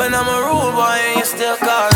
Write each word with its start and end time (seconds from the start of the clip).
But 0.00 0.14
I'm 0.14 0.26
a 0.26 0.40
rude 0.48 0.72
boy 0.72 0.96
and 0.96 1.18
you 1.18 1.24
still 1.26 1.56
calling. 1.58 1.92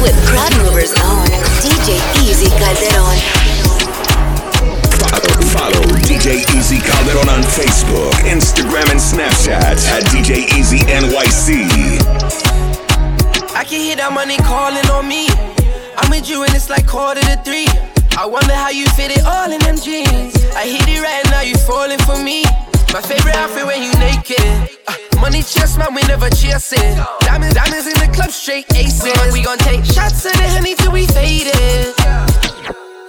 with 0.00 0.16
Crowd 0.28 0.56
Movers 0.64 0.94
DJ 1.60 2.00
Easy 2.24 2.48
Calderon. 2.56 3.20
Follow 5.52 5.84
DJ 6.00 6.40
Easy 6.56 6.78
Calderon 6.78 7.28
on 7.28 7.42
Facebook, 7.42 8.12
Instagram, 8.24 8.88
and 8.90 8.98
Snapchat 8.98 9.76
at 9.92 10.04
DJ 10.04 10.48
Easy 10.56 10.78
NYC. 10.78 12.43
I 13.64 13.66
can 13.66 13.80
hear 13.80 13.96
that 13.96 14.12
money 14.12 14.36
calling 14.44 14.84
on 14.92 15.08
me. 15.08 15.24
I'm 15.96 16.12
with 16.12 16.28
you 16.28 16.44
and 16.44 16.52
it's 16.52 16.68
like 16.68 16.84
quarter 16.86 17.24
to 17.32 17.40
three. 17.48 17.64
I 18.12 18.28
wonder 18.28 18.52
how 18.52 18.68
you 18.68 18.84
fit 18.92 19.16
it 19.16 19.24
all 19.24 19.48
in 19.48 19.56
them 19.64 19.80
jeans. 19.80 20.36
I 20.52 20.68
hit 20.68 20.84
it 20.84 21.00
right 21.00 21.24
now, 21.32 21.40
you 21.40 21.56
falling 21.64 21.96
for 22.04 22.20
me. 22.20 22.44
My 22.92 23.00
favorite 23.00 23.32
outfit 23.32 23.64
when 23.64 23.80
you 23.80 23.88
naked. 23.96 24.68
Uh, 24.84 24.92
money 25.16 25.40
chest, 25.40 25.78
man, 25.80 25.96
we 25.96 26.04
never 26.04 26.28
chasing. 26.28 26.92
Diamonds, 27.24 27.56
diamonds 27.56 27.88
in 27.88 27.96
the 28.04 28.12
club, 28.12 28.36
straight 28.36 28.68
aces. 28.76 29.16
We 29.32 29.40
gon' 29.40 29.56
take 29.64 29.80
shots 29.80 30.28
of 30.28 30.36
the 30.36 30.44
honey 30.52 30.74
till 30.76 30.92
we 30.92 31.06
faded. 31.08 32.03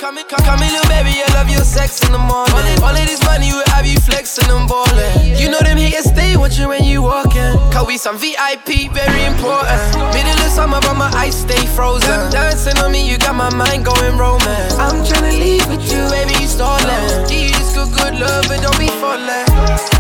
Come 0.06 0.18
here, 0.18 0.26
come, 0.30 0.46
come 0.46 0.60
here, 0.60 0.70
little 0.70 0.88
baby, 0.88 1.18
I 1.18 1.34
love 1.34 1.50
your 1.50 1.66
sex 1.66 2.06
in 2.06 2.12
the 2.12 2.20
morning. 2.22 2.54
All, 2.78 2.94
all 2.94 2.94
of 2.94 3.06
this 3.10 3.18
money 3.26 3.50
will 3.50 3.66
have 3.74 3.88
you 3.88 3.98
flexing 3.98 4.46
and 4.54 4.70
balling. 4.70 5.34
You 5.34 5.50
know 5.50 5.58
them 5.58 5.80
haters, 5.80 6.14
stay, 6.14 6.38
want 6.38 6.60
you 6.60 6.68
when 6.68 6.84
you 6.84 7.02
walking. 7.02 7.58
Cause 7.74 7.88
we 7.88 7.98
some 7.98 8.16
VIP, 8.20 8.94
very 8.94 9.26
important. 9.26 9.82
Middle 10.14 10.38
of 10.46 10.52
summer, 10.54 10.78
but 10.80 10.94
my 10.94 11.10
eyes 11.18 11.34
stay 11.34 11.66
frozen. 11.74 12.30
Dancing 12.30 12.78
on 12.86 12.92
me, 12.92 13.10
you 13.10 13.18
got 13.18 13.34
my 13.34 13.50
mind 13.56 13.84
going 13.86 14.16
romance. 14.16 14.78
I'm 14.78 15.02
trying 15.04 15.26
to 15.26 15.40
leave 15.42 15.66
with 15.66 15.82
you, 15.90 16.06
baby, 16.14 16.38
you 16.38 16.54
stolen. 16.54 17.26
Give 17.26 17.50
you 17.50 17.58
this 17.58 17.74
good, 17.74 17.90
good 17.98 18.20
love, 18.22 18.46
but 18.46 18.62
don't 18.62 18.78
be 18.78 18.86
falling. 19.02 19.95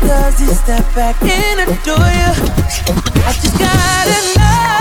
does 0.00 0.38
he 0.38 0.46
step 0.46 0.84
back 0.94 1.20
and 1.22 1.60
adore 1.60 1.96
you? 1.96 2.32
I 3.24 3.32
just 3.40 3.58
gotta 3.58 4.38
know. 4.38 4.79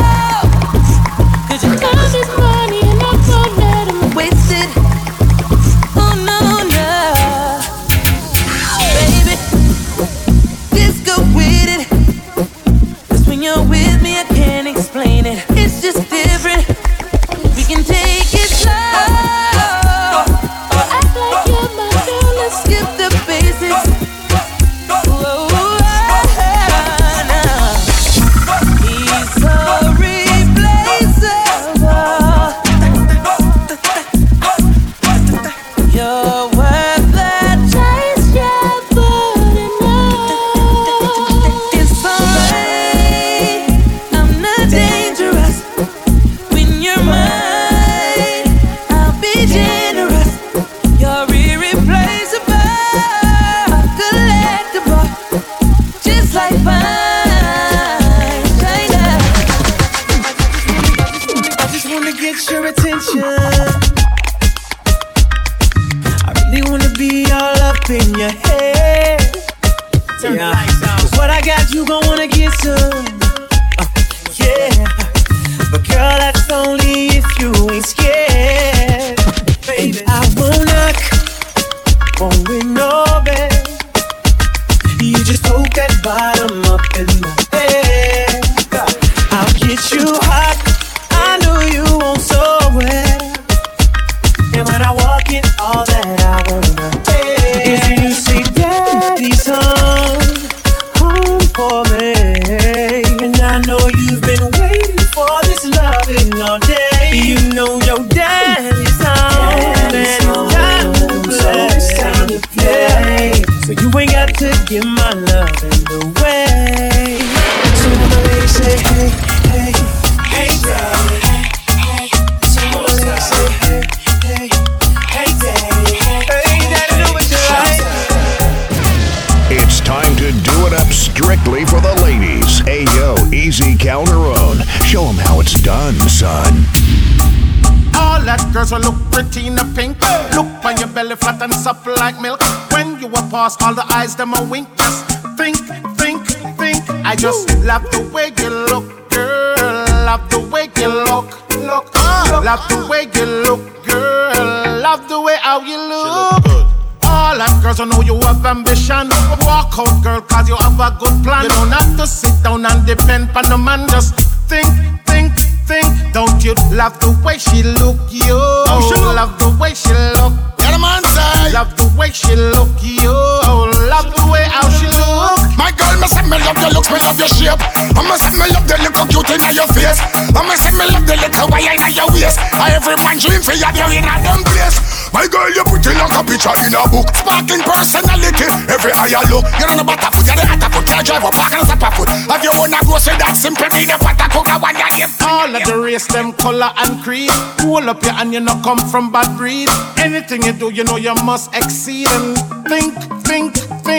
In 183.39 183.59
your 183.59 183.71
dream 183.71 183.79
for 183.79 183.79
you, 183.79 183.79
you're 183.79 183.93
in 183.95 184.07
a 184.07 184.15
them 184.21 184.41
place. 184.43 184.77
My 185.13 185.25
girl, 185.25 185.49
you 185.49 185.63
pretty 185.65 185.95
like 185.95 186.13
a 186.13 186.21
picture 186.21 186.53
in 186.61 186.75
a 186.75 186.83
book. 186.85 187.07
Sparking 187.15 187.63
personality, 187.63 188.45
every 188.69 188.91
eye 188.93 189.09
you 189.09 189.23
look. 189.31 189.45
You're 189.57 189.71
on 189.71 189.77
the 189.77 189.85
butter 189.85 190.11
foot, 190.13 190.25
you're 190.27 190.37
the 190.37 190.45
hotter 190.45 190.69
foot. 190.69 190.85
Can't 190.85 191.05
drive 191.05 191.23
a 191.23 191.31
park 191.31 191.53
and 191.53 191.63
a 191.63 191.65
step 191.65 191.93
foot. 191.93 192.09
Have 192.09 192.43
you 192.43 192.53
wanna 192.53 192.77
go 192.85 192.97
say 192.99 193.15
that 193.17 193.33
simple 193.35 193.69
thing, 193.69 193.87
the 193.87 193.97
pata 193.97 194.29
cook, 194.29 194.47
I 194.47 194.57
want 194.61 194.77
you 194.77 195.07
All 195.25 195.49
of 195.49 195.63
the 195.65 195.75
race, 195.77 196.07
them 196.07 196.33
color 196.33 196.71
and 196.77 197.01
creed. 197.01 197.31
Pull 197.57 197.89
up 197.89 198.03
your 198.03 198.13
hand, 198.13 198.33
you 198.33 198.39
not 198.39 198.63
come 198.63 198.79
from 198.89 199.11
bad 199.11 199.37
breed. 199.37 199.69
Anything 199.97 200.43
you 200.43 200.53
do, 200.53 200.69
you 200.69 200.83
know 200.83 200.97
you 200.97 201.15
must 201.25 201.53
exceed. 201.55 202.07
And 202.09 202.37
think, 202.67 202.93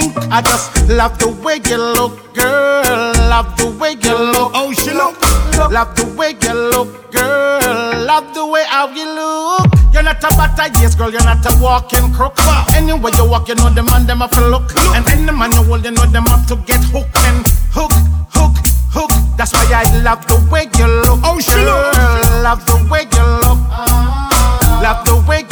think. 0.01 0.33
I 0.33 0.41
just 0.43 0.89
love 0.89 1.19
the 1.19 1.29
way 1.29 1.61
you 1.69 1.77
look, 1.77 2.35
girl. 2.35 3.13
Love 3.29 3.57
the 3.57 3.71
way 3.79 3.93
you 3.93 4.15
look. 4.15 4.53
Oh, 4.55 4.73
she 4.73 4.93
look. 4.93 5.21
Love 5.71 5.95
the 5.97 6.07
way 6.17 6.37
you 6.41 6.55
look, 6.55 7.13
girl. 7.13 8.07
Love 8.07 8.35
the 8.35 8.47
way 8.47 8.65
how 8.67 8.89
you 8.89 9.05
look. 9.05 9.67
You're 9.93 10.03
not 10.03 10.23
a 10.23 10.29
butter, 10.37 10.73
yes, 10.81 10.95
girl. 10.95 11.11
You're 11.11 11.25
not 11.25 11.45
a 11.45 11.53
walking 11.63 12.13
crook. 12.13 12.37
Anywhere 12.75 13.13
you 13.17 13.29
walk, 13.29 13.49
you 13.49 13.55
know 13.57 13.71
the 13.71 13.83
man 13.83 14.07
them 14.07 14.19
have 14.19 14.31
to 14.33 14.47
look. 14.49 14.71
And 14.95 15.07
any 15.09 15.33
man 15.33 15.53
you 15.53 15.63
hold, 15.65 15.85
you 15.85 15.91
know 15.91 16.07
them 16.07 16.27
have 16.27 16.47
to 16.49 16.57
get 16.57 16.83
hooked 16.85 17.17
and 17.27 17.47
hook, 17.73 17.93
hook, 18.33 18.57
hook. 18.91 19.11
That's 19.37 19.53
why 19.53 19.67
I 19.73 20.03
love 20.03 20.27
the 20.27 20.37
way 20.51 20.69
you 20.79 20.87
look. 20.87 21.21
Oh, 21.25 21.41
she 21.41 21.53
girl. 21.53 21.65
look. 21.65 22.43
Love 22.43 22.65
the 22.67 22.77
way 22.91 23.05
you 23.05 23.25
look. 23.45 23.59
Love 24.81 25.05
the 25.05 25.23
way 25.29 25.45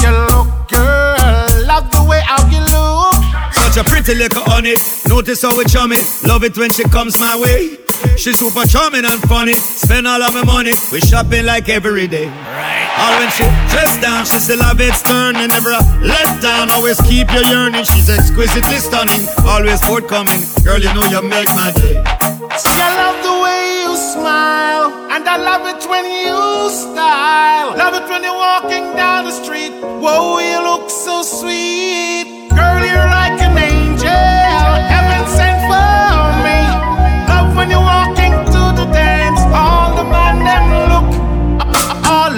a 3.78 3.84
pretty 3.84 4.14
little 4.14 4.42
honey. 4.44 4.74
Notice 5.06 5.42
how 5.42 5.56
we 5.56 5.64
charming. 5.64 6.02
Love 6.26 6.42
it 6.42 6.58
when 6.58 6.70
she 6.70 6.82
comes 6.84 7.18
my 7.18 7.38
way. 7.38 7.78
She's 8.16 8.38
super 8.38 8.66
charming 8.66 9.04
and 9.04 9.20
funny. 9.30 9.54
Spend 9.54 10.06
all 10.06 10.22
of 10.22 10.34
my 10.34 10.44
money. 10.44 10.72
We 10.90 11.00
shopping 11.00 11.46
like 11.46 11.68
every 11.68 12.08
day. 12.08 12.26
Right. 12.26 12.90
All 12.98 13.14
when 13.18 13.30
she 13.30 13.44
dressed 13.70 14.00
down, 14.02 14.26
she 14.26 14.38
still 14.38 14.62
have 14.62 14.80
it 14.80 14.94
stern 14.94 15.36
and 15.36 15.50
never 15.50 15.70
let 16.02 16.42
down. 16.42 16.70
Always 16.70 17.00
keep 17.02 17.30
your 17.30 17.44
yearning. 17.46 17.84
She's 17.84 18.10
exquisitely 18.10 18.78
stunning. 18.78 19.22
Always 19.46 19.80
forthcoming. 19.84 20.42
Girl, 20.64 20.78
you 20.78 20.92
know 20.94 21.04
you 21.06 21.22
make 21.22 21.48
my 21.54 21.70
day. 21.74 22.02
See, 22.58 22.80
I 22.82 22.90
love 22.98 23.18
the 23.22 23.36
way 23.44 23.62
you 23.86 23.94
smile, 23.96 24.90
and 25.14 25.22
I 25.22 25.36
love 25.38 25.64
it 25.70 25.82
when 25.88 26.04
you 26.04 26.70
style. 26.70 27.76
Love 27.78 27.94
it 27.94 28.08
when 28.10 28.22
you're 28.24 28.34
walking 28.34 28.96
down 28.96 29.24
the 29.24 29.32
street. 29.32 29.72
Whoa, 30.02 30.38
you 30.40 30.58
look 30.62 30.90
so 30.90 31.22
sweet. 31.22 32.50
Girl, 32.50 32.84
you're 32.84 33.07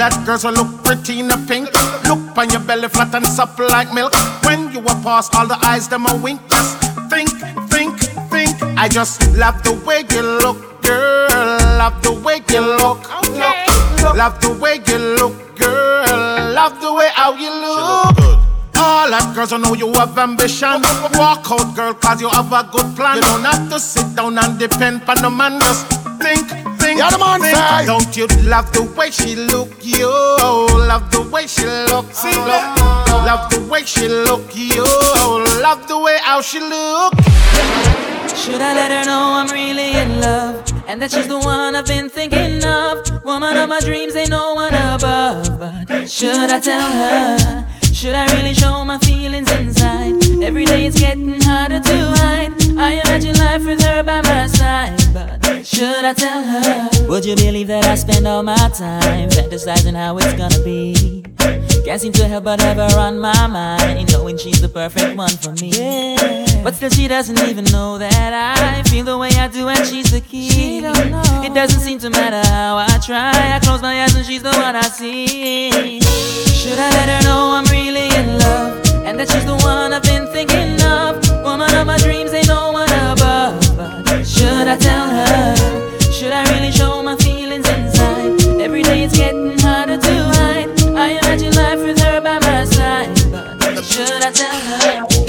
that 0.01 0.17
girls 0.25 0.45
will 0.45 0.53
look 0.53 0.83
pretty 0.83 1.21
in 1.21 1.29
the 1.29 1.37
pink. 1.47 1.69
Look 2.09 2.37
on 2.39 2.49
your 2.49 2.61
belly 2.61 2.89
flat 2.89 3.15
and 3.15 3.27
supple 3.27 3.69
like 3.69 3.93
milk. 3.93 4.15
When 4.43 4.73
you 4.73 4.81
are 4.81 5.01
past, 5.05 5.35
all 5.35 5.47
the 5.47 5.61
eyes 5.63 5.89
them 5.89 6.07
a 6.07 6.17
wink. 6.17 6.41
Just 6.49 6.81
think, 7.13 7.29
think, 7.69 7.93
think. 8.33 8.57
I 8.81 8.89
just 8.89 9.21
love 9.37 9.63
the 9.63 9.77
way 9.85 10.01
you 10.09 10.23
look, 10.23 10.57
girl. 10.83 11.29
Love 11.77 12.01
the 12.03 12.13
way 12.13 12.41
you 12.49 12.61
look. 12.81 13.05
look. 13.29 14.17
Love 14.17 14.41
the 14.41 14.57
way 14.57 14.81
you 14.89 14.99
look, 15.21 15.37
girl. 15.59 16.55
Love 16.57 16.81
the 16.81 16.93
way 16.95 17.11
how 17.13 17.37
you 17.37 17.53
look. 17.53 18.41
All 18.81 19.11
that 19.11 19.35
girls, 19.35 19.53
I 19.53 19.59
know 19.59 19.75
you 19.75 19.93
have 20.01 20.17
ambition. 20.17 20.81
Walk 21.13 21.45
out, 21.53 21.77
girl, 21.77 21.93
cause 21.93 22.23
you 22.23 22.31
have 22.31 22.51
a 22.51 22.65
good 22.73 22.97
plan. 22.97 23.17
You 23.17 23.23
don't 23.23 23.45
have 23.45 23.69
to 23.69 23.79
sit 23.79 24.17
down 24.17 24.39
and 24.39 24.59
depend 24.59 25.03
on 25.05 25.21
the 25.21 25.29
man. 25.29 25.61
Just 25.61 25.85
think, 26.17 26.49
think, 26.91 27.01
Yeah, 27.01 27.11
the 27.11 27.19
man 27.19 27.41
say. 27.41 27.87
Don't 27.87 28.17
you 28.17 28.27
love 28.49 28.73
the 28.73 28.83
way 28.97 29.11
she 29.11 29.37
look? 29.37 29.71
You 29.83 30.09
love 30.09 31.11
the 31.11 31.23
way 31.31 31.47
she 31.47 31.65
look. 31.65 32.13
See, 32.13 32.29
look. 32.29 32.65
Love 33.29 33.51
the 33.51 33.67
way 33.71 33.85
she 33.85 34.09
look. 34.09 34.55
You 34.57 34.85
love 35.63 35.87
the 35.89 35.99
way 35.99 36.19
how 36.23 36.41
she 36.41 36.61
look. 36.61 37.15
Should 38.37 38.61
I 38.61 38.75
let 38.75 38.91
her 38.91 39.05
know 39.05 39.35
I'm 39.39 39.49
really 39.49 39.93
in 39.93 40.21
love? 40.21 40.65
And 40.87 41.01
that 41.03 41.11
she's 41.11 41.29
the 41.29 41.39
one 41.39 41.77
I've 41.77 41.87
been 41.87 42.09
thinking 42.09 42.65
of. 42.65 43.25
Woman 43.25 43.57
of 43.57 43.69
my 43.69 43.81
dreams, 43.81 44.17
ain't 44.17 44.31
no 44.31 44.55
one 44.55 44.75
above. 44.75 45.59
But 45.59 46.11
should 46.11 46.51
I 46.51 46.61
tell 46.61 46.81
her? 46.81 47.67
Should 47.93 48.15
I 48.15 48.33
really 48.37 48.55
show 48.55 48.85
my 48.85 48.99
feelings 48.99 49.51
inside? 49.53 50.20
Every 50.43 50.65
day 50.65 50.87
it's 50.87 50.99
getting 50.99 51.41
harder 51.41 51.81
to 51.81 51.97
hide. 52.17 52.53
I 52.79 53.01
imagine 53.05 53.37
life 53.37 53.65
with 53.65 53.83
her 53.83 54.03
by 54.03 54.23
my 54.23 54.47
side. 54.47 54.99
But 55.13 55.65
should 55.67 56.05
I 56.05 56.15
tell 56.15 56.43
her? 56.43 57.09
Would 57.09 57.25
you 57.25 57.37
believe 57.37 57.69
that 57.69 57.85
I 57.85 57.95
spend 57.95 58.27
all 58.27 58.43
my 58.43 58.57
time 58.75 59.29
fantasizing 59.31 59.95
how 59.95 60.17
it's 60.19 60.33
gonna 60.35 60.63
be? 60.65 61.25
Can't 61.85 62.01
seem 62.01 62.13
to 62.13 62.29
help 62.29 62.45
but 62.45 62.61
have 62.61 62.77
her 62.77 62.99
on 62.99 63.19
my 63.19 63.47
mind, 63.47 64.13
knowing 64.13 64.39
she's 64.39 64.61
the 64.61 64.69
perfect 64.69 65.17
one 65.17 65.31
for 65.31 65.53
me. 65.53 65.71
Yeah. 65.71 66.63
But 66.63 66.75
still, 66.75 66.91
she 66.91 67.09
doesn't 67.09 67.41
even 67.49 67.65
know 67.65 67.99
that 67.99 68.33
I 68.33 68.83
feel 68.89 69.05
the 69.05 69.17
way 69.17 69.31
I 69.31 69.49
do, 69.49 69.69
and 69.69 69.87
she's 69.87 70.11
the 70.11 70.21
key. 70.21 70.51
She 70.51 70.81
don't 70.81 71.11
know. 71.11 71.43
It 71.45 71.55
doesn't 71.55 71.81
seem 71.81 71.99
to 72.01 72.11
matter 72.11 72.47
how 72.49 72.77
I 72.77 72.99
try. 73.05 73.55
I 73.57 73.61
close 73.61 73.83
my 73.83 74.03
eyes, 74.03 74.15
and 74.15 74.27
she's 74.27 74.43
the 74.43 74.51
one 74.51 74.77
I 74.77 74.83
see. 74.83 76.01
Should 76.01 76.79
I 76.79 76.91
let 76.91 77.09
her 77.09 77.29
know 77.29 77.53
I'm 77.57 77.65
really 77.67 78.09
in 78.15 78.39
love, 78.39 78.85
and 79.11 79.19
that 79.19 79.29
she's 79.29 79.45
the 79.45 79.57
one 79.67 79.93
I've 79.93 80.05
been 80.05 80.27
thinking 80.29 80.81
of? 80.87 81.19
Woman 81.43 81.75
of 81.75 81.85
my 81.85 81.99
dreams, 81.99 82.33
ain't 82.33 82.47
no 82.47 82.71
one 82.71 82.89
above. 83.11 83.59
But 83.77 84.23
should 84.23 84.69
I 84.69 84.77
tell 84.77 85.09
her? 85.11 85.57
Should 86.13 86.33
I 86.33 86.43
really 86.55 86.71
show 86.71 87.03
my 87.03 87.17
feelings 87.17 87.69
inside? 87.69 88.41
Every 88.61 88.85
day 88.85 89.03
it's 89.03 89.17
getting 89.17 89.59
harder 89.59 89.99
to 89.99 90.15
hide. 90.39 90.69
I 90.95 91.19
imagine 91.19 91.53
life 91.55 91.81
with 91.81 91.99
her 91.99 92.21
by 92.21 92.39
my 92.39 92.65
side. 92.65 93.11
But 93.59 93.85
should 93.85 94.23
I 94.23 94.31
tell 94.31 94.61
her? 94.69 94.80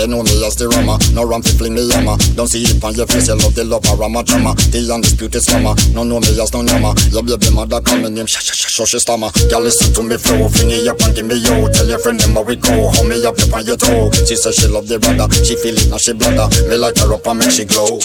They 0.01 0.07
know 0.07 0.25
me 0.25 0.33
as 0.41 0.57
the 0.57 0.65
rama, 0.65 0.97
no 1.13 1.21
ram 1.21 1.45
fi 1.45 1.53
fling 1.61 1.77
me 1.77 1.85
yama. 1.85 2.17
Don't 2.33 2.49
see 2.49 2.65
it 2.65 2.81
on 2.81 2.97
your 2.97 3.05
face, 3.05 3.29
you 3.29 3.37
love 3.37 3.53
the 3.53 3.61
love 3.61 3.85
of 3.85 4.01
rama 4.01 4.25
drama. 4.25 4.57
The 4.73 4.81
undisputed 4.89 5.45
slammer, 5.45 5.77
no 5.93 6.01
know 6.01 6.17
me 6.17 6.33
as 6.41 6.49
no 6.57 6.65
yama. 6.65 6.97
Your 7.13 7.21
baby 7.21 7.53
mother 7.53 7.77
call 7.85 8.01
me 8.01 8.09
name, 8.09 8.25
sha 8.25 8.41
sha, 8.41 8.65
so 8.65 8.81
she 8.89 8.97
stammer. 8.97 9.29
Girl 9.45 9.61
listen 9.61 9.93
to 9.93 10.01
me 10.01 10.17
flow, 10.17 10.49
fling 10.49 10.73
it 10.73 10.89
up 10.89 10.97
and 11.05 11.13
give 11.13 11.29
me 11.29 11.37
yo. 11.37 11.69
Tell 11.69 11.85
your 11.85 12.01
friend 12.01 12.17
them 12.17 12.33
how 12.33 12.41
we 12.41 12.57
go, 12.57 12.89
hold 12.89 13.13
me 13.13 13.21
up 13.21 13.37
up 13.37 13.53
on 13.53 13.61
your 13.61 13.77
toe. 13.77 14.09
She 14.25 14.33
say 14.33 14.49
she 14.49 14.65
love 14.65 14.89
the 14.89 14.97
brother, 14.97 15.29
she 15.45 15.53
feel 15.53 15.77
it 15.77 15.85
now 15.93 16.01
she 16.01 16.17
bladder. 16.17 16.49
Me 16.65 16.81
light 16.81 16.97
her 16.97 17.13
up 17.13 17.21
and 17.29 17.37
make 17.37 17.53
she 17.53 17.69
glow. 17.69 18.01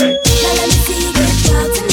Now 0.00 0.08
let 0.08 0.72
me 0.72 0.76
see 0.88 1.04
you 1.04 1.85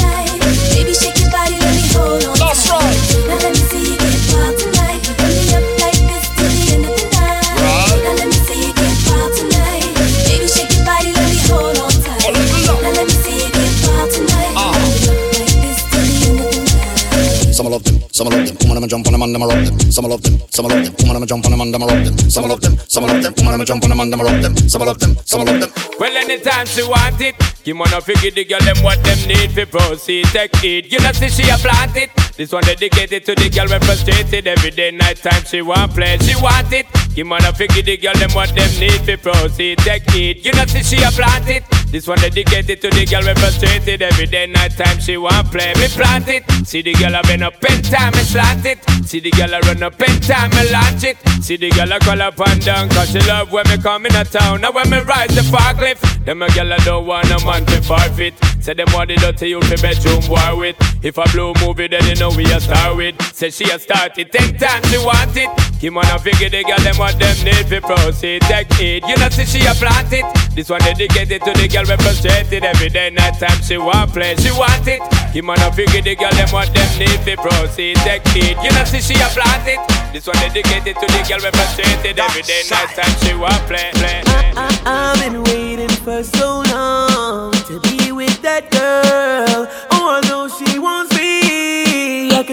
Some 18.14 18.28
love 18.30 18.46
them. 18.46 18.56
Woman, 18.62 18.78
I'ma 18.78 18.86
jump 18.86 19.08
on 19.08 19.14
them 19.14 19.24
and 19.24 19.36
I'ma 19.36 19.46
rock 19.48 19.66
them. 19.66 19.92
Some 19.92 20.06
love 20.06 20.22
them, 20.22 20.38
some 20.52 20.68
love 20.68 20.86
them. 20.86 20.94
Woman, 21.00 21.16
I'ma 21.16 21.26
jump 21.26 21.46
on 21.46 21.52
them 21.52 21.62
and 21.62 21.74
I'ma 21.74 21.86
rock 21.88 22.04
them. 22.06 22.18
Some 22.30 22.48
love 22.48 22.62
them, 22.62 22.78
some 22.88 23.06
love 23.06 23.24
them. 23.24 23.34
Woman, 23.38 23.54
I'ma 23.56 23.66
jump 23.66 23.84
on 23.84 23.90
them 23.90 24.00
and 24.02 24.14
I'ma 24.14 24.24
rock 24.24 24.40
them. 24.40 24.56
Some 24.70 24.86
love 24.86 25.00
them, 25.00 25.18
some 25.26 25.46
love 25.46 25.60
them. 25.60 25.72
Well, 26.00 26.16
anytime 26.16 26.68
she 26.68 26.84
want 26.84 27.20
it, 27.22 27.34
give 27.64 27.82
on 27.82 27.92
a 27.92 28.02
figure 28.02 28.30
the 28.30 28.46
girl 28.46 28.60
them 28.62 28.78
what 28.84 29.04
them 29.04 29.18
need 29.28 29.50
for 29.54 29.66
proceed. 29.66 30.26
Take 30.26 30.64
it, 30.64 30.92
you 30.92 31.00
know 31.00 31.12
see 31.14 31.30
she 31.30 31.50
a 31.50 31.58
plant 31.58 31.98
it. 31.98 32.12
This 32.36 32.52
one 32.52 32.64
dedicated 32.64 33.26
to 33.26 33.36
the 33.36 33.48
girl 33.48 33.70
when 33.70 33.80
frustrated 33.82 34.48
every 34.48 34.72
day, 34.72 34.90
night 34.90 35.18
time 35.18 35.46
she 35.46 35.62
want 35.62 35.94
play, 35.94 36.18
she 36.18 36.36
want 36.42 36.74
it. 36.74 36.88
Give 37.14 37.32
on 37.32 37.46
a 37.46 37.54
figure 37.54 37.84
the 37.84 37.96
girl 37.96 38.16
them 38.16 38.32
what 38.32 38.50
them 38.56 38.72
need 38.80 39.06
for 39.06 39.18
proceed. 39.18 39.78
Take 39.86 40.10
it, 40.16 40.44
you 40.44 40.52
know 40.54 40.66
see 40.66 40.82
she 40.82 41.04
a 41.04 41.12
plant 41.12 41.48
it. 41.48 41.64
This 41.92 42.08
one 42.08 42.18
dedicated 42.18 42.82
to 42.82 42.90
the 42.90 43.06
girl 43.06 43.22
when 43.22 43.36
frustrated 43.36 44.02
every 44.02 44.26
day, 44.26 44.48
night 44.48 44.72
time 44.72 44.98
she 45.00 45.16
want 45.16 45.52
play. 45.52 45.78
Me 45.78 45.88
plant 45.94 46.28
it. 46.28 46.42
See 46.66 46.82
the 46.82 46.94
girl 46.94 47.14
a 47.14 47.22
been 47.22 47.44
up 47.44 47.64
in 47.70 47.84
time, 47.84 48.14
me 48.14 48.26
slant 48.26 48.66
it. 48.66 48.82
See 49.06 49.20
the 49.20 49.30
girl 49.30 49.54
a 49.54 49.60
run 49.62 49.84
up 49.84 50.02
in 50.02 50.20
time, 50.22 50.50
me 50.58 50.72
launch 50.72 51.04
it. 51.04 51.18
See 51.44 51.56
the 51.56 51.70
girl 51.70 51.92
a 51.92 52.00
call 52.00 52.20
up 52.20 52.40
and 52.42 52.66
down, 52.66 52.90
cause 52.90 53.12
she 53.12 53.20
love 53.30 53.52
when 53.52 53.70
me 53.70 53.78
come 53.78 54.08
in 54.08 54.16
a 54.16 54.26
town. 54.26 54.62
Now 54.62 54.72
when 54.72 54.90
me 54.90 55.02
rise 55.02 55.36
the 55.36 55.46
forklift, 55.46 56.26
them 56.26 56.42
a 56.42 56.50
girl 56.50 56.72
a 56.72 56.78
don't 56.82 57.06
want 57.06 57.30
a 57.30 57.38
man 57.46 57.64
to 57.68 57.80
forfeit. 57.84 58.34
Say 58.64 58.74
them 58.74 58.88
what 58.96 59.10
want 59.10 59.10
the 59.10 59.16
dirty 59.18 59.50
you 59.50 59.62
fi 59.62 59.76
bedroom 59.76 60.24
war 60.30 60.56
with. 60.58 60.78
If 61.04 61.18
a 61.18 61.26
blue 61.30 61.54
movie, 61.60 61.90
then 61.90 62.06
you 62.08 62.16
know 62.16 62.23
we 62.32 62.46
a 62.46 62.60
star 62.60 62.96
with. 62.96 63.16
Say 63.34 63.50
she 63.50 63.66
a 63.72 63.80
start 63.80 64.18
it, 64.18 64.32
take 64.32 64.58
time 64.60 64.84
she 64.86 64.98
want 64.98 65.36
it. 65.36 65.50
Kim 65.80 65.98
on 65.98 66.06
a 66.06 66.20
figure 66.20 66.50
the 66.50 66.64
girl 66.64 66.80
them 66.80 66.98
what 66.98 67.20
them 67.20 67.36
need 67.44 67.68
fi 67.68 67.80
proceed. 67.80 68.42
Take 68.44 68.72
it, 68.80 69.04
you 69.08 69.18
know 69.18 69.30
see 69.30 69.46
she 69.46 69.66
a 69.66 69.74
plant 69.74 70.14
it. 70.14 70.26
This 70.56 70.70
one 70.70 70.80
dedicated 70.82 71.42
to 71.42 71.52
the 71.54 71.68
girl 71.68 71.84
we 71.84 71.98
frustrated 72.04 72.64
every 72.64 72.90
day, 72.90 73.10
night 73.10 73.40
time 73.40 73.62
she 73.62 73.78
want 73.78 74.14
play, 74.14 74.36
she 74.38 74.52
want 74.52 74.88
it. 74.88 75.02
Kim 75.34 75.50
on 75.50 75.60
a 75.60 75.72
figure 75.74 76.02
the 76.02 76.16
girl 76.16 76.32
them 76.32 76.50
what 76.50 76.72
them 76.74 76.88
need 77.00 77.20
fi 77.26 77.36
proceed. 77.36 77.98
Take 78.06 78.24
it, 78.36 78.56
you 78.64 78.72
know 78.72 78.86
see 78.86 79.02
she 79.02 79.16
a 79.20 79.28
plant 79.34 79.68
it. 79.68 79.80
This 80.14 80.28
one 80.28 80.38
dedicated 80.38 80.96
to 80.96 81.06
the 81.08 81.22
girl 81.28 81.42
we 81.42 81.50
frustrated 81.52 82.20
every 82.20 82.44
day, 82.44 82.62
night 82.70 82.94
time 82.96 83.16
she 83.26 83.34
want 83.34 83.60
play, 83.68 83.90
play. 83.94 84.22
play. 84.24 84.54
I've 84.86 85.20
been 85.20 85.44
waiting 85.44 85.90
for 85.90 86.24
so 86.24 86.62
long 86.70 87.52
to 87.68 87.80
be 87.82 88.12
with 88.12 88.42
that 88.42 88.70
girl. 88.72 89.68
Oh, 89.92 90.16
although 90.16 90.48
she 90.48 90.78
wants 90.80 91.13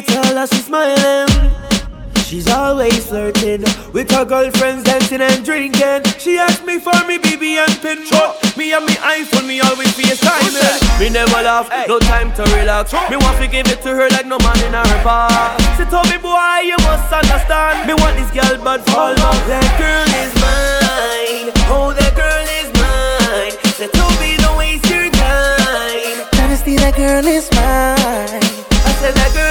tell 0.02 0.38
us 0.38 0.50
she's 0.50 0.66
smiling. 0.66 1.28
She's 2.30 2.49
always 2.49 3.07
flirting 3.07 3.62
with 3.92 4.09
her 4.12 4.25
girlfriends, 4.25 4.85
dancing 4.85 5.21
and 5.21 5.45
drinking. 5.45 6.04
She 6.19 6.38
asked 6.38 6.64
me 6.64 6.78
for 6.78 6.95
me 7.02 7.19
BB 7.19 7.59
and 7.59 7.75
pin. 7.83 8.07
Me 8.57 8.73
and 8.73 8.87
me 8.87 8.95
iPhone, 9.02 9.49
me 9.49 9.59
always 9.61 9.90
be 9.97 10.07
a 10.07 10.14
Me 11.00 11.11
never 11.11 11.42
laugh, 11.42 11.66
no 11.88 11.99
time 11.99 12.33
to 12.35 12.42
relax. 12.54 12.92
Me 13.11 13.16
want 13.16 13.37
to 13.42 13.49
give 13.49 13.66
it 13.66 13.83
to 13.83 13.90
her 13.90 14.09
like 14.11 14.26
no 14.26 14.38
man 14.38 14.57
in 14.62 14.73
her 14.73 15.02
bar. 15.02 15.59
She 15.76 15.85
told 15.90 16.09
me, 16.09 16.19
boy, 16.19 16.62
you 16.62 16.78
must 16.87 17.11
understand. 17.12 17.88
Me 17.88 17.95
want 17.95 18.14
this 18.14 18.30
girl, 18.30 18.62
but 18.62 18.87
fall 18.87 19.11
off. 19.26 19.40
That 19.50 19.66
girl 19.75 20.07
is 20.23 20.33
mine. 20.38 21.50
Oh, 21.66 21.90
that 21.99 22.14
girl 22.14 22.47
is 22.62 22.71
mine. 22.78 23.59
She 23.75 23.90
told 23.90 24.14
me 24.23 24.37
don't 24.38 24.57
waste 24.57 24.87
your 24.88 25.11
time. 25.11 26.30
Tryna 26.30 26.78
that 26.78 26.95
girl 26.95 27.26
is 27.26 27.50
mine. 27.50 28.38
I 28.87 28.92
said 29.02 29.14
that 29.14 29.35
girl. 29.35 29.50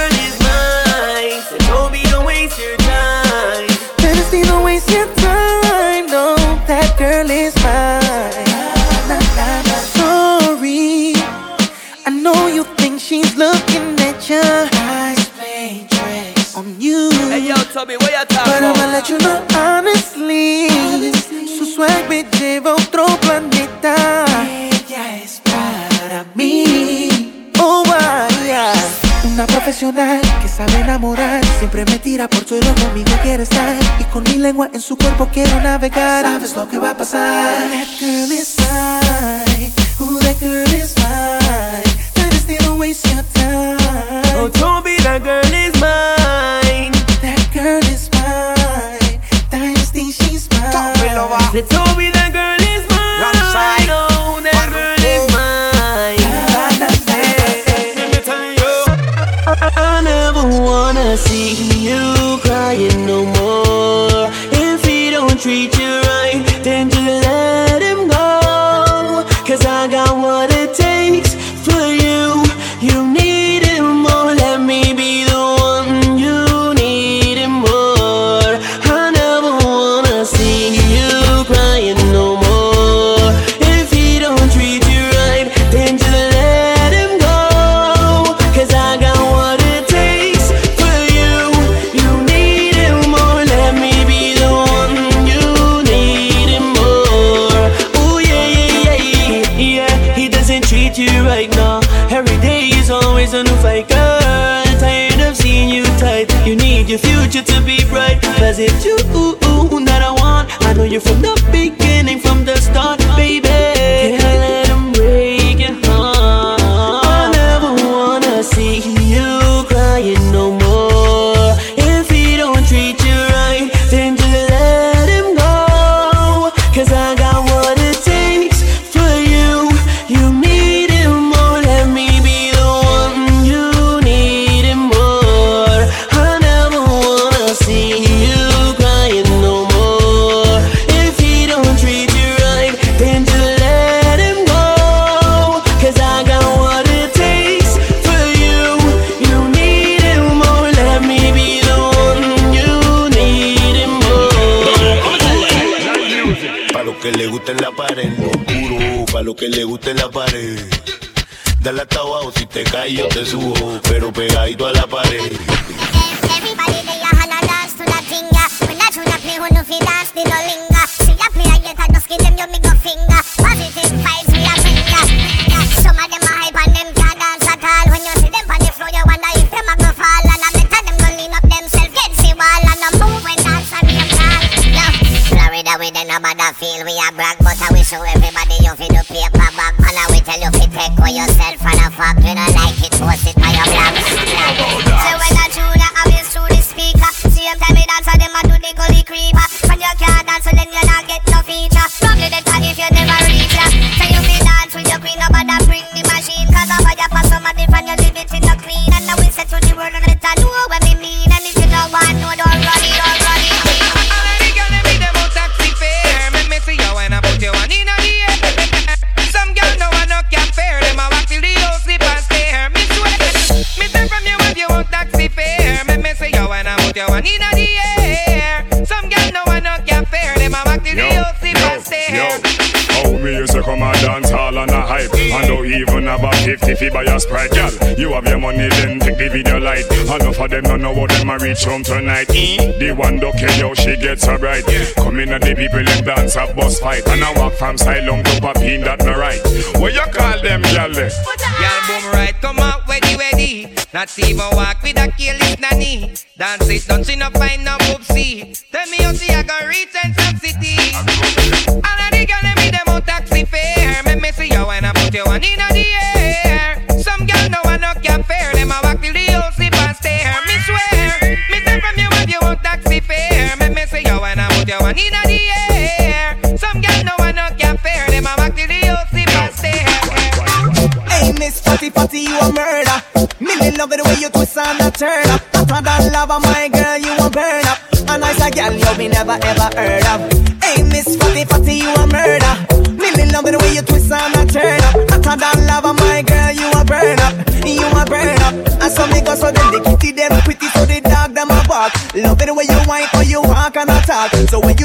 que 36.66 36.78
vai 36.78 36.94
passar. 36.94 37.29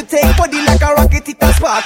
Take 0.06 0.38
body 0.38 0.62
like 0.66 0.82
a 0.82 0.94
rocket, 0.94 1.28
it 1.30 1.38
a 1.42 1.54
spark. 1.54 1.86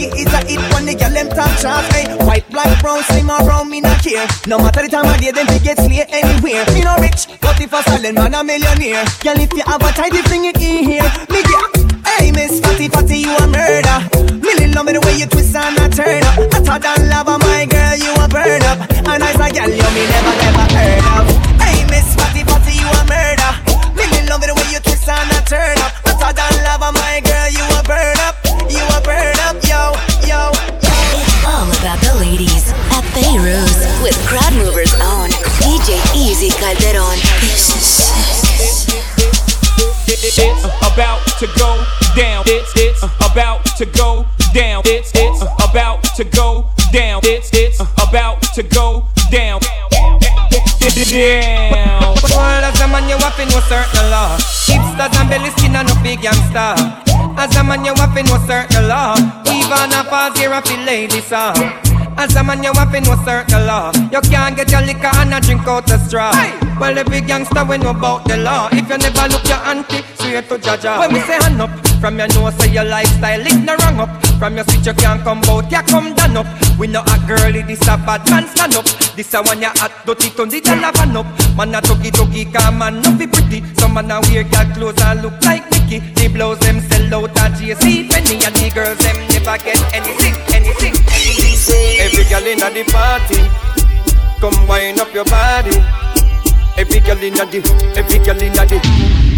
Kid 0.00 0.16
is 0.16 0.32
a 0.32 0.40
hit 0.48 0.60
when 0.72 0.88
the 0.88 0.94
girl 0.96 1.12
them 1.12 1.28
top 1.28 1.52
chance. 1.60 1.84
Hey, 1.92 2.08
white, 2.24 2.48
black, 2.48 2.72
brown, 2.80 3.04
or 3.04 3.44
brown, 3.44 3.68
me 3.68 3.80
not 3.84 4.00
care. 4.00 4.24
No 4.48 4.56
matter 4.56 4.80
the 4.80 4.88
time 4.88 5.04
of 5.04 5.20
day, 5.20 5.30
them 5.30 5.44
fi 5.44 5.58
get 5.60 5.76
slay 5.76 6.08
anywhere. 6.08 6.64
You 6.72 6.88
know 6.88 6.96
rich, 6.96 7.28
but 7.36 7.60
if 7.60 7.68
a 7.68 7.82
silent 7.84 8.16
man 8.16 8.32
a 8.32 8.40
millionaire. 8.40 9.04
Girl, 9.20 9.36
if 9.36 9.52
you 9.52 9.60
have 9.68 9.84
a 9.84 9.92
tidy, 9.92 10.24
bring 10.24 10.48
it 10.48 10.56
in 10.56 10.88
here. 10.88 11.08
Me 11.28 11.44
get. 11.44 11.68
Hey, 12.08 12.32
Miss 12.32 12.64
Fatty 12.64 12.88
Fatty, 12.88 13.28
you 13.28 13.36
a 13.36 13.44
murder. 13.44 13.98
Really 14.40 14.72
love 14.72 14.88
me 14.88 14.96
the 14.96 15.04
way 15.04 15.20
you 15.20 15.28
twist 15.28 15.52
and 15.52 15.76
a 15.76 15.86
turn 15.92 16.24
up. 16.24 16.48
Hotter 16.48 16.80
than 16.80 17.12
lava, 17.12 17.36
my 17.36 17.68
girl, 17.68 17.96
you 18.00 18.16
a 18.16 18.24
burn 18.24 18.64
up. 18.72 18.80
A 19.04 19.20
nice 19.20 19.36
a 19.36 19.52
girl, 19.52 19.68
you 19.68 19.88
me 19.92 20.02
never 20.08 20.34
never 20.40 20.66
heard 20.72 21.04
of. 21.12 21.28
Hey, 21.60 21.84
Miss 21.92 22.08
Fatty 22.16 22.40
Fatty, 22.48 22.72
you 22.72 22.88
a 22.88 23.02
murder. 23.04 23.52
Really 23.92 24.24
love 24.32 24.40
me 24.40 24.48
the 24.48 24.56
way 24.56 24.68
you 24.72 24.80
twist 24.80 25.04
and 25.12 25.28
a 25.28 25.44
turn 25.44 25.76
up. 25.84 25.92
Hotter 26.08 26.32
than 26.40 26.54
lava, 26.64 26.88
my 26.96 27.20
girl, 27.20 27.29
with 34.02 34.16
crowd 34.26 34.52
movers 34.54 34.92
on 34.94 35.28
DJ 35.60 36.00
Easy 36.16 36.48
Calderon. 36.56 37.18
It's 40.08 40.38
it's 40.38 40.64
about 40.64 41.20
to 41.38 41.46
go 41.58 41.84
down. 42.16 42.44
It's 42.46 42.72
it's 42.76 43.02
about 43.02 43.64
to 43.76 43.86
go 43.86 44.26
down. 44.54 44.82
It's 44.86 45.12
it's 45.14 45.42
about 45.42 46.02
to 46.16 46.24
go 46.24 46.66
down. 46.92 47.20
It's 47.24 47.50
it's 47.52 47.80
about 47.80 48.42
to 48.54 48.62
go 48.62 49.06
down. 49.30 49.60
Down. 51.10 52.14
Well, 52.24 52.64
as 52.64 52.80
a 52.80 52.88
man, 52.88 53.08
you 53.08 53.16
have 53.18 53.36
to 53.36 53.44
know 53.46 53.60
certain 53.60 54.10
law. 54.10 54.36
Hipsters 54.66 55.20
and 55.20 55.30
belly 55.30 55.50
skin 55.50 55.76
and 55.76 55.88
no 55.88 55.94
big 56.02 56.22
gangster. 56.22 56.74
As 57.36 57.54
a 57.56 57.64
man, 57.64 57.84
you 57.84 57.94
have 57.94 58.14
to 58.14 58.22
know 58.22 58.38
certain 58.46 58.88
law. 58.88 59.14
Even 59.46 59.92
a 59.92 60.04
pause 60.04 60.38
here, 60.38 60.52
I 60.52 60.60
feel 60.62 60.80
lady 60.80 61.20
song. 61.20 62.09
As 62.16 62.34
a 62.36 62.42
man, 62.44 62.62
you 62.62 62.72
have 62.74 62.92
to 62.92 63.00
know 63.00 63.16
certain 63.24 63.66
law. 63.66 63.92
You 64.12 64.20
can't 64.22 64.56
get 64.56 64.70
your 64.70 64.82
liquor 64.82 65.10
and 65.14 65.34
a 65.34 65.40
drink 65.40 65.66
out 65.66 65.86
the 65.86 65.98
straw. 65.98 66.32
Well, 66.78 66.94
the 66.94 67.04
big 67.04 67.26
gangster 67.26 67.64
we 67.64 67.78
know 67.78 67.90
about 67.90 68.24
the 68.24 68.36
law. 68.38 68.68
If 68.72 68.88
you 68.88 68.98
never 68.98 69.28
look 69.28 69.44
your 69.48 69.60
auntie, 69.68 70.02
swear 70.16 70.42
to 70.42 70.56
Jaja. 70.58 70.98
When 70.98 71.12
we 71.12 71.20
say 71.20 71.36
hand 71.36 71.60
up, 71.60 71.70
from 72.00 72.18
your 72.18 72.28
nose 72.28 72.54
say 72.56 72.72
your 72.72 72.84
lifestyle 72.84 73.40
is 73.46 73.56
no 73.56 73.76
wrong 73.76 74.00
up. 74.00 74.10
From 74.38 74.56
your 74.56 74.64
switch 74.64 74.86
you 74.86 74.94
can't 74.94 75.22
come 75.22 75.42
out, 75.44 75.70
you 75.70 75.82
come 75.82 76.14
down 76.14 76.36
up. 76.36 76.46
We 76.78 76.86
know 76.86 77.02
a 77.04 77.16
girlie, 77.28 77.62
this 77.62 77.82
a 77.82 77.96
bad 78.00 78.24
man 78.30 78.48
stand 78.48 78.74
up. 78.76 78.84
This 79.16 79.34
a 79.34 79.42
one 79.42 79.60
you 79.60 79.68
hot, 79.76 79.92
dirty, 80.06 80.30
turn 80.30 80.48
the 80.48 80.60
dollar 80.60 80.92
van 80.92 81.16
up. 81.16 81.26
Man 81.56 81.74
a 81.74 81.80
tuggy 81.80 82.10
tuggy, 82.10 82.52
come 82.52 82.78
man 82.78 83.02
no 83.02 83.12
be 83.16 83.26
pretty. 83.26 83.62
Some 83.76 83.94
man 83.94 84.10
a 84.10 84.20
wear 84.28 84.44
girl 84.44 84.64
clothes 84.72 85.00
and 85.04 85.20
look 85.22 85.36
like 85.44 85.64
Mickey. 85.70 86.00
The 86.16 86.28
blows 86.28 86.58
them 86.60 86.80
sell 86.80 87.14
out 87.14 87.36
at 87.40 87.52
JCPenney 87.60 88.40
and 88.40 88.56
the 88.56 88.70
girls 88.72 88.98
them 88.98 89.16
never 89.28 89.56
get 89.62 89.76
anything, 89.92 90.34
anything, 90.56 90.94
anything. 91.12 91.49
Every 91.68 92.24
girl 92.24 92.46
inna 92.46 92.70
the 92.72 92.84
party, 92.88 93.36
come 94.40 94.66
wind 94.66 94.98
up 95.00 95.12
your 95.12 95.24
body. 95.26 95.76
Every 96.78 97.00
girl 97.00 97.20
inna 97.20 97.44
the, 97.44 97.60
every 97.96 98.18
girl 98.24 98.40
inna 98.40 98.64
the. 98.64 98.80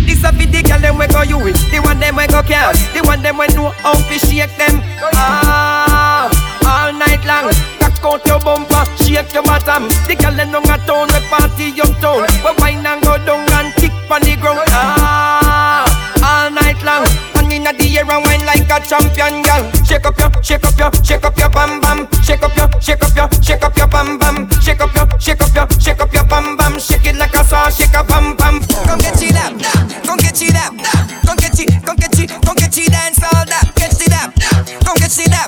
This 0.07 0.23
a 0.23 0.31
be 0.33 0.47
the 0.47 0.63
girl 0.63 0.79
them 0.81 0.99
we 0.99 1.07
go 1.09 1.23
you 1.23 1.39
with, 1.39 1.59
the 1.71 1.81
one 1.81 1.99
them 1.99 2.17
we 2.17 2.27
go 2.29 2.43
care, 2.43 2.71
the 2.95 3.03
one 3.05 3.23
them 3.23 3.39
we 3.39 3.47
know 3.59 3.71
how 3.83 3.95
to 3.95 4.19
shake 4.27 4.55
them. 4.57 4.79
Ah, 5.15 6.31
all 6.63 6.93
night 6.93 7.25
long. 7.27 7.51
Cock 7.81 8.23
out 8.23 8.27
your 8.27 8.39
bumper, 8.39 8.85
shake 9.03 9.35
your 9.35 9.43
bottom. 9.43 9.89
The 10.07 10.15
girl 10.15 10.35
them 10.35 10.53
down 10.53 10.71
a 10.71 10.79
town, 10.87 11.09
we 11.11 11.21
party 11.27 11.75
uptown. 11.83 12.23
We 12.47 12.51
wine 12.63 12.87
and 12.87 13.03
go 13.03 13.19
down 13.27 13.51
and 13.51 13.75
kick 13.75 13.93
on 14.11 14.23
the 14.23 14.37
ground. 14.37 14.63
Ah, 14.71 15.91
all 16.23 16.51
night 16.51 16.79
long. 16.87 17.32
Inna 17.63 17.79
the 17.79 17.95
air 17.95 18.11
and 18.11 18.25
wine 18.27 18.43
like 18.43 18.67
a 18.67 18.83
champion 18.83 19.39
girl. 19.47 19.63
Shake 19.87 20.03
up 20.03 20.19
your, 20.19 20.35
shake 20.43 20.67
up 20.67 20.75
your, 20.75 20.91
shake 21.07 21.23
up 21.23 21.39
your 21.39 21.49
bam 21.49 21.79
bam. 21.79 22.11
Shake 22.27 22.43
up 22.43 22.57
your, 22.59 22.67
shake 22.83 22.99
up 22.99 23.15
your, 23.15 23.31
shake 23.39 23.63
up 23.63 23.77
your 23.79 23.87
bam 23.87 24.19
bam. 24.19 24.51
Shake 24.59 24.81
up 24.81 24.91
your, 24.91 25.07
shake 25.21 25.41
up 25.41 25.55
your, 25.55 25.71
shake 25.79 26.01
up 26.01 26.13
your 26.13 26.25
bam 26.25 26.57
bam. 26.57 26.75
Shake 26.81 27.07
it 27.07 27.15
like 27.15 27.35
a 27.39 27.45
saw, 27.45 27.71
shake 27.71 27.95
a 27.95 28.03
bam 28.03 28.35
bam. 28.35 28.59
Come 28.67 28.99
get 28.99 29.23
you 29.23 29.31
that, 29.31 29.55
come 30.03 30.19
get 30.19 30.43
you 30.43 30.51
that, 30.51 30.75
come 31.23 31.39
get 31.39 31.55
you, 31.55 31.71
come 31.87 31.95
get 32.03 32.19
you, 32.19 32.27
come 32.27 32.57
get 32.59 32.77
you 32.77 32.91
dance 32.91 33.23
all 33.23 33.47
that. 33.47 33.71
Get 33.79 33.95
you 33.95 34.11
that, 34.11 34.35
come 34.83 34.99
get 34.99 35.15
you 35.15 35.31
that, 35.31 35.47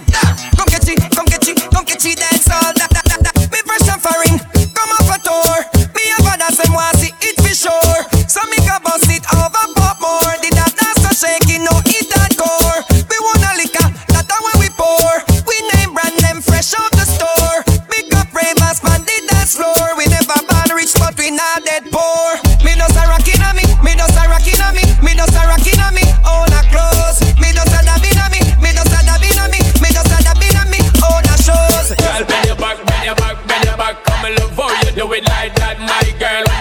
come 0.54 0.68
get 0.70 0.86
you, 0.86 0.94
come 1.10 1.26
get 1.26 1.46
you, 1.48 1.54
come 1.74 1.84
get 1.84 2.04
you 2.04 2.14
dance 2.14 2.46
all 2.46 2.70
that. 2.78 2.93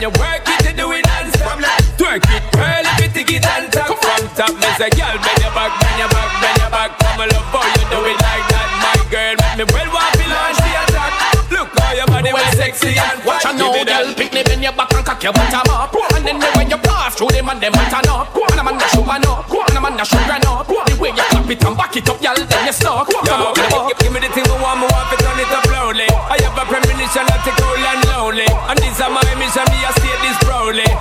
You 0.04 0.12
work 0.20 0.44
it, 0.44 0.60
you 0.68 0.76
do 0.76 0.92
it 0.92 1.08
non-stop. 1.08 1.64
Twerk 1.96 2.28
it, 2.28 2.44
girl, 2.52 2.84
if 2.84 3.00
you 3.00 3.10
take 3.16 3.32
it 3.40 3.46
and 3.48 3.72
top 3.72 3.96
from 3.96 4.28
top. 4.36 4.52
Me 4.60 4.68
say, 4.76 4.92
girl, 5.00 5.16
bend 5.16 5.40
your 5.40 5.54
back, 5.56 5.72
bend 5.80 5.96
your 5.96 6.12
back, 6.12 6.30
bend 6.44 6.60
your 6.60 6.72
back. 6.76 6.92
Come 7.00 7.24
and 7.24 7.32
love 7.32 7.48
how 7.56 7.64
you 7.64 7.86
do 7.88 8.00
it 8.12 8.20
like 8.20 8.46
that, 8.52 8.68
my 8.84 9.00
girl. 9.08 9.36
Make 9.40 9.64
me 9.64 9.66
well 9.72 9.90
want 9.96 10.12
to 10.20 10.26
launch 10.28 10.60
the 10.60 10.72
attack. 10.76 11.14
Look 11.56 11.70
how 11.80 11.96
your 11.96 12.08
body 12.12 12.36
well 12.36 12.52
sexy 12.52 13.00
and 13.00 13.24
Watch 13.24 13.48
out 13.48 13.56
now, 13.56 13.72
girl. 13.72 14.12
Pick 14.20 14.36
me 14.36 14.44
bend 14.44 14.60
your 14.60 14.76
back 14.76 14.92
and 14.92 15.08
cock 15.08 15.24
your 15.24 15.32
bottom 15.32 15.72
up. 15.72 15.96
And 15.96 16.28
then 16.28 16.36
when 16.60 16.68
you 16.68 16.80
pass 16.84 17.16
through 17.16 17.32
them 17.32 17.48
and 17.48 17.64
them 17.64 17.72
and 17.72 17.88
turn 17.88 18.04
up. 18.12 18.36
And 18.36 18.60
a 18.60 18.64
man 18.64 18.76
that 18.76 18.92
should 18.92 19.08
man 19.08 19.24
up. 19.24 19.48
And 19.48 19.80
man 19.80 19.96
that 19.96 20.04
should 20.04 20.28
run 20.28 20.44
up. 20.44 20.68
The 20.68 21.00
way 21.00 21.16
you 21.16 21.24
clap 21.32 21.48
it 21.48 21.64
and 21.64 21.78
back 21.80 21.96
it 21.96 22.10
up, 22.12 22.20
girl, 22.20 22.36
then 22.36 22.66
you 22.68 22.76
stuck. 22.76 23.08
Yo, 23.08 23.24
Come 23.24 23.40
up, 23.40 23.56
come 23.56 23.72
up. 23.72 23.88
give, 23.88 24.04
give 24.04 24.12
me 24.12 24.20
the 24.20 24.28
thing 24.36 24.43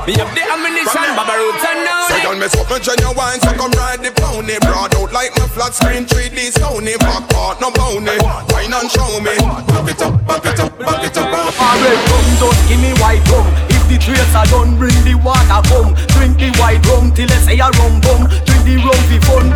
proudly. 0.02 0.12
Me 0.12 0.18
have 0.18 0.34
the 0.34 0.42
ammunition, 0.42 1.16
Baba 1.16 1.34
Roots 1.38 1.64
and 1.64 1.84
now. 1.84 2.08
So 2.08 2.16
y'all 2.22 2.36
mess 2.36 2.54
up 2.56 2.68
my 2.70 2.78
genuine, 2.78 3.40
so 3.40 3.52
come 3.54 3.70
ride 3.72 4.00
the 4.02 4.10
pony 4.12 4.58
Broad 4.60 4.94
out 4.94 5.12
like 5.12 5.30
my 5.38 5.46
flat 5.48 5.74
screen 5.74 6.04
3D 6.04 6.52
Sony 6.58 6.98
Back 6.98 7.28
part 7.30 7.60
no 7.60 7.70
bounty, 7.70 8.18
wine 8.52 8.72
and 8.72 8.90
show 8.90 9.20
me 9.20 9.36
Back 9.38 9.88
it 9.88 10.02
up, 10.02 10.26
back 10.26 10.44
it 10.44 10.60
up, 10.60 10.78
back 10.78 11.04
it 11.04 11.16
up 11.18 11.30
Red 11.32 11.98
rum, 12.10 12.26
just 12.38 12.68
give 12.68 12.80
me 12.80 12.92
white 12.98 13.22
rum. 13.30 13.46
If 13.70 13.82
the 13.88 13.98
traits 13.98 14.34
are 14.34 14.46
done, 14.46 14.76
bring 14.78 14.96
the 15.04 15.14
water 15.14 15.60
come. 15.68 15.94
Drink 16.14 16.38
the 16.38 16.50
white 16.58 16.82
rum 16.86 17.12
till 17.14 17.28
they 17.28 17.40
say 17.42 17.58
a 17.58 17.70
rum 17.78 18.00
bum. 18.00 18.28
Drink 18.46 18.62
the 18.66 18.76
rum 18.82 19.00
for 19.08 19.20
fun, 19.26 19.46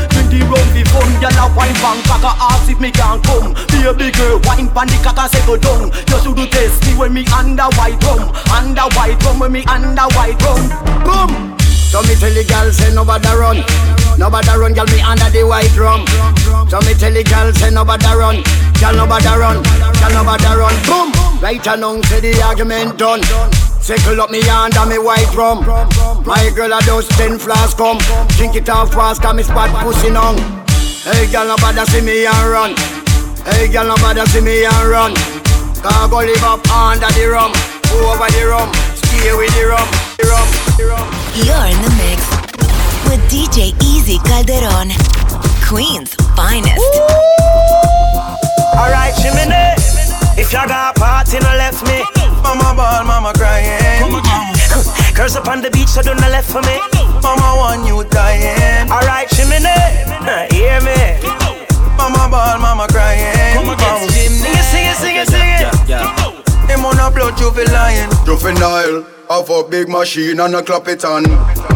Gyal 1.26 1.50
a 1.50 1.56
wine 1.56 1.74
pan 1.82 1.98
cocker 2.06 2.34
ask 2.38 2.70
if 2.70 2.78
me 2.78 2.92
can 2.92 3.20
come. 3.22 3.50
Baby 3.74 4.14
girl, 4.14 4.38
wine 4.46 4.70
pan 4.70 4.86
the 4.86 4.94
cocker 5.02 5.26
say 5.26 5.42
go 5.42 5.56
down. 5.58 5.90
You 6.06 6.18
should 6.22 6.36
do 6.38 6.46
test 6.46 6.86
me 6.86 6.94
when 6.94 7.12
me 7.14 7.26
under 7.34 7.66
white 7.74 7.98
rum, 8.06 8.30
under 8.46 8.86
white 8.94 9.18
rum 9.26 9.40
when 9.40 9.50
me 9.50 9.64
under 9.66 10.06
white 10.14 10.38
rum. 10.38 10.62
Boom. 11.02 11.58
So 11.90 12.02
me 12.02 12.14
tell 12.14 12.30
the 12.30 12.44
girl 12.46 12.70
say 12.70 12.94
nobody 12.94 13.26
run 13.34 13.58
Nobody 14.18 14.54
run, 14.58 14.74
girl 14.74 14.86
me 14.86 15.00
under 15.00 15.30
the 15.30 15.46
white 15.46 15.70
rum 15.78 16.02
So 16.68 16.82
me 16.82 16.94
tell 16.94 17.14
the 17.14 17.22
girl 17.22 17.52
say 17.54 17.70
nobody 17.70 18.06
run 18.06 18.42
Girl 18.82 18.94
nobody 18.94 19.30
run, 19.30 19.62
girl 19.62 20.12
nobody 20.12 20.50
run 20.50 20.74
Boom! 20.82 21.14
Right 21.40 21.64
along 21.66 22.02
say 22.10 22.20
the 22.20 22.42
argument 22.42 22.98
done 22.98 23.22
Circle 23.80 24.20
up 24.20 24.30
me 24.30 24.42
under 24.50 24.84
me 24.84 24.98
white 24.98 25.30
rum 25.34 25.62
My 26.26 26.50
girl 26.54 26.74
a 26.74 26.82
does 26.82 27.06
ten 27.14 27.38
flask 27.38 27.78
come 27.78 27.98
Drink 28.34 28.56
it 28.56 28.68
off 28.68 28.92
fast 28.92 29.22
cause 29.22 29.36
me 29.36 29.44
spot 29.44 29.70
pussy 29.82 30.10
nong 30.10 30.36
Hey 31.06 31.30
girl 31.30 31.46
nobody 31.46 31.84
see 31.86 32.02
me 32.02 32.26
and 32.26 32.50
run 32.50 32.74
Hey 33.46 33.70
girl 33.70 33.86
nobody 33.86 34.26
see 34.26 34.40
me 34.40 34.64
and 34.66 34.88
run 34.90 35.14
Cause 35.78 36.10
go 36.10 36.18
live 36.18 36.42
up 36.42 36.66
under 36.70 37.06
the 37.14 37.30
rum 37.30 37.52
Go 37.86 38.10
over 38.10 38.26
the 38.34 38.42
rum 38.50 38.68
Stay 38.98 39.30
with 39.38 39.54
the 39.54 39.70
rum 39.70 39.88
The 40.18 40.26
rum, 40.26 40.48
the 40.76 40.84
rum 40.90 41.06
You're 41.46 41.66
in 41.70 41.78
the 41.82 41.90
mix 42.02 42.46
with 43.08 43.22
DJ 43.30 43.70
Easy 43.82 44.18
Calderon. 44.18 44.90
Queen's 45.66 46.14
finest. 46.34 46.82
Alright, 48.74 49.14
Jiminy. 49.14 49.74
If 50.36 50.52
you 50.52 50.58
got 50.66 50.96
a 50.96 50.98
party, 50.98 51.38
no 51.38 51.54
left 51.54 51.86
me. 51.86 52.02
Mama 52.42 52.74
ball, 52.74 53.04
mama 53.04 53.32
crying. 53.34 54.10
Girls 54.10 54.55
up 55.36 55.48
on 55.48 55.62
the 55.62 55.70
beach, 55.70 55.88
so 55.88 56.02
don't 56.02 56.20
left 56.20 56.50
for 56.50 56.60
me. 56.60 56.76
Mama 57.22 57.56
want 57.56 57.86
you 57.86 58.04
dying. 58.10 58.90
Alright, 58.90 59.28
Jiminy. 59.30 59.66
Hear 60.52 60.80
me. 60.82 61.18
Mama 61.96 62.28
ball, 62.30 62.58
mama 62.58 62.86
crying. 62.90 63.54
Come 63.54 63.70
again, 63.70 64.08
Sing 64.10 64.52
it, 64.52 64.62
sing 64.62 64.86
it, 64.86 64.96
sing 64.96 65.16
it, 65.16 65.28
sing 65.28 65.96
it. 65.96 66.25
Him 66.76 66.84
on 66.84 67.00
a 67.00 67.08
blood, 67.10 67.40
lying. 67.72 68.10
Juvenile, 68.26 69.00
have 69.30 69.48
a 69.48 69.64
big 69.64 69.88
machine 69.88 70.38
and 70.40 70.54
a 70.54 70.62
clap 70.62 70.86
it 70.88 71.06
on. 71.06 71.22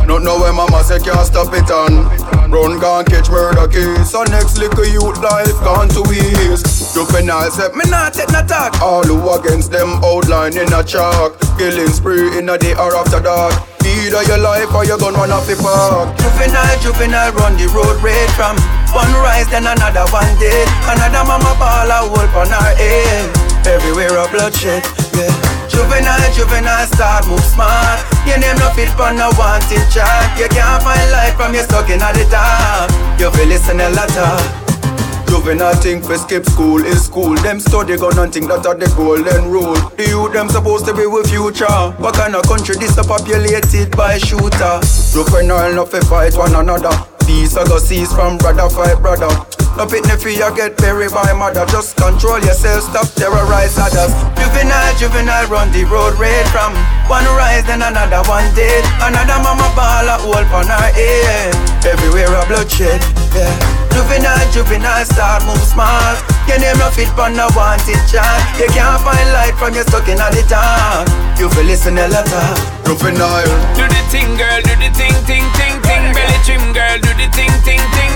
Not 0.05 0.21
know 0.23 0.37
where 0.39 0.53
mama 0.53 0.85
say 0.85 0.99
can't 1.01 1.25
stop 1.25 1.49
it 1.57 1.71
on. 1.71 2.05
Run 2.53 2.79
gone 2.79 3.07
catch 3.07 3.31
murder 3.31 3.67
case. 3.67 4.11
So 4.11 4.25
next 4.25 4.59
little 4.59 4.85
youth 4.85 5.17
life 5.25 5.57
gone 5.65 5.89
to 5.97 6.03
waste. 6.05 6.93
Juvenile 6.93 7.51
said 7.51 7.73
me 7.75 7.89
not 7.89 8.13
take 8.13 8.29
no 8.29 8.45
talk. 8.45 8.77
All 8.83 9.03
who 9.03 9.17
against 9.41 9.73
them 9.73 10.05
outline 10.05 10.59
in 10.59 10.71
a 10.71 10.85
chalk. 10.85 11.41
Killing 11.57 11.89
spree 11.89 12.37
in 12.37 12.51
a 12.51 12.59
day 12.59 12.75
or 12.75 12.95
after 12.95 13.21
dark. 13.21 13.57
Either 13.81 14.23
your 14.25 14.39
life 14.39 14.69
or 14.75 14.85
you 14.85 14.99
gon' 14.99 15.15
run 15.15 15.31
off 15.31 15.47
the 15.47 15.57
park. 15.57 16.13
Juvenile, 16.21 16.77
juvenile, 16.85 17.33
run 17.41 17.57
the 17.57 17.73
road 17.73 17.97
red 18.05 18.29
from 18.37 18.53
one 18.93 19.13
rise, 19.25 19.49
then 19.49 19.65
another 19.65 20.05
one 20.13 20.29
dead. 20.37 20.69
Another 20.93 21.25
mama 21.25 21.57
ball 21.57 21.89
a 21.89 22.05
wolf 22.05 22.37
on 22.37 22.53
her 22.53 22.77
head. 22.77 23.50
Everywhere 23.67 24.17
a 24.17 24.27
bloodshed, 24.31 24.83
yeah. 25.15 25.31
Juvenile, 25.69 26.33
juvenile, 26.35 26.87
start 26.87 27.27
move 27.29 27.45
smart. 27.45 28.01
Your 28.27 28.39
name 28.39 28.57
no 28.57 28.71
fit 28.71 28.89
for 28.97 29.13
no 29.13 29.31
wanting 29.39 29.85
chat. 29.93 30.39
You 30.39 30.49
can't 30.49 30.83
find 30.83 31.11
life 31.13 31.37
from 31.37 31.55
you 31.55 31.63
stuck 31.63 31.89
in 31.91 31.99
the 32.01 32.27
top. 32.31 32.91
You 33.21 33.31
feel 33.31 33.47
listen 33.47 33.81
a 33.81 33.91
lot 33.91 34.11
of. 34.17 34.71
Juvenile 35.29 35.75
think 35.77 36.05
for 36.05 36.19
skip 36.19 36.45
school 36.45 36.85
is 36.85 37.05
school. 37.05 37.37
Them 37.37 37.61
study 37.61 37.97
gun 37.97 38.19
and 38.19 38.33
think 38.33 38.49
that 38.49 38.67
are 38.67 38.75
the 38.75 38.93
golden 38.97 39.49
rule. 39.51 39.79
The 39.97 40.09
youth 40.09 40.33
them 40.33 40.49
supposed 40.49 40.87
to 40.87 40.95
be 40.95 41.07
with 41.07 41.31
future. 41.31 41.71
What 42.03 42.15
kind 42.15 42.35
of 42.35 42.43
country 42.43 42.75
this 42.77 42.99
a 42.99 43.05
populated 43.05 43.97
by 43.97 44.19
shooter? 44.19 44.81
Juvenile 45.13 45.75
not 45.75 45.89
fi 45.91 46.01
fight 46.01 46.35
one 46.37 46.55
another. 46.57 46.91
Peace 47.27 47.57
I 47.57 47.65
go 47.65 47.79
cease 47.79 48.13
from 48.13 48.39
brother 48.39 48.69
fight 48.69 49.01
brother. 49.01 49.31
No 49.77 49.87
pitney 49.87 50.17
fear 50.19 50.51
get 50.53 50.77
buried 50.77 51.13
by 51.13 51.33
mother. 51.33 51.65
Just 51.67 51.97
control 51.97 52.39
yourself, 52.41 52.85
stop 52.85 53.09
terrorize 53.15 53.79
others. 53.79 54.13
Juvenile, 54.37 54.95
juvenile, 54.99 55.47
run 55.49 55.71
the 55.73 55.85
road 55.87 56.19
red 56.19 56.47
from 56.49 56.75
one 57.09 57.25
rise, 57.39 57.65
then 57.65 57.83
another 57.83 58.23
one 58.29 58.47
dead. 58.55 58.85
Another 59.01 59.39
mama 59.41 59.69
ball 59.75 60.07
a 60.07 60.17
hole 60.21 60.47
on 60.53 60.67
her 60.67 60.91
head. 60.93 61.55
Everywhere 61.87 62.29
a 62.29 62.45
bloodshed, 62.47 63.01
yeah. 63.33 63.81
Juvenile, 63.95 64.47
juvenile, 64.53 65.05
start 65.05 65.45
move 65.47 65.63
smart. 65.63 66.19
Your 66.47 66.59
name 66.59 66.79
no 66.79 66.91
fit 66.91 67.09
for 67.15 67.31
no 67.31 67.47
wanted 67.55 68.01
chance. 68.11 68.43
You 68.59 68.67
can't 68.75 69.01
find 69.01 69.29
light 69.33 69.55
from 69.57 69.75
you 69.75 69.83
stuck 69.87 70.09
in 70.09 70.19
the 70.19 70.43
dark. 70.51 71.09
You 71.39 71.49
feel 71.49 71.65
listen 71.65 71.97
a 71.97 72.09
lot 72.09 72.27
of 72.27 72.81
Juvenile. 72.85 73.47
Do 73.79 73.87
the 73.87 74.03
thing, 74.11 74.35
girl, 74.35 74.61
do 74.67 74.75
the 74.77 74.91
thing, 74.99 75.15
thing, 75.25 75.47
thing, 75.55 75.79
thing. 75.87 76.05
Belly 76.11 76.39
trim, 76.43 76.75
girl, 76.75 76.99
do 76.99 77.11
the 77.15 77.31
thing, 77.31 77.55
thing, 77.63 77.79
thing, 77.95 78.13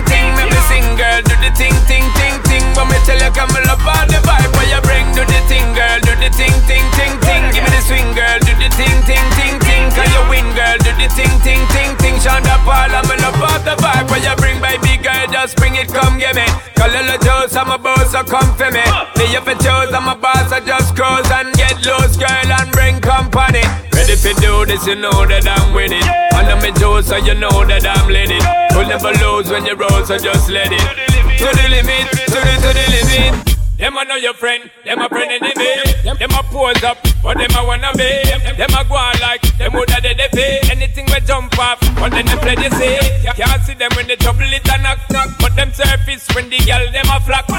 the 1.55 1.63
thing, 1.63 1.77
thing, 1.87 2.07
thing, 2.19 2.37
thing. 2.51 2.65
But 2.75 2.91
me 2.91 2.99
tell 3.07 3.19
you, 3.19 3.31
come 3.31 3.51
love 3.67 3.83
all 3.87 4.07
the 4.11 4.19
vibe 4.27 4.51
where 4.59 4.69
you 4.69 4.81
bring. 4.83 5.07
Do 5.15 5.23
the 5.23 5.41
thing, 5.47 5.67
girl, 5.75 5.99
do 6.03 6.13
the 6.19 6.31
thing, 6.35 6.55
thing, 6.67 6.85
thing, 6.99 7.15
thing. 7.23 7.43
Give 7.55 7.63
me 7.63 7.71
the 7.71 7.83
swing, 7.87 8.11
girl, 8.15 8.39
do 8.43 8.53
the 8.59 8.69
thing, 8.75 8.99
thing, 9.07 9.27
thing, 9.39 9.57
thing. 9.63 9.85
Cause 9.95 10.11
you 10.11 10.23
win, 10.27 10.47
girl, 10.55 10.77
do 10.83 10.91
the 10.99 11.09
thing, 11.15 11.31
thing, 11.47 11.63
thing, 11.71 11.91
thing. 12.03 12.17
Shonda 12.19 12.59
Paul, 12.67 12.91
I'm 12.91 13.07
love 13.07 13.39
all 13.39 13.61
the 13.63 13.79
vibe 13.79 14.11
where 14.11 14.23
you 14.23 14.35
bring, 14.37 14.59
baby 14.59 14.99
girl, 14.99 15.27
just 15.31 15.57
bring 15.57 15.79
it, 15.79 15.89
come 15.89 16.19
get 16.19 16.35
me. 16.35 16.47
Call 16.75 16.91
little 16.91 17.19
Joe's, 17.23 17.55
I'm 17.55 17.71
a 17.71 17.79
boss, 17.79 18.11
so 18.11 18.25
come 18.25 18.51
for 18.59 18.71
me. 18.71 18.85
Me 19.17 19.25
if 19.39 19.47
it 19.47 19.59
chose, 19.63 19.95
I'm 19.95 20.11
a 20.11 20.17
boss, 20.19 20.51
I 20.51 20.61
just 20.61 20.97
cruise 20.99 21.31
and 21.31 21.55
get 21.55 21.79
loose, 21.87 22.19
girl, 22.19 22.51
and 22.51 22.71
bring 22.73 22.99
company. 23.01 23.63
Ready 23.95 24.17
for 24.19 24.35
do 24.43 24.67
this, 24.67 24.87
you 24.87 24.97
know 24.97 25.23
that 25.27 25.47
I'm 25.47 25.73
with 25.73 25.95
it. 25.95 26.07
Under 26.35 26.59
me 26.59 26.75
Joe, 26.81 27.01
so 27.01 27.17
you 27.17 27.35
know 27.35 27.65
that 27.65 27.87
I'm 27.87 28.11
lit 28.11 28.31
it. 28.31 28.43
You'll 28.75 28.91
never 28.91 29.15
lose 29.23 29.51
when 29.51 29.65
you 29.65 29.77
roll, 29.77 30.05
so 30.05 30.19
just 30.19 30.51
let 30.51 30.73
it. 30.73 31.14
To 31.39 31.45
the 31.47 31.69
limit, 31.69 32.11
to 32.13 32.31
the, 32.31 32.41
to 32.63 32.73
the 32.73 33.35
limit. 33.35 33.54
Them 33.77 33.97
a 33.99 34.05
know 34.05 34.15
your 34.15 34.35
friend, 34.35 34.71
them 34.85 35.01
a 35.01 35.09
friend 35.09 35.31
enemy. 35.33 35.67
Them, 36.05 36.31
a 36.31 36.43
pose 36.47 36.83
up, 36.85 36.97
but 37.23 37.35
them 37.37 37.51
a 37.59 37.67
wanna 37.67 37.91
be. 37.99 38.07
Them 38.55 38.71
a 38.71 38.85
go 38.87 38.95
on 38.95 39.19
like 39.19 39.43
them 39.59 39.73
woulda 39.75 39.99
did 40.01 40.17
they 40.17 40.29
pay. 40.31 40.61
Anything 40.71 41.07
we 41.11 41.19
jump 41.27 41.59
off, 41.59 41.83
but 41.99 42.11
then 42.15 42.25
them 42.25 42.39
play 42.39 42.55
they 42.55 42.71
say. 42.71 43.03
Can't 43.35 43.63
see 43.65 43.75
them 43.75 43.91
when 43.97 44.07
they 44.07 44.15
trouble 44.15 44.47
it 44.47 44.63
a 44.71 44.79
knock 44.79 45.03
knock, 45.11 45.29
but 45.41 45.57
them 45.57 45.73
surface 45.73 46.23
when 46.39 46.49
the 46.51 46.59
girl 46.63 46.87
them 46.95 47.11
a 47.11 47.19
flock. 47.19 47.51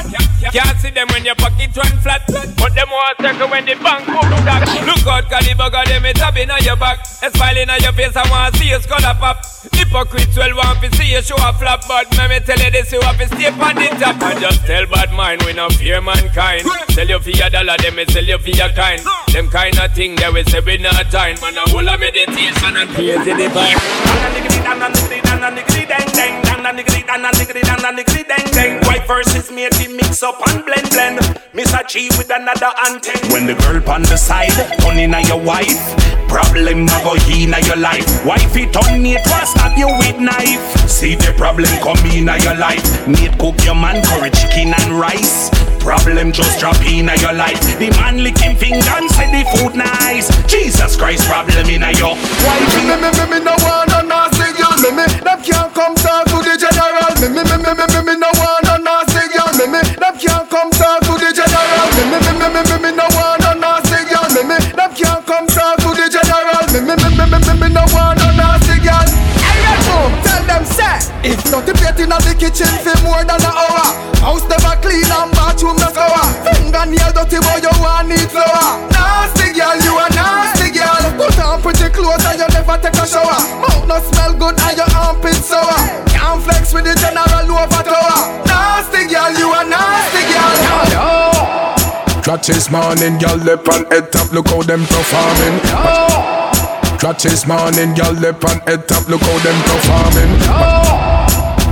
Can't 0.56 0.80
see 0.80 0.90
them 0.90 1.08
when 1.12 1.26
your 1.26 1.36
pocket 1.36 1.76
run 1.76 2.00
flat, 2.00 2.24
but 2.32 2.72
them 2.74 2.88
want 2.90 3.20
circle 3.20 3.50
when 3.52 3.66
the 3.66 3.76
bank 3.84 4.08
book 4.08 4.32
stack. 4.40 4.64
Look 4.88 5.08
out, 5.08 5.28
cause 5.30 5.46
the 5.46 5.54
bugger 5.54 5.84
them 5.84 6.06
is 6.06 6.14
tapping 6.16 6.50
on 6.50 6.64
your 6.64 6.78
back, 6.78 7.04
a 7.24 7.28
smiling 7.30 7.70
on 7.70 7.82
your 7.84 7.92
face. 7.92 8.16
I 8.16 8.24
wanna 8.32 8.56
see 8.56 8.70
you 8.70 8.80
color 8.80 9.16
pop. 9.20 9.44
Hypocrites 9.74 10.38
well 10.38 10.56
want 10.56 10.80
to 10.80 10.96
see 10.96 11.12
you 11.12 11.22
show 11.22 11.36
a 11.36 11.52
flap, 11.52 11.84
but 11.88 12.10
me 12.16 12.28
me 12.30 12.40
tell 12.40 12.60
you 12.60 12.72
this 12.72 12.92
you 12.92 13.02
have 13.02 13.18
to 13.18 13.28
stay 13.28 13.48
on 13.50 13.76
the 13.76 13.88
top 14.00 14.22
I 14.22 14.40
just 14.40 14.66
tell 14.66 14.86
bad 14.86 15.12
mind 15.12 15.42
we 15.44 15.54
no 15.54 15.70
fear 15.70 16.02
mankind. 16.06 16.64
Sell 16.94 17.08
you 17.08 17.20
for 17.20 17.30
your 17.32 17.50
dollar, 17.50 17.78
them 17.78 17.96
me 17.96 18.06
sell 18.06 18.24
you 18.24 18.38
for 18.38 18.50
your 18.50 18.70
kind. 18.70 19.02
Them 19.34 19.50
kind 19.50 19.78
of 19.80 19.94
thing 19.94 20.16
that 20.16 20.32
we 20.32 20.44
say 20.46 20.62
we 20.62 20.78
not 20.78 21.10
time. 21.12 21.36
Man, 21.42 21.58
a 26.66 26.74
whole 26.74 26.82
of 26.82 26.82
meditation 26.82 27.86
and 27.86 27.96
praise 27.96 28.06
to 28.06 28.24
the 28.24 28.50
vine. 28.54 28.82
White 28.86 29.08
versus 29.08 29.52
we 29.52 29.88
mix 29.96 30.24
up 30.24 30.42
and 30.50 30.66
blend 30.66 30.90
blend. 30.90 31.20
Miss 31.54 31.74
G 31.88 32.10
with 32.18 32.32
another 32.34 32.72
antenna. 32.88 33.34
When 33.34 33.46
the 33.46 33.54
girl 33.54 33.78
on 33.90 34.02
the 34.04 34.18
side, 34.18 34.52
turn 34.80 34.98
in 34.98 35.14
your 35.28 35.42
wife. 35.42 35.78
Problem 36.28 36.88
a 36.90 36.98
go 37.04 37.14
in 37.30 37.54
your 37.66 37.78
life. 37.78 38.06
Wife 38.26 38.56
it 38.58 38.76
on 38.76 39.02
me, 39.02 39.16
it 39.16 39.26
was 39.28 39.52
stab 39.52 39.78
you 39.78 39.88
with 40.00 40.20
knife. 40.20 40.90
See 40.90 41.16
the 41.16 41.34
problem 41.38 41.70
come 41.86 42.02
in 42.10 42.26
your 42.26 42.58
life. 42.58 43.08
Meat 43.08 43.38
cook 43.38 43.56
your 43.64 43.76
man, 43.76 44.04
curry 44.04 44.32
chicken 44.32 44.74
and 44.74 45.00
rice. 45.00 45.50
Problem 45.80 46.32
just 46.32 46.60
drop 46.60 46.78
in 46.82 47.08
your 47.22 47.34
life. 47.34 47.62
The 47.78 47.94
man 48.02 48.24
licking 48.24 48.58
finger 48.58 48.90
and 48.98 49.10
say 49.12 49.30
the 49.30 49.46
food 49.54 49.76
nice. 49.76 50.34
Jesus 50.48 50.98
Christ, 50.98 51.28
problem 51.30 51.70
in 51.70 51.86
your 51.96 52.18
wife. 52.42 52.74
Me 52.74 52.98
me 52.98 53.10
me 53.14 53.26
me 53.32 53.40
no 53.46 53.54
wanna 53.62 54.02
nasty 54.02 54.50
girl. 54.58 54.76
Me 54.82 54.90
me 54.98 55.06
them 55.22 55.40
can't 55.44 55.74
come 55.74 55.95
Me 57.36 57.44
me 57.44 57.58
me 57.60 57.72
me 57.76 57.86
me 57.92 58.00
me 58.08 58.16
no 58.16 58.32
wanna 58.40 58.80
nasty 58.80 59.28
girl. 59.36 59.52
Me 59.60 59.68
me 59.68 59.82
them 60.00 60.16
can't 60.16 60.48
come 60.48 60.72
talk 60.72 61.04
to 61.04 61.20
the 61.20 61.36
general. 61.36 61.88
Me 62.00 62.04
me 62.08 62.18
me 62.24 62.32
me 62.40 62.48
me 62.48 62.62
me 62.64 62.78
me 62.80 62.92
no 62.96 63.04
wanna 63.12 63.60
nasty 63.60 64.00
girl. 64.08 64.24
Me 64.32 64.42
me 64.48 64.56
them 64.72 64.92
can't 64.96 65.20
come 65.28 65.48
talk 65.52 65.76
to 65.84 65.92
the 65.92 66.08
general. 66.08 66.64
Me 66.72 66.80
me 66.80 66.96
me 66.96 67.10
me 67.12 67.26
me 67.28 67.38
me 67.44 67.54
me 67.60 67.68
no 67.76 67.84
wanna 67.92 68.32
nasty 68.40 68.80
girl. 68.80 69.04
Hey, 69.44 69.60
let 69.68 69.80
go. 69.84 70.00
Tell 70.24 70.44
them 70.48 70.64
say 70.64 70.96
if 71.28 71.44
not 71.52 71.68
the 71.68 71.76
plate 71.76 72.00
in 72.00 72.16
the 72.16 72.34
kitchen 72.40 72.72
for 72.80 72.96
more 73.04 73.20
than 73.28 73.36
an 73.36 73.52
hour. 73.52 73.84
House 74.24 74.48
never 74.48 74.80
clean 74.80 75.04
and 75.04 75.32
bathroom 75.36 75.76
no 75.76 75.92
scour. 75.92 76.24
Fingernail 76.48 77.12
dirty 77.12 77.44
boy 77.44 77.60
you 77.60 77.76
want 77.84 78.08
need 78.08 78.32
flour. 78.32 78.80
Nasty 78.96 79.35
clothes 82.76 82.92
and 82.92 82.92
you 82.92 82.92
never 82.92 82.92
take 82.92 82.96
a 82.96 83.08
shower. 83.08 83.40
Mouth 83.62 83.88
no 83.88 84.00
smell 84.00 84.34
good 84.34 84.60
and 84.60 84.78
your 84.78 84.90
armpit 84.96 85.36
sour. 85.36 85.80
Can't 86.08 86.42
flex 86.42 86.74
with 86.74 86.86
the 86.86 86.96
general 86.96 87.58
over 87.58 87.84
tower. 87.84 88.44
Nasty 88.46 89.08
girl, 89.08 89.32
you 89.38 89.54
a 89.54 89.64
nasty 89.64 90.24
girl. 90.34 90.56
Clutch 92.24 92.48
this 92.48 92.72
morning, 92.72 93.18
girl, 93.20 93.38
lip 93.38 93.68
and 93.68 93.86
head 93.92 94.12
top, 94.12 94.32
look 94.32 94.48
how 94.48 94.62
them 94.64 94.86
performing. 94.86 95.60
Clutch 96.98 97.24
this 97.24 97.46
morning, 97.46 97.94
girl, 97.94 98.14
lip 98.14 98.44
and 98.46 98.62
head 98.68 98.88
top, 98.88 99.08
look 99.08 99.22
how 99.22 99.38
them 99.40 99.62
performing. 99.64 100.40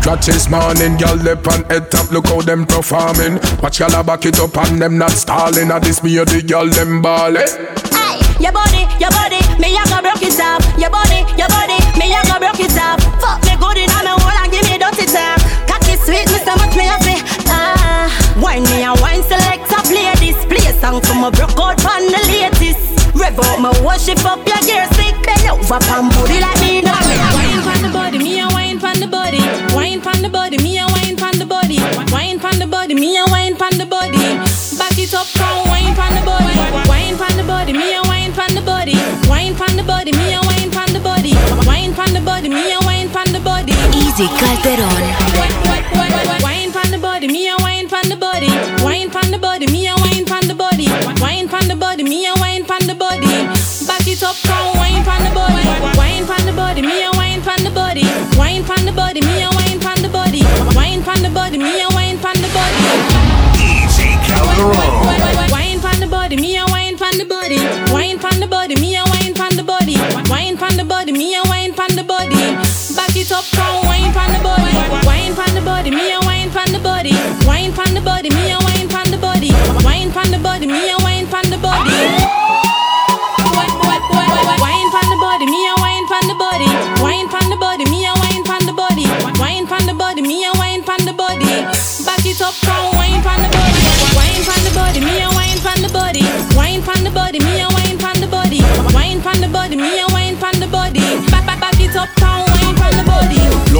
Clutch 0.03 0.25
this 0.27 0.49
morning, 0.49 0.97
girl, 0.97 1.15
lip 1.15 1.47
and 1.47 1.65
head 1.71 1.89
top, 1.89 2.11
look 2.11 2.27
how 2.27 2.41
them 2.41 2.65
performing. 2.65 3.39
Watch 3.63 3.79
y'all 3.79 4.03
back 4.03 4.25
it 4.25 4.39
up 4.39 4.55
and 4.57 4.81
them 4.81 4.97
not 4.97 5.11
stalling. 5.11 5.71
At 5.71 5.81
this 5.81 6.03
me 6.03 6.19
or 6.19 6.25
the 6.25 6.43
girl 6.43 6.67
them 6.69 7.01
ball. 7.01 7.33
Hey, 8.13 8.21
your 8.37 8.53
body, 8.53 8.85
your 9.01 9.09
body, 9.09 9.41
me 9.57 9.73
a 9.73 9.81
go 9.89 9.97
broke 9.97 10.21
it 10.21 10.37
off. 10.37 10.61
Your 10.77 10.93
body, 10.93 11.25
your 11.33 11.49
body, 11.49 11.81
me 11.97 12.13
a 12.13 12.21
go 12.29 12.37
broke 12.37 12.61
it 12.61 12.77
off. 12.77 13.01
Fuck 13.17 13.41
me 13.41 13.57
good 13.57 13.81
in 13.81 13.89
my 13.89 14.05
hole 14.05 14.37
and 14.37 14.53
give 14.53 14.61
me 14.69 14.77
dirty 14.77 15.09
talk. 15.09 15.41
Cocky 15.65 15.97
sweet, 15.97 16.29
me 16.29 16.37
so 16.45 16.53
much 16.61 16.77
me 16.77 16.85
happy. 16.85 17.17
Ah, 17.49 18.05
wine 18.37 18.61
me 18.69 18.85
a 18.85 18.93
wine 19.01 19.25
select 19.25 19.65
a 19.73 19.81
play 19.81 20.13
this 20.21 20.37
play 20.45 20.61
song 20.77 21.01
for 21.01 21.17
my 21.17 21.33
broke 21.33 21.57
out 21.57 21.81
from 21.81 22.05
the 22.05 22.21
latest. 22.29 22.93
Rev 23.17 23.33
up 23.33 23.57
my 23.57 23.73
worship 23.81 24.21
up 24.29 24.45
your 24.45 24.61
gear 24.61 24.85
stick, 24.93 25.17
bend 25.25 25.49
over 25.49 25.81
pan 25.81 26.13
booty 26.13 26.37
like 26.37 26.61
me 26.61 26.85
now. 26.85 26.93
Wine 27.33 27.65
pon 27.65 27.81
the 27.81 27.89
body, 27.89 28.17
me 28.21 28.41
a 28.41 28.47
wine 28.53 28.77
pon 28.77 28.99
the 29.01 29.09
body. 29.09 29.41
Wine 29.73 30.01
pon 30.01 30.21
the 30.21 30.29
body, 30.29 30.57
me 30.61 30.77
a 30.77 30.85
wine 30.85 31.17
pon 31.17 31.33
the 31.41 31.45
body. 31.49 31.81
Wine 32.13 32.37
pon 32.37 32.59
the 32.61 32.67
body, 32.67 32.93
me 32.93 33.17
a 33.17 33.25
wine 33.25 33.57
pon 33.57 33.73
the 33.81 33.85
body. 33.89 34.37
Back 34.77 34.97
it 35.01 35.13
up, 35.17 35.25
come 35.33 35.65
wine 35.65 35.95
pon 35.97 36.13
the 36.13 36.21
body 36.21 36.42
body. 38.93 39.29
Wine 39.29 39.55
pon 39.55 39.75
the 39.75 39.83
body, 39.83 40.11
me 40.11 40.33
a 40.33 40.41
wine 40.41 40.71
pon 40.71 40.93
the 40.93 40.99
body. 40.99 41.33
Wine 41.65 41.93
pon 41.93 42.13
the 42.13 42.21
body, 42.21 42.49
me 42.49 42.73
a 42.73 42.79
wine 42.81 43.09
pon 43.09 43.31
the 43.31 43.39
body. 43.39 43.73
Easy 43.95 44.27
Calderon. 44.39 44.87
Wine 46.43 46.71
pon 46.71 46.91
the 46.91 46.97
body, 46.99 47.27
me 47.27 47.49
a 47.49 47.55
wine 47.57 47.87
pon 47.89 48.09
the 48.09 48.15
body. 48.15 48.49
Wine 48.83 49.09
pon 49.09 49.31
the 49.31 49.37
body, 49.37 49.67
me 49.67 49.87
a 49.87 49.95
wine 49.95 50.25
pon 50.25 50.47
the 50.47 50.55
body. 50.55 50.87
Wine 51.21 51.47
pon 51.47 51.67
the 51.67 51.75
body, 51.75 52.03
me 52.03 52.27
a 52.27 52.33
wine 52.35 52.65
pon 52.65 52.85
the 52.87 52.95
body. 52.95 53.27
Back 53.87 54.07
it 54.07 54.23
up, 54.23 54.35
come 54.43 54.77
wine 54.77 55.03
pon 55.03 55.23
the 55.23 55.31
body. 55.33 55.97
Wine 55.97 56.25
pon 56.25 56.45
the 56.45 56.53
body, 56.53 56.81
me 56.81 57.03
a 57.03 57.11
wine 57.11 57.41
pon 57.41 57.63
the 57.63 57.71
body. 57.71 58.05
Wine 58.37 58.63
pon 58.63 58.85
the 58.85 58.91
body, 58.91 59.21
me 59.21 59.43
a 59.43 59.49
wine 59.49 59.79
pon 59.79 60.01
the 60.01 60.09
body. 60.09 60.43
Wine 60.75 61.03
pon 61.03 61.21
the 61.21 61.29
body, 61.29 61.57
me 61.57 61.81
a 61.81 61.87
wine 61.89 62.17
pon 62.19 62.35
the 62.35 62.49
body. 62.53 62.81
Easy 63.59 64.09
Calderon. 64.25 65.51
Wine 65.51 65.79
pon 65.79 65.99
the 65.99 66.07
body, 66.07 66.35
me 66.35 66.57
a 66.57 66.65
body, 68.73 68.81
me 68.81 68.95
a 68.95 69.03
wine 69.03 69.33
pon 69.33 69.55
the 69.55 69.63
body. 69.63 69.95
Wine 70.29 70.57
pon 70.57 70.75
the 70.77 70.83
body, 70.83 71.11
me 71.11 71.35
a 71.35 71.43
wine 71.45 71.73
pon 71.73 71.89
the 71.95 72.03
body. 72.03 72.35
Back 72.95 73.15
it 73.15 73.31
up, 73.31 73.45
come 73.51 73.85
wine 73.85 74.13
pon 74.13 74.31
the 74.31 74.39
body. 74.43 74.73
Wine 75.05 75.35
pon 75.35 75.53
the 75.53 75.61
body, 75.61 75.91
me 75.91 76.11
a 76.13 76.19
wine 76.21 76.49
pon 76.51 76.71
the 76.71 76.79
body. 76.79 77.13
Wine 77.45 77.73
pon 77.73 77.93
the 77.93 78.01
body, 78.01 78.29
me 78.29 78.51
a 78.51 78.57
wine 78.59 78.89
pon 78.89 79.11
the 79.11 79.17
body. 79.17 79.51
Wine 79.83 80.11
pon 80.11 80.31
the 80.31 80.39
body, 80.39 80.67
me 80.67 80.91
a 80.91 80.97
wine 80.99 81.27
pon 81.27 81.49
the 81.49 81.57
body. 81.57 82.62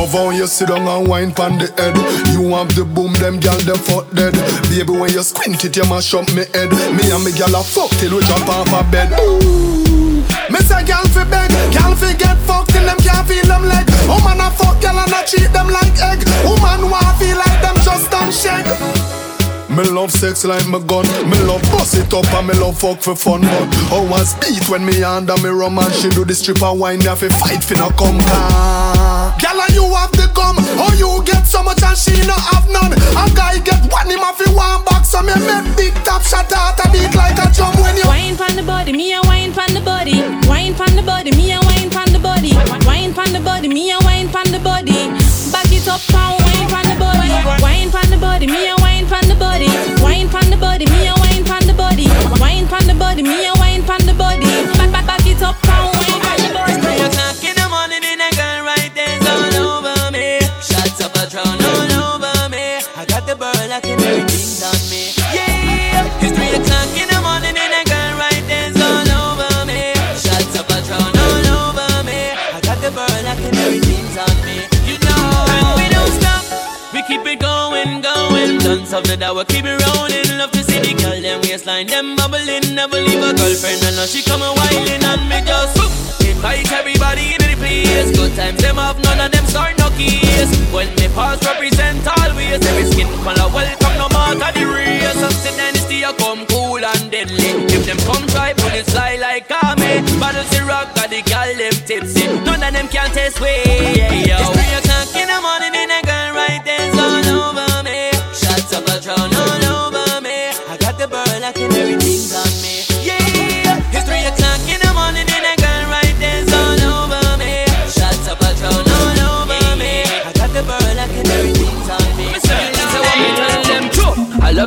Love 0.03 0.11
how 0.11 0.29
you 0.31 0.47
sit 0.47 0.67
down 0.67 0.85
and 0.85 1.07
wine 1.07 1.31
pon 1.31 1.57
the 1.57 1.71
head. 1.79 1.95
You 2.35 2.51
have 2.59 2.75
the 2.75 2.83
boom, 2.83 3.13
them 3.23 3.39
gal 3.39 3.55
them 3.63 3.79
fuck 3.79 4.03
dead. 4.11 4.35
Baby, 4.67 4.99
when 4.99 5.07
you 5.15 5.23
squint 5.23 5.63
it, 5.63 5.77
you 5.79 5.87
mash 5.87 6.13
up 6.13 6.27
me 6.35 6.43
head. 6.51 6.75
Me 6.91 7.07
and 7.07 7.23
me 7.23 7.31
gal 7.31 7.55
a 7.55 7.63
fuck 7.63 7.87
till 8.03 8.19
we 8.19 8.21
jump 8.27 8.43
off 8.51 8.67
a 8.67 8.83
bed. 8.91 9.15
Ooh. 9.15 10.19
Me 10.51 10.59
say 10.67 10.83
gal 10.83 11.07
fi 11.15 11.23
beg, 11.23 11.47
gal 11.71 11.95
fi 11.95 12.11
get 12.19 12.35
fucked 12.43 12.75
till 12.75 12.83
them 12.83 12.99
can't 12.99 13.23
feel 13.31 13.47
them 13.47 13.63
leg. 13.63 13.87
Woman 14.03 14.43
a 14.43 14.51
fuck 14.51 14.75
gal 14.83 14.99
and 14.99 15.07
a 15.07 15.23
treat 15.23 15.47
them 15.55 15.71
like 15.71 15.95
egg. 16.03 16.19
Woman 16.43 16.91
wanna 16.91 17.15
feel 17.15 17.39
like 17.39 17.63
them 17.63 17.79
just 17.87 18.11
done 18.11 18.27
shake. 18.27 19.22
Me 19.75 19.83
love 19.89 20.12
sex 20.12 20.45
like 20.45 20.67
my 20.67 20.77
gun. 20.86 21.01
Me 21.25 21.39
love 21.49 21.63
bust 21.73 21.97
it 21.97 22.13
up 22.13 22.29
and 22.33 22.47
me 22.47 22.53
love 22.53 22.77
fuck 22.77 23.01
for 23.01 23.15
fun. 23.15 23.41
But 23.41 23.73
how 23.89 24.05
was 24.05 24.38
beat 24.38 24.69
when 24.69 24.86
me 24.86 25.01
under 25.01 25.36
me 25.41 25.49
rum 25.49 25.79
and 25.79 25.91
she 25.93 26.09
do 26.09 26.23
the 26.23 26.36
stripper 26.36 26.71
wine? 26.73 27.01
Have 27.01 27.21
to 27.21 27.29
fight 27.29 27.63
for 27.63 27.73
no 27.73 27.89
come 27.97 28.21
car. 28.21 29.33
Girl 29.41 29.57
and 29.57 29.73
you 29.73 29.89
have 29.89 30.13
the 30.13 30.29
gum. 30.38 30.62
How 30.77 30.93
you 30.93 31.25
get 31.25 31.49
so 31.49 31.63
much 31.63 31.81
and 31.81 31.97
she 31.97 32.13
no 32.21 32.38
have 32.53 32.69
none? 32.69 32.93
A 32.93 33.25
guy 33.33 33.57
get 33.65 33.81
one 33.89 34.13
him 34.13 34.21
have 34.21 34.38
one 34.53 34.86
back. 34.86 35.05
So 35.09 35.25
me 35.25 35.33
make 35.41 35.65
big 35.73 35.93
top 36.05 36.21
shot 36.21 36.53
out 36.53 36.77
a 36.77 36.86
beat 36.93 37.09
like 37.17 37.41
a 37.41 37.49
drum 37.49 37.73
when 37.81 37.97
you 37.97 38.05
Wine 38.05 38.38
pon 38.38 38.55
the 38.55 38.62
body, 38.62 38.93
me 38.93 39.13
a 39.13 39.21
wine 39.25 39.53
pon 39.53 39.73
the 39.73 39.81
body. 39.81 40.21
Wine 40.45 40.75
pon 40.77 40.93
the 40.95 41.01
body, 41.01 41.33
me 41.33 41.49
a 41.49 41.59
wine 41.73 41.89
pon 41.89 42.13
the 42.13 42.19
body. 42.21 42.53
Wine 42.86 43.13
pon 43.13 43.33
the 43.33 43.41
body, 43.41 43.67
me 43.67 43.89
a 43.89 43.97
wine 44.05 44.29
pon 44.29 44.45
the 44.53 44.59
body. 44.59 45.09
Back 45.49 45.73
it 45.73 45.88
up, 45.89 46.01
the 46.05 46.42
body. 47.13 47.62
Wine 47.62 47.91
pon 47.91 48.10
the 48.10 48.17
body, 48.17 48.47
me 48.47 48.69
a 48.69 48.76
wine 48.78 49.08
pon 49.08 49.28
the 49.28 49.36
body. 49.36 49.67
Wine 50.02 50.30
pon 50.30 50.49
the 50.49 50.58
body, 50.58 50.86
me 50.86 51.08
a 51.08 51.13
wine 51.15 51.43
pon 51.45 51.65
the 51.65 51.73
body. 51.73 52.08
Wine 52.39 52.67
pon 52.67 52.86
the 52.88 52.95
body, 52.95 53.23
me 53.23 53.45
a 53.47 53.52
Done 78.63 78.86
something 78.86 79.19
that 79.19 79.36
we 79.36 79.43
keep 79.52 79.65
it 79.67 79.76
rolling. 79.76 80.39
Love 80.39 80.52
to 80.56 80.63
see 80.63 80.80
the 80.80 80.95
girl, 80.95 81.19
them 81.19 81.43
waistline, 81.43 81.88
them 81.88 82.15
bubbling. 82.15 82.63
Never 82.71 82.95
leave 82.95 83.19
a 83.19 83.36
girlfriend, 83.36 83.84
and 83.84 83.95
now 83.99 84.08
she 84.08 84.23
come 84.23 84.39
a 84.39 84.56
whining, 84.56 85.04
and 85.04 85.23
me 85.28 85.43
just. 85.43 85.76
Invite 86.23 86.71
everybody 86.71 87.36
into 87.36 87.43
the 87.52 87.60
place. 87.60 88.15
Good 88.15 88.32
times, 88.39 88.63
them 88.63 88.80
have 88.80 89.04
none 89.04 89.19
of 89.19 89.36
them 89.36 89.43
start 89.52 89.76
no 89.78 89.91
keys. 89.99 90.47
When 90.71 90.88
me 90.95 91.12
pass 91.12 91.43
represent 91.43 92.08
always. 92.08 92.63
Every 92.63 92.88
skin 92.88 93.12
color 93.28 93.52
welcome, 93.52 93.95
no 93.99 94.08
matter 94.15 94.56
the 94.56 94.63
race. 94.71 95.12
Some 95.19 95.36
dynasty, 95.60 96.08
I 96.08 96.15
come 96.15 96.47
cool 96.47 96.80
and 96.80 97.12
deadly. 97.12 97.67
If 97.67 97.84
them 97.84 97.99
come 98.08 98.23
try, 98.32 98.56
put 98.56 98.71
it 98.71 98.88
fly 98.88 99.19
like 99.19 99.52
army. 99.52 100.08
Battle 100.23 100.47
the 100.47 100.63
rock, 100.63 100.95
got 100.95 101.12
the 101.12 101.19
girl, 101.28 101.52
them 101.60 101.76
tipsy. 101.84 102.32
None 102.47 102.63
of 102.63 102.71
them 102.71 102.88
can 102.88 103.12
taste 103.12 103.43
way. 103.43 103.60
Yeah, 104.23 104.39
It's 104.39 104.82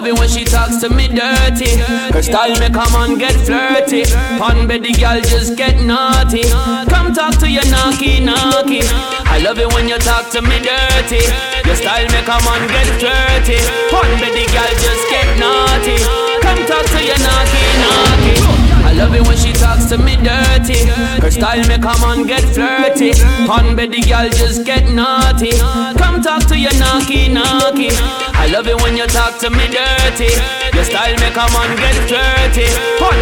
love 0.07 0.15
it 0.15 0.21
when 0.21 0.29
she 0.29 0.45
talks 0.45 0.77
to 0.77 0.89
me 0.89 1.09
dirty. 1.09 1.77
Her 2.13 2.23
style 2.23 2.59
make 2.61 2.77
a 2.77 2.87
man 2.93 3.19
get 3.19 3.35
flirty. 3.45 4.05
Bed 4.67 4.83
the 4.83 4.93
girl 4.93 5.21
just 5.21 5.57
get 5.57 5.83
naughty. 5.83 6.43
Come 6.89 7.13
talk 7.13 7.35
to 7.41 7.51
your 7.51 7.63
knocky 7.65 8.23
knocky. 8.23 8.83
I 9.27 9.39
love 9.43 9.59
it 9.59 9.73
when 9.73 9.89
you 9.89 9.99
talk 9.99 10.31
to 10.31 10.43
me 10.43 10.59
dirty. 10.63 11.23
Your 11.67 11.77
style 11.77 12.07
make 12.15 12.29
a 12.29 12.39
man 12.47 12.63
get 12.69 12.89
flirty. 13.01 13.59
Bed 14.21 14.33
the 14.35 14.45
girl 14.55 14.75
just 14.79 15.05
get 15.11 15.29
naughty. 15.39 15.97
Come 16.43 16.63
talk 16.67 16.87
to 16.87 17.01
your 17.03 17.19
knocky 17.19 17.65
knocky. 17.83 18.36
Love 18.97 19.15
it 19.15 19.27
when 19.27 19.37
she 19.37 19.53
talks 19.53 19.85
to 19.87 19.99
me 19.99 20.17
dirty. 20.17 20.89
Her 21.21 21.31
style 21.31 21.61
make 21.69 21.85
a 21.85 21.95
man 22.01 22.27
get 22.27 22.41
flirty. 22.43 23.13
Bed 23.77 23.93
the 23.93 24.01
girl 24.01 24.29
just 24.31 24.65
get 24.65 24.89
naughty. 24.89 25.53
Come 26.01 26.23
talk 26.23 26.47
to 26.49 26.59
your 26.59 26.73
knocky 26.73 27.29
knocky. 27.29 27.93
I 28.35 28.49
love 28.51 28.67
it 28.67 28.81
when 28.81 28.97
you 28.97 29.07
talk 29.07 29.39
to 29.41 29.51
me 29.51 29.69
dirty. 29.69 30.33
Your 30.75 30.85
style 30.85 31.17
make 31.21 31.37
a 31.37 31.47
man 31.53 31.77
get 31.77 31.97
flirty. 32.09 32.67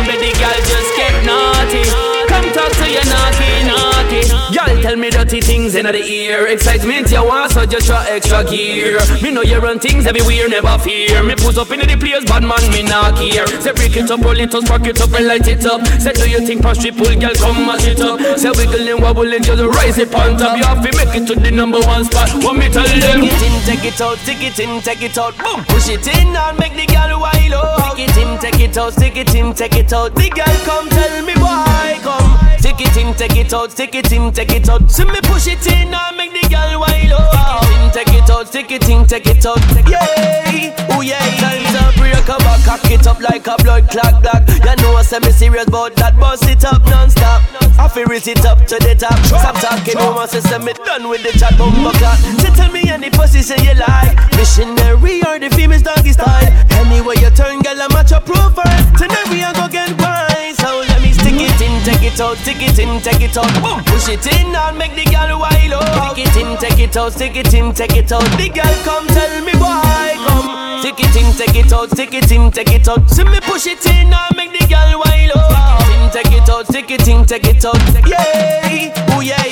Bed 0.06 0.18
the 0.22 0.30
girl 0.38 0.60
just 0.62 0.90
get 0.96 1.26
naughty. 1.26 2.13
Come 2.34 2.50
talk 2.52 2.72
to 2.72 2.90
your 2.90 3.06
knocky 3.06 3.54
knocky. 3.62 4.22
Y'all 4.54 4.82
tell 4.82 4.96
me 4.96 5.10
dirty 5.10 5.40
things 5.40 5.74
in 5.74 5.86
the 5.86 6.02
ear. 6.02 6.46
Excitement 6.46 7.10
you 7.10 7.24
want, 7.24 7.52
so 7.52 7.66
just 7.66 7.86
try 7.86 8.04
extra 8.10 8.44
gear. 8.44 8.98
Me 9.22 9.30
know 9.30 9.42
you 9.42 9.58
run 9.58 9.78
things 9.78 10.06
everywhere, 10.06 10.48
never 10.48 10.76
fear. 10.78 11.22
Me 11.22 11.34
put 11.34 11.56
up 11.58 11.70
in 11.70 11.80
the 11.80 11.96
place, 11.96 12.24
bad 12.24 12.42
man, 12.42 12.62
me 12.70 12.82
not 12.82 13.16
care. 13.16 13.46
Say 13.62 13.72
break 13.72 13.96
it 13.96 14.10
up, 14.10 14.20
roll 14.20 14.38
it 14.38 14.54
up, 14.54 14.64
spark 14.64 14.86
it 14.86 15.00
up 15.00 15.12
and 15.14 15.26
light 15.26 15.46
it 15.48 15.64
up. 15.66 15.86
Say 16.02 16.12
do 16.12 16.28
you 16.28 16.40
think 16.46 16.62
past 16.62 16.80
triple, 16.80 17.06
girl, 17.14 17.34
come 17.34 17.66
mash 17.66 17.86
it 17.86 18.00
up. 18.00 18.20
Say 18.38 18.50
wiggle 18.50 18.88
and 18.88 19.00
wobble 19.02 19.32
and 19.32 19.44
just 19.44 19.62
rise 19.62 19.98
it 19.98 20.14
on 20.14 20.36
top. 20.36 20.56
You 20.58 20.64
have 20.64 20.82
to 20.82 20.90
make 20.96 21.14
it 21.14 21.26
to 21.28 21.34
the 21.34 21.50
number 21.50 21.80
one 21.80 22.04
spot. 22.04 22.30
What 22.42 22.56
me 22.56 22.68
tell 22.68 22.86
them? 22.86 23.22
Take 23.22 23.30
it 23.30 23.42
in, 23.46 23.54
take 23.62 23.84
it 23.84 24.00
out, 24.00 24.18
take 24.26 24.42
it 24.42 24.58
in, 24.58 24.80
take 24.82 25.02
it 25.02 25.18
out. 25.18 25.34
Boom, 25.38 25.64
push 25.64 25.88
it 25.88 26.06
in 26.06 26.34
and 26.34 26.58
make 26.58 26.74
the 26.74 26.86
girl 26.86 27.20
wild 27.20 27.54
out. 27.54 27.96
Take 27.96 28.08
it 28.08 28.16
in, 28.18 28.38
take 28.38 28.60
it 28.60 28.76
out, 28.76 28.92
take 28.94 29.16
it 29.16 29.34
in, 29.34 29.54
take 29.54 29.76
it 29.76 29.92
out. 29.92 30.14
The 30.14 30.28
girl 30.30 30.56
come 30.66 30.88
tell 30.88 31.22
me 31.24 31.34
why 31.34 31.98
come. 32.02 32.23
Take 32.64 32.80
it 32.80 32.96
in, 32.96 33.12
take 33.12 33.36
it 33.36 33.52
out, 33.52 33.76
take 33.76 33.94
it 33.94 34.10
in, 34.10 34.32
take 34.32 34.50
it 34.50 34.70
out. 34.70 34.90
See 34.90 35.04
me 35.04 35.20
push 35.24 35.48
it 35.48 35.66
in 35.66 35.92
and 35.92 36.16
make 36.16 36.32
the 36.32 36.48
girl 36.48 36.80
wild 36.80 37.12
out. 37.12 37.92
Take 37.92 38.08
it 38.08 38.24
in, 38.24 38.24
take 38.24 38.24
it 38.24 38.30
out, 38.30 38.50
take 38.50 38.70
it 38.72 38.88
in, 38.88 39.06
take 39.06 39.26
it 39.26 39.44
out. 39.44 39.60
Yeah, 39.84 40.88
oh 40.96 41.02
yeah. 41.02 41.20
Time 41.44 41.60
to 41.60 42.00
break 42.00 42.24
a 42.24 42.40
back, 42.40 42.64
cock 42.64 42.90
it 42.90 43.06
up 43.06 43.20
like 43.20 43.46
a 43.46 43.56
blood 43.62 43.90
clot 43.90 44.22
black. 44.22 44.48
You 44.48 44.80
know 44.80 44.96
I 44.96 45.02
say 45.02 45.18
me 45.18 45.30
serious 45.30 45.68
about 45.68 45.94
that, 45.96 46.16
bust 46.18 46.48
it 46.48 46.64
up 46.64 46.80
non-stop. 46.86 47.42
I 47.76 47.86
feel 47.86 48.08
it 48.10 48.46
up 48.46 48.64
to 48.64 48.80
the 48.80 48.96
top. 48.96 49.20
Stop 49.28 49.60
talking, 49.60 50.00
no 50.00 50.12
one 50.16 50.26
says 50.26 50.48
me 50.64 50.72
done 50.72 51.10
with 51.10 51.22
the 51.22 51.36
chat 51.38 51.58
bumbo 51.58 51.92
clock. 52.00 52.16
So 52.40 52.48
tell 52.56 52.72
me 52.72 52.88
any 52.88 53.10
position 53.10 53.60
you 53.60 53.76
like. 53.76 54.16
Missionary 54.40 55.20
or 55.28 55.38
the 55.38 55.52
famous 55.52 55.82
doggy 55.82 56.16
style. 56.16 56.48
Anyway 56.80 57.20
you 57.20 57.28
turn, 57.36 57.60
girl, 57.60 57.76
I'm 57.76 57.92
at 57.92 58.08
your 58.08 58.24
profile. 58.24 58.80
Tonight 58.96 59.28
we 59.28 59.44
are 59.44 59.52
go 59.52 59.68
get 59.68 59.92
wise. 60.00 60.56
So 60.56 60.80
let 60.88 61.02
me 61.02 61.12
stick 61.12 61.36
it 61.36 61.60
in, 61.60 61.76
take 61.84 61.93
it 62.04 62.20
out, 62.20 62.36
stick 62.38 62.60
it 62.60 62.78
in, 62.78 63.00
take 63.00 63.20
it 63.20 63.36
out. 63.36 63.52
Boom, 63.62 63.82
push 63.84 64.08
it 64.08 64.26
in 64.26 64.54
and 64.54 64.78
make 64.78 64.94
the 64.94 65.04
girl 65.04 65.38
wild 65.40 65.72
out. 65.72 66.12
Stick 66.12 66.26
it 66.26 66.36
in, 66.36 66.56
take 66.58 66.78
it 66.78 66.96
out, 66.96 67.12
stick 67.12 67.36
it 67.36 67.54
in, 67.54 67.72
take 67.72 67.96
it 67.96 68.12
out. 68.12 68.24
The 68.36 68.48
girl 68.48 68.74
come 68.84 69.06
tell 69.08 69.44
me 69.44 69.52
why 69.58 70.14
come. 70.26 70.80
Stick 70.80 71.00
it 71.00 71.16
in, 71.16 71.32
take 71.32 71.56
it 71.56 71.72
out, 71.72 71.90
stick 71.90 72.14
it 72.14 72.30
in, 72.30 72.50
take 72.50 72.72
it 72.72 72.88
out. 72.88 73.08
See 73.10 73.24
me 73.24 73.40
push 73.40 73.66
it 73.66 73.84
in 73.86 74.12
and 74.12 74.36
make 74.36 74.52
the 74.52 74.66
girl 74.66 75.00
wild 75.00 75.32
out. 75.36 76.12
take 76.12 76.32
it 76.32 76.48
out, 76.48 76.66
stick 76.66 76.90
it 76.90 77.08
in, 77.08 77.24
take 77.24 77.46
it 77.46 77.64
out. 77.64 77.80
Yeah, 78.06 79.16
ooh 79.16 79.22
yeah. 79.22 79.42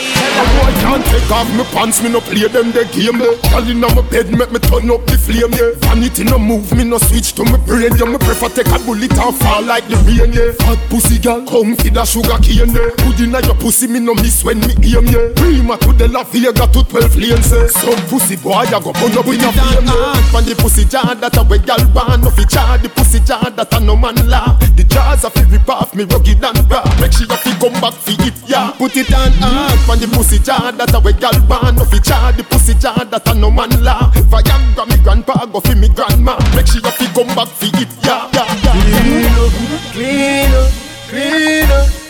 Boy 0.43 0.73
can't 0.83 1.05
take 1.07 1.31
off 1.31 1.49
my 1.57 1.65
pants, 1.73 2.03
me 2.03 2.11
no 2.11 2.21
play 2.21 2.49
them 2.49 2.73
the 2.73 2.85
game. 2.93 3.19
Girl 3.19 3.69
inna 3.69 3.89
my 3.95 4.03
bed, 4.11 4.31
make 4.31 4.51
me 4.51 4.59
turn 4.59 4.91
up 4.91 5.07
the 5.07 5.17
flame. 5.17 5.53
Yeah, 5.55 5.73
vanity 5.87 6.25
no 6.25 6.39
move, 6.39 6.73
me 6.75 6.85
no 6.85 6.99
switch 6.99 7.33
to 7.35 7.45
my 7.45 7.57
brain. 7.65 7.95
Yeah, 7.97 8.11
me 8.11 8.19
prefer 8.19 8.49
take 8.49 8.69
a 8.69 8.79
bullet 8.85 9.13
and 9.13 9.35
fall 9.37 9.63
like 9.63 9.87
the 9.89 9.97
rain. 10.05 10.33
Yeah, 10.33 10.53
hot 10.67 10.79
pussy 10.91 11.19
girl, 11.19 11.47
come 11.47 11.77
feed 11.77 11.97
a 11.97 12.05
sugar 12.05 12.39
cane. 12.43 12.75
Yeah, 12.75 12.91
put 12.99 13.21
inna 13.21 13.41
your 13.47 13.55
pussy, 13.57 13.87
me 13.87 14.01
no 14.01 14.15
miss 14.15 14.45
when 14.45 14.61
me 14.61 14.75
aim. 14.83 15.07
Yeah, 15.07 15.31
prima 15.37 15.79
to 15.79 15.93
the 15.95 16.09
La 16.09 16.25
Vega 16.25 16.53
to 16.53 16.83
12 16.83 17.17
lanes. 17.17 17.55
Some 17.73 18.03
pussy 18.11 18.37
boy, 18.37 18.67
I 18.67 18.79
go 18.83 18.93
burn 18.93 19.17
up 19.17 19.27
in 19.31 19.41
a 19.41 19.51
flame. 19.55 19.87
Yeah, 19.87 20.37
and 20.37 20.47
the 20.47 20.55
pussy 20.59 20.85
jar 20.85 21.15
that 21.15 21.37
a 21.39 21.43
way 21.47 21.59
girl 21.59 21.83
born, 21.95 22.21
no 22.21 22.31
fi 22.31 22.45
jar 22.45 22.79
the 22.79 22.89
pussy 22.91 23.21
jar 23.21 23.51
that 23.51 23.73
a 23.73 23.81
no 23.81 23.97
man 23.97 24.19
laugh. 24.29 24.59
The 24.77 24.85
jars 24.85 25.25
a 25.25 25.31
fi 25.31 25.43
rip 25.49 25.69
off 25.69 25.95
me 25.95 26.05
rugged 26.05 26.43
and 26.43 26.71
raw. 26.71 26.85
Make 27.01 27.13
sure 27.15 27.31
you 27.31 27.39
fi 27.39 27.53
come 27.63 27.79
back 27.81 27.95
fi 27.95 28.13
it. 28.27 28.35
Yeah, 28.47 28.75
put 28.77 28.97
it 28.97 29.13
on 29.15 29.33
hard, 29.39 29.79
and 29.89 30.01
the 30.03 30.09
pussy 30.17 30.39
jar 30.39 30.73
that 30.73 30.95
a 30.95 31.01
way 31.01 31.15
girl 31.15 31.39
born, 31.47 31.77
no 31.77 31.85
fi 31.85 31.99
jar 32.03 32.33
the 32.33 32.43
pussy 32.45 32.75
jar 32.75 33.05
that 33.05 33.29
a 33.29 33.35
no 33.35 33.51
man 33.51 33.71
laugh. 33.83 34.15
Viagra 34.15 34.89
me 34.89 34.97
grandpa 35.03 35.47
go 35.47 35.61
fi 35.61 35.75
me 35.75 35.89
grandma. 35.89 36.39
Make 36.57 36.67
sure 36.67 36.83
you 36.83 36.91
fi 36.91 37.07
come 37.15 37.31
back 37.35 37.49
fi 37.49 37.71
it. 37.81 37.89
Yeah, 38.03 38.29
yeah, 38.35 38.49
yeah. 38.65 38.73
Clean 38.83 39.31
up, 39.39 39.53
clean 39.93 40.51
up, 40.53 40.71
clean 41.09 41.71
up, 41.71 42.02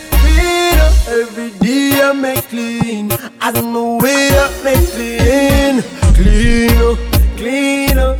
Every 1.07 1.51
day 1.59 2.01
I 2.01 2.13
make 2.13 2.43
clean. 2.49 3.11
I 3.41 3.51
don't 3.51 3.71
know 3.73 3.97
where 3.97 4.31
I 4.45 4.49
make 4.63 4.89
clean. 4.95 5.83
Clean 7.37 7.97
up, 7.97 8.17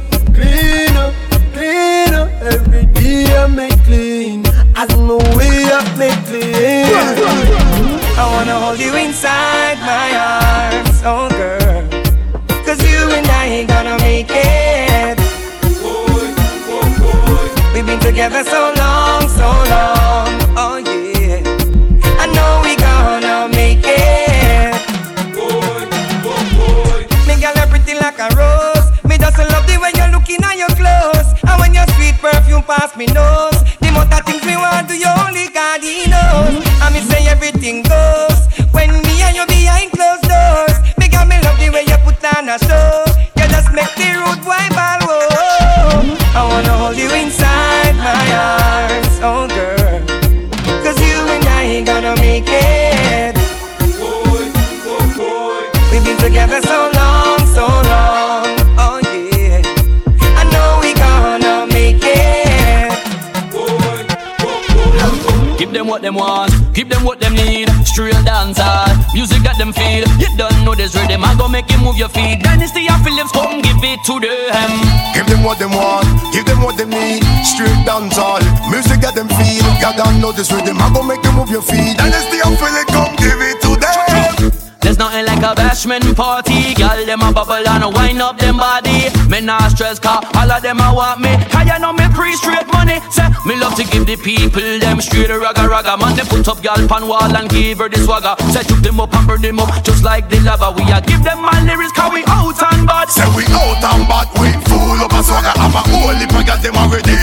Dancehall, 77.94 78.42
music 78.74 79.06
that 79.06 79.14
them 79.14 79.30
feel. 79.30 79.62
You 79.78 79.94
don't 79.94 80.18
know 80.18 80.34
this 80.34 80.50
rhythm, 80.50 80.82
I 80.82 80.90
go 80.90 81.06
make 81.06 81.22
you 81.22 81.30
move 81.30 81.54
your 81.54 81.62
feet. 81.62 81.94
And 82.02 82.10
Philip, 82.10 82.90
come 82.90 83.14
give 83.22 83.38
it 83.38 83.62
to 83.62 83.78
them. 83.78 84.50
There's 84.82 84.98
nothing 84.98 85.30
like 85.30 85.46
a 85.46 85.54
bashment 85.54 86.02
party. 86.18 86.74
Girl, 86.74 86.98
them 87.06 87.22
a 87.22 87.30
bubble 87.30 87.62
and 87.62 87.86
a 87.86 87.90
wind 87.94 88.18
up 88.18 88.42
them 88.42 88.58
body. 88.58 89.14
Me 89.30 89.46
nah 89.46 89.70
stress 89.70 90.02
car, 90.02 90.26
all 90.34 90.50
of 90.50 90.66
them 90.66 90.82
a 90.82 90.90
want 90.90 91.22
me. 91.22 91.38
Cause 91.54 91.70
you 91.70 91.78
know 91.78 91.94
me 91.94 92.10
pre 92.10 92.34
straight 92.34 92.66
money. 92.74 92.98
Say, 93.14 93.30
me 93.46 93.62
love 93.62 93.78
to 93.78 93.86
give 93.86 94.10
the 94.10 94.18
people 94.18 94.66
them 94.82 94.98
straight 94.98 95.30
ragga 95.30 95.70
ragga. 95.70 95.94
Man, 96.02 96.18
they 96.18 96.26
put 96.26 96.50
up 96.50 96.66
girl 96.66 96.82
pan 96.90 97.06
wall 97.06 97.30
and 97.30 97.46
give 97.46 97.78
her 97.78 97.90
the 97.94 98.02
swagger. 98.02 98.34
Say, 98.50 98.66
took 98.66 98.82
them 98.82 99.00
up 99.00 99.14
and 99.14 99.30
burn 99.30 99.46
them 99.46 99.62
up 99.62 99.70
just 99.86 100.04
like 100.04 100.34
the 100.34 100.42
lava. 100.42 100.74
We 100.74 100.82
a 100.90 100.98
give 100.98 101.22
them 101.22 101.46
my 101.46 101.62
lyrics 101.62 101.94
cause 101.94 102.10
we 102.10 102.26
out 102.26 102.58
and 102.74 102.90
bad. 102.90 103.14
Say 103.14 103.30
we 103.38 103.46
out 103.54 103.86
and 103.86 104.04
bad, 104.10 104.28
we 104.42 104.50
full 104.66 104.98
up 104.98 105.14
a 105.14 105.22
swagger. 105.22 105.54
I'm 105.62 105.78
a 105.78 105.82
holy 105.94 106.26
paga, 106.26 106.58
them 106.58 106.74
already 106.74 107.14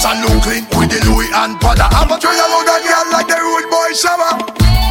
Fletch 0.00 0.06
and 0.08 0.18
look 0.24 0.42
clean 0.42 0.64
with 0.78 0.90
the 0.90 1.00
Louis 1.08 1.28
and 1.34 1.60
Prada. 1.60 1.88
I'm 1.92 2.10
a 2.10 2.18
trail 2.18 2.32
along 2.32 2.68
a 2.68 2.76
girl 2.80 3.06
like 3.12 3.28
the 3.28 3.36
rude 3.36 3.68
boy 3.68 3.92
Shabba. 3.92 4.40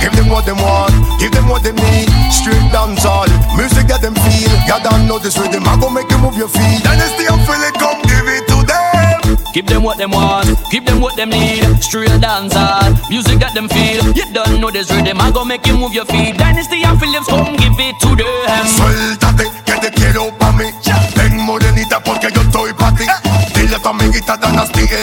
Give 0.01 0.13
them 0.13 0.29
what 0.29 0.45
they 0.45 0.53
want, 0.53 0.93
give 1.19 1.31
them 1.31 1.47
what 1.47 1.63
they 1.63 1.73
need. 1.73 2.09
Straight 2.33 2.61
dancehall, 2.73 3.29
music 3.57 3.87
that 3.87 4.01
them 4.01 4.15
feel. 4.15 4.53
You 4.65 4.77
don't 4.81 5.05
know 5.07 5.19
this 5.19 5.37
rhythm, 5.37 5.67
I 5.67 5.77
go 5.79 5.89
make 5.89 6.09
you 6.09 6.17
move 6.17 6.37
your 6.37 6.49
feet. 6.49 6.81
Dynasty 6.83 7.25
and 7.29 7.41
Philip, 7.45 7.75
come 7.77 8.01
give 8.09 8.25
it 8.25 8.45
to 8.49 8.57
them. 8.65 9.37
Give 9.53 9.65
them 9.65 9.83
what 9.83 9.97
them 9.97 10.11
want, 10.11 10.49
give 10.71 10.85
them 10.85 11.01
what 11.01 11.15
them 11.17 11.29
need. 11.29 11.61
Straight 11.83 12.09
dancer, 12.17 12.65
music 13.09 13.39
that 13.45 13.53
them 13.53 13.69
feel. 13.69 14.01
You 14.17 14.25
don't 14.33 14.59
know 14.61 14.71
this 14.71 14.89
rhythm, 14.89 15.21
I 15.21 15.29
go 15.29 15.45
make 15.45 15.67
you 15.67 15.77
move 15.77 15.93
your 15.93 16.05
feet. 16.05 16.37
Dynasty 16.37 16.81
and 16.81 16.97
Phillips, 16.99 17.27
come 17.27 17.55
give 17.57 17.77
it 17.77 17.95
to 18.01 18.15
them. 18.17 19.20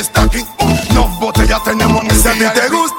está 0.01 0.23
aquí. 0.23 0.45
Oh, 0.59 0.95
no 0.95 1.09
botellas 1.21 1.63
tenemos 1.65 2.05
ese 2.07 2.33
día. 2.35 2.53
te 2.53 2.69
gusta? 2.69 2.98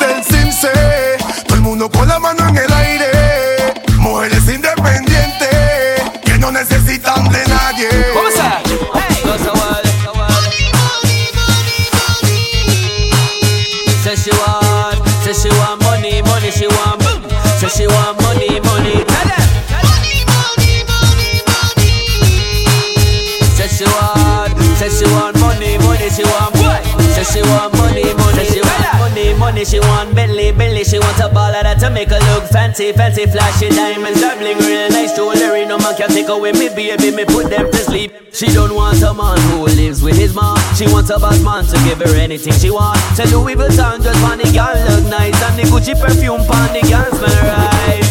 Want. 30.20 30.30
Belly, 30.30 30.52
belly 30.52 30.84
she 30.84 31.00
wants 31.00 31.20
a 31.20 31.30
ball 31.30 31.52
baller 31.52 31.64
that 31.64 31.80
to 31.80 31.90
make 31.90 32.10
her 32.10 32.20
look 32.34 32.44
fancy, 32.50 32.92
fancy, 32.92 33.26
flashy 33.26 33.70
diamonds, 33.70 34.22
doubling 34.22 34.58
real 34.60 34.90
nice 34.90 35.16
jewelry. 35.16 35.66
No 35.66 35.78
man 35.78 35.96
can 35.96 36.10
take 36.10 36.28
away 36.28 36.52
me 36.52 36.70
baby, 36.70 37.12
me 37.12 37.26
put 37.26 37.50
them 37.50 37.72
to 37.72 37.78
sleep. 37.78 38.12
She 38.32 38.48
don't 38.48 38.76
want 38.76 39.02
a 39.02 39.14
man 39.14 39.40
who 39.50 39.66
lives 39.66 40.02
with 40.02 40.18
his 40.18 40.34
mom. 40.34 40.58
She 40.76 40.86
wants 40.88 41.10
a 41.10 41.20
bad 41.20 41.42
man 41.44 41.66
to 41.66 41.78
give 41.84 42.00
her 42.00 42.16
anything 42.16 42.54
she 42.54 42.70
wants. 42.70 43.02
Say 43.16 43.26
Louis 43.32 43.56
Vuitton 43.56 44.04
just 44.04 44.24
on 44.24 44.38
the 44.38 44.50
girl 44.52 44.76
look 44.90 45.06
nice, 45.10 45.42
and 45.44 45.58
the 45.58 45.64
Gucci 45.64 45.96
perfume 46.00 46.42
on 46.42 46.70
the 46.74 46.82
girl 46.88 47.10
smell 47.18 47.44
right. 47.48 48.06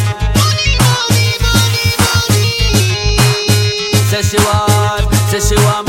Say 4.08 4.22
she 4.22 4.38
want, 4.40 5.12
say 5.30 5.40
she 5.40 5.56
want 5.62 5.87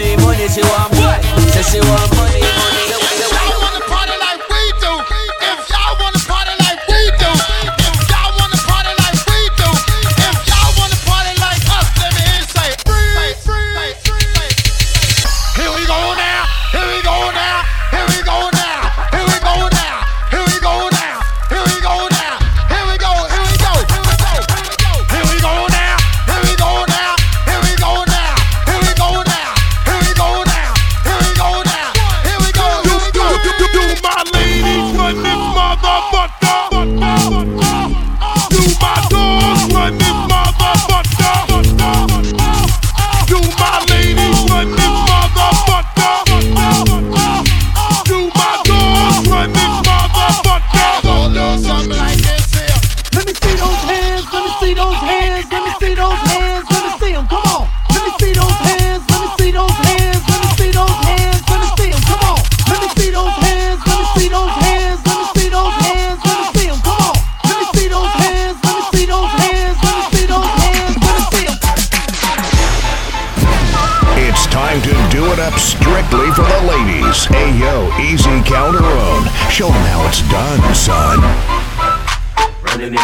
want 0.00 0.16
money, 0.22 0.48
she 0.48 0.62
want. 0.62 0.94
Say 1.52 1.62
she 1.62 1.80
want 1.80 2.19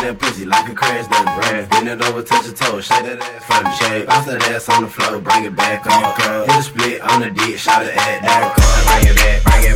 that 0.07 0.19
pussy 0.19 0.45
like 0.45 0.69
a 0.69 0.75
crash 0.75 1.07
done 1.09 1.25
brand. 1.37 1.69
Bend 1.71 1.89
it 1.89 2.03
over, 2.07 2.23
touch 2.23 2.47
your 2.47 2.55
toe, 2.55 2.81
shake 2.81 3.03
that 3.03 3.19
ass 3.19 3.45
from 3.45 3.65
the 3.65 3.73
shake. 3.75 4.07
Bounce 4.07 4.27
that 4.27 4.43
ass 4.43 4.69
on 4.69 4.83
the 4.83 4.89
floor, 4.89 5.19
bring 5.21 5.45
it 5.45 5.57
back 5.57 5.87
on. 5.87 6.15
Hit 6.47 6.59
a 6.59 6.63
split 6.63 7.01
on 7.03 7.21
the 7.21 7.31
dick, 7.31 7.59
shout 7.59 7.83
it 7.83 7.97
at 7.97 8.23
that. 8.23 8.55
Bring 8.87 9.11
it 9.11 9.17
back, 9.17 9.43
bring 9.43 9.65
it 9.65 9.76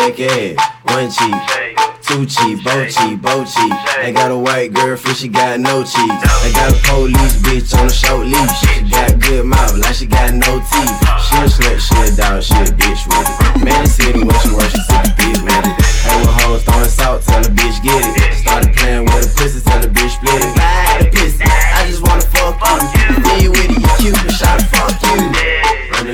shake 0.00 0.20
ass, 0.20 0.56
one 0.88 1.10
cheek, 1.12 1.36
two 2.00 2.24
cheek, 2.24 2.64
both 2.64 2.88
cheek, 2.88 3.20
both 3.20 3.44
cheek. 3.52 3.72
I 4.00 4.12
got 4.14 4.30
a 4.30 4.38
white 4.38 4.72
girlfriend, 4.72 5.16
she 5.16 5.28
got 5.28 5.60
no 5.60 5.82
cheeks. 5.82 6.20
I 6.24 6.50
got 6.54 6.72
a 6.72 6.78
police 6.88 7.36
bitch 7.44 7.76
on 7.76 7.86
a 7.86 7.92
short 7.92 8.26
leash. 8.26 8.60
She 8.60 8.88
got 8.88 9.20
good 9.20 9.44
mouth, 9.44 9.76
like 9.76 9.94
she 9.94 10.06
got 10.06 10.32
no 10.32 10.60
teeth. 10.72 10.96
She 11.20 11.36
a 11.36 11.48
slut, 11.52 11.76
she 11.76 11.96
a 12.00 12.16
dog, 12.16 12.42
she 12.42 12.54
a 12.54 12.72
bitch 12.72 13.04
with 13.04 13.28
it. 13.28 13.64
Man, 13.64 13.84
the 13.84 13.90
city 13.90 14.24
when 14.24 14.36
she 14.40 14.48
work, 14.56 14.70
she 14.72 14.80
the 14.88 15.12
bitch 15.20 15.40
with 15.44 15.68
it. 15.68 15.76
Hey, 16.00 16.16
with 16.20 16.32
hoes 16.40 16.64
throwing 16.64 16.88
salt, 16.88 17.22
tell 17.22 17.42
the 17.42 17.50
bitch 17.50 17.82
get 17.84 18.00
it. 18.00 18.40
Started 18.40 18.74
playing 18.74 19.04
with 19.04 19.28
a 19.28 19.36
pussy, 19.36 19.60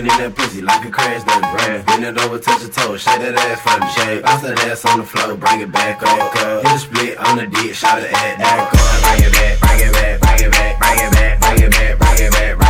in 0.07 0.19
that 0.23 0.35
pussy 0.35 0.63
like 0.63 0.85
a 0.85 0.91
crash 0.91 1.23
that 1.25 1.43
brand. 1.53 1.87
Bend 1.87 2.05
it 2.05 2.19
over, 2.23 2.39
touch 2.39 2.63
your 2.63 2.71
toe, 2.71 2.97
shake 2.97 3.21
that 3.21 3.35
ass 3.35 3.61
for 3.61 3.79
the 3.81 3.89
shake. 3.91 4.23
Bounce 4.23 4.43
that 4.43 4.59
ass 4.67 4.85
on 4.85 5.01
the 5.01 5.07
floor, 5.07 5.35
bring 5.37 5.61
it 5.61 5.73
back 5.73 6.03
up. 6.03 6.33
Hit 6.63 6.73
a 6.73 6.79
split 6.79 7.19
on 7.19 7.37
the 7.37 7.47
dick, 7.47 7.75
shout 7.75 7.99
it 7.99 8.13
at 8.13 8.39
that. 8.39 8.71
Bring 9.03 9.27
it 9.27 9.33
back, 9.33 9.59
bring 9.61 9.81
it 9.83 9.93
back, 9.93 10.21
bring 10.21 10.41
it 10.47 10.53
back, 10.53 10.79
bring 10.79 10.99
it 10.99 11.13
back, 11.13 11.41
bring 11.41 11.59
it 11.59 11.71
back, 11.73 11.99
bring 11.99 12.23
it 12.23 12.33
back, 12.33 12.39
bring 12.39 12.51
it 12.51 12.59
back, 12.59 12.66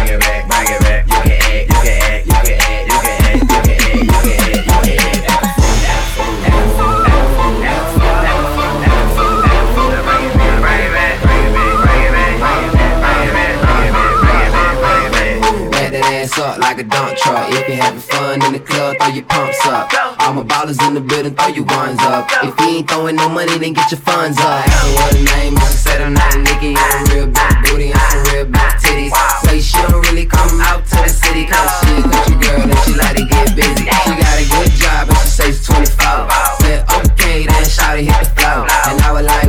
up 16.47 16.59
like 16.59 16.79
a 16.79 16.85
dump 16.85 17.19
truck. 17.19 17.51
If 17.51 17.67
you're 17.69 17.77
having 17.77 18.01
fun 18.01 18.45
in 18.47 18.53
the 18.53 18.61
club, 18.61 18.97
throw 18.99 19.11
your 19.11 19.25
pumps 19.27 19.59
up. 19.67 19.91
All 20.23 20.33
my 20.33 20.43
ballers 20.43 20.79
in 20.87 20.95
the 20.95 21.01
building, 21.01 21.35
throw 21.35 21.49
your 21.49 21.67
ones 21.67 21.99
up. 22.07 22.31
If 22.43 22.55
you 22.61 22.79
ain't 22.79 22.89
throwing 22.89 23.17
no 23.17 23.29
money, 23.29 23.59
then 23.59 23.73
get 23.73 23.91
your 23.91 24.01
funds 24.01 24.39
up. 24.39 24.63
Ask 24.63 24.87
her 24.87 24.95
what 24.95 25.11
her 25.15 25.25
name. 25.37 25.55
She 25.59 25.77
said 25.83 25.99
her 26.01 26.13
name 26.15 26.41
Nikki. 26.47 26.73
I'm 26.79 27.03
a 27.03 27.15
real 27.15 27.27
big 27.27 27.55
booty 27.67 27.89
and 27.91 28.07
some 28.11 28.25
real 28.31 28.47
big 28.47 28.71
titties. 28.79 29.13
Say 29.43 29.59
she 29.61 29.79
don't 29.91 30.01
really 30.07 30.27
come 30.27 30.61
out 30.63 30.87
to 30.87 30.97
the 31.03 31.11
city, 31.11 31.47
cause 31.51 31.71
she 31.83 31.99
a 31.99 32.03
country 32.07 32.37
girl 32.39 32.63
and 32.63 32.81
she 32.87 32.93
like 32.95 33.17
to 33.19 33.25
get 33.27 33.47
busy. 33.59 33.85
She 34.07 34.11
got 34.15 34.37
a 34.39 34.47
good 34.47 34.71
job 34.79 35.03
and 35.11 35.19
she 35.19 35.29
says 35.29 35.67
24. 35.67 36.31
Said 36.63 36.81
okay, 37.03 37.47
then 37.51 37.65
shawty 37.67 38.07
hit 38.07 38.19
the 38.23 38.31
floor. 38.39 38.71
And 38.87 39.03
I 39.03 39.11
was 39.11 39.27
like, 39.27 39.46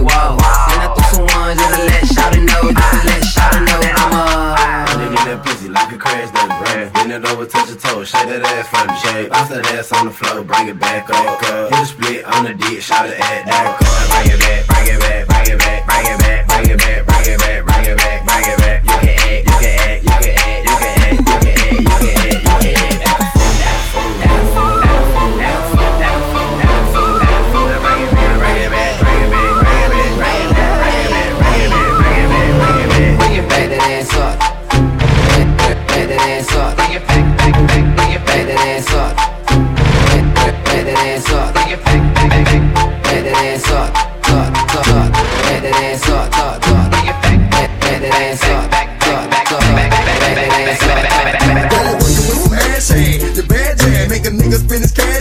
like 5.77 5.93
a 5.93 5.97
crash 5.97 6.31
that 6.31 6.49
brand. 6.59 6.93
Bend 6.93 7.11
it 7.11 7.25
over, 7.29 7.45
touch 7.45 7.69
your 7.69 7.77
toe, 7.77 8.03
shake 8.03 8.27
that 8.27 8.41
ass 8.41 8.67
from 8.69 8.87
the 8.87 8.95
shake. 8.97 9.29
Bounce 9.29 9.49
that 9.49 9.65
ass 9.73 9.91
on 9.93 10.07
the 10.07 10.11
floor, 10.11 10.43
bring 10.43 10.67
it 10.67 10.79
back 10.79 11.09
up. 11.09 11.41
Hit 11.41 11.79
a 11.79 11.85
split 11.85 12.25
on 12.25 12.45
the 12.45 12.53
dick, 12.53 12.81
shout 12.81 13.05
it 13.05 13.19
at 13.19 13.45
that. 13.45 13.77
Bring 13.77 14.07
bring 14.09 14.27
it 14.33 14.39
back, 14.41 14.61
bring 14.67 14.87
it 14.89 14.99
back, 14.99 15.27
bring 15.27 15.47
it 15.53 15.59
back, 15.59 15.85
bring 15.85 16.05
it 16.09 16.19
back, 16.19 16.47
bring 16.47 16.69
it 16.69 16.77
back, 16.77 17.05
bring 17.05 17.25
it 17.29 17.39
back, 17.39 17.65
bring 17.65 17.85
it 17.85 17.97
back. 17.97 18.26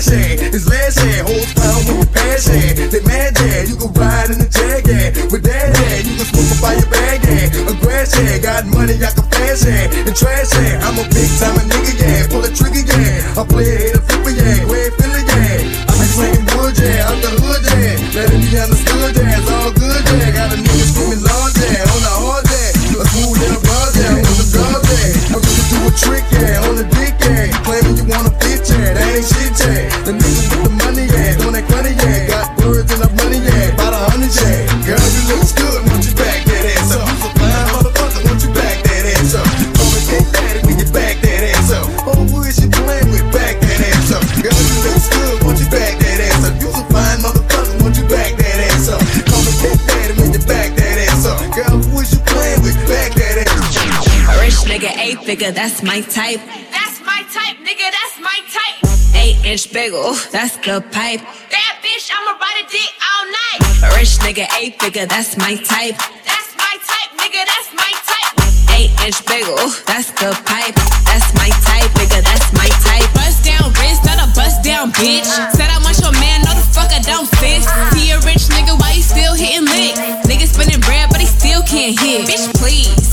Hand. 0.04 0.52
His 0.52 0.68
last 0.68 1.00
hand, 1.00 1.24
holds 1.24 1.88
with 1.88 2.12
passion. 2.12 2.76
They 2.92 3.00
mad 3.08 3.32
jam, 3.40 3.64
you 3.72 3.76
can 3.80 3.92
ride 3.96 4.28
in 4.28 4.38
the 4.44 4.48
jag. 4.52 4.84
With 5.32 5.42
that 5.48 5.72
hand, 5.72 6.04
you 6.04 6.14
can 6.20 6.28
smoke 6.28 6.60
by 6.60 6.76
your 6.76 6.90
bag 6.92 7.24
hand. 7.24 7.56
A 7.64 7.74
grass 7.80 8.12
hand, 8.12 8.42
got 8.44 8.68
money, 8.68 9.00
I 9.00 9.10
can 9.16 9.24
flash. 9.32 9.64
And 9.64 10.12
trash 10.12 10.52
hand, 10.52 10.84
I'm 10.84 11.00
a 11.00 11.04
big 11.08 11.30
time 11.40 11.56
a 11.56 11.64
nigga, 11.64 11.96
yeah. 11.96 12.28
Pull 12.28 12.44
a 12.44 12.52
trigger, 12.52 12.84
yeah. 12.84 13.40
I 13.40 13.42
play 13.48 13.95
a 13.95 13.95
figure, 55.26 55.50
that's 55.50 55.82
my 55.82 56.00
type. 56.02 56.40
That's 56.70 57.00
my 57.04 57.20
type, 57.34 57.56
nigga, 57.58 57.90
that's 57.90 58.16
my 58.22 58.38
type. 58.46 58.78
Eight 59.16 59.44
inch 59.44 59.72
bagel, 59.72 60.14
that's 60.30 60.56
good 60.58 60.84
pipe. 60.92 61.20
Bad 61.50 61.74
bitch, 61.82 62.06
I'ma 62.14 62.38
ride 62.38 62.62
a 62.62 62.66
dick 62.70 62.90
all 63.10 63.24
night. 63.40 63.96
Rich 63.98 64.18
nigga, 64.22 64.46
eight 64.60 64.80
figure, 64.80 65.06
that's 65.06 65.36
my 65.36 65.56
type. 65.56 65.98
That's 66.30 66.50
my 66.56 66.74
type, 66.90 67.10
nigga, 67.18 67.42
that's 67.42 67.70
my 67.74 67.92
type. 68.06 68.34
Eight 68.78 68.92
inch 69.04 69.26
bagel, 69.26 69.56
that's 69.90 70.12
good 70.12 70.38
pipe. 70.46 70.76
That's 71.10 71.34
my 71.34 71.50
type, 71.66 71.90
nigga, 71.98 72.22
that's 72.22 72.52
my 72.52 72.68
type. 72.86 73.15
Down 73.66 73.82
wrist, 73.82 74.06
not 74.06 74.22
a 74.22 74.30
bust 74.30 74.62
down 74.62 74.94
bitch. 74.94 75.26
Said 75.26 75.66
I 75.74 75.82
want 75.82 75.98
your 75.98 76.14
man, 76.22 76.38
no 76.46 76.54
the 76.54 76.62
fuck 76.70 76.86
I 76.94 77.02
don't 77.02 77.26
fit. 77.42 77.66
See 77.90 78.14
a 78.14 78.22
rich 78.22 78.46
nigga, 78.54 78.78
why 78.78 78.94
he 78.94 79.02
still 79.02 79.34
hitting 79.34 79.66
lick? 79.66 79.98
Nigga 80.22 80.46
spinning 80.46 80.78
bread, 80.86 81.10
but 81.10 81.18
he 81.18 81.26
still 81.26 81.66
can't 81.66 81.98
hit. 81.98 82.30
Bitch, 82.30 82.46
please. 82.62 83.10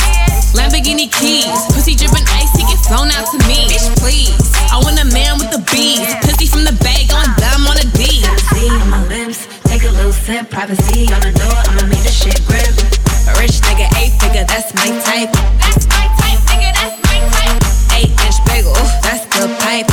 Lamborghini 0.54 1.10
keys, 1.10 1.50
pussy 1.74 1.98
dripping 1.98 2.22
ice, 2.38 2.54
he 2.54 2.62
get 2.70 2.78
flown 2.86 3.10
out 3.18 3.26
to 3.34 3.42
me. 3.50 3.66
Bitch, 3.66 3.90
please. 3.98 4.54
I 4.70 4.78
want 4.78 5.02
a 5.02 5.10
man 5.10 5.42
with 5.42 5.50
the 5.50 5.58
beads, 5.74 6.14
pussy 6.22 6.46
from 6.46 6.70
the 6.70 6.78
bag, 6.86 7.10
going 7.10 7.34
dumb 7.42 7.66
on 7.66 7.82
a 7.82 7.88
D. 7.98 8.22
See 8.54 8.70
on 8.70 8.94
my 8.94 9.02
lips, 9.10 9.50
take 9.66 9.90
a 9.90 9.94
little 9.98 10.14
sip. 10.14 10.54
Privacy 10.54 11.10
on 11.10 11.26
the 11.26 11.34
door, 11.34 11.58
I'ma 11.66 11.90
make 11.90 12.06
the 12.06 12.14
shit 12.14 12.38
grip. 12.46 12.78
A 13.26 13.34
rich 13.42 13.58
nigga, 13.66 13.90
eight 13.98 14.14
figure, 14.22 14.46
that's 14.46 14.70
my 14.78 14.86
type. 15.02 15.34
That's 15.58 15.90
my 15.90 16.06
type, 16.22 16.42
nigga, 16.46 16.70
that's 16.78 16.98
my 17.10 17.18
type. 17.42 17.58
Eight 17.98 18.14
inch 18.22 18.38
bagel, 18.46 18.78
that's 19.02 19.26
good 19.34 19.50
pipe. 19.66 19.90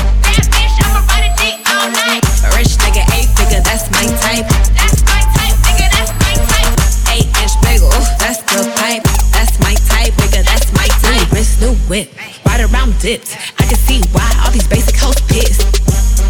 whip. 11.91 12.07
Right 12.47 12.62
around 12.62 12.95
dips. 13.03 13.34
I 13.59 13.66
can 13.66 13.74
see 13.74 13.99
why 14.14 14.30
all 14.47 14.55
these 14.55 14.66
basic 14.70 14.95
hoes 14.95 15.18
pissed. 15.26 15.66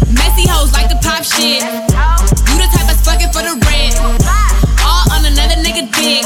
Messy 0.09 0.49
hoes 0.49 0.73
like 0.73 0.89
to 0.89 0.97
pop 1.05 1.21
shit. 1.21 1.61
You 1.61 2.55
the 2.57 2.65
type 2.73 2.89
that's 2.89 3.05
fucking 3.05 3.29
for 3.29 3.45
the 3.45 3.53
rent. 3.69 3.93
All 4.81 5.05
on 5.13 5.21
another 5.21 5.61
nigga 5.61 5.85
dick. 5.93 6.25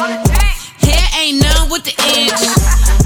Hair 0.80 1.04
ain't 1.20 1.44
none 1.44 1.68
with 1.68 1.84
the 1.84 1.92
itch. 2.16 2.42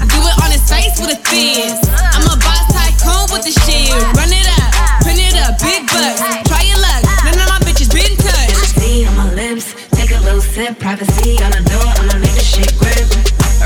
Do 0.06 0.18
it 0.22 0.36
on 0.38 0.54
his 0.54 0.62
face 0.70 1.02
with 1.02 1.10
a 1.10 1.18
fizz. 1.18 1.82
I'm 1.98 2.22
a 2.30 2.38
boss 2.38 2.62
tycoon 2.70 3.26
with 3.34 3.42
the 3.42 3.54
shit. 3.66 3.90
Run 4.14 4.30
it 4.30 4.46
up, 4.62 4.70
print 5.02 5.18
it 5.18 5.34
up, 5.34 5.58
big 5.58 5.82
butt. 5.90 6.14
Try 6.46 6.62
your 6.62 6.78
luck. 6.78 7.02
None 7.26 7.42
of 7.42 7.50
my 7.50 7.58
bitches 7.66 7.90
been 7.90 8.14
touched. 8.14 8.78
See 8.78 9.02
on 9.02 9.18
my 9.18 9.26
lips, 9.34 9.74
take 9.98 10.14
a 10.14 10.20
little 10.22 10.40
sip. 10.40 10.78
Privacy 10.78 11.42
on 11.42 11.50
the 11.50 11.62
door, 11.66 11.90
on 11.98 12.06
my 12.06 12.22
nigga 12.22 12.38
shit 12.46 12.70
grip. 12.78 13.02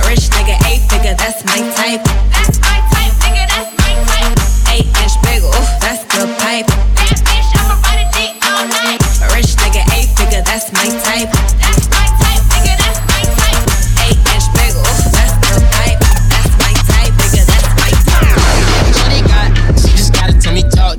Rich 0.09 0.33
nigga, 0.33 0.57
eight 0.65 0.81
figure, 0.89 1.13
that's 1.13 1.45
my 1.45 1.61
type. 1.77 2.24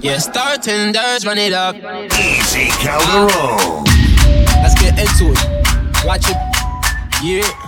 Yeah, 0.06 0.20
star 0.20 0.58
tenders, 0.58 1.26
run 1.26 1.40
it 1.40 1.52
up. 1.52 1.76
Easy 1.76 2.70
Calderon. 2.78 3.86
Let's 4.62 4.80
get 4.80 5.00
into 5.00 5.34
it. 5.34 6.06
Watch 6.06 6.30
it. 6.30 6.38
Yeah. 7.24 7.65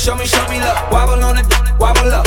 Show 0.00 0.14
me 0.14 0.24
show 0.24 0.48
me, 0.48 0.58
love. 0.58 0.90
Wobble 0.90 1.22
on 1.22 1.36
it, 1.36 1.46
wobble 1.78 2.08
up, 2.08 2.24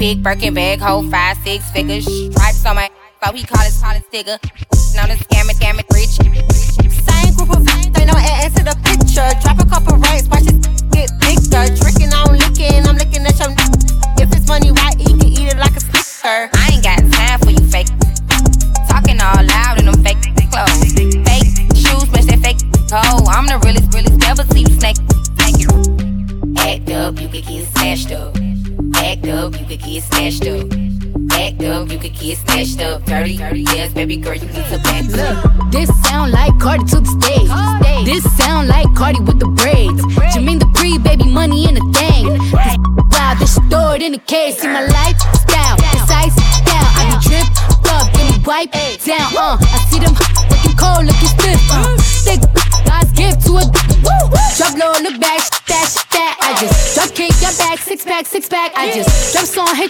Big 0.00 0.22
Birkin 0.22 0.54
bag, 0.54 0.80
hold 0.80 1.10
five, 1.10 1.36
six 1.44 1.70
figures. 1.72 2.06
Stripes 2.06 2.64
on 2.64 2.76
my, 2.76 2.88
so 3.22 3.32
he 3.32 3.44
call 3.44 3.62
his, 3.62 3.78
call 3.78 3.92
his 3.92 4.06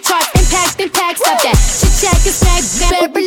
drop 0.01 0.23
song, 0.23 0.31
hit 0.33 0.49
charts, 0.49 0.75
impact, 0.81 0.81
impact. 0.81 1.19
Stop 1.21 1.39
that. 1.43 1.57
Chit 1.81 1.93
chat, 2.01 2.17
get 2.25 2.37
back, 2.41 2.63
baby. 3.13 3.27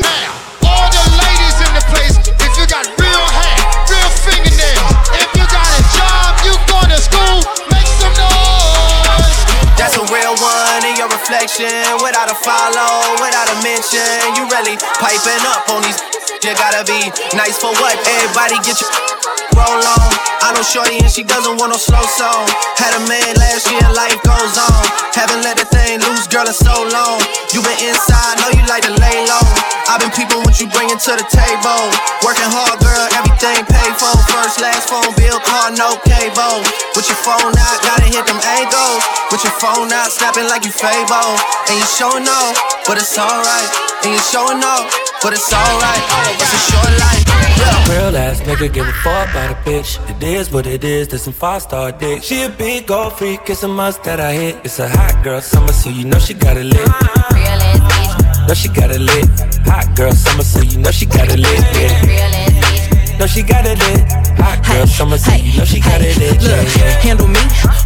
All 0.66 0.88
the 0.90 1.04
ladies 1.20 1.58
in 1.62 1.72
the 1.76 1.84
place, 1.92 2.16
if 2.40 2.52
you 2.58 2.66
got 2.66 2.86
real 2.98 3.26
hair, 3.36 3.58
real 3.90 4.12
fingernails, 4.26 4.94
if 5.18 5.30
you 5.38 5.46
got 5.50 5.68
a 5.68 5.82
job, 5.94 6.30
you 6.46 6.54
going 6.70 6.90
to 6.90 7.00
school, 7.00 7.38
make 7.70 7.90
some 8.00 8.16
noise. 8.18 9.40
That's 9.78 9.98
a 10.00 10.06
real 10.10 10.36
one 10.40 10.82
in 10.88 10.96
your 10.98 11.10
reflection. 11.10 11.70
Without 12.02 12.32
a 12.32 12.38
follow, 12.38 13.18
without 13.22 13.50
a 13.52 13.58
mention. 13.62 14.38
You 14.38 14.48
really 14.50 14.78
piping 14.98 15.44
up 15.50 15.70
on 15.70 15.84
these. 15.84 16.00
You 16.44 16.52
gotta 16.60 16.84
be 16.84 17.08
nice 17.38 17.56
for 17.56 17.72
what? 17.80 17.96
Everybody 18.04 18.60
get 18.68 18.76
your 18.82 18.92
roll 19.56 19.82
on. 19.82 20.10
I 20.44 20.52
know 20.52 20.66
Shorty 20.66 21.00
and 21.00 21.10
she 21.10 21.24
doesn't 21.24 21.56
want 21.56 21.72
no 21.72 21.80
slow 21.80 22.04
song. 22.04 22.46
Had 22.76 22.94
a 23.00 23.02
man 23.08 23.40
last 23.40 23.70
year, 23.72 23.86
life 23.96 24.20
goes 24.28 24.56
on. 24.60 24.84
Haven't 25.16 25.42
let 25.46 25.56
the 25.56 25.66
thing 25.70 26.04
loose, 26.04 26.28
girl, 26.28 26.44
in 26.44 26.54
so 26.54 26.84
long. 26.92 27.24
You 27.56 27.64
been 27.64 27.80
inside, 27.88 28.44
know 28.44 28.52
you 28.52 28.66
like 28.68 28.84
to 28.84 28.94
lay 29.00 29.24
low. 29.24 29.48
I've 29.88 30.04
been 30.04 30.12
peeping 30.12 30.42
what 30.44 30.60
you 30.60 30.68
bringing 30.68 31.00
to 31.00 31.12
the 31.16 31.28
table. 31.32 31.84
Working 32.26 32.50
hard, 32.50 32.82
girl, 32.84 33.08
everything 33.16 33.64
paid 33.70 33.94
for. 33.96 34.12
First, 34.36 34.60
last 34.60 34.90
phone 34.90 35.14
bill, 35.16 35.40
car, 35.48 35.72
no 35.72 35.96
cable. 36.04 36.66
With 36.98 37.08
your 37.08 37.20
phone 37.24 37.54
out, 37.56 37.78
gotta 37.86 38.10
hit 38.10 38.26
them 38.28 38.42
angles. 38.60 39.02
With 39.32 39.48
your 39.48 39.56
phone 39.64 39.94
out, 39.96 40.12
snapping 40.12 40.50
like 40.52 40.68
you 40.68 40.74
Fable. 40.74 41.40
And 41.72 41.80
you 41.80 41.88
showing 41.88 42.28
off, 42.28 42.58
but 42.84 42.98
it's 42.98 43.16
alright. 43.16 43.70
And 44.04 44.12
you 44.12 44.22
showing 44.28 44.60
off, 44.60 44.92
but 45.24 45.32
it's 45.32 45.48
alright. 45.54 46.04
It's 46.36 46.52
a 46.52 46.62
short 46.68 46.94
life. 47.00 47.23
Real 47.90 48.16
ass 48.18 48.42
nigga 48.42 48.72
give 48.74 48.88
a 48.88 48.94
fuck 49.04 49.30
about 49.30 49.52
a 49.52 49.56
bitch. 49.70 49.98
It 50.10 50.24
is 50.24 50.52
what 50.52 50.66
it 50.68 50.84
is, 50.84 51.08
that's 51.08 51.24
some 51.24 51.34
five 51.34 51.62
star 51.62 51.92
dick. 51.92 52.24
She 52.24 52.44
a 52.44 52.50
big 52.50 52.88
gold 52.88 53.14
freak, 53.14 53.42
it's 53.50 53.64
a 53.64 53.68
must 53.68 54.04
that 54.04 54.20
I 54.20 54.34
hit. 54.34 54.56
It's 54.64 54.80
a 54.80 54.88
hot 54.90 55.24
girl 55.24 55.42
summer, 55.42 55.72
so 55.74 55.90
you 55.90 56.06
know 56.06 56.20
she 56.20 56.34
got 56.34 56.58
it 56.58 56.66
lit. 56.66 56.76
Real 56.78 56.88
ass 56.88 57.80
bitch, 57.80 58.48
Know 58.48 58.54
she 58.54 58.68
got 58.70 58.92
it 58.92 59.02
lit. 59.02 59.28
Hot 59.66 59.96
girl 59.96 60.12
summer, 60.12 60.44
so 60.44 60.62
you 60.62 60.78
know 60.80 60.92
she 60.92 61.06
got 61.06 61.30
it 61.32 61.40
lit. 61.40 61.60
Yeah. 61.76 62.06
real 62.06 62.36
ass 62.42 62.52
bitch. 62.52 63.20
Know 63.20 63.28
she 63.28 63.44
got 63.44 63.66
it 63.66 63.78
lit. 63.80 64.33
Hot 64.44 64.60
girl 64.68 64.86
summer, 64.88 65.18
so 65.18 65.32
you 65.34 65.56
know 65.58 65.64
she 65.66 65.80
got 65.80 66.02
it 66.04 66.18
lit. 66.20 66.36
Yeah, 66.44 66.60
Look, 66.60 66.76
yeah. 66.76 67.00
handle 67.00 67.28
me? 67.32 67.40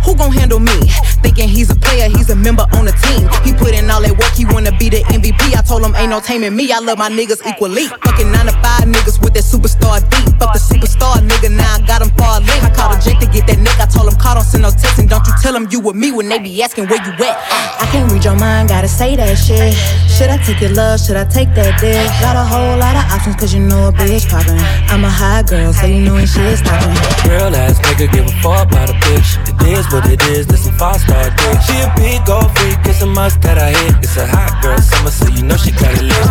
Who 0.04 0.16
gon' 0.16 0.32
handle 0.34 0.60
me? 0.60 0.74
Thinking 1.22 1.50
he's 1.50 1.70
a 1.70 1.76
player, 1.76 2.10
he's 2.10 2.30
a 2.30 2.36
member 2.36 2.66
on 2.74 2.86
the 2.90 2.96
team. 3.06 3.30
He 3.46 3.54
put 3.54 3.74
in 3.78 3.90
all 3.92 4.02
that 4.02 4.18
work, 4.18 4.34
he 4.34 4.46
wanna 4.46 4.72
be 4.78 4.90
the 4.90 5.06
MVP. 5.14 5.54
I 5.54 5.62
told 5.62 5.86
him 5.86 5.94
ain't 5.96 6.10
no 6.10 6.20
taming 6.20 6.56
me. 6.56 6.72
I 6.72 6.80
love 6.80 6.98
my 6.98 7.10
niggas 7.10 7.46
equally. 7.46 7.88
Fucking 7.88 8.32
nine 8.32 8.48
to 8.50 8.56
five 8.66 8.90
niggas 8.90 9.22
with 9.22 9.34
that 9.38 9.46
superstar 9.46 10.02
deep. 10.10 10.34
Fuck 10.42 10.54
the 10.58 10.62
superstar 10.62 11.22
nigga, 11.22 11.54
now 11.54 11.78
I 11.78 11.80
got 11.86 12.02
him 12.02 12.10
far 12.18 12.40
link. 12.42 12.64
I 12.64 12.72
called 12.74 12.98
a 12.98 13.02
Jake 13.02 13.20
to 13.20 13.28
get 13.30 13.46
that 13.48 13.58
nigga. 13.62 13.86
I 13.86 13.88
told 13.88 14.10
him 14.10 14.18
call, 14.18 14.36
don't 14.36 14.44
send 14.48 14.64
no 14.64 14.72
text 14.72 14.98
and 14.98 15.10
don't 15.10 15.26
you 15.28 15.34
tell 15.42 15.54
him 15.56 15.68
you 15.70 15.80
with 15.80 15.96
me 15.96 16.12
when 16.12 16.30
they 16.30 16.40
be 16.40 16.50
asking 16.64 16.88
where 16.88 17.04
you 17.06 17.14
at. 17.22 17.36
I 17.78 17.86
can't 17.92 18.10
read 18.12 18.24
your 18.26 18.36
mind, 18.36 18.70
gotta 18.70 18.88
say 18.88 19.16
that 19.16 19.36
shit. 19.38 19.74
Should 20.10 20.30
I 20.34 20.38
take 20.42 20.62
your 20.62 20.74
love? 20.74 21.00
Should 21.00 21.18
I 21.18 21.26
take 21.26 21.54
that 21.54 21.78
dick? 21.80 22.08
Got 22.24 22.36
a 22.36 22.46
whole 22.46 22.78
lot 22.80 22.96
of 22.98 23.06
options, 23.14 23.36
cause 23.36 23.54
you 23.54 23.60
know 23.62 23.90
a 23.90 23.92
bitch 23.92 24.26
poppin'. 24.30 24.58
I'm 24.90 25.04
a 25.04 25.10
high 25.10 25.44
girl, 25.44 25.74
so 25.74 25.86
you 25.86 26.02
know 26.02 26.14
when 26.16 26.26
shit's 26.48 26.62
stoppin'. 26.62 26.96
Real 27.30 27.56
ass 27.56 27.80
nigga 27.80 28.12
give 28.12 28.26
a 28.26 28.32
fuck 28.42 28.68
about 28.68 28.90
a 28.90 28.94
bitch. 28.94 29.38
It 29.48 29.78
is 29.78 29.86
what 29.92 30.06
it 30.10 30.22
is, 30.30 30.48
this 30.48 30.64
some 30.66 30.78
five 30.78 31.00
star 31.02 31.30
dick. 31.30 31.62
She 31.68 31.76
a 31.82 31.92
big 31.96 32.26
gold 32.26 32.50
freak, 32.58 32.80
it's 32.86 33.02
a 33.02 33.06
must 33.06 33.42
that 33.42 33.58
I 33.58 33.72
hit. 33.72 33.96
It's 34.04 34.18
a 34.18 34.28
hot 34.28 34.62
girl 34.62 34.80
summer, 34.80 35.12
so 35.12 35.28
you 35.28 35.44
know 35.44 35.58
she 35.58 35.72
got 35.72 35.94
it 35.94 36.04
lit. 36.04 36.28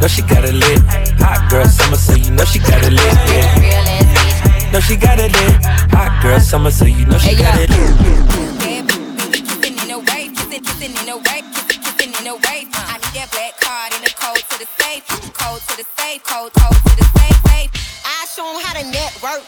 Know 0.00 0.08
she 0.08 0.22
got 0.22 0.44
it 0.44 0.54
lit. 0.54 0.80
Hot 1.18 1.50
girl 1.50 1.66
summer, 1.66 1.96
so 1.96 2.14
you 2.14 2.30
know 2.30 2.44
she 2.44 2.58
got 2.58 2.82
it 2.82 2.92
lit. 2.92 3.14
Yeah. 3.30 4.72
Know 4.72 4.80
she 4.80 4.96
got 4.96 5.18
it 5.18 5.32
lit. 5.32 5.64
Hot 5.92 6.22
girl 6.22 6.40
summer, 6.40 6.70
so 6.70 6.84
you 6.84 7.06
know 7.06 7.18
she 7.18 7.36
got 7.36 7.58
it 7.58 7.70
lit. 7.70 7.92
Kissing 9.32 9.78
in 9.78 9.90
a 9.90 9.98
wave, 9.98 10.34
kissing, 10.36 10.62
kissing 10.62 10.94
in 11.02 11.08
a 11.08 11.16
wave, 11.16 11.46
kissing 11.82 12.12
in 12.18 12.26
a 12.26 12.34
wave. 12.34 12.68
I 12.74 12.98
need 12.98 13.14
that 13.14 13.28
black 13.30 13.54
card 13.60 13.92
and 13.94 14.02
the 14.04 14.12
code 14.18 14.42
to 14.50 14.56
the 14.58 14.66
safe. 14.78 15.06
Code 15.34 15.60
to 15.68 15.74
the 15.76 15.86
safe, 15.98 16.22
code, 16.24 16.52
code 16.54 16.78
to 16.82 16.92
the 16.98 17.06
safe, 17.18 17.38
safe. 17.46 17.70
Show 18.34 18.48
'em 18.48 18.62
how 18.64 18.72
to 18.80 18.84
network. 18.88 19.42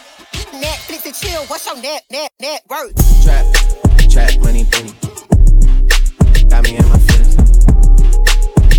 Netflix 0.53 1.07
and 1.07 1.15
chill. 1.15 1.43
What's 1.47 1.65
your 1.65 1.77
net, 1.77 2.03
net, 2.11 2.31
net 2.39 2.61
worth? 2.69 2.93
Trap, 3.25 3.47
trap, 4.11 4.39
money, 4.41 4.67
penny. 4.67 4.93
Got 6.51 6.65
me 6.65 6.77
in 6.77 6.87
my 6.91 6.99
feelings. 7.07 7.35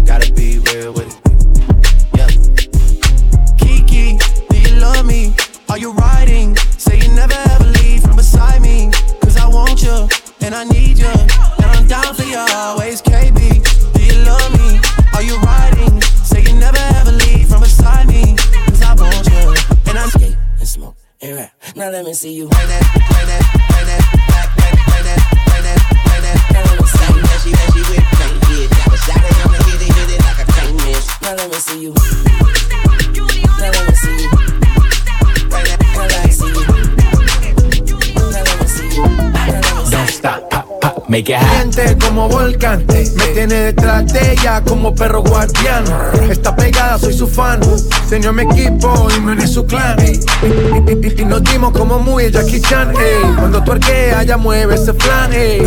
Gotta 0.05 0.31
be 0.33 0.59
real 0.59 0.93
with 0.93 1.09
it. 1.09 1.17
Yeah. 2.17 2.29
Kiki, 3.57 4.19
do 4.49 4.57
you 4.59 4.75
love 4.79 5.05
me? 5.07 5.33
Are 5.69 5.79
you 5.79 5.91
riding? 5.93 6.55
Say 6.77 6.99
you 6.99 7.09
never 7.09 7.39
ever 7.53 7.65
leave 7.81 8.03
from 8.03 8.17
beside 8.17 8.61
me. 8.61 8.91
Cause 9.21 9.37
I 9.37 9.47
want 9.47 9.81
you, 9.81 10.07
and 10.41 10.53
I 10.53 10.65
need 10.65 10.99
you. 10.99 11.15
And 11.61 11.65
I'm 11.65 11.87
down 11.87 12.13
for 12.13 12.23
you 12.23 12.37
always, 12.37 13.01
KB. 13.01 13.39
Do 13.95 14.01
you 14.03 14.17
love 14.23 14.51
me? 14.61 14.79
Are 15.15 15.23
you 15.23 15.37
riding? 15.39 15.99
Say 16.23 16.41
you 16.43 16.53
never 16.53 16.83
ever 16.99 17.11
leave 17.11 17.49
from 17.49 17.61
beside 17.61 18.07
me. 18.07 18.24
And 20.05 20.13
skate 20.13 20.37
and 20.59 20.67
smoke 20.67 20.95
and. 21.21 21.49
Now 21.75 21.89
let 21.89 22.05
me 22.05 22.13
see 22.13 22.33
you. 22.33 22.47
That, 22.49 22.67
that, 22.67 22.83
that, 23.25 23.41
back, 24.29 24.75
that, 25.01 25.03
that, 25.03 25.19
that. 25.65 26.37
Now. 26.53 26.61
That 27.25 27.41
she, 27.41 27.51
that 27.51 27.69
she 27.73 27.81
hit. 27.89 28.69
Got 28.69 28.93
a 28.93 28.97
shot 29.01 29.25
it, 29.25 29.33
I'ma 29.45 29.57
hit 29.65 29.81
it, 29.81 29.89
hit 29.97 30.09
it 30.13 30.21
like 30.21 30.39
can't 30.53 30.73
miss. 30.85 31.05
Now 31.21 31.33
let 31.33 31.49
me 31.49 31.57
see 31.57 31.81
you. 31.81 31.91
Now 33.57 33.71
let 33.73 33.83
me 33.89 33.95
see 33.95 34.17
you. 34.21 34.29
That, 35.49 35.79
now 35.95 36.05
let 36.05 36.21
me 36.25 36.31
see 36.31 36.53
you. 36.53 36.63
Now 38.29 38.41
let 38.45 38.57
me 38.61 38.67
see 38.67 38.89
you. 38.93 39.03
Don't 39.89 40.09
stop, 40.09 40.54
make 41.07 41.29
it 41.29 41.37
hot. 41.37 41.45
Caliente 41.45 41.97
como 41.99 42.29
volcán, 42.29 42.85
me 42.87 43.03
tiene 43.33 43.55
detrás 43.55 44.11
de 44.11 44.33
ella 44.33 44.61
como 44.61 44.93
perro 44.93 45.21
guardián. 45.21 45.83
Está 46.29 46.55
pegada, 46.55 46.97
soy 46.97 47.13
su 47.13 47.27
fan. 47.27 47.59
Señor 48.07 48.33
mi 48.33 48.43
equipo 48.43 49.07
y 49.15 49.19
me 49.21 49.47
su 49.47 49.65
clan. 49.65 49.97
Y, 50.05 51.25
nos 51.25 51.43
dimos 51.43 51.71
como 51.71 51.99
muy 51.99 52.31
Jackie 52.31 52.61
Chan. 52.61 52.91
ey. 52.91 53.35
Cuando 53.37 53.63
tu 53.63 53.71
arquea, 53.71 54.23
ya 54.23 54.37
mueve 54.37 54.75
ese 54.75 54.93
flan. 54.93 55.33
ey. 55.33 55.61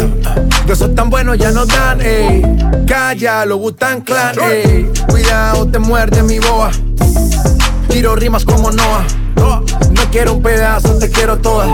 De 0.66 0.72
esos 0.72 0.94
tan 0.94 1.10
buenos 1.10 1.38
ya 1.38 1.50
no 1.50 1.66
dan. 1.66 2.00
ey. 2.00 2.42
Calla, 2.86 3.44
lo 3.44 3.58
Butan 3.58 4.00
Clan. 4.02 4.34
ey. 4.40 4.90
Cuidado, 5.08 5.66
te 5.68 5.78
muerde 5.78 6.22
mi 6.22 6.38
boa. 6.38 6.70
Tiro 7.88 8.16
rimas 8.16 8.44
como 8.44 8.70
Noah. 8.70 9.04
No 9.36 10.10
quiero 10.10 10.34
un 10.34 10.42
pedazo, 10.42 10.98
te 10.98 11.10
quiero 11.10 11.38
toda. 11.38 11.66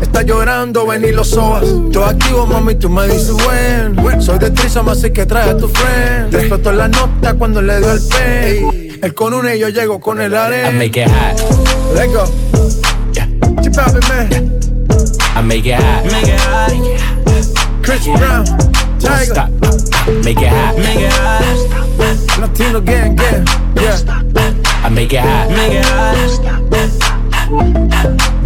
Está 0.00 0.22
llorando, 0.22 0.86
ven 0.86 1.04
y 1.04 1.12
lo 1.12 1.24
sobas. 1.24 1.64
Yo 1.90 2.04
activo, 2.04 2.46
mami, 2.46 2.74
tú 2.74 2.88
me 2.88 3.06
dices 3.06 3.32
buen. 3.32 4.22
Soy 4.22 4.38
de 4.38 4.50
Trisoma, 4.50 4.92
así 4.92 5.10
que 5.10 5.26
trae 5.26 5.50
a 5.50 5.56
tu 5.56 5.68
friend. 5.68 6.30
Te 6.30 6.38
explotó 6.38 6.72
la 6.72 6.88
nota 6.88 7.34
cuando 7.34 7.60
le 7.62 7.78
dio 7.78 7.92
el 7.92 8.00
pen. 8.00 8.98
Él 9.02 9.14
con 9.14 9.34
una 9.34 9.54
y 9.54 9.60
yo 9.60 9.68
llego 9.68 10.00
con 10.00 10.20
el 10.20 10.32
I 10.32 10.36
arena. 10.36 10.70
make 10.72 11.00
it 11.00 11.08
hot. 11.08 11.40
Let's 11.94 12.12
go. 12.12 12.24
Chip 13.62 13.78
out, 13.78 14.08
man. 14.08 14.60
I 15.36 15.42
make 15.42 15.66
it 15.66 15.80
hot. 15.80 16.04
Make 16.04 16.28
it 16.28 16.40
hot. 16.40 16.72
Chris 17.82 18.04
Brown. 18.06 18.44
Tiger. 18.98 19.24
stop, 19.24 19.50
make 20.24 20.40
it 20.40 20.48
hot. 20.48 20.76
Make 20.76 21.00
it 21.00 21.12
hot. 21.12 21.89
Latino 22.38 22.80
gang, 22.80 23.14
gang. 23.14 23.46
Yeah. 23.76 23.98
I 24.82 24.88
make 24.88 25.12
it 25.12 25.20
hot. 25.20 25.50
Make 25.50 25.72
it 25.72 25.84
hot. 25.84 26.16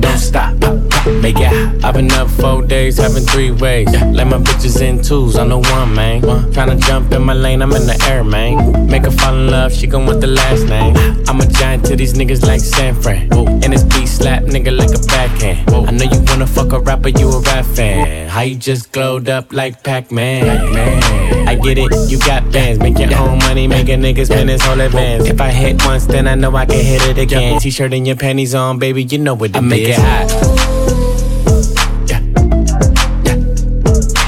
Don't 0.01 0.19
stop, 0.19 0.59
pop, 0.61 0.91
pop, 0.91 1.07
make 1.23 1.37
it 1.39 1.47
hot. 1.47 1.85
I've 1.85 1.95
been 1.95 2.11
up 2.13 2.29
four 2.31 2.63
days, 2.63 2.97
having 2.99 3.25
three 3.25 3.51
ways. 3.51 3.89
Let 3.93 4.27
my 4.27 4.39
bitches 4.39 4.81
in 4.81 5.03
twos, 5.03 5.37
I'm 5.37 5.51
the 5.51 5.59
one, 5.59 5.95
man. 5.95 6.23
Tryna 6.23 6.81
jump 6.81 7.13
in 7.13 7.23
my 7.23 7.35
lane, 7.35 7.61
I'm 7.63 7.73
in 7.73 7.87
the 7.87 8.03
air, 8.09 8.25
man. 8.25 8.89
Make 8.89 9.05
her 9.05 9.11
fall 9.11 9.35
in 9.35 9.51
love, 9.51 9.73
she 9.73 9.87
gon' 9.87 10.07
want 10.07 10.21
the 10.23 10.27
last 10.27 10.65
name. 10.65 10.97
I'm 11.29 11.41
a 11.41 11.47
giant 11.47 11.85
to 11.87 11.97
these 11.97 12.15
niggas 12.15 12.47
like 12.47 12.61
San 12.61 12.95
Fran. 13.01 13.33
And 13.33 13.73
this 13.73 13.85
beat 13.85 14.07
slap 14.07 14.45
nigga 14.45 14.77
like 14.77 14.91
a 14.91 14.99
backhand. 15.07 15.71
I 15.71 15.91
know 15.91 16.05
you 16.05 16.25
wanna 16.29 16.47
fuck 16.47 16.73
a 16.73 16.81
rapper, 16.81 17.11
you 17.11 17.29
a 17.31 17.41
rap 17.41 17.67
fan. 17.67 18.29
How 18.29 18.41
you 18.41 18.57
just 18.57 18.91
glowed 18.91 19.29
up 19.29 19.53
like 19.53 19.83
Pac-Man? 19.85 20.73
Man. 20.73 21.03
I 21.44 21.44
get 21.65 21.79
it, 21.79 22.11
you 22.11 22.19
got 22.19 22.51
bands, 22.53 22.79
make 22.79 22.99
your 22.99 23.15
own 23.19 23.39
money, 23.39 23.67
make 23.67 23.89
a 23.89 23.93
nigga 23.93 24.27
spend 24.27 24.51
his 24.51 24.63
whole 24.63 24.81
advance. 24.81 25.27
If 25.27 25.41
I 25.41 25.51
hit 25.51 25.83
once, 25.85 26.07
then 26.07 26.29
I 26.29 26.35
know 26.35 26.55
I 26.55 26.67
can 26.67 26.85
hit 26.85 27.03
it 27.03 27.19
again. 27.19 27.59
T-shirt 27.59 27.93
and 27.95 28.07
your 28.07 28.17
panties 28.17 28.55
on, 28.55 28.79
baby, 28.79 29.03
you 29.05 29.19
know 29.19 29.35
what 29.35 29.51
it 29.51 29.57
I 29.57 29.61
make 29.61 29.89
is. 29.89 29.97
it 29.97 30.01
hot. 30.01 30.31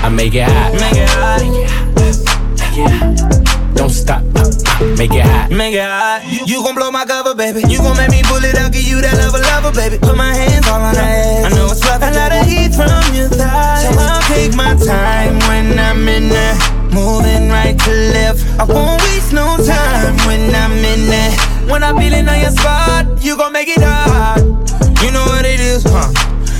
I 0.02 0.08
make 0.08 0.34
it 0.34 0.44
hot. 0.44 0.72
Make 0.72 0.96
it 0.96 1.08
hot. 1.10 1.42
Make 2.58 2.78
it 2.78 2.90
hot. 2.90 3.74
Don't 3.76 3.90
stop. 3.90 4.22
Make 4.76 5.14
it 5.14 5.24
hot. 5.24 5.48
Make 5.50 5.72
it 5.72 5.80
hot. 5.80 6.20
You 6.28 6.60
gon' 6.62 6.74
blow 6.74 6.90
my 6.90 7.06
cover, 7.06 7.34
baby. 7.34 7.64
You 7.64 7.78
gon' 7.80 7.96
make 7.96 8.10
me 8.10 8.20
pull 8.28 8.44
it 8.44 8.56
out, 8.60 8.72
give 8.72 8.84
you 8.84 9.00
that 9.00 9.16
lover, 9.16 9.40
lover, 9.40 9.72
baby. 9.72 9.96
Put 9.96 10.16
my 10.16 10.36
hands 10.36 10.68
all 10.68 10.84
on 10.84 10.92
her 10.92 11.00
ass. 11.00 11.48
I 11.48 11.56
know 11.56 11.72
it's 11.72 11.80
rough. 11.80 12.04
A 12.04 12.12
lot 12.12 12.28
of 12.36 12.44
heat 12.44 12.76
from 12.76 12.92
your 13.16 13.32
thighs. 13.32 13.88
So 13.88 13.96
I'll 13.96 14.20
take 14.28 14.52
my 14.52 14.76
time 14.76 15.40
when 15.48 15.80
I'm 15.80 16.04
in 16.04 16.28
there. 16.28 16.56
Moving 16.92 17.48
right 17.48 17.72
to 17.72 17.92
left. 18.12 18.44
I 18.60 18.64
won't 18.68 19.00
waste 19.08 19.32
no 19.32 19.56
time 19.64 20.16
when 20.28 20.52
I'm 20.52 20.76
in 20.84 21.08
there. 21.08 21.32
When 21.72 21.80
I'm 21.80 21.96
feeling 21.96 22.28
on 22.28 22.36
your 22.36 22.52
spot, 22.52 23.24
you 23.24 23.36
gon' 23.36 23.56
make 23.56 23.72
it 23.72 23.80
hot. 23.80 24.44
You 25.00 25.08
know 25.08 25.24
what 25.24 25.48
it 25.48 25.60
is, 25.60 25.88
huh? 25.88 26.12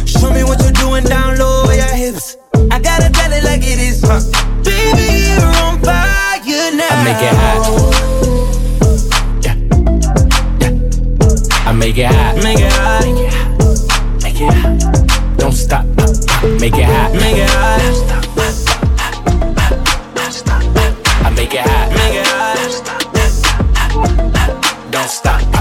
Show 0.09 0.33
me 0.33 0.41
what 0.41 0.65
you're 0.65 0.73
doing 0.73 1.05
down 1.05 1.37
low 1.37 1.69
with 1.69 1.77
your 1.77 1.93
hips. 1.93 2.41
I 2.73 2.81
gotta 2.81 3.13
tell 3.13 3.33
it 3.33 3.45
like 3.45 3.61
it 3.61 3.77
is, 3.77 4.01
huh? 4.01 4.25
Baby, 4.65 5.37
you're 5.37 5.53
on 5.69 5.85
fire 5.85 6.26
now. 6.47 6.87
I 6.91 7.05
make 7.05 7.23
it 7.23 7.35
hot. 7.35 7.63
Yeah. 9.43 9.55
Yeah. 10.61 10.75
I 11.67 11.73
make 11.73 11.99
it 11.99 12.07
hot. 12.07 12.37
Make 12.43 12.61
it 12.61 12.73
hot. 12.73 13.05
Make 14.23 14.41
it 14.41 14.53
hot. 14.55 15.39
Don't 15.39 15.53
stop. 15.53 15.85
Make 16.61 16.75
it 16.75 16.85
hot. 16.85 17.13
Make 17.15 17.39
it 17.39 17.51
hot. 17.51 17.81
I 21.25 21.31
make 21.31 21.55
it 21.55 21.61
hot. 21.61 21.91
Make 21.91 22.15
it 22.15 22.27
hot. 22.27 22.57
Don't 24.93 25.11
stop. 25.11 25.56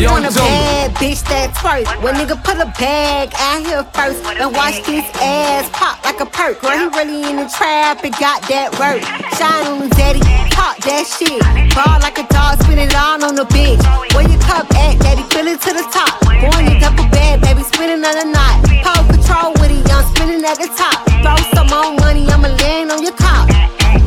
You 0.00 0.08
want 0.08 0.24
a 0.24 0.32
bad 0.32 0.96
bitch 0.96 1.20
that 1.28 1.52
twerk. 1.60 1.84
When 2.00 2.16
nigga 2.16 2.40
put 2.40 2.56
a 2.56 2.72
bag 2.80 3.36
out 3.36 3.60
here 3.60 3.84
first 3.92 4.24
and 4.24 4.48
watch 4.48 4.80
this 4.88 5.04
ass 5.20 5.68
pop 5.76 6.00
like 6.08 6.16
a 6.20 6.24
perk. 6.24 6.64
Girl, 6.64 6.72
he 6.72 6.88
really 6.96 7.20
in 7.28 7.36
the 7.36 7.44
trap 7.52 8.00
and 8.00 8.16
got 8.16 8.40
that 8.48 8.72
work. 8.80 9.04
Shine 9.36 9.68
on 9.68 9.84
the 9.84 9.92
daddy, 10.00 10.24
talk 10.56 10.80
that 10.88 11.04
shit. 11.04 11.44
Ball 11.76 12.00
like 12.00 12.16
a 12.16 12.24
dog, 12.32 12.64
spin 12.64 12.80
it 12.80 12.96
all 12.96 13.20
on 13.20 13.36
the 13.36 13.44
bitch. 13.52 13.84
Where 14.16 14.24
your 14.24 14.40
cup 14.40 14.72
at, 14.72 14.96
daddy? 15.04 15.20
Fill 15.36 15.52
it 15.52 15.60
to 15.68 15.76
the 15.76 15.84
top. 15.92 16.16
Going 16.24 16.64
in 16.64 16.80
double 16.80 17.04
bed, 17.12 17.44
baby, 17.44 17.60
spinning 17.60 18.00
on 18.00 18.16
the 18.16 18.24
knot. 18.24 18.56
Pole 18.80 19.04
control 19.04 19.52
with 19.60 19.68
it, 19.68 19.84
young, 19.84 20.08
spinning 20.16 20.40
at 20.48 20.56
the 20.56 20.72
top. 20.80 20.96
Throw 21.20 21.36
some 21.52 21.68
more 21.68 21.92
money, 22.00 22.24
I'ma 22.24 22.48
land 22.48 22.88
on 22.88 23.04
your 23.04 23.12
top. 23.20 23.52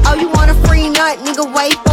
Oh, 0.09 0.17
you 0.17 0.25
want 0.33 0.49
a 0.49 0.57
free 0.65 0.89
nut, 0.89 1.21
nigga, 1.21 1.45
wait 1.53 1.77
for 1.85 1.85
it. 1.85 1.92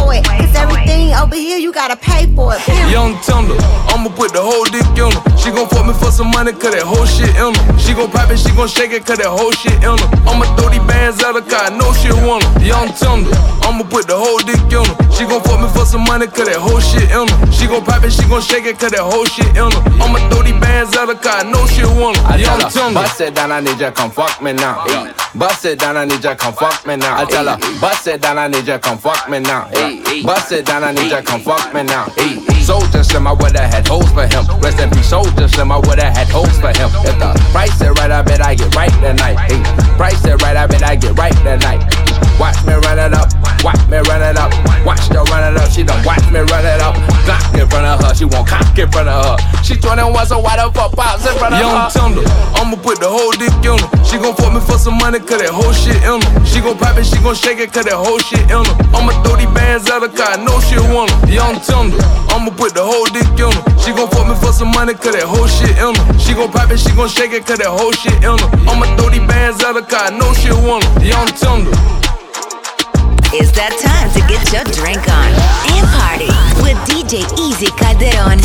over 1.21 1.35
here, 1.35 1.57
you 1.57 1.71
gotta 1.71 1.95
pay 1.95 2.25
for 2.35 2.53
it. 2.55 2.61
Young 2.89 3.15
Thunder, 3.21 3.55
I'ma 3.93 4.09
put 4.09 4.33
the 4.33 4.41
whole 4.41 4.65
dick 4.65 4.85
in 4.97 5.11
her. 5.13 5.21
She 5.37 5.49
gon' 5.51 5.67
fuck 5.69 5.85
me 5.85 5.93
for 5.93 6.11
some 6.11 6.31
money, 6.31 6.51
cause 6.51 6.73
that 6.73 6.83
whole 6.83 7.05
shit 7.05 7.29
in 7.37 7.53
her. 7.53 7.79
She 7.79 7.93
gon' 7.93 8.09
pop 8.09 8.29
it, 8.31 8.37
she 8.37 8.49
gon' 8.57 8.67
shake 8.67 8.91
it, 8.91 9.05
cause 9.05 9.17
that 9.17 9.29
whole 9.29 9.51
shit 9.53 9.73
in 9.85 9.95
her. 9.97 10.07
I'ma 10.25 10.45
throw 10.57 10.69
these 10.69 10.81
bands 10.89 11.21
at 11.23 11.33
her, 11.37 11.41
cause 11.41 11.53
I 11.53 11.69
know 11.77 11.93
she 11.93 12.09
want 12.25 12.43
her. 12.43 12.65
Young 12.65 12.89
Thunder, 12.97 13.31
I'ma 13.61 13.83
put 13.85 14.07
the 14.09 14.17
whole 14.17 14.41
dick 14.41 14.59
in 14.73 14.81
her. 14.81 14.95
She 15.13 15.23
gon' 15.29 15.41
fuck 15.45 15.61
me 15.61 15.69
for 15.69 15.85
some 15.85 16.03
money, 16.09 16.25
cause 16.25 16.49
that 16.49 16.57
whole 16.57 16.81
shit 16.81 17.05
in 17.13 17.25
her. 17.29 17.37
She 17.53 17.69
gon' 17.69 17.85
pop 17.85 18.01
it, 18.03 18.11
she 18.11 18.25
gon' 18.25 18.41
shake 18.41 18.65
it, 18.65 18.81
cause 18.81 18.91
that 18.91 19.05
whole 19.05 19.25
shit 19.29 19.49
in 19.53 19.69
her. 19.69 19.81
I'ma 20.01 20.17
throw 20.33 20.41
these 20.41 20.57
bands 20.57 20.93
at 20.97 21.05
her, 21.05 21.17
cause 21.17 21.37
I 21.37 21.45
know 21.45 21.61
she 21.69 21.85
want 21.85 22.17
her. 22.17 22.33
I 22.33 22.41
Young 22.41 22.57
tell 22.57 22.65
her, 22.65 22.69
Thunder. 22.73 22.99
bust 23.05 23.21
it 23.21 23.33
down, 23.37 23.51
I 23.53 23.61
need 23.61 23.77
you, 23.79 23.91
come 23.93 24.09
fuck 24.09 24.41
me 24.41 24.53
now. 24.53 24.85
Ay. 24.89 25.13
Bust 25.37 25.63
it 25.65 25.79
down, 25.79 25.97
I 25.97 26.05
need 26.05 26.23
you, 26.23 26.35
come 26.35 26.53
fuck 26.53 26.85
me 26.85 26.95
now. 26.97 27.17
I 27.21 27.25
tell 27.25 27.45
her, 27.47 27.57
bust 27.79 28.07
it 28.07 28.21
down, 28.21 28.37
I 28.37 28.47
need 28.47 28.67
you, 28.67 28.77
come 28.79 28.97
fuck 28.97 29.29
me 29.29 29.39
now. 29.39 29.69
Ay. 29.73 30.21
Bust 30.25 30.51
it 30.51 30.65
down, 30.65 30.83
I 30.83 30.91
need 30.91 31.10
soldier, 31.11 31.25
come 31.25 31.41
fuck 31.41 31.73
me 31.73 31.83
now. 31.83 32.05
Soulja 32.61 33.03
Slim, 33.03 33.27
I 33.27 33.33
would've 33.33 33.55
had 33.55 33.87
hopes 33.87 34.11
for 34.11 34.25
him. 34.27 34.45
Rest 34.61 34.79
in 34.79 34.89
peace, 34.89 35.11
Soulja 35.11 35.49
Slim, 35.49 35.71
I 35.71 35.77
would've 35.77 35.99
had 35.99 36.29
hopes 36.29 36.59
for 36.59 36.69
him. 36.69 36.89
If 37.05 37.19
the 37.19 37.33
price 37.51 37.81
is 37.81 37.89
right, 37.89 38.11
I 38.11 38.21
bet 38.21 38.41
I 38.41 38.55
get 38.55 38.73
right 38.75 38.91
tonight. 39.01 39.37
Price 39.97 40.23
is 40.25 40.41
right, 40.41 40.55
I 40.55 40.67
bet 40.67 40.83
I 40.83 40.95
get 40.95 41.17
right 41.17 41.33
tonight. 41.33 42.10
Watch 42.39 42.57
me 42.65 42.73
run 42.73 42.97
it 42.97 43.13
up, 43.13 43.29
watch 43.63 43.81
me 43.87 43.97
run 44.09 44.21
it 44.21 44.37
up, 44.37 44.51
watch 44.85 45.05
her 45.13 45.23
run 45.29 45.53
it 45.53 45.57
up. 45.61 45.69
She 45.69 45.83
done 45.83 46.03
watch 46.05 46.25
me 46.31 46.41
run 46.41 46.65
it 46.65 46.81
up. 46.81 46.95
Glock 47.25 47.53
in 47.53 47.69
front 47.69 47.85
of 47.85 48.01
her, 48.01 48.15
she 48.15 48.25
won't 48.25 48.47
cock 48.47 48.77
in 48.77 48.89
front 48.89 49.09
of 49.09 49.21
her. 49.25 49.63
She 49.63 49.77
21, 49.77 50.25
so 50.25 50.39
why 50.39 50.57
the 50.57 50.71
fuck 50.73 50.91
pops 50.93 51.25
in 51.25 51.37
front 51.37 51.53
of 51.53 51.61
Young 51.61 51.69
her? 51.69 51.89
Young 51.93 52.17
Tender, 52.17 52.25
I'ma 52.57 52.75
put 52.81 52.99
the 52.99 53.09
whole 53.09 53.31
dick 53.37 53.53
in 53.61 53.77
her. 53.77 53.89
She 54.05 54.17
gon' 54.17 54.35
fuck 54.35 54.53
me 54.53 54.59
for 54.59 54.77
some 54.77 54.97
money, 54.97 55.19
cause 55.19 55.39
that 55.39 55.53
whole 55.53 55.71
shit 55.71 56.01
in 56.01 56.17
her. 56.17 56.45
She 56.45 56.59
gon' 56.59 56.77
pop 56.77 56.97
it, 56.97 57.05
she 57.05 57.21
gon' 57.21 57.35
shake 57.37 57.59
it, 57.59 57.71
cause 57.71 57.85
that 57.85 57.95
whole 57.95 58.19
shit 58.19 58.41
in 58.49 58.65
her. 58.65 58.75
I'ma 58.91 59.13
throw 59.21 59.37
these 59.37 59.53
bands 59.53 59.89
out 59.89 60.01
her, 60.01 60.09
car, 60.09 60.33
I 60.33 60.41
know 60.41 60.57
she 60.65 60.81
want 60.91 61.13
her. 61.13 61.29
Young 61.29 61.61
Tender, 61.61 62.01
I'ma 62.33 62.49
put 62.57 62.73
the 62.73 62.83
whole 62.83 63.05
dick 63.13 63.29
in 63.37 63.53
her. 63.53 63.63
She 63.79 63.93
gon' 63.93 64.09
fuck 64.09 64.25
me 64.27 64.35
for 64.41 64.51
some 64.51 64.73
money, 64.73 64.97
cause 64.97 65.13
that 65.13 65.29
whole 65.29 65.47
shit 65.47 65.77
in 65.77 65.93
her. 65.93 66.05
She 66.17 66.33
gon' 66.33 66.51
pop 66.51 66.73
it, 66.73 66.81
she 66.81 66.91
gon' 66.97 67.07
shake 67.07 67.31
it, 67.31 67.45
cause 67.45 67.61
that 67.61 67.69
whole 67.69 67.93
shit 67.93 68.17
in 68.19 68.35
her. 68.35 68.49
I'ma 68.67 68.89
throw 68.97 69.13
these 69.13 69.23
bands 69.29 69.61
out 69.63 69.77
her, 69.77 69.85
car, 69.85 70.09
I 70.09 70.17
know 70.17 70.33
she 70.35 70.49
want 70.51 70.83
her. 70.83 71.05
Young 71.05 71.29
Tender. 71.37 71.71
It's 73.33 73.49
that 73.55 73.71
time 73.79 74.11
to 74.11 74.19
get 74.27 74.43
your 74.51 74.67
drink 74.75 75.07
on 75.07 75.31
and 75.71 75.87
party 75.95 76.27
with 76.59 76.75
DJ 76.83 77.23
Easy 77.39 77.71
Calderon. 77.79 78.43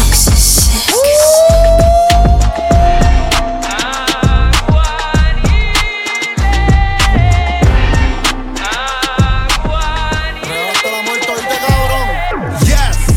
Yes. 12.63 13.11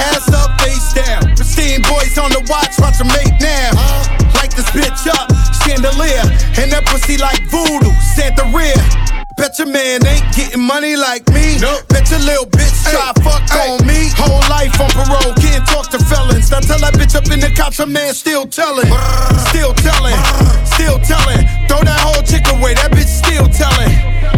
Ass 0.00 0.32
up, 0.32 0.58
face 0.64 0.96
down. 0.96 1.36
Pristine 1.36 1.82
boys 1.82 2.16
on 2.16 2.32
the 2.32 2.40
watch, 2.48 2.72
watch 2.80 2.96
them 2.96 3.08
make 3.08 3.36
now. 3.36 3.76
Light 4.32 4.56
this 4.56 4.64
bitch 4.72 5.04
up, 5.12 5.28
chandelier. 5.60 6.24
And 6.56 6.72
that 6.72 6.88
pussy 6.88 7.18
like 7.18 7.44
voodoo, 7.52 7.92
Santa 8.16 8.48
rear. 8.48 9.25
Bet 9.36 9.58
your 9.58 9.68
man 9.68 10.04
ain't 10.06 10.24
getting 10.34 10.60
money 10.62 10.96
like 10.96 11.28
me. 11.28 11.58
Bet 11.88 12.08
your 12.10 12.20
little 12.20 12.46
bitch 12.46 12.72
try 12.90 13.12
fuck 13.22 13.44
on 13.68 13.86
me. 13.86 14.08
Whole 14.16 14.40
life 14.48 14.72
on 14.80 14.88
parole, 14.90 15.34
can't 15.36 15.66
talk 15.68 15.90
to 15.90 15.98
felons. 15.98 16.50
Now 16.50 16.60
tell 16.60 16.78
that 16.80 16.94
bitch 16.94 17.14
up 17.14 17.28
in 17.30 17.40
the 17.40 17.52
cops, 17.54 17.78
her 17.78 17.86
man 17.86 18.14
still 18.14 18.46
telling. 18.46 18.88
Still 19.52 19.74
telling, 19.74 20.16
still 20.64 20.98
telling. 21.04 21.44
Throw 21.68 21.84
that 21.84 22.00
whole 22.00 22.22
chick 22.24 22.48
away, 22.48 22.74
that 22.74 22.90
bitch 22.92 23.12
still 23.12 23.46
telling. 23.52 23.92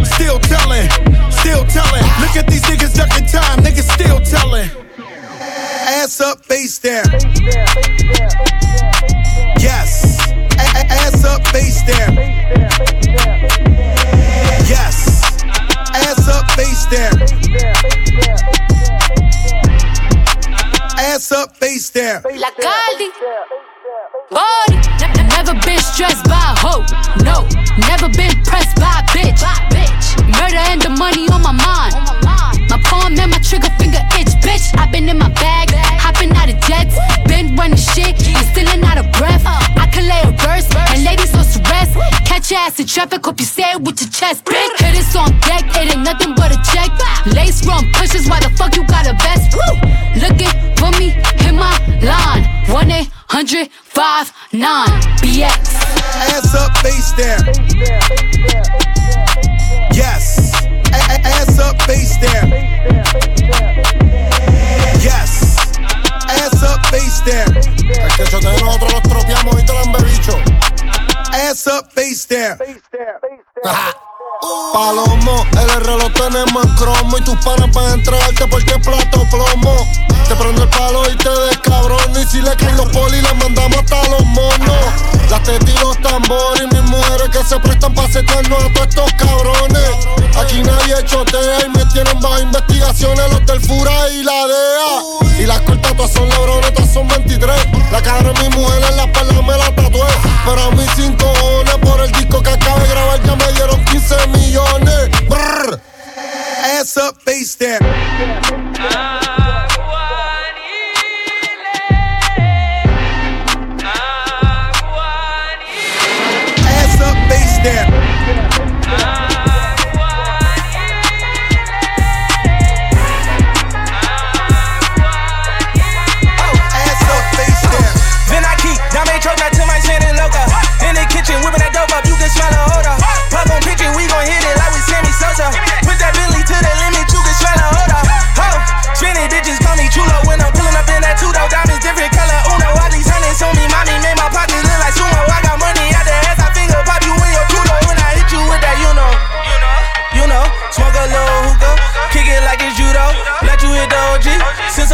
Still 0.05 0.39
telling, 0.51 0.91
still 1.31 1.65
telling. 1.71 2.05
Look 2.19 2.35
at 2.35 2.47
these 2.51 2.63
niggas 2.67 2.95
ducking 2.99 3.27
time, 3.27 3.63
niggas 3.63 3.87
still 3.95 4.19
telling. 4.21 4.69
Ass 5.87 6.21
up, 6.21 6.45
face 6.45 6.79
down. 6.79 7.07
Yes. 9.63 10.19
A- 10.59 10.75
a- 10.75 10.89
ass 11.07 11.25
up, 11.25 11.47
face 11.49 11.83
down. 11.87 12.19
Face 16.59 16.87
down. 16.87 17.15
Ass 20.99 21.31
up, 21.31 21.57
face 21.57 21.89
down. 21.91 22.23
La 22.35 22.51
Caldi. 22.51 23.11
Body. 24.29 24.77
Ne- 24.99 25.29
Never 25.29 25.55
been 25.65 25.79
stressed 25.79 26.25
by 26.25 26.35
a 26.35 26.59
hoe. 26.59 26.85
No. 27.23 27.47
Never 27.87 28.09
been 28.09 28.35
pressed 28.43 28.75
by 28.75 28.91
a 28.91 29.05
bitch. 29.15 29.41
Murder 30.41 30.57
and 30.57 30.83
the 30.83 30.91
money 30.91 31.29
on 31.29 31.43
my 31.43 31.53
mind. 31.53 32.28
My 32.69 32.79
palm 32.85 33.19
and 33.19 33.31
my 33.31 33.39
trigger 33.39 33.71
finger 33.79 34.01
itch, 34.21 34.33
bitch. 34.45 34.77
i 34.77 34.87
been 34.91 35.09
in 35.09 35.19
my 35.19 35.31
bag, 35.31 35.71
hopping 36.01 36.33
out 36.37 36.49
of 36.49 36.61
jets. 36.69 36.97
Been 37.27 37.57
running 37.57 37.79
shit, 37.79 38.15
and 38.29 38.47
still 38.53 38.69
out 38.85 38.99
of 38.99 39.11
breath. 39.13 39.43
I 39.47 39.89
can 39.93 40.05
lay 40.07 40.21
a 40.23 40.33
verse, 40.45 40.69
and 40.93 41.05
ladies 41.05 41.31
supposed 41.31 41.57
to 41.57 41.63
rest. 41.71 41.97
Catch 42.27 42.51
your 42.51 42.61
ass 42.61 42.79
in 42.79 42.87
traffic, 42.87 43.25
hope 43.25 43.41
you 43.41 43.47
say 43.47 43.73
it 43.73 43.81
with 43.81 44.01
your 44.01 44.11
chest. 44.11 44.45
Bitch, 44.45 44.79
hit 44.79 44.93
this 44.95 45.17
on 45.17 45.31
deck, 45.41 45.65
it 45.77 45.95
ain't 45.95 46.05
nothing 46.05 46.35
but 46.35 46.53
a 46.53 46.59
check. 46.73 46.91
Lace 47.35 47.67
run 47.67 47.91
pushes, 47.95 48.29
why 48.29 48.41
the 48.41 48.51
fuck 48.57 48.77
you 48.77 48.85
got 48.87 49.07
a 49.07 49.15
vest? 49.25 49.57
Looking 50.21 50.53
for 50.77 50.91
me, 50.99 51.17
hit 51.41 51.55
my 51.55 51.73
line. 52.03 52.45
1 52.69 52.91
800 52.91 53.71
59 53.71 54.89
BX. 55.25 55.79
Ass 56.29 56.55
up, 56.55 56.77
face 56.79 57.13
down. 57.17 57.41
Yes. 59.95 60.58
Ass 60.93 61.59
up, 61.59 61.81
face 61.83 62.17
down. 62.21 62.51
Yes. 65.01 65.57
Ass 66.29 66.63
up, 66.63 66.85
face 66.87 67.21
down. 67.25 67.57
Es 67.57 68.17
que 68.17 68.25
yo 68.31 68.41
te 68.41 68.63
nosotros 68.63 68.93
los 68.93 69.03
tropeamos 69.03 69.61
y 69.61 69.67
te 69.67 69.73
lo 69.73 69.79
han 69.81 69.93
bebicho. 69.93 70.37
Ass 71.33 71.67
up, 71.67 71.91
face 71.93 72.27
down. 72.29 72.59
Palomo, 74.41 75.45
el 75.61 75.69
RL 75.83 75.99
lo 75.99 76.13
tenemos 76.13 76.65
en 76.65 76.75
cromo 76.75 77.19
y 77.19 77.23
tus 77.23 77.37
panas 77.45 77.69
para 77.75 77.95
entrarte 77.95 78.47
porque 78.47 78.71
es 78.71 78.79
plato 78.79 79.27
plomo. 79.31 79.75
Te 80.29 80.37
prendo 80.37 80.63
el 80.63 80.69
palo 80.69 81.03
y 81.11 81.17
te 81.17 81.31
descabrón 81.49 82.13
y 82.21 82.25
si 82.27 82.41
le 82.41 82.55
caen 82.55 82.77
los 82.77 82.87
polis 82.91 83.21
le 83.21 83.35
mandamos 83.35 83.79
hasta 83.79 84.09
los 84.11 84.25
monos. 84.27 84.77
Las 85.29 85.43
tetas 85.43 85.69
y 85.69 85.79
los 85.81 85.99
tambores 86.01 86.63
y 86.63 86.67
mis 86.75 86.83
mujeres 86.85 87.29
que 87.31 87.43
se 87.45 87.59
prestan 87.59 87.93
para 87.95 88.13
secarnos 88.13 88.63
a 88.63 88.73
todos 88.75 88.89
estos 88.89 89.13
cabrones. 89.15 89.91
Aquí 90.37 90.63
nadie 90.63 91.05
chotea 91.05 91.67
y 91.67 91.71
me 91.71 91.85
tienen 91.87 92.21
bajo 92.21 92.39
investigaciones 92.39 93.33
los 93.33 93.45
del 93.45 93.61
Fura 93.61 94.09
y 94.11 94.23
la 94.23 94.47
DEA. 94.47 95.43
Y 95.43 95.47
las 95.47 95.61
cortas 95.63 95.97
todas 95.97 96.13
son 96.13 96.29
lebrones, 96.29 96.75
todas 96.75 96.93
son 96.93 97.09
23. 97.09 97.57
La 97.91 98.01
cara 98.01 98.33
de 98.33 98.49
mi 98.49 98.57
mujer 98.57 98.83
en 98.89 98.97
la 98.97 99.05
espalda 99.05 99.43
me 99.43 99.57
la 99.57 99.75
tatué. 99.75 100.07
Pero 100.45 100.63
a 100.63 100.95
sin 100.95 101.13
cojones 101.15 101.77
por 101.83 102.01
el 102.01 102.13
disco 102.13 102.43
que 102.43 102.51
acabo 102.51 102.81
de 102.81 102.89
grabar 102.89 103.23
ya 103.23 103.37
me 103.37 103.53
dieron 103.53 103.85
15 103.85 104.28
millones. 104.33 105.21
Brr. 105.29 105.81
Ass 106.17 106.97
up, 106.97 107.21
face 107.23 107.57
down. 107.57 107.81
Ah. 107.83 109.68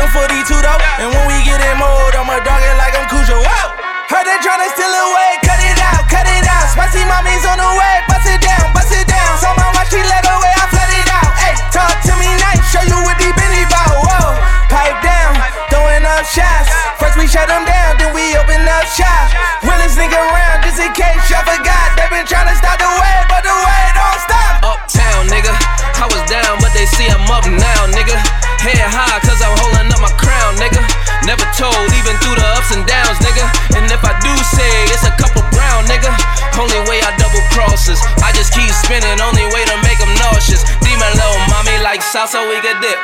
142 0.04 0.60
though. 0.60 0.80
And 1.00 1.08
when 1.08 1.24
we 1.24 1.40
get 1.48 1.56
in 1.64 1.80
mode, 1.80 2.12
I'ma 2.12 2.36
dog 2.44 2.60
it 2.60 2.76
like 2.76 2.92
I'm 2.92 3.08
Cujo. 3.08 3.40
Whoa! 3.40 3.64
Heard 4.12 4.28
they 4.28 4.36
tryna 4.44 4.68
steal 4.76 4.92
away, 4.92 5.40
cut 5.40 5.56
it 5.64 5.80
out, 5.80 6.04
cut 6.12 6.28
it 6.28 6.44
out. 6.44 6.68
Spicy 6.68 7.00
mommy's 7.08 7.40
on 7.48 7.56
the 7.56 7.70
way, 7.72 8.04
bust 8.04 8.28
it 8.28 8.36
down, 8.44 8.68
bust 8.76 8.92
it 8.92 9.08
down. 9.08 9.32
So 9.40 9.48
my 9.56 9.64
watch, 9.72 9.88
she 9.88 10.04
let 10.04 10.20
away, 10.28 10.52
I 10.60 10.64
flood 10.68 10.92
it 10.92 11.08
out. 11.08 11.32
Hey, 11.40 11.56
talk 11.72 11.96
to 12.04 12.12
me 12.20 12.28
nice, 12.36 12.60
show 12.68 12.84
you 12.84 13.00
what 13.00 13.16
the 13.16 13.32
Benny 13.32 13.64
bout. 13.72 13.96
Whoa, 13.96 14.36
pipe 14.68 15.00
down, 15.00 15.40
throwing 15.72 16.04
up 16.04 16.28
shots. 16.28 16.68
First 17.00 17.16
we 17.16 17.24
shut 17.24 17.48
them 17.48 17.64
down, 17.64 17.96
then 17.96 18.12
we 18.12 18.36
open 18.36 18.60
up 18.60 18.84
shop. 18.92 19.32
Realest 19.64 19.96
nigga 19.96 20.20
around, 20.20 20.68
just 20.68 20.84
in 20.84 20.92
case 20.92 21.32
y'all 21.32 21.48
forgot. 21.48 21.96
They 21.96 22.04
been 22.12 22.28
tryna 22.28 22.52
stop 22.60 22.76
the 22.76 22.92
way, 22.92 23.16
but 23.32 23.40
the 23.40 23.56
way 23.56 23.82
don't 23.96 24.20
stop. 24.20 24.52
Uptown, 24.68 25.32
nigga, 25.32 25.56
I 25.96 26.04
was 26.12 26.20
down, 26.28 26.60
but 26.60 26.76
they 26.76 26.84
see 26.84 27.08
I'm 27.08 27.24
up 27.32 27.48
now, 27.48 27.88
nigga. 27.88 28.20
Head 28.64 28.80
high, 28.84 29.20
cause 29.24 29.40
I'm 29.44 29.53
Never 31.24 31.48
told, 31.56 31.88
even 31.96 32.14
through 32.20 32.36
the 32.36 32.48
ups 32.52 32.76
and 32.76 32.84
downs, 32.84 33.16
nigga. 33.24 33.48
And 33.80 33.88
if 33.88 34.04
I 34.04 34.12
do 34.20 34.32
say 34.44 34.68
it's 34.92 35.08
a 35.08 35.14
couple 35.16 35.40
brown, 35.56 35.88
nigga. 35.88 36.12
Only 36.60 36.80
way 36.84 37.00
I 37.00 37.16
double 37.16 37.40
crosses. 37.48 37.98
I 38.20 38.30
just 38.36 38.52
keep 38.52 38.68
spinning, 38.68 39.16
only 39.24 39.48
way 39.56 39.64
to 39.64 39.76
make 39.82 39.98
them 39.98 40.12
nauseous. 40.20 40.62
Demon 40.84 41.16
mommy 41.16 41.43
like 41.84 42.00
salsa, 42.00 42.40
we 42.48 42.56
could 42.64 42.80
dip. 42.80 42.96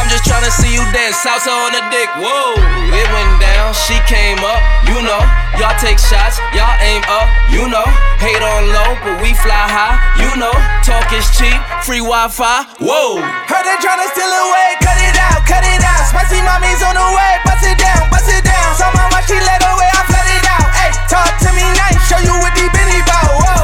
I'm 0.00 0.08
just 0.08 0.24
tryna 0.24 0.48
see 0.48 0.72
you 0.72 0.80
dance 0.96 1.20
salsa 1.20 1.52
on 1.52 1.76
the 1.76 1.84
dick. 1.92 2.08
Whoa, 2.16 2.56
it 2.88 3.06
went 3.12 3.32
down, 3.38 3.76
she 3.76 4.00
came 4.08 4.40
up, 4.40 4.58
you 4.88 4.98
know. 5.04 5.20
Y'all 5.60 5.76
take 5.76 6.00
shots, 6.00 6.40
y'all 6.56 6.72
aim 6.80 7.04
up, 7.12 7.28
you 7.52 7.68
know. 7.68 7.84
Hate 8.18 8.40
on 8.40 8.72
low, 8.72 8.96
but 9.04 9.20
we 9.20 9.36
fly 9.36 9.68
high, 9.68 10.00
you 10.16 10.32
know. 10.40 10.50
Talk 10.80 11.12
is 11.12 11.28
cheap, 11.36 11.60
free 11.84 12.00
Wi 12.00 12.32
Fi, 12.32 12.64
whoa. 12.80 13.20
Heard 13.20 13.68
they 13.68 13.76
tryna 13.84 14.08
steal 14.16 14.32
away, 14.32 14.80
cut 14.80 14.96
it 14.96 15.16
out, 15.28 15.44
cut 15.44 15.62
it 15.68 15.84
out. 15.84 16.02
Spicy 16.08 16.40
mommy's 16.40 16.80
on 16.80 16.96
the 16.96 17.08
way, 17.12 17.32
bust 17.44 17.68
it 17.68 17.76
down, 17.76 18.08
bust 18.08 18.32
it 18.32 18.42
down. 18.42 18.68
So 18.80 18.88
my 18.96 19.12
watch, 19.12 19.28
she 19.28 19.36
let 19.36 19.60
away, 19.60 19.92
I 19.92 20.02
flood 20.08 20.30
it 20.32 20.46
out. 20.48 20.66
Hey, 20.72 20.90
talk 21.06 21.30
to 21.44 21.52
me 21.52 21.68
nice, 21.76 22.00
show 22.08 22.18
you 22.24 22.32
what 22.40 22.56
deep 22.56 22.72
in 22.72 22.88
bow. 23.04 23.28
Whoa, 23.44 23.61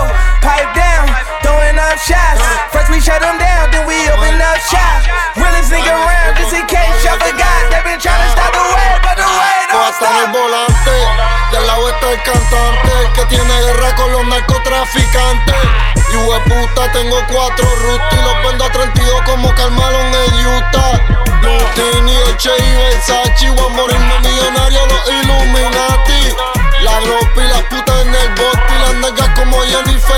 up 1.98 2.06
shots. 2.06 2.40
First 2.70 2.90
we 2.90 3.00
shut 3.02 3.18
them 3.20 3.38
down, 3.38 3.70
then 3.74 3.82
we 3.86 3.98
open 4.14 4.38
up 4.38 4.58
shop. 4.70 5.02
Realest 5.34 5.74
nigga 5.74 5.90
around, 5.90 6.38
just 6.38 6.54
in 6.54 6.64
case 6.70 6.94
y'all 7.02 7.18
forgot. 7.18 7.58
They 7.74 7.82
been 7.82 7.98
trying 7.98 8.22
to 8.22 8.30
stop 8.30 8.54
the 8.54 8.62
way, 8.62 8.90
but 9.02 9.16
the 9.18 9.26
way 9.26 9.58
don't 9.66 9.94
stop. 9.98 10.14
el 10.14 10.30
volante, 10.30 10.96
del 11.50 11.66
lado 11.66 11.88
está 11.90 12.06
el 12.14 12.22
cantante 12.22 12.94
que 13.14 13.24
tiene 13.26 13.54
guerra 13.62 13.94
con 13.96 14.12
los 14.12 14.24
narcotraficantes. 14.26 15.56
Y 16.08 16.48
puta, 16.48 16.90
tengo 16.92 17.16
cuatro 17.30 17.66
Rusty 17.66 18.16
Los 18.16 18.42
vendo 18.42 18.64
a 18.64 18.72
32 18.72 19.22
como 19.26 19.54
Carmalon 19.54 20.06
en 20.06 20.46
Utah 20.46 21.00
Lutini, 21.42 22.16
Eche 22.30 22.50
y 22.56 22.76
Versace 22.76 23.50
Voy 23.50 23.66
a 23.66 23.68
morirme 23.68 24.20
millonario, 24.20 24.86
los 24.86 25.08
Illuminati 25.10 26.34
La 26.80 27.00
ropa 27.00 27.44
y 27.44 27.48
las 27.48 27.62
putas 27.64 28.06
en 28.06 28.14
el 28.14 28.28
bote 28.30 28.62
Y 28.74 28.78
las 28.80 28.94
negras 28.94 29.28
como 29.38 29.60
Jennifer 29.60 30.17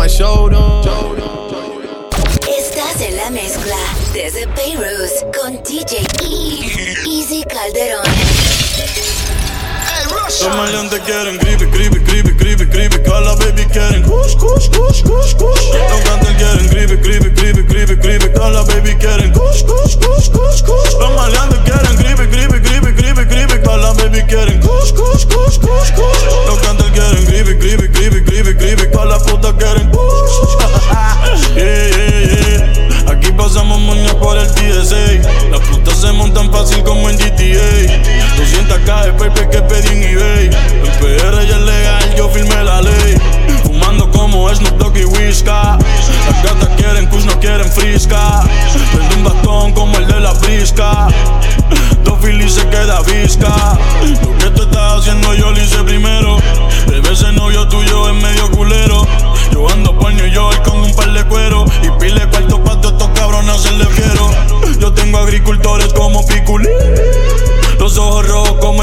my 0.00 0.06
shoulder. 0.06 0.69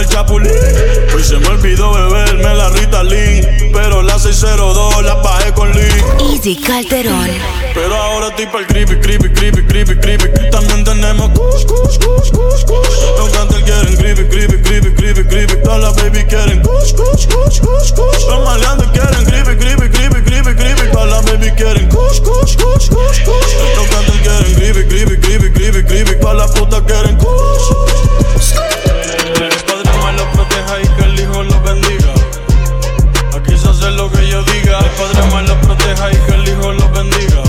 chapulín. 0.09 0.51
Hoy 1.13 1.23
se 1.23 1.37
me 1.37 1.47
olvidó 1.47 1.93
beberme 1.93 2.55
la 2.55 2.69
Ritalin, 2.69 3.71
pero 3.73 4.01
la 4.01 4.17
602 4.19 5.03
la 5.03 5.15
bajé 5.15 5.53
con 5.53 5.71
Lee. 5.71 6.33
Easy 6.33 6.55
Calderón. 6.55 7.29
Pero 7.73 7.95
ahora 7.95 8.27
estoy 8.29 8.45
para 8.47 8.59
el 8.59 8.67
creepy, 8.67 8.95
creepy, 8.99 9.29
creepy, 9.29 9.63
creepy, 9.65 9.95
creepy. 9.95 10.49
También 10.51 10.83
tenemos 10.83 11.29
cus, 11.29 11.65
cus, 11.65 11.97
cus, 11.97 12.31
cus, 12.31 12.65
cus. 12.65 12.87
Los 13.17 13.29
cantantes 13.29 13.63
quieren 13.63 13.95
creepy, 13.95 14.23
creepy, 14.25 14.57
creepy, 14.63 14.93
creepy, 14.93 15.23
creepy. 15.23 15.63
Todas 15.63 15.79
las 15.79 15.95
baby 15.95 16.23
quieren 16.25 16.61
cus, 16.61 16.93
cus, 16.93 17.27
cus, 17.27 17.59
cus, 17.59 17.91
cus. 17.93 18.27
Los 18.27 18.45
maleantes 18.45 18.87
quieren 18.89 19.25
creepy, 19.25 19.55
creepy, 19.57 19.89
creepy, 19.89 20.21
creepy, 20.21 20.55
creepy. 20.55 20.91
Todas 20.91 21.09
las 21.09 21.25
baby 21.25 21.51
quieren 21.51 21.89
cus, 21.89 22.21
cus, 22.21 22.57
cus, 22.57 22.89
cus, 22.89 23.19
cus. 23.19 23.47
Los 23.75 23.87
cantantes 23.87 24.21
quieren 24.21 24.53
creepy, 24.55 24.87
creepy, 24.87 25.17
creepy, 25.17 25.51
creepy, 25.51 25.83
creepy. 25.83 26.19
Todas 26.19 26.37
las 26.37 26.51
putas 26.51 26.81
quieren 26.81 27.15
cus 27.17 27.27
proteja 30.67 30.81
y 30.81 30.87
que 30.95 31.03
el 31.03 31.19
Hijo 31.19 31.43
los 31.43 31.63
bendiga. 31.63 32.13
Aquí 33.35 33.57
se 33.57 33.69
hace 33.69 33.91
lo 33.91 34.11
que 34.11 34.27
yo 34.27 34.43
diga. 34.43 34.79
El 34.79 34.89
Padre 34.91 35.31
más 35.31 35.47
los 35.47 35.57
proteja 35.57 36.11
y 36.11 36.15
que 36.15 36.33
el 36.33 36.47
Hijo 36.47 36.71
los 36.73 36.91
bendiga. 36.91 37.41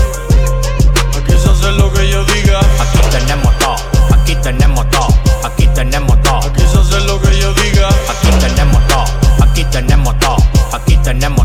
Aquí 1.17 1.33
se 1.37 1.49
hace 1.49 1.71
lo 1.71 1.91
que 1.91 2.09
yo 2.09 2.23
diga. 2.25 2.59
Aquí 2.79 2.99
tenemos 3.11 3.57
todo, 3.59 3.75
aquí 4.13 4.35
tenemos 4.35 4.89
todo, 4.89 5.07
aquí 5.43 5.67
tenemos 5.73 6.21
todo. 6.21 6.39
Aquí 6.39 6.61
se 6.61 6.77
hace 6.77 6.99
lo 7.05 7.21
que 7.21 7.39
yo 7.39 7.53
diga. 7.53 7.89
Aquí 8.09 8.29
tenemos 8.39 8.87
todo, 8.87 9.05
aquí 9.41 9.63
tenemos 9.65 10.19
todo, 10.19 10.37
aquí 10.71 10.97
tenemos 10.97 11.38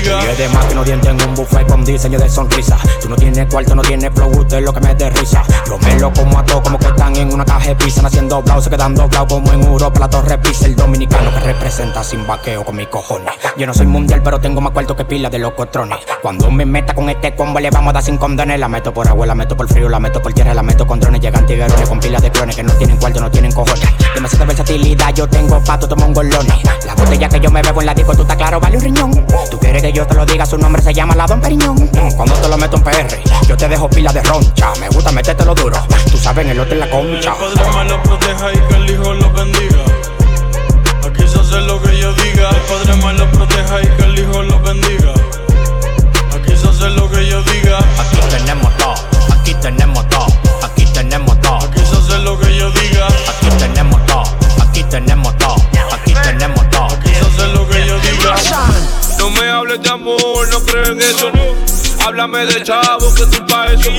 diga. 0.00 0.24
Y 0.24 0.28
además 0.28 0.66
que 0.66 0.74
no 0.74 0.84
dientes 0.84 1.10
en 1.10 1.28
un 1.28 1.34
buffet 1.34 1.66
con 1.66 1.84
diseño 1.84 2.18
de 2.18 2.28
sonrisa. 2.28 2.76
Tú 3.00 3.08
no 3.08 3.16
tienes 3.16 3.46
cuarto, 3.46 3.74
no 3.74 3.82
tienes 3.82 4.10
flow, 4.14 4.30
usted 4.30 4.58
es 4.58 4.64
lo 4.64 4.72
que 4.72 4.80
me 4.80 4.94
dé 4.94 5.10
risa. 5.10 5.42
Yo 5.66 5.78
me 5.78 5.98
lo 5.98 6.12
como 6.12 6.38
a 6.38 6.44
todos 6.44 6.62
como 6.62 6.78
que 6.78 6.86
están 6.86 7.16
en 7.16 7.32
una 7.32 7.44
caja 7.44 7.68
de 7.68 7.76
pizza, 7.76 8.06
haciendo 8.06 8.42
blau, 8.42 8.60
se 8.60 8.70
quedan 8.70 8.94
doblados 8.94 9.32
como 9.32 9.52
en 9.52 9.62
Europa, 9.62 10.00
la 10.00 10.10
torre 10.10 10.38
pisa. 10.38 10.66
El 10.66 10.76
dominicano 10.76 11.32
que 11.32 11.40
representa 11.40 12.02
sin 12.04 12.26
vaqueo 12.26 12.64
con 12.64 12.76
mis 12.76 12.88
cojones. 12.88 13.34
Yo 13.56 13.66
no 13.66 13.74
soy 13.74 13.86
mundial, 13.86 14.22
pero 14.22 14.40
tengo 14.40 14.60
más 14.60 14.72
cuarto 14.72 14.96
que 14.96 15.04
pila 15.04 15.30
de 15.30 15.38
los 15.38 15.52
cotrones. 15.52 15.98
Cuando 16.22 16.50
me 16.50 16.64
meta 16.64 16.94
con 16.94 17.08
este 17.08 17.34
combo, 17.34 17.60
le 17.60 17.70
vamos 17.70 17.90
a 17.90 17.94
dar 17.94 18.02
sin 18.02 18.16
condones. 18.16 18.58
La 18.58 18.68
meto 18.68 18.92
por 18.92 19.06
agua, 19.08 19.26
la 19.26 19.34
meto 19.34 19.56
por 19.56 19.68
frío, 19.68 19.88
la 19.88 20.00
meto 20.00 20.20
por 20.20 20.32
tierra, 20.32 20.54
la 20.54 20.62
meto 20.62 20.86
con 20.86 21.00
drones. 21.00 21.20
Llegan 21.20 21.46
tiguerones 21.46 21.88
con 21.88 22.00
pilas 22.00 22.22
de 22.22 22.30
clones 22.30 22.56
que 22.56 22.62
no 22.62 22.72
tienen 22.74 22.96
cuarto, 22.96 23.20
no 23.20 23.30
tienen 23.30 23.52
cojones. 23.52 23.88
Demasiada 24.14 24.44
versatilidad, 24.46 25.14
yo 25.14 25.28
tengo 25.28 25.62
pato, 25.64 25.88
tomo 25.88 26.06
un 26.06 26.14
golones. 26.14 26.54
La 26.86 26.94
botella 26.94 27.28
que 27.28 27.40
yo 27.40 27.50
me 27.50 27.62
bebo 27.62 27.80
en 27.80 27.86
la 27.86 27.94
disco, 27.94 28.14
tú 28.14 28.22
estás 28.22 28.36
claro, 28.36 28.60
vale 28.60 28.76
un 28.76 28.82
riñón. 28.82 29.26
Tú 29.50 29.58
quieres 29.58 29.82
yo 29.92 30.06
te 30.06 30.14
lo 30.14 30.24
diga, 30.26 30.46
su 30.46 30.56
nombre 30.58 30.82
se 30.82 30.92
llama 30.92 31.14
la 31.14 31.26
Don 31.26 31.40
Periñón. 31.40 31.74
Mm, 31.76 32.12
Cuando 32.16 32.34
te 32.34 32.48
lo 32.48 32.56
meto 32.58 32.76
en 32.76 32.82
PR, 32.82 33.22
yo 33.48 33.56
te 33.56 33.68
dejo 33.68 33.88
pila 33.88 34.12
de 34.12 34.22
roncha. 34.22 34.72
Me 34.80 34.88
gusta 34.88 35.10
metértelo 35.12 35.54
duro, 35.54 35.76
tú 36.10 36.16
sabes, 36.16 36.44
en 36.44 36.52
el 36.52 36.60
otro 36.60 36.74
en 36.74 36.80
la 36.80 36.90
concha. 36.90 37.32
El 37.32 37.54
Padre 37.58 37.70
más 37.72 37.86
los 37.88 38.00
proteja 38.00 38.52
y 38.52 38.58
que 38.68 38.74
el 38.74 38.90
Hijo 38.90 39.14
los 39.14 39.32
bendiga. 39.32 39.84
Aquí 41.06 41.26
se 41.26 41.38
hace 41.40 41.60
lo 41.62 41.80
que 41.82 41.98
yo 41.98 42.12
diga. 42.12 42.50
El 42.50 42.60
Padre 42.62 42.96
más 43.02 43.14
los 43.14 43.28
proteja 43.28 43.82
y 43.82 43.86
que 43.86 44.02
el 44.04 44.18
Hijo 44.18 44.42
los 44.42 44.62
bendiga. 44.62 45.12
Aquí 46.34 46.56
se 46.56 46.68
hace 46.68 46.90
lo 46.90 47.10
que 47.10 47.26
yo 47.26 47.42
diga. 47.42 47.78
Aquí 47.98 48.18
tenemos 48.30 48.76
todo, 48.76 48.94
aquí 49.32 49.54
tenemos 49.54 50.08
todo, 50.08 50.26
aquí 50.62 50.84
tenemos 50.92 51.40
todo. 51.40 51.56
Aquí 51.58 51.80
se 51.80 51.96
hace 51.96 52.18
lo 52.18 52.38
que 52.38 52.56
yo 52.56 52.70
diga. 52.70 53.06
Aquí 53.06 53.48
tenemos 53.58 54.06
todo, 54.06 54.22
aquí 54.62 54.84
tenemos 54.84 55.36
todo, 55.38 55.56
aquí 55.92 56.14
tenemos 56.22 56.70
todo. 56.70 56.86
Aquí 56.86 57.10
se 57.14 57.20
hace 57.26 57.52
lo 57.52 57.68
que 57.68 57.86
yo 57.86 57.98
diga. 57.98 58.34
No 59.20 59.28
me 59.28 59.50
hables 59.50 59.82
de 59.82 59.90
amor, 59.90 60.48
no 60.50 60.60
creo 60.64 60.92
en 60.92 61.02
eso. 61.02 61.30
Háblame 62.02 62.46
de 62.46 62.62
chavo, 62.62 63.14
que 63.14 63.24
estoy 63.24 63.40
pa' 63.46 63.66
eso. 63.66 63.90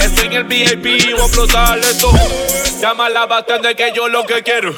Estoy 0.00 0.28
en 0.28 0.32
el 0.32 0.44
VIP, 0.44 1.12
voy 1.12 1.20
a 1.20 1.24
explotar 1.26 1.78
esto. 1.78 2.10
Llama 2.80 3.06
a 3.06 3.10
la 3.10 3.26
bartender 3.26 3.76
que 3.76 3.92
yo 3.94 4.08
lo 4.08 4.24
que 4.24 4.42
quiero. 4.42 4.74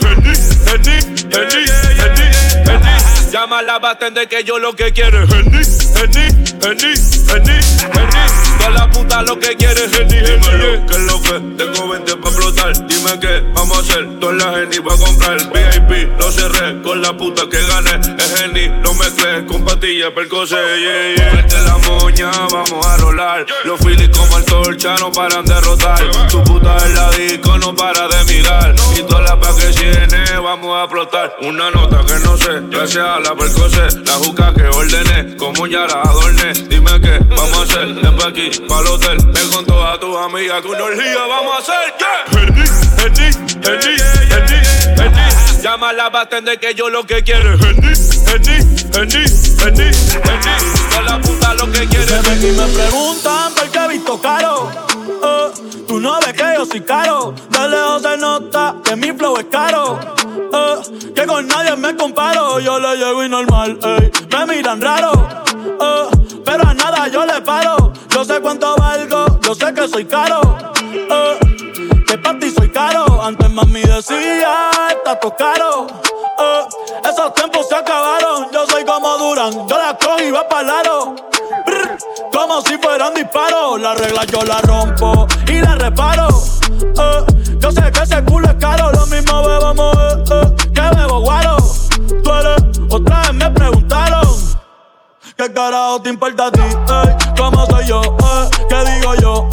Llama 3.30 3.61
a 3.61 3.62
la 3.62 3.78
bartender 3.78 4.26
que 4.28 4.42
yo 4.42 4.59
lo 4.59 4.74
que 4.74 4.92
quiero. 4.92 5.22
Henny, 5.22 5.62
Henny, 5.95 6.24
Henny, 6.61 6.95
Henny, 7.30 7.61
Henny. 7.95 8.43
Toda 8.64 8.76
la 8.78 8.90
puta 8.90 9.22
lo 9.22 9.38
que 9.38 9.54
quiere 9.56 9.84
es 9.84 9.92
Henny, 9.92 10.16
Henny. 10.16 10.86
Que 10.86 10.94
es 10.94 11.00
lo 11.00 11.20
que 11.20 11.32
tengo 11.62 11.86
20 11.86 12.16
pa' 12.16 12.28
explotar. 12.28 12.86
Dime 12.86 13.20
qué 13.20 13.44
vamos 13.52 13.76
a 13.76 13.80
hacer. 13.82 14.18
Toda 14.18 14.32
la 14.32 14.62
Henny 14.62 14.78
va 14.78 14.94
a 14.94 14.96
comprar. 14.96 15.36
VIP 15.36 16.18
lo 16.18 16.32
cerré 16.32 16.80
con 16.80 17.02
la 17.02 17.14
puta 17.14 17.42
que 17.50 17.62
gané. 17.66 18.00
Es 18.16 18.40
Henny, 18.40 18.68
no 18.82 18.94
me 18.94 19.04
crees 19.10 19.44
con 19.44 19.66
pastillas 19.66 20.12
percocé. 20.12 20.56
Yeah, 20.56 21.14
yeah. 21.14 21.32
Vete 21.34 21.60
la 21.60 21.76
moña, 21.76 22.30
vamos 22.50 22.86
a 22.86 22.96
rolar. 22.96 23.44
Los 23.64 23.78
Phillies 23.80 24.08
como 24.16 24.38
el 24.38 24.44
torcha 24.46 24.96
no 24.98 25.12
paran 25.12 25.44
de 25.44 25.60
rotar. 25.60 26.00
Tu 26.30 26.42
puta 26.44 26.76
en 26.86 26.94
la 26.94 27.10
disco 27.10 27.58
no 27.58 27.76
para 27.76 28.08
de 28.08 28.24
mirar. 28.32 28.74
Y 28.96 29.02
todas 29.02 29.24
las 29.24 29.36
pa' 29.36 29.56
que 29.56 29.66
tiene 29.78 30.24
vamos 30.42 30.74
a 30.74 30.84
explotar. 30.84 31.36
Una 31.42 31.70
nota 31.70 32.02
que 32.06 32.18
no 32.24 32.34
sé, 32.38 32.62
gracias 32.70 33.04
a 33.04 33.20
la 33.20 33.34
percocé. 33.34 34.00
La 34.06 34.14
juca 34.14 34.54
que 34.54 34.66
ordené, 34.68 35.36
como 35.36 35.66
ya 35.66 35.86
la 35.86 36.00
adorné. 36.00 36.54
Dime 36.70 36.98
qué 37.02 37.18
vamos 37.28 37.58
a 37.58 37.62
hacer. 37.62 38.14
Pa' 38.14 38.28
aquí, 38.28 38.48
pa'l 38.68 38.86
hotel. 38.86 39.18
Ven 39.32 39.50
con 39.50 39.64
todas 39.66 39.98
tus 40.00 40.16
amigas 40.16 40.62
que 40.62 40.68
una 40.68 40.84
orgía 40.84 41.26
vamos 41.28 41.55
a 41.55 41.59
hacer. 41.59 41.94
Yeah. 41.98 42.24
Henny, 42.40 42.64
Henny, 42.98 43.28
Henny, 43.66 43.94
Henny, 44.30 44.59
Henny. 45.00 45.62
Llama 45.62 45.90
a 45.90 45.92
la 45.92 46.11
bartender 46.11 46.59
que 46.59 46.74
yo 46.74 46.90
lo 46.90 47.05
que 47.05 47.22
quiero 47.22 47.55
es 47.55 47.61
Henny, 47.62 47.92
Henny, 48.26 48.57
Henny, 48.94 49.24
Henny, 49.62 49.82
Henny. 49.82 50.55
Toda 50.90 51.02
la 51.02 51.20
puta 51.20 51.55
lo 51.55 51.70
que 51.72 51.86
quiere 51.86 52.18
y 52.40 52.52
me 52.52 52.66
preguntan 52.66 53.55
por 53.55 53.70
qué 53.70 53.78
he 53.78 53.88
visto 53.88 54.20
caro. 54.20 54.70
Eh, 55.24 55.50
tú 55.88 56.00
no 56.00 56.18
ves 56.20 56.32
que 56.34 56.44
yo 56.57 56.66
soy 56.66 56.80
caro. 56.82 57.34
De 57.50 57.68
lejos 57.68 58.02
se 58.02 58.16
nota 58.16 58.76
que 58.84 58.96
mi 58.96 59.12
flow 59.12 59.36
es 59.38 59.46
caro. 59.50 59.98
Eh, 60.52 61.12
que 61.14 61.26
con 61.26 61.46
nadie 61.46 61.76
me 61.76 61.96
comparo. 61.96 62.61
Yo 62.61 62.78
le 62.78 62.96
llego 62.96 63.24
y 63.24 63.28
normal. 63.28 63.78
Me 64.30 64.46
miran 64.46 64.80
raro. 64.80 65.12
Eh, 65.80 66.09
pero 66.44 66.68
a 66.68 66.74
nada 66.74 67.09
yo 67.09 67.24
le 67.24 67.40
paro. 67.40 67.92
Yo 68.14 68.24
sé 68.24 68.40
cuánto 68.40 68.76
valgo, 68.76 69.26
yo 69.40 69.54
sé 69.56 69.74
que 69.74 69.88
soy 69.88 70.04
caro. 70.04 70.40
Eh, 70.92 71.38
que 72.06 72.16
para 72.16 72.38
ti 72.38 72.48
soy 72.48 72.68
caro. 72.70 73.20
Antes 73.20 73.50
mami 73.50 73.82
decía, 73.82 74.70
está 74.88 75.18
todo 75.18 75.34
caro. 75.36 75.88
Eh, 76.38 76.62
esos 77.10 77.34
tiempos 77.34 77.68
se 77.68 77.74
acabaron. 77.74 78.46
Yo 78.52 78.66
soy 78.66 78.84
como 78.84 79.18
Duran, 79.18 79.66
yo 79.66 79.76
la 79.76 79.98
cojo 79.98 80.22
y 80.22 80.30
va 80.30 80.48
para 80.48 80.62
lado. 80.62 81.16
Como 82.32 82.60
si 82.60 82.78
fueran 82.78 83.14
disparos. 83.14 83.80
La 83.80 83.94
regla 83.96 84.24
yo 84.26 84.42
la 84.44 84.60
rompo 84.60 85.26
y 85.48 85.60
la 85.60 85.74
reparo. 85.74 86.28
Eh, 86.80 87.26
yo 87.58 87.72
sé 87.72 87.90
que 87.90 88.00
ese 88.00 88.22
¿Qué 95.37 95.53
carajo 95.53 96.01
te 96.01 96.11
importa 96.11 96.47
a 96.47 96.53
ti? 96.53 96.61
Ey? 96.61 97.16
¿Cómo 97.37 97.66
soy 97.66 97.87
yo? 97.89 98.01
¿Qué 98.68 98.76
digo 98.93 99.14
yo? 99.16 99.49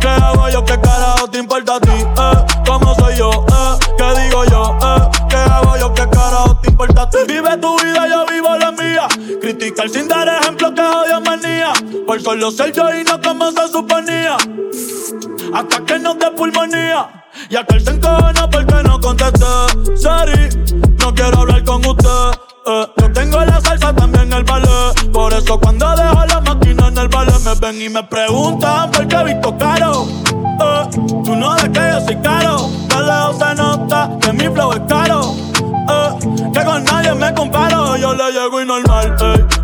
¿Qué 0.00 0.06
hago 0.06 0.48
yo? 0.48 0.64
¿Qué 0.64 0.80
carajo 0.80 1.28
te 1.28 1.38
importa 1.38 1.74
a 1.74 1.80
ti? 1.80 1.90
¿Cómo 2.64 2.94
soy 2.94 3.16
yo? 3.16 3.44
¿Qué 3.98 4.20
digo 4.20 4.44
yo? 4.44 4.78
¿Qué 5.28 5.36
hago 5.36 5.76
yo? 5.76 5.92
¿Qué 5.92 6.08
carajo 6.08 6.56
te 6.62 6.70
importa 6.70 7.02
a 7.02 7.10
ti? 7.10 7.18
Vive 7.26 7.56
tu 7.56 7.76
vida, 7.80 8.06
yo 8.08 8.24
vivo 8.26 8.56
la 8.56 8.70
mía. 8.70 9.08
Criticar 9.40 9.88
sin 9.90 10.06
dar 10.06 10.28
ejemplo 10.28 10.72
que 10.72 10.82
odio 10.82 11.20
manía. 11.20 11.72
Por 12.06 12.22
solo 12.22 12.52
ser 12.52 12.72
yo 12.72 12.94
y 12.94 13.02
no 13.02 13.20
como 13.20 13.50
se 13.50 13.66
suponía. 13.66 14.36
Hasta 15.52 15.84
que 15.84 15.98
no 15.98 16.14
dé 16.14 16.30
pulmonía. 16.30 17.24
Y 17.50 17.56
aquel 17.56 17.84
se 17.84 17.90
encojona 17.90 18.48
porque 18.48 18.82
no 18.84 19.00
contesté. 19.00 19.96
Sorry, 19.96 20.48
no 21.00 21.12
quiero 21.12 21.38
hablar 21.38 21.64
con 21.64 21.84
usted. 21.84 22.53
Eh, 22.66 22.86
yo 22.96 23.12
tengo 23.12 23.44
la 23.44 23.60
salsa 23.60 23.94
también 23.94 24.32
el 24.32 24.44
ballet. 24.44 25.12
Por 25.12 25.32
eso 25.34 25.58
cuando 25.60 25.86
dejo 25.96 26.24
la 26.26 26.40
máquina 26.40 26.88
en 26.88 26.98
el 26.98 27.08
ballet 27.08 27.38
me 27.44 27.54
ven 27.60 27.82
y 27.82 27.88
me 27.90 28.02
preguntan 28.04 28.90
por 28.90 29.06
qué 29.06 29.16
he 29.16 29.24
visto 29.24 29.56
caro. 29.58 30.06
Eh, 30.60 30.88
tú 31.24 31.36
no 31.36 31.54
ves 31.54 31.64
que 31.64 31.90
yo 31.92 32.00
soy 32.06 32.16
caro. 32.22 32.68
De 32.88 33.02
lejos 33.02 33.38
se 33.38 33.54
nota 33.54 34.10
que 34.20 34.32
mi 34.32 34.48
flow 34.48 34.72
es 34.72 34.80
caro. 34.88 35.34
Eh, 35.90 36.50
que 36.54 36.64
con 36.64 36.84
nadie 36.84 37.14
me 37.14 37.34
comparo. 37.34 37.96
Yo 37.96 38.14
le 38.14 38.32
llego 38.32 38.62
y 38.62 38.64
normal. 38.66 39.14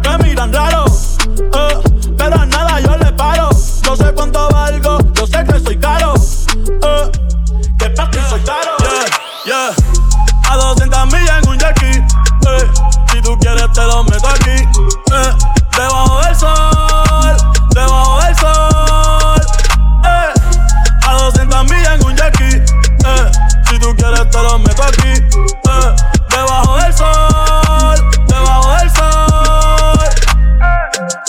Me 0.05 0.25
miran 0.25 0.53
raro. 0.53 0.85
Eh, 1.39 2.15
pero 2.19 2.41
a 2.41 2.47
nada 2.47 2.81
yo 2.81 2.97
le 2.99 3.13
paro. 3.13 3.49
Yo 3.83 3.97
sé 3.97 4.13
cuánto 4.13 4.47
valgo. 4.51 4.99
Yo 5.15 5.27
sé 5.27 5.43
que 5.45 5.59
soy 5.61 5.79
caro. 5.79 6.13
Eh, 6.67 7.11
que 7.79 7.91
pa' 7.91 8.11
ti 8.11 8.19
soy 8.29 8.41
caro. 8.41 8.77
Yeah, 9.47 9.71
yeah. 9.71 9.80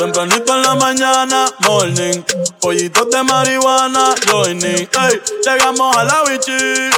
Tempranito 0.01 0.55
en 0.55 0.63
la 0.63 0.73
mañana, 0.73 1.45
morning. 1.59 2.23
Pollitos 2.59 3.07
de 3.11 3.21
marihuana, 3.21 4.15
joining. 4.31 4.89
Ey, 4.89 5.21
llegamos 5.45 5.95
a 5.95 6.03
la 6.03 6.23
bichi. 6.23 6.89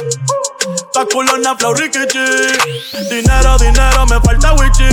Pa' 0.94 1.04
culona, 1.12 1.54
flow, 1.54 1.74
rikichi. 1.74 2.24
Dinero, 3.10 3.58
dinero, 3.58 4.06
me 4.06 4.18
falta 4.20 4.54
wichi. 4.54 4.88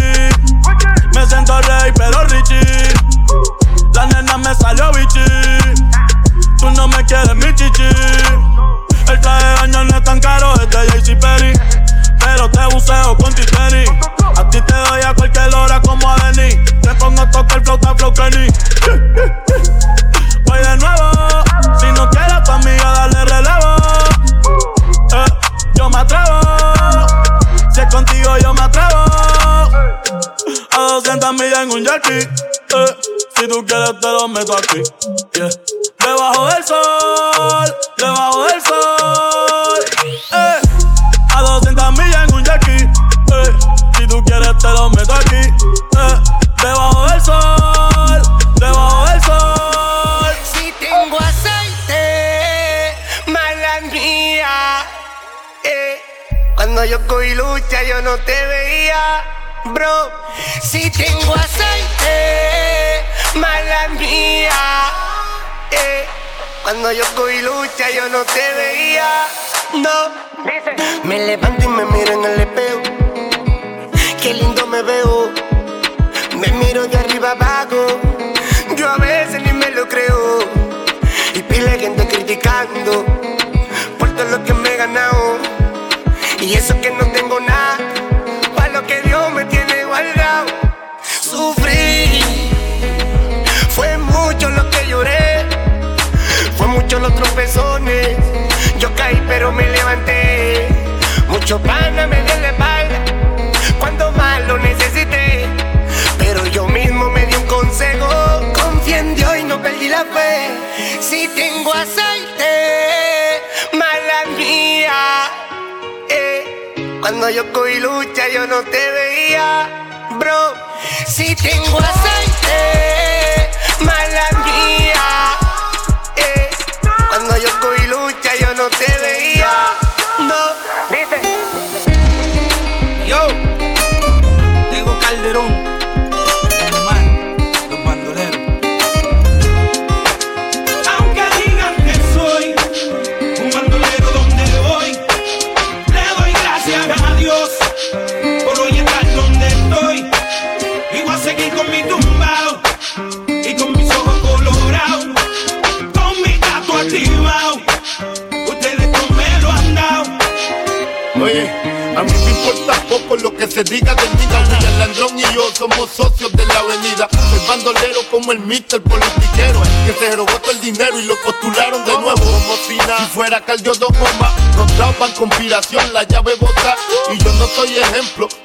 Me 1.16 1.26
siento 1.26 1.58
rey, 1.62 1.94
pero 1.96 2.22
richie. 2.26 2.60
La 3.94 4.06
nena 4.08 4.38
me 4.40 4.54
salió 4.56 4.92
bichi. 4.92 5.24
Tú 6.60 6.70
no 6.72 6.90
me 6.90 7.06
quieres 7.06 7.34
mi 7.36 7.56
chichi. 7.56 7.88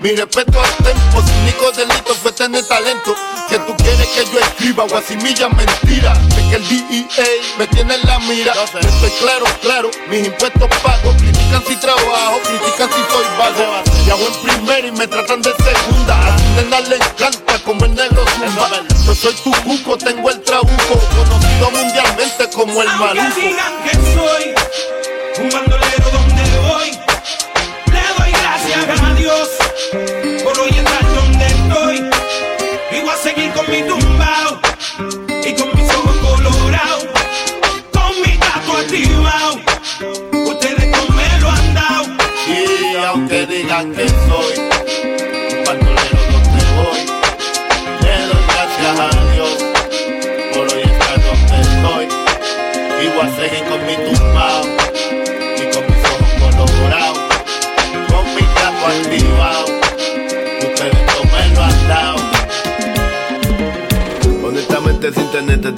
Mi 0.07 0.15
respeto 0.15 0.61
al 0.61 0.85
tempo, 0.85 1.21
su 1.21 1.35
único 1.43 1.73
delito 1.73 2.15
fue 2.15 2.31
tener 2.31 2.65
talento. 2.69 3.13
Que 3.49 3.59
tú 3.59 3.75
quieres 3.77 4.07
que 4.07 4.25
yo 4.33 4.39
escriba 4.39 4.85
guasimilla 4.85 5.49
mentira. 5.49 6.15
De 6.15 6.49
que 6.49 6.55
el 6.55 6.69
DEA 6.69 7.27
me 7.59 7.67
tiene 7.67 7.97
en 7.97 8.07
la 8.07 8.21
mira. 8.21 8.55
Yo 8.55 8.89
estoy 8.89 9.11
claro, 9.19 9.45
claro, 9.63 9.91
mis 10.09 10.29
impuestos 10.29 10.69
pagos. 10.81 11.17
Critican 11.17 11.61
si 11.67 11.75
trabajo, 11.81 12.41
critican 12.45 12.89
si 12.89 13.03
soy 13.13 13.25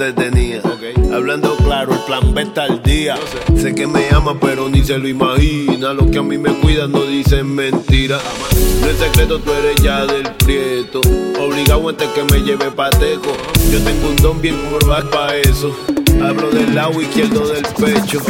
Okay. 0.00 0.94
Hablando 1.12 1.56
claro, 1.56 1.92
el 1.92 1.98
plan 2.00 2.32
B 2.32 2.42
está 2.42 2.64
al 2.64 2.80
día. 2.84 3.16
Sé. 3.56 3.74
que 3.74 3.84
me 3.88 4.08
ama, 4.10 4.38
pero 4.40 4.68
ni 4.68 4.84
se 4.84 4.96
lo 4.96 5.08
imagina. 5.08 5.92
Los 5.92 6.06
que 6.12 6.18
a 6.18 6.22
mí 6.22 6.38
me 6.38 6.52
cuidan 6.60 6.92
no 6.92 7.02
dicen 7.02 7.52
mentiras. 7.52 8.22
No 8.80 8.86
es 8.86 8.96
secreto, 8.96 9.40
tú 9.40 9.52
eres 9.52 9.82
ya 9.82 10.06
del 10.06 10.30
prieto. 10.36 11.00
Obligado 11.40 11.88
antes 11.88 12.08
que 12.10 12.22
me 12.32 12.44
lleve 12.44 12.70
pateco. 12.70 13.32
Yo 13.72 13.82
tengo 13.82 14.08
un 14.10 14.16
don 14.16 14.40
bien 14.40 14.56
curvas 14.70 15.02
pa' 15.06 15.34
eso. 15.34 15.76
Hablo 16.22 16.48
del 16.50 16.76
lado 16.76 17.02
izquierdo 17.02 17.48
del 17.48 17.64
pecho. 17.64 18.20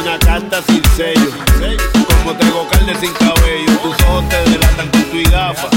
una 0.00 0.18
carta 0.18 0.62
sin 0.66 0.82
sello. 0.96 1.30
Como 2.18 2.34
tengo 2.36 2.66
carne 2.68 2.94
sin 3.00 3.12
cabello, 3.14 3.78
tus 3.82 3.96
ojos 4.06 4.28
te 4.28 4.50
delatan 4.50 4.88
con 4.88 5.02
tu 5.04 5.30
gafa. 5.30 5.68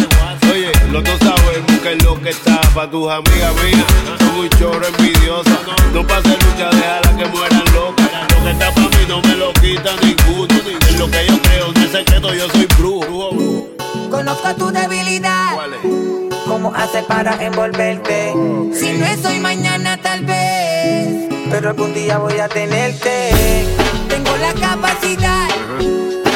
Oye, 0.52 0.72
los 0.92 1.04
dos 1.04 1.18
sabemos 1.20 1.82
que 1.82 1.94
es 1.94 2.04
lo 2.04 2.22
que 2.22 2.30
está 2.30 2.60
para 2.74 2.90
tus 2.90 3.10
amigas 3.12 3.54
mías. 3.64 3.86
Son 4.20 4.40
un 4.40 4.50
chorro 4.50 4.86
envidiosa. 4.86 5.58
No 5.94 6.06
pases 6.06 6.38
lucha, 6.44 6.70
déjala 6.72 7.18
que 7.18 7.26
mueran 7.26 7.64
locas. 7.74 8.10
Lo 8.30 8.44
que 8.44 8.52
está 8.52 8.72
para 8.74 8.88
mí 8.88 9.06
no 9.08 9.22
me 9.22 9.36
lo 9.36 9.54
quita 9.54 9.92
ninguno. 10.04 10.54
En 10.90 11.00
lo 11.00 11.10
que 11.10 11.26
yo 11.28 11.42
creo, 11.42 11.72
no 11.74 11.82
es 11.82 11.92
secreto, 11.92 12.34
yo 12.34 12.50
soy 12.50 12.68
brujo. 12.78 13.68
Conozco 14.10 14.56
tu 14.56 14.72
debilidad. 14.72 15.58
Cómo 16.46 16.74
hace 16.76 17.02
para 17.04 17.42
envolverte. 17.44 18.34
Si 18.74 18.92
no 18.94 19.06
es 19.06 19.24
hoy, 19.26 19.40
mañana 19.40 19.98
tal 20.02 20.26
vez, 20.26 21.30
pero 21.50 21.70
algún 21.70 21.94
día 21.94 22.18
voy 22.18 22.38
a 22.40 22.50
tenerte 22.50 23.81
capacidad. 24.54 25.48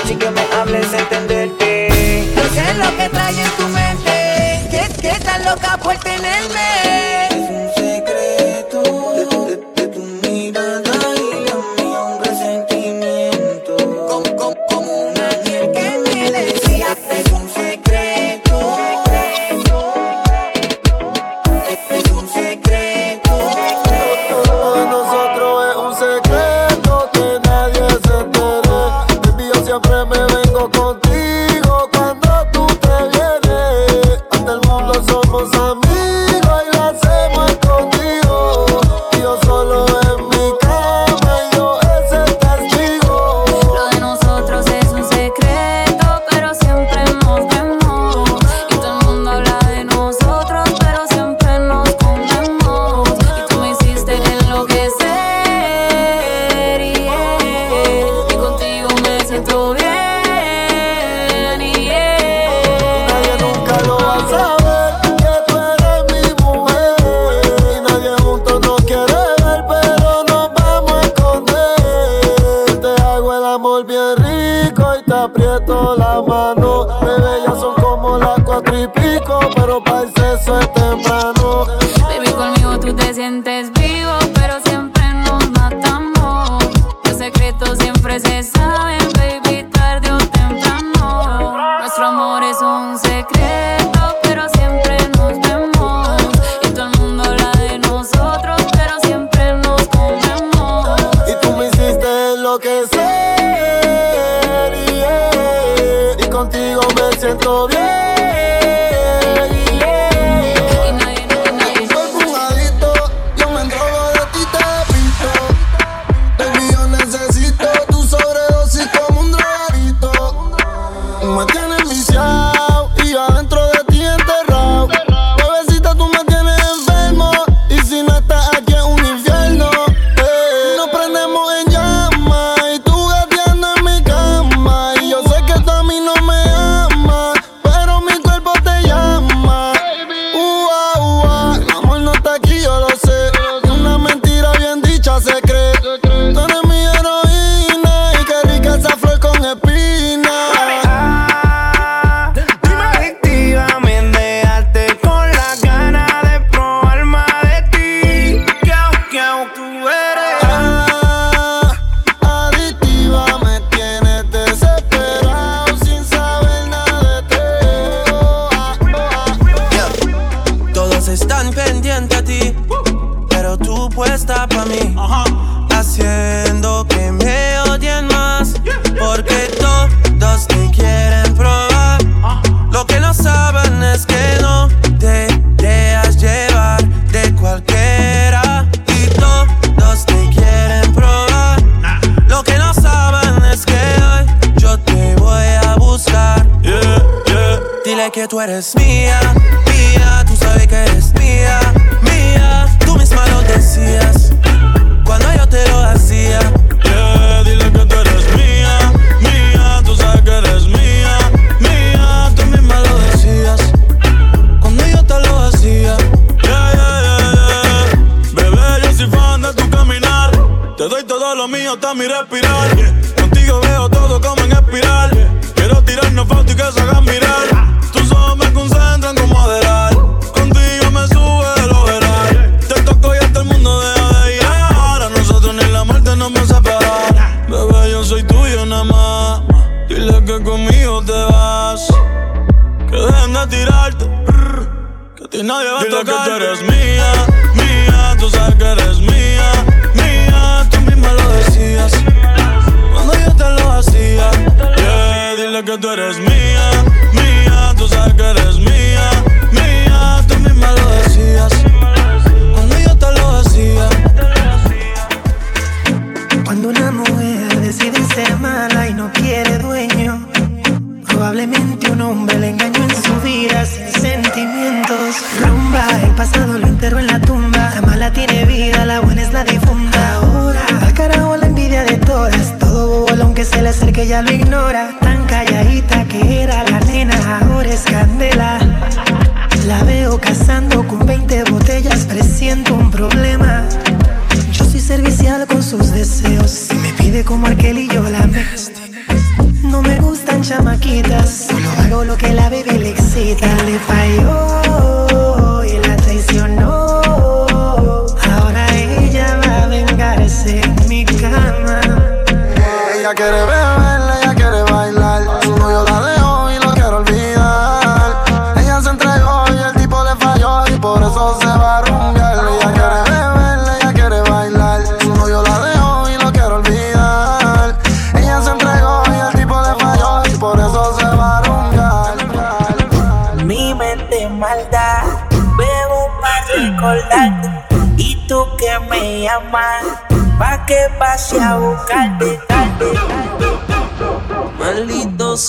Así 0.03 0.15
que 0.15 0.29
me 0.31 0.41
hables 0.53 0.93
entenderte. 0.93 2.33
Yo 2.35 2.43
sé 2.53 2.73
lo 2.75 2.97
que 2.97 3.09
trae 3.09 3.41
en 3.41 3.49
tu 3.51 3.67
mente. 3.69 4.67
Que, 4.69 4.79
es 4.81 4.93
que 4.99 5.09
estás 5.09 5.43
loca 5.45 5.77
por 5.77 5.95
tenerme. 5.97 7.35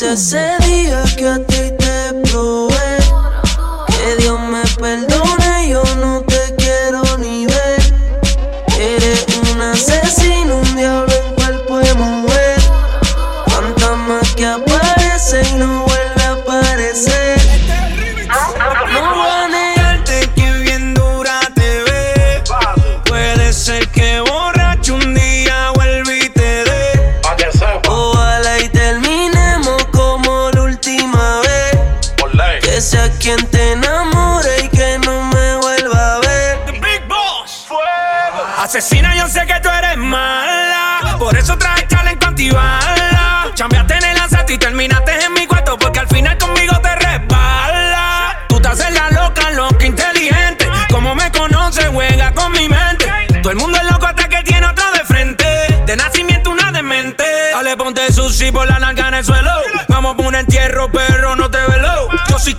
just 0.06 0.30
said 0.30 0.65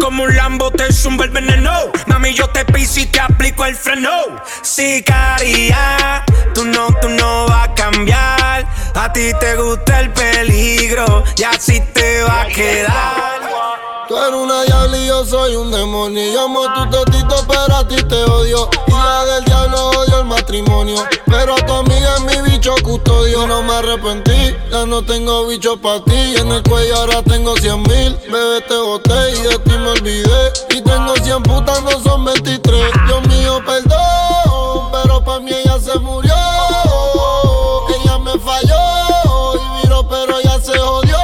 como 0.08 0.24
un 0.24 0.34
lambo, 0.38 0.72
te 0.72 0.94
zumba 0.94 1.26
el 1.26 1.32
veneno. 1.32 1.70
Mami, 2.06 2.34
yo 2.34 2.48
te 2.48 2.64
piso 2.64 3.02
y 3.02 3.08
te 3.08 3.20
aplico 3.20 3.66
el 3.66 3.76
freno. 3.76 4.10
Sicaria, 4.62 6.24
tú 6.54 6.64
no, 6.64 6.88
tú 7.02 7.10
no 7.10 7.46
vas 7.48 7.68
a 7.68 7.74
cambiar. 7.74 8.66
A 8.96 9.12
ti 9.12 9.32
te 9.38 9.58
gusta 9.58 10.00
el 10.00 10.14
peligro 10.14 11.26
y 11.36 11.44
así 11.44 11.82
te 11.94 12.22
va 12.24 12.44
a 12.44 12.48
quedar. 12.48 13.42
Tú 14.08 14.18
eres 14.18 14.34
una 14.34 14.64
diabla 14.64 14.98
y 14.98 15.08
yo 15.08 15.26
soy 15.26 15.58
un 15.58 15.72
demonio. 15.72 16.24
Yo 16.32 16.46
amo 16.46 16.74
tu 16.74 16.90
totito, 16.90 17.46
pero 17.46 17.76
a 17.76 17.86
ti 17.86 17.98
te 17.98 18.24
odio. 18.24 18.70
Y 18.88 18.92
la 18.92 19.26
del 19.26 19.44
diablo 19.44 19.90
odio 19.90 20.20
el 20.22 20.26
matrimonio. 20.26 21.06
Pero 21.26 21.57
bicho 22.68 22.84
custodio. 22.84 23.48
No 23.48 23.64
me 23.64 23.74
arrepentí, 23.74 24.56
ya 24.72 24.86
no 24.86 25.02
tengo 25.04 25.48
bicho 25.48 25.78
para 25.78 26.04
ti. 26.04 26.36
En 26.38 26.52
el 26.52 26.64
cuello 26.64 26.96
ahora 26.98 27.22
tengo 27.24 27.56
100 27.56 27.82
mil. 27.84 28.18
Bebé, 28.30 28.62
te 28.68 28.76
boté 28.76 29.32
y 29.32 29.42
de 29.42 29.60
ti 29.60 29.72
me 29.72 29.90
olvidé. 29.90 30.54
Y 30.72 30.82
tengo 30.82 31.16
100 31.16 31.44
putas, 31.44 31.82
no 31.84 31.92
son 32.04 32.26
23. 32.26 32.92
Dios 33.08 33.28
mío, 33.28 33.62
perdón, 33.66 34.92
pero 34.92 35.24
para 35.24 35.40
mí 35.40 35.52
ella 35.52 35.80
se 35.80 35.98
murió. 36.00 36.34
Ella 38.02 38.18
me 38.20 38.38
falló 38.40 39.56
y 39.56 39.82
miró, 39.84 40.08
pero 40.08 40.40
ya 40.42 40.60
se 40.60 40.78
jodió. 40.78 41.18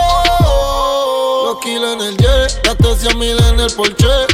Los 1.45 1.57
kilos 1.59 1.93
en 1.93 2.01
el 2.01 2.17
jet, 2.17 2.61
gasté 2.63 2.95
100 3.07 3.19
mil 3.19 3.43
en 3.43 3.59
el 3.59 3.71
Porsche. 3.73 4.32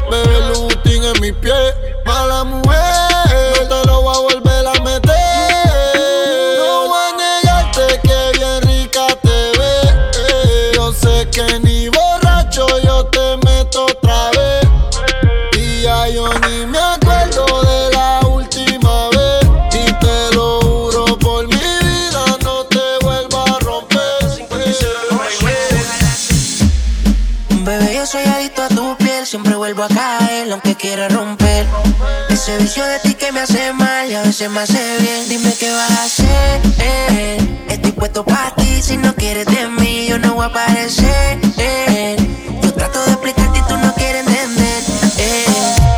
me 34.50 34.62
hace 34.62 34.98
bien. 35.02 35.30
Dime 35.30 35.54
qué 35.60 35.72
vas 35.72 35.92
a 35.92 36.04
hacer. 36.04 36.62
Eh. 36.80 37.38
Estoy 37.70 37.92
puesto 37.92 38.24
para 38.24 38.54
ti. 38.56 38.82
Si 38.82 38.98
no 38.98 39.14
quieres 39.16 39.46
de 39.46 39.68
mí, 39.68 40.08
yo 40.08 40.18
no 40.20 40.36
voy 40.36 40.44
a 40.44 40.48
aparecer. 40.48 41.40
Eh. 41.58 42.16
Yo 42.62 42.74
trato 42.74 43.04
de 43.06 43.12
explicarte 43.12 43.60
y 43.60 43.62
tú 43.64 43.78
no 43.78 43.94
quieres 43.94 44.28
entender. 44.28 44.84
Eh. 45.18 45.46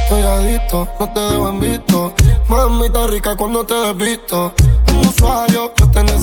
Pegadito, 0.10 0.88
no 1.00 1.14
te 1.14 1.20
dejo 1.20 1.50
en 1.50 1.60
visto. 1.60 2.14
Mami, 2.48 2.86
está 2.86 3.08
rica 3.08 3.36
cuando 3.36 3.66
te 3.66 3.74
desvisto. 3.74 4.54
Un 4.94 5.08
usuario, 5.08 5.74
yo 5.78 5.92
te 5.92 6.04
necesito 6.04 6.21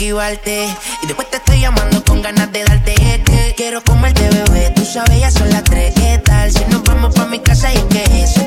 Y 0.00 1.06
después 1.08 1.28
te 1.28 1.38
estoy 1.38 1.58
llamando 1.60 2.04
con 2.04 2.22
ganas 2.22 2.52
de 2.52 2.62
darte. 2.62 2.92
Es 2.92 3.18
que 3.24 3.54
quiero 3.56 3.82
comerte, 3.82 4.28
bebé. 4.30 4.70
Tú 4.76 4.84
sabes, 4.84 5.18
ya 5.18 5.28
son 5.28 5.50
las 5.50 5.64
tres. 5.64 5.92
¿Qué 5.92 6.18
tal? 6.24 6.52
Si 6.52 6.64
nos 6.66 6.84
vamos 6.84 7.12
pa' 7.16 7.26
mi 7.26 7.40
casa 7.40 7.74
y 7.74 7.78
es 7.78 7.84
que 7.84 8.22
eso 8.22 8.40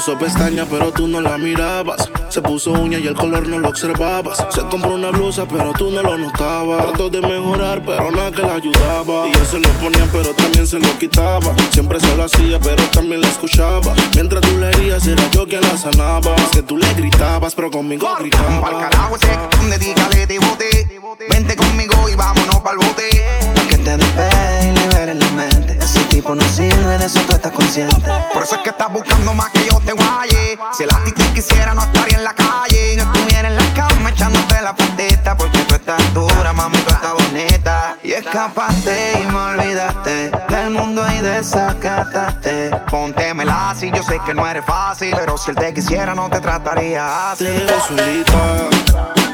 puso 0.00 0.18
pestaña, 0.18 0.64
pero 0.64 0.90
tú 0.92 1.06
no 1.06 1.20
la 1.20 1.36
mirabas. 1.36 2.10
Se 2.30 2.40
puso 2.40 2.72
uña 2.72 2.98
y 2.98 3.06
el 3.06 3.14
color 3.14 3.46
no 3.46 3.58
lo 3.58 3.68
observabas. 3.68 4.46
Se 4.48 4.62
compró 4.62 4.94
una 4.94 5.10
blusa, 5.10 5.46
pero 5.46 5.74
tú 5.74 5.90
no 5.90 6.02
lo 6.02 6.16
notabas. 6.16 6.86
Trató 6.86 7.10
de 7.10 7.20
mejorar, 7.20 7.82
pero 7.84 8.10
nada 8.10 8.30
que 8.30 8.40
la 8.40 8.54
ayudaba. 8.54 9.28
Y 9.28 9.32
yo 9.34 9.44
se 9.44 9.60
lo 9.60 9.68
ponía, 9.72 10.08
pero 10.10 10.32
también 10.32 10.66
se 10.66 10.78
lo 10.78 10.98
quitaba. 10.98 11.54
Siempre 11.70 12.00
se 12.00 12.16
lo 12.16 12.24
hacía, 12.24 12.58
pero 12.60 12.82
también 12.84 13.20
la 13.20 13.28
escuchaba. 13.28 13.94
Mientras 14.14 14.40
tú 14.40 14.56
le 14.56 14.70
herías, 14.70 15.06
era 15.06 15.30
yo 15.32 15.46
quien 15.46 15.60
la 15.60 15.76
sanaba. 15.76 16.34
Es 16.36 16.48
que 16.48 16.62
tú 16.62 16.78
le 16.78 16.94
gritabas, 16.94 17.54
pero 17.54 17.70
conmigo 17.70 18.08
gritaba. 18.18 18.62
Pa'l 18.62 18.78
carajo 18.78 19.16
ese, 19.16 19.38
donde 19.58 19.78
diga 19.78 20.08
le 20.08 20.26
te 20.26 20.38
bote. 20.38 21.00
Vente 21.28 21.56
conmigo 21.56 22.08
y 22.08 22.14
vámonos 22.14 22.60
pa'l 22.60 22.78
bote. 22.78 23.59
Te 23.84 23.96
despegue 23.96 24.68
y 24.68 24.78
liberes 24.78 25.16
la 25.16 25.30
mente. 25.30 25.78
Ese 25.82 26.00
tipo 26.04 26.34
no 26.34 26.42
sirve, 26.44 26.98
de 26.98 27.06
eso 27.06 27.20
tú 27.20 27.32
estás 27.32 27.50
consciente. 27.52 28.10
Por 28.32 28.42
eso 28.42 28.56
es 28.56 28.60
que 28.60 28.70
estás 28.70 28.92
buscando 28.92 29.32
más 29.32 29.48
que 29.50 29.66
yo 29.66 29.80
te 29.80 29.92
guaye. 29.92 30.58
Si 30.76 30.82
el 30.82 30.90
ti 31.04 31.12
te 31.12 31.32
quisiera, 31.32 31.72
no 31.72 31.82
estaría 31.82 32.18
en 32.18 32.24
la 32.24 32.34
calle. 32.34 32.96
No 32.96 33.04
estuviera 33.04 33.48
en 33.48 33.56
la 33.56 33.74
cama 33.74 34.10
echándote 34.10 34.60
la 34.60 34.76
patita. 34.76 35.34
Porque 35.34 35.58
tú 35.60 35.74
estás 35.76 36.14
dura, 36.14 36.52
mami, 36.52 36.76
tú 36.76 36.90
estás 36.90 37.14
bonita. 37.14 37.96
Y 38.02 38.12
escapaste 38.12 39.22
y 39.22 39.26
me 39.26 39.38
olvidaste 39.38 40.30
del 40.48 40.70
mundo 40.70 41.02
y 41.10 41.20
desacataste. 41.22 42.70
Póntemela 42.90 43.70
así, 43.70 43.90
yo 43.90 44.02
sé 44.02 44.20
que 44.26 44.34
no 44.34 44.46
eres 44.46 44.64
fácil. 44.66 45.14
Pero 45.16 45.38
si 45.38 45.52
él 45.52 45.56
te 45.56 45.72
quisiera, 45.72 46.14
no 46.14 46.28
te 46.28 46.40
trataría 46.40 47.32
así. 47.32 47.46
Te 47.46 47.80
solita. 47.88 49.29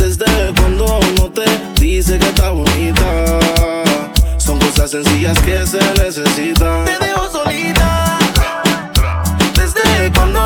Desde 0.00 0.24
cuando 0.58 0.98
uno 0.98 1.30
te 1.30 1.44
dice 1.78 2.18
que 2.18 2.26
está 2.26 2.48
bonita, 2.50 3.38
son 4.38 4.58
cosas 4.58 4.90
sencillas 4.92 5.38
que 5.40 5.66
se 5.66 5.78
necesitan. 6.02 6.86
Te 6.86 7.04
dejo 7.04 7.30
solita. 7.30 8.18
Desde 9.54 10.10
cuando 10.14 10.40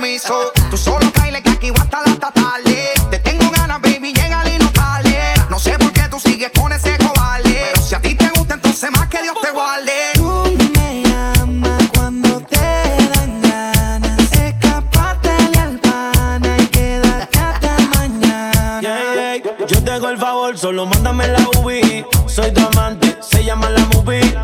permiso. 0.00 0.52
Tú 0.70 0.76
solo 0.76 1.12
caile 1.12 1.42
que 1.42 1.50
aquí 1.50 1.72
hasta 1.76 2.30
tarde. 2.32 2.90
Te 3.10 3.18
tengo 3.18 3.50
ganas, 3.50 3.80
baby, 3.80 4.12
llega 4.12 4.42
y 4.48 4.58
no 4.58 4.70
tarde. 4.70 5.18
No 5.48 5.58
sé 5.58 5.78
por 5.78 5.92
qué 5.92 6.02
tú 6.08 6.18
sigues 6.18 6.50
con 6.58 6.72
ese 6.72 6.96
cobarde. 6.98 7.70
Pero 7.72 7.82
si 7.82 7.94
a 7.94 8.00
ti 8.00 8.14
te 8.14 8.28
gusta, 8.30 8.54
entonces 8.54 8.90
más 8.90 9.08
que 9.08 9.22
Dios 9.22 9.36
te 9.42 9.50
guarde. 9.50 9.92
Tú 10.14 10.58
me 10.74 11.02
llamas 11.02 11.82
cuando 11.94 12.40
te 12.40 12.56
dan 12.56 13.42
ganas. 13.42 14.32
Escapátele 14.32 15.58
al 15.58 15.78
pana 15.78 16.56
y 16.58 16.66
quédate 16.66 17.38
hasta 17.38 17.76
mañana. 17.94 18.80
Yeah, 18.80 19.36
yeah. 19.36 19.66
Yo 19.66 19.84
te 19.84 19.90
hago 19.90 20.08
el 20.08 20.18
favor, 20.18 20.56
solo 20.56 20.86
mándame 20.86 21.28
la 21.28 21.40
UV. 21.40 22.06
Soy 22.26 22.52
tu 22.52 22.60
amante, 22.66 23.16
se 23.20 23.44
llama 23.44 23.68
la 23.70 23.84
movie. 23.86 24.34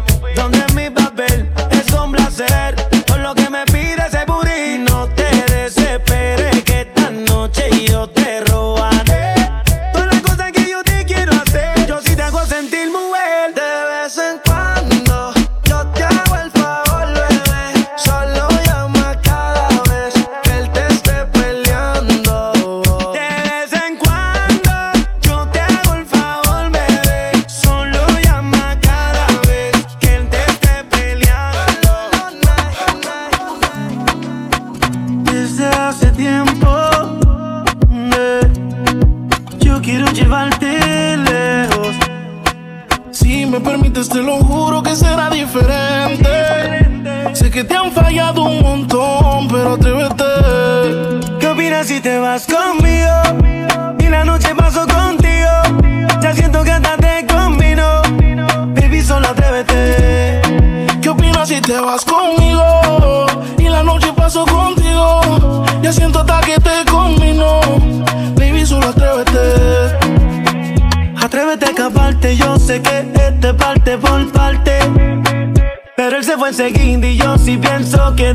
Si 77.47 77.56
pienso 77.59 78.12
que 78.16 78.35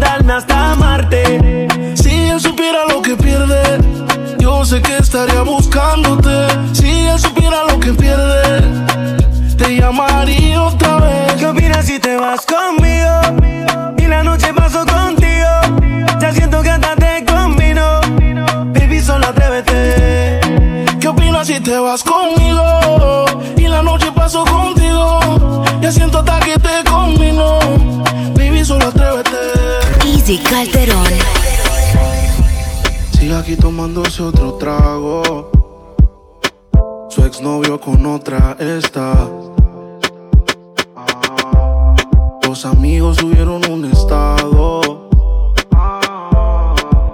Calderón. 30.39 31.07
Sigue 33.11 33.35
aquí 33.35 33.55
tomándose 33.55 34.23
otro 34.23 34.53
trago. 34.53 35.51
Su 37.09 37.25
exnovio 37.25 37.79
con 37.79 38.05
otra 38.05 38.55
está. 38.59 39.27
Los 42.47 42.65
amigos 42.65 43.17
subieron 43.17 43.61
un 43.69 43.85
estado. 43.85 45.09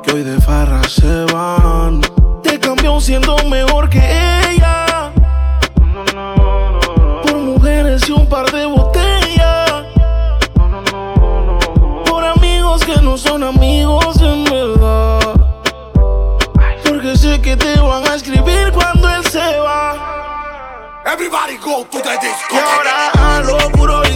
Que 0.03 0.13
hoy 0.13 0.23
de 0.23 0.39
farra 0.41 0.83
se 0.87 1.25
van. 1.33 2.01
Te 2.43 2.59
cambió 2.59 2.99
siendo 2.99 3.35
mejor 3.45 3.89
que 3.89 3.97
ella. 3.99 4.16
Everybody 21.19 21.57
go 21.57 21.83
to 21.83 21.97
the 21.97 22.15
disco. 22.21 22.53
Y 22.53 22.59
ahora 22.59 23.09
a 23.09 23.41
lo 23.41 23.57
puro 23.71 24.06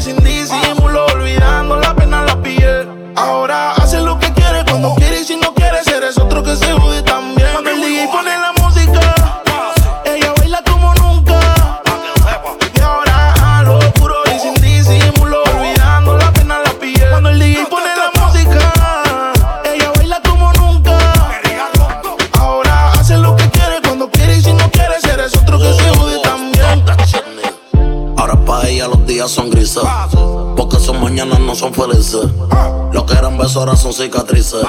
Besos 33.52 33.64
ahora 33.64 33.76
son 33.76 33.92
cicatrices. 33.92 34.64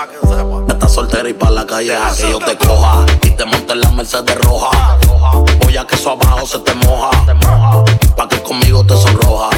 Estás 0.66 0.92
soltera 0.92 1.28
y 1.28 1.34
pa' 1.34 1.50
la 1.50 1.64
calle 1.64 1.90
deja 1.90 2.16
que 2.16 2.30
yo 2.32 2.38
te 2.40 2.56
coja. 2.58 3.06
Y 3.22 3.30
te 3.30 3.44
monte 3.44 3.74
en 3.74 3.80
la 3.80 3.92
Mercedes 3.92 4.36
roja. 4.40 4.98
Voy 5.62 5.76
a 5.76 5.86
que 5.86 5.94
eso 5.94 6.10
abajo 6.10 6.44
se 6.44 6.58
te 6.58 6.74
moja. 6.74 7.10
Pa' 8.16 8.26
que 8.26 8.42
conmigo 8.42 8.84
te 8.84 8.96
sonroja. 8.96 9.50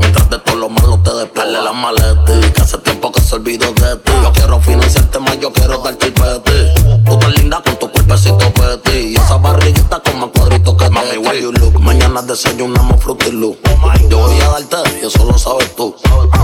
Mientras 0.00 0.28
de 0.28 0.40
todo 0.40 0.56
lo 0.56 0.68
malo 0.70 0.98
te 1.04 1.14
despele 1.14 1.62
la 1.62 1.72
maleta. 1.72 2.24
Que 2.52 2.60
hace 2.60 2.78
tiempo 2.78 3.12
que 3.12 3.20
se 3.20 3.36
olvidó 3.36 3.72
de 3.74 3.94
ti. 3.94 4.12
Yo 4.24 4.32
quiero 4.32 4.60
financiarte 4.60 5.20
más, 5.20 5.38
yo 5.38 5.52
quiero 5.52 5.78
darte 5.78 6.06
el 6.06 6.12
peti. 6.14 7.04
Tú 7.04 7.12
estás 7.12 7.38
linda 7.38 7.62
con 7.62 7.76
tu 7.78 7.92
cuerpecito 7.92 8.52
peti. 8.54 9.12
Y 9.12 9.14
esa 9.14 9.36
barriguita 9.36 10.00
con 10.00 10.18
más 10.18 10.30
cuadritos 10.34 10.74
que 10.74 10.90
Mami, 10.90 11.18
where 11.18 11.40
you 11.40 11.52
look. 11.52 11.78
Mañana 11.78 12.22
desayunamos 12.22 13.00
frutilú. 13.00 13.56
Yo 14.10 14.18
voy 14.18 14.40
a 14.40 14.48
darte 14.48 14.98
y 15.00 15.06
eso 15.06 15.24
lo 15.24 15.38
sabes 15.38 15.76
tú. 15.76 15.94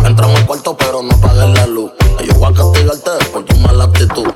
Entramos 0.04 0.36
al 0.36 0.46
cuarto 0.46 0.76
pero 0.76 1.02
no 1.02 1.12
apagues 1.12 1.58
la 1.58 1.66
luz. 1.66 1.90
Yo 2.24 2.34
voy 2.34 2.52
a 2.52 2.56
castigarte 2.56 3.10
por 3.32 3.44
tu 3.44 3.56
mala 3.59 3.84
actitud. 3.84 4.32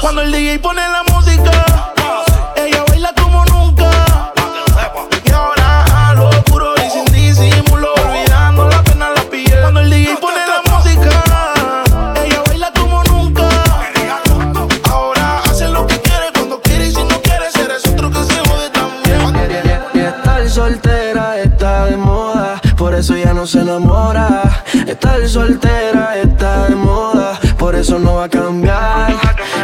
Cuando 0.00 0.22
el 0.22 0.30
DJ 0.30 0.58
pone 0.60 0.80
la 0.80 1.02
música, 1.12 1.50
ella 2.56 2.84
baila 2.88 3.12
como 3.20 3.44
nunca. 3.46 3.90
Y 5.24 5.30
ahora 5.32 5.84
a 6.10 6.14
lo 6.14 6.30
puro 6.44 6.74
y 6.76 6.90
sin 6.90 7.04
disimulo, 7.06 7.92
olvidando 7.94 8.68
la 8.68 8.82
pena 8.84 9.08
en 9.08 9.14
la 9.14 9.22
piel. 9.22 9.60
Cuando 9.62 9.80
el 9.80 9.90
DJ 9.90 10.16
pone 10.18 10.38
la 10.46 10.62
música, 10.72 11.10
ella 12.24 12.42
baila 12.46 12.72
como 12.72 13.02
nunca. 13.04 13.48
Ahora 14.90 15.40
hace 15.44 15.68
lo 15.68 15.86
que 15.88 16.00
quiere 16.00 16.32
cuando 16.32 16.60
quiere 16.60 16.86
y 16.86 16.92
si 16.92 17.02
no 17.02 17.20
quiere, 17.20 17.46
eres 17.64 17.86
otro 17.86 18.10
que 18.10 18.24
se 18.24 18.38
jode 18.48 18.70
también. 18.70 19.34
Y 19.94 19.98
estar 19.98 20.48
soltera 20.48 21.38
está 21.38 21.86
de 21.86 21.96
moda, 21.96 22.60
por 22.76 22.94
eso 22.94 23.16
ya 23.16 23.34
no 23.34 23.44
se 23.46 23.60
enamora. 23.60 24.41
Estar 24.92 25.26
soltera 25.26 26.18
está 26.18 26.68
de 26.68 26.74
moda, 26.76 27.40
por 27.56 27.74
eso 27.74 27.98
no 27.98 28.16
va 28.16 28.24
a 28.24 28.28
cambiar. 28.28 29.16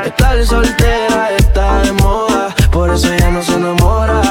Estar 0.03 0.43
soltera 0.47 1.33
está 1.37 1.83
de 1.83 1.93
moda, 1.93 2.55
por 2.73 2.89
eso 2.89 3.15
ya 3.15 3.31
no 3.31 3.43
se 3.43 3.53
enamora. 3.53 4.23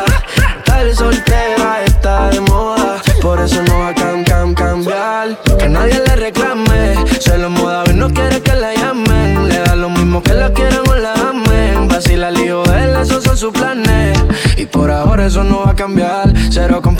Estar 0.57 0.95
soltera 0.95 1.83
está 1.85 2.29
de 2.31 2.41
moda, 2.41 2.99
por 3.21 3.39
eso 3.39 3.61
no 3.61 3.77
va 3.77 3.89
a 3.89 3.93
cam, 3.93 4.23
cam, 4.23 4.55
cambiar. 4.55 5.37
Que 5.59 5.69
nadie 5.69 5.99
le 5.99 6.15
reclame, 6.15 6.95
se 7.19 7.37
lo 7.37 7.51
moda 7.51 7.83
y 7.91 7.93
no 7.93 8.09
quiere 8.09 8.41
que 8.41 8.55
la 8.55 8.73
llamen. 8.73 9.49
Le 9.49 9.59
da 9.59 9.75
lo 9.75 9.91
mismo 9.91 10.23
que 10.23 10.33
la 10.33 10.51
quieran 10.51 10.81
o 10.89 10.95
la 10.95 11.13
amen. 11.13 11.87
Vacila 11.87 12.29
el 12.29 12.39
hijo 12.39 12.63
de 12.63 12.85
él, 12.85 12.95
esos 12.99 13.23
son 13.23 13.37
sus 13.37 13.53
planes. 13.53 14.17
Y 14.57 14.65
por 14.65 14.89
ahora 14.89 15.27
eso 15.27 15.43
no 15.43 15.59
va 15.63 15.71
a 15.71 15.75
cambiar. 15.75 16.26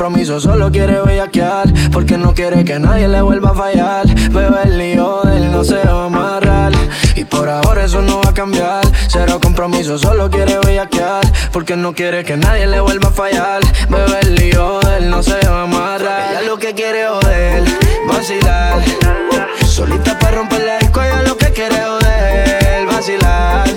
Compromiso, 0.07 0.39
solo 0.39 0.71
quiere 0.71 1.01
bellaquear. 1.01 1.67
Porque 1.91 2.17
no 2.17 2.33
quiere 2.33 2.63
que 2.63 2.79
nadie 2.79 3.09
le 3.09 3.21
vuelva 3.21 3.49
a 3.49 3.53
fallar. 3.53 4.05
Bebe 4.31 4.63
el 4.63 4.77
lío 4.77 5.19
de 5.25 5.35
él 5.35 5.51
no 5.51 5.65
se 5.65 5.83
va 5.83 6.03
a 6.03 6.05
amarrar. 6.05 6.71
Y 7.17 7.25
por 7.25 7.49
ahora 7.49 7.83
eso 7.83 8.01
no 8.01 8.21
va 8.21 8.29
a 8.29 8.33
cambiar. 8.33 8.85
Cero 9.09 9.37
compromiso, 9.41 9.97
solo 9.97 10.29
quiere 10.29 10.59
bellaquear. 10.59 11.25
Porque 11.51 11.75
no 11.75 11.91
quiere 11.91 12.23
que 12.23 12.37
nadie 12.37 12.67
le 12.67 12.79
vuelva 12.79 13.09
a 13.09 13.11
fallar. 13.11 13.61
Bebe 13.89 14.19
el 14.21 14.35
lío 14.35 14.79
de 14.79 14.97
él 14.99 15.09
no 15.09 15.21
se 15.21 15.45
va 15.45 15.59
a 15.59 15.63
amarrar. 15.63 16.31
Ella 16.31 16.41
lo 16.43 16.57
que 16.57 16.73
quiere 16.73 17.05
joder, 17.05 17.65
vacilar. 18.07 18.81
Solita 19.65 20.17
para 20.17 20.37
romper 20.37 20.63
la 20.63 20.77
disco, 20.77 21.01
ella 21.03 21.21
lo 21.23 21.35
que 21.35 21.51
quiere 21.51 21.81
joder, 21.83 22.85
vacilar. 22.85 23.67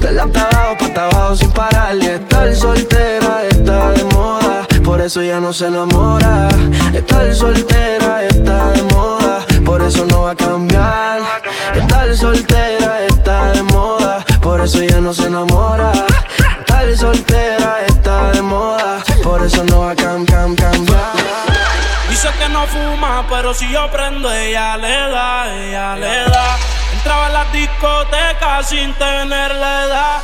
De 0.00 0.12
la 0.12 0.22
abajo, 0.22 0.76
pa' 0.78 1.06
abajo 1.06 1.34
sin 1.34 1.50
parar 1.50 1.96
Y 1.96 2.06
estar 2.06 2.54
soltera 2.54 3.42
está 3.50 3.90
de 3.90 4.04
moda 4.04 4.47
Por 4.88 5.02
eso 5.02 5.22
ya 5.22 5.38
no 5.38 5.52
se 5.52 5.66
enamora. 5.66 6.48
Estar 6.94 7.34
soltera 7.34 8.24
está 8.24 8.70
de 8.70 8.82
moda. 8.84 9.44
Por 9.62 9.82
eso 9.82 10.06
no 10.06 10.22
va 10.22 10.30
a 10.30 10.34
cambiar. 10.34 11.20
Estar 11.74 12.16
soltera 12.16 13.04
está 13.06 13.52
de 13.52 13.62
moda. 13.64 14.24
Por 14.40 14.62
eso 14.62 14.82
ya 14.82 14.98
no 14.98 15.12
se 15.12 15.26
enamora. 15.26 15.92
Estar 16.60 16.96
soltera 16.96 17.84
está 17.86 18.32
de 18.32 18.40
moda. 18.40 19.04
Por 19.22 19.44
eso 19.44 19.62
no 19.64 19.80
va 19.80 19.90
a 19.90 19.94
cam, 19.94 20.24
cam, 20.24 20.56
cambiar. 20.56 21.12
Dice 22.08 22.28
que 22.38 22.48
no 22.48 22.66
fuma, 22.66 23.26
pero 23.28 23.52
si 23.52 23.70
yo 23.70 23.90
prendo, 23.90 24.32
ella 24.32 24.78
le 24.78 24.88
da, 24.88 25.54
ella 25.54 25.96
le 25.96 26.30
da. 26.30 26.56
Entraba 27.08 27.26
en 27.28 27.32
la 27.32 27.44
discoteca 27.46 28.62
sin 28.62 28.92
tener 28.92 29.54
la 29.54 29.84
edad. 29.84 30.20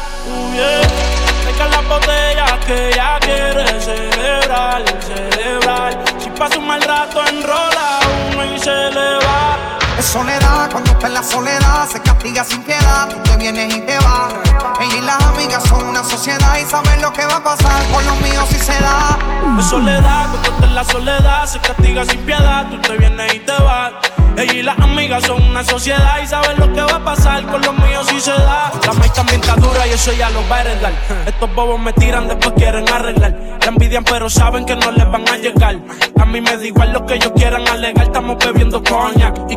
Deja 1.47 1.69
las 1.69 1.89
botellas 1.89 2.52
que 2.66 2.90
ella 2.90 3.19
quiere 3.20 3.81
celebrar, 3.81 4.85
celebrar. 5.01 6.05
Si 6.19 6.28
pasa 6.28 6.59
un 6.59 6.66
mal 6.66 6.82
rato, 6.82 7.27
enrola 7.27 8.01
uno 8.35 8.55
y 8.55 8.59
se 8.59 8.90
le 8.90 9.15
va. 9.16 9.84
Es 9.98 10.06
soledad, 10.06 10.70
cuando 10.70 10.90
está 10.90 11.06
en 11.06 11.14
la 11.14 11.22
soledad 11.22 11.88
se 11.88 12.00
castiga 12.00 12.44
sin 12.44 12.62
piedad. 12.62 13.08
Tú 13.08 13.16
te 13.22 13.36
vienes 13.36 13.74
y 13.74 13.80
te 13.80 13.96
vas. 13.98 14.34
Ella 14.80 14.96
y 14.96 15.00
las 15.02 15.22
amigas 15.22 15.62
son 15.64 15.86
una 15.86 16.02
sociedad 16.02 16.58
y 16.60 16.64
saben 16.68 17.00
lo 17.00 17.12
que 17.12 17.24
va 17.26 17.36
a 17.36 17.44
pasar 17.44 17.84
con 17.92 18.04
los 18.04 18.20
míos 18.20 18.44
si 18.48 18.58
se 18.58 18.72
da. 18.72 19.18
Es 19.58 19.66
soledad, 19.66 20.30
cuando 20.30 20.50
está 20.50 20.66
en 20.66 20.74
la 20.74 20.84
soledad 20.84 21.46
se 21.46 21.58
castiga 21.60 22.04
sin 22.04 22.20
piedad. 22.20 22.66
Tú 22.70 22.78
te 22.80 22.96
vienes 22.96 23.34
y 23.34 23.38
te 23.40 23.52
vas. 23.52 23.92
Ella 24.36 24.52
y 24.52 24.62
las 24.62 24.78
amigas 24.80 25.22
son 25.24 25.40
una 25.42 25.62
sociedad 25.62 26.20
y 26.20 26.26
saben 26.26 26.58
lo 26.58 26.72
que 26.72 26.80
va 26.80 26.96
a 26.96 27.04
pasar 27.04 27.44
con 27.46 27.62
los 27.62 27.72
míos 27.78 28.04
si 28.08 28.20
se 28.20 28.32
da. 28.32 28.72
La 28.84 28.92
maíz 28.94 29.12
también 29.12 29.40
está 29.40 29.54
dura 29.54 29.86
y 29.86 29.90
eso 29.90 30.12
ya 30.12 30.28
lo 30.30 30.46
va 30.48 30.56
a 30.56 30.60
heredar. 30.62 30.92
Estos 31.24 31.54
bobos 31.54 31.78
me 31.78 31.92
tiran, 31.92 32.26
después 32.26 32.52
quieren 32.56 32.88
arreglar. 32.88 33.32
La 33.60 33.68
envidian, 33.68 34.02
pero 34.02 34.28
saben 34.28 34.66
que 34.66 34.74
no 34.74 34.90
les 34.90 35.08
van 35.08 35.28
a 35.28 35.36
llegar. 35.36 35.76
A 36.20 36.24
mí 36.24 36.40
me 36.40 36.56
da 36.56 36.64
igual 36.64 36.92
lo 36.92 37.06
que 37.06 37.14
ellos 37.14 37.32
quieran 37.36 37.66
alegar. 37.68 38.06
Estamos 38.06 38.36
bebiendo 38.44 38.82
coñac 38.82 39.38
y 39.48 39.56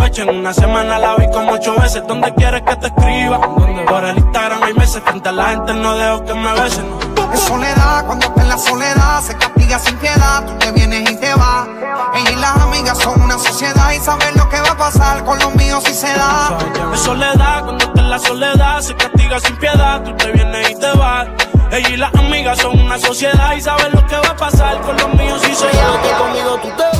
Una 0.01 0.51
semana 0.53 0.97
la 0.97 1.15
vi 1.15 1.29
como 1.31 1.53
ocho 1.53 1.75
veces. 1.79 2.03
¿Dónde 2.07 2.33
quieres 2.33 2.63
que 2.63 2.75
te 2.75 2.87
escriba? 2.87 3.39
Por 3.87 4.03
el 4.03 4.17
Instagram 4.17 4.63
hay 4.63 4.73
meses. 4.73 5.01
Frente 5.03 5.29
a 5.29 5.31
la 5.31 5.45
gente 5.49 5.73
no 5.75 5.95
dejo 5.95 6.25
que 6.25 6.33
me 6.33 6.51
besen. 6.53 6.85
Es 7.33 7.39
soledad, 7.39 8.05
cuando 8.07 8.25
está 8.25 8.41
en 8.41 8.49
la 8.49 8.57
soledad 8.57 9.21
se 9.21 9.37
castiga 9.37 9.79
sin 9.79 9.95
piedad. 9.97 10.45
Tú 10.45 10.57
te 10.57 10.71
vienes 10.71 11.09
y 11.09 11.15
te 11.15 11.33
vas. 11.35 11.67
Ella 12.15 12.31
y 12.31 12.35
las 12.35 12.57
amigas 12.57 12.97
son 12.97 13.21
una 13.21 13.37
sociedad 13.37 13.91
y 13.91 13.99
saben 13.99 14.35
lo 14.35 14.49
que 14.49 14.59
va 14.59 14.71
a 14.71 14.77
pasar 14.77 15.23
con 15.23 15.39
los 15.39 15.55
míos 15.55 15.83
si 15.85 15.93
se 15.93 16.07
da. 16.13 16.57
Es 16.93 16.99
soledad, 16.99 17.63
cuando 17.63 17.85
está 17.85 18.01
en 18.01 18.09
la 18.09 18.19
soledad 18.19 18.81
se 18.81 18.95
castiga 18.95 19.39
sin 19.39 19.55
piedad. 19.57 20.03
Tú 20.03 20.13
te 20.17 20.31
vienes 20.31 20.71
y 20.71 20.75
te 20.75 20.91
vas. 20.97 21.27
Ella 21.71 21.89
y 21.89 21.97
las 21.97 22.13
amigas 22.15 22.57
son 22.57 22.77
una 22.79 22.97
sociedad 22.99 23.53
y 23.55 23.61
saben 23.61 23.93
lo 23.93 24.05
que 24.05 24.17
va 24.17 24.27
a 24.27 24.35
pasar 24.35 24.81
con 24.81 24.97
los 24.97 25.13
míos 25.13 25.41
si 25.41 25.55
se 25.55 25.67
da. 25.67 26.01
que 26.01 26.11
conmigo 26.21 26.57
tú 26.61 26.67
te 26.75 26.83
vas, 26.83 26.90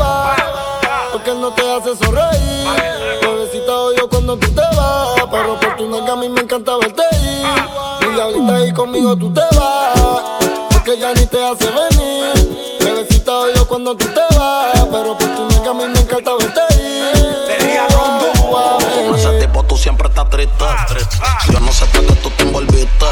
porque 1.12 1.34
no 1.34 1.52
te 1.52 1.62
hace 1.62 1.96
sonreír. 1.96 2.68
Bebecita 3.22 3.76
odio 3.76 4.10
cuando 4.10 4.38
tú 4.38 4.48
te 4.52 4.62
vas, 4.62 5.26
pero 5.30 5.60
por 5.60 5.76
tu 5.76 5.90
nalga 5.90 6.14
a 6.14 6.16
mí 6.16 6.30
me 6.30 6.42
encanta 6.42 6.78
verte 6.78 7.04
ir. 7.22 8.08
Mi 8.08 8.16
diablita 8.16 8.66
y 8.66 8.74
conmigo 8.74 9.16
tú 9.16 9.34
te 9.34 9.42
vas, 9.56 10.00
porque 10.72 10.98
ya 11.00 11.14
ni 11.14 11.26
te 11.26 11.44
hace 11.44 11.66
venir. 11.66 12.78
Bebecita 12.80 13.32
odio 13.32 13.68
cuando 13.68 13.96
tú 13.96 14.06
te 14.08 14.38
vas, 14.38 14.86
pero 14.92 15.18
por 15.18 15.36
tu 15.36 15.48
nalga 15.50 15.72
a 15.72 15.74
mí 15.74 15.84
me 15.94 16.00
encanta 16.00 16.32
verte 16.36 16.62
ir. 16.76 17.32
Con 19.06 19.16
ese 19.16 19.40
tipo 19.40 19.64
tú 19.64 19.78
siempre 19.78 20.08
está 20.08 20.30
triste. 20.30 20.66
Yo 21.52 21.60
no 21.60 21.72
sé 21.72 21.86
por 21.88 22.06
qué 22.06 22.14
tú 22.16 22.30
te 22.32 22.44
envolviste. 22.44 23.06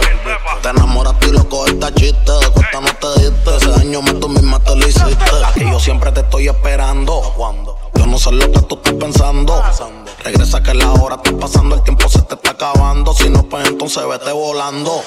Te 0.62 0.70
enamoraste 0.70 1.28
y 1.28 1.32
loco 1.32 1.66
esta 1.66 1.94
chiste. 1.94 2.32
De 2.32 2.50
cuenta 2.52 2.82
no 2.82 2.90
te 2.96 3.22
diste. 3.22 3.58
Ese 3.58 3.70
daño 3.70 4.02
más 4.02 4.20
tú 4.20 4.30
misma 4.30 4.60
te 4.60 4.76
lo 4.76 4.88
hiciste. 4.88 5.46
Aquí 5.46 5.62
yo 5.62 5.80
siempre 5.80 6.12
te 6.12 6.22
estoy 6.22 6.48
esperando. 6.48 7.22
No 7.38 7.79
sé 8.20 8.32
lo 8.32 8.52
que 8.52 8.62
tú 8.62 8.76
estás 8.76 8.94
pensando. 8.94 9.64
Regresa 10.24 10.62
que 10.62 10.74
la 10.74 10.91
hora 10.91 11.16
está 11.16 11.38
pasando, 11.38 11.76
el 11.76 11.84
tiempo 11.84 12.10
se 12.10 12.22
te 12.24 12.36
está 12.36 12.52
acabando. 12.52 13.14
Si 13.14 13.30
no, 13.30 13.44
pues 13.44 13.68
entonces 13.68 14.04
vete 14.08 14.32
volando. 14.32 15.02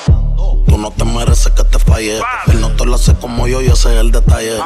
Tú 0.67 0.79
no 0.79 0.91
te 0.91 1.05
mereces 1.05 1.53
que 1.53 1.65
te 1.65 1.79
falle. 1.79 2.21
Él 2.47 2.61
no 2.61 2.71
te 2.71 2.87
lo 2.87 2.95
hace 2.95 3.15
como 3.15 3.47
yo 3.47 3.61
y 3.61 3.67
ese 3.67 3.95
es 3.95 4.01
el 4.01 4.11
detalle. 4.11 4.59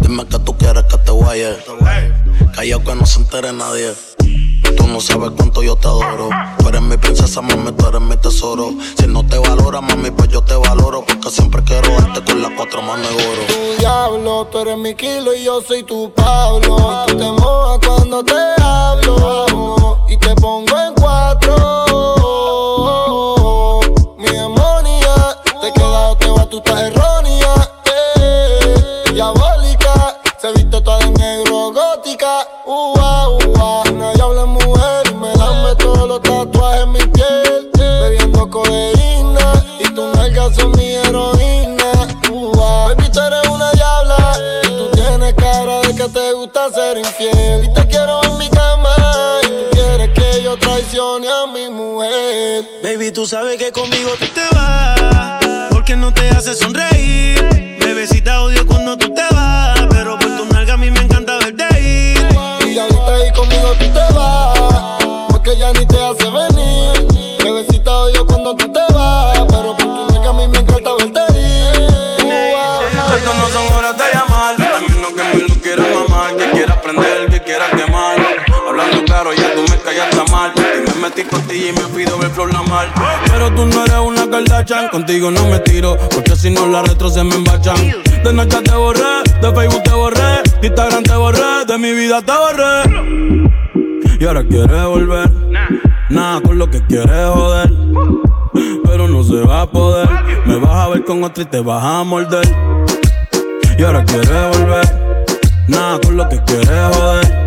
Dime 0.00 0.26
que 0.26 0.38
tú 0.38 0.56
quieres 0.56 0.84
que 0.84 0.98
te 0.98 1.10
guaye. 1.10 1.56
Callao 2.54 2.84
que 2.84 2.94
no 2.94 3.04
se 3.04 3.18
entere 3.18 3.52
nadie. 3.52 3.92
Tú 4.86 4.92
no 4.92 5.00
sabes 5.00 5.32
cuánto 5.36 5.64
yo 5.64 5.74
te 5.74 5.88
adoro. 5.88 6.28
Tú 6.58 6.68
eres 6.68 6.80
mi 6.80 6.96
princesa, 6.96 7.42
mami, 7.42 7.72
tú 7.72 7.88
eres 7.88 8.00
mi 8.00 8.16
tesoro. 8.18 8.70
Si 8.96 9.08
no 9.08 9.26
te 9.26 9.36
valora, 9.36 9.80
mami, 9.80 10.12
pues 10.12 10.28
yo 10.28 10.42
te 10.42 10.54
valoro. 10.54 11.04
Porque 11.04 11.28
siempre 11.28 11.60
quiero 11.64 11.90
darte 12.00 12.22
con 12.22 12.40
las 12.40 12.52
cuatro 12.52 12.82
manos 12.82 13.08
de 13.08 13.14
oro. 13.14 13.42
Tu 13.48 13.80
diablo, 13.80 14.46
tú 14.46 14.60
eres 14.60 14.78
mi 14.78 14.94
kilo 14.94 15.34
y 15.34 15.42
yo 15.42 15.60
soy 15.60 15.82
tu 15.82 16.12
Pablo. 16.12 17.02
Y 17.02 17.10
tú 17.10 17.18
te 17.18 17.24
mojas 17.24 17.80
cuando 17.84 18.22
te 18.22 18.62
hablo. 18.62 20.04
Y 20.08 20.16
te 20.18 20.36
pongo 20.36 20.78
en 20.78 20.94
cuatro. 20.94 21.85
Tú 53.16 53.24
sabes 53.24 53.56
que 53.56 53.72
conmigo 53.72 54.10
tú 54.20 54.26
te 54.26 54.42
vas. 54.54 55.70
Porque 55.70 55.96
no 55.96 56.12
te 56.12 56.28
hace 56.28 56.52
sonreír. 56.52 56.95
Y 81.50 81.72
me 81.72 81.80
pido 81.96 82.18
ver 82.18 82.30
flor 82.30 82.52
la 82.52 82.62
mal. 82.62 82.88
Pero 83.30 83.50
tú 83.54 83.66
no 83.66 83.84
eres 83.84 83.98
una 83.98 84.28
Kardashian. 84.28 84.88
Contigo 84.88 85.30
no 85.30 85.48
me 85.48 85.58
tiro, 85.60 85.96
porque 86.10 86.36
si 86.36 86.50
no 86.50 86.66
la 86.66 86.82
retro 86.82 87.08
se 87.08 87.24
me 87.24 87.34
embachan. 87.34 87.76
De 88.22 88.32
noche 88.32 88.60
te 88.62 88.74
borré, 88.74 89.22
de 89.40 89.52
Facebook 89.54 89.82
te 89.82 89.90
borré, 89.92 90.42
de 90.60 90.66
Instagram 90.66 91.02
te 91.02 91.16
borré, 91.16 91.64
de 91.66 91.78
mi 91.78 91.92
vida 91.92 92.20
te 92.20 92.32
borré. 92.32 93.86
Y 94.18 94.24
ahora 94.24 94.44
quieres 94.44 94.84
volver. 94.84 95.30
Nada 96.08 96.40
con 96.40 96.58
lo 96.58 96.70
que 96.70 96.84
quieres 96.86 97.28
joder. 97.28 97.72
Pero 98.84 99.08
no 99.08 99.22
se 99.22 99.36
va 99.36 99.62
a 99.62 99.70
poder. 99.70 100.08
Me 100.46 100.56
vas 100.56 100.74
a 100.74 100.88
ver 100.88 101.04
con 101.04 101.22
otro 101.22 101.42
y 101.42 101.46
te 101.46 101.60
vas 101.60 101.84
a 101.84 102.04
morder. 102.04 102.46
Y 103.78 103.82
ahora 103.82 104.04
quieres 104.04 104.58
volver. 104.58 105.24
Nada 105.68 105.98
con 106.00 106.16
lo 106.16 106.28
que 106.28 106.42
quieres 106.44 106.96
joder. 106.96 107.45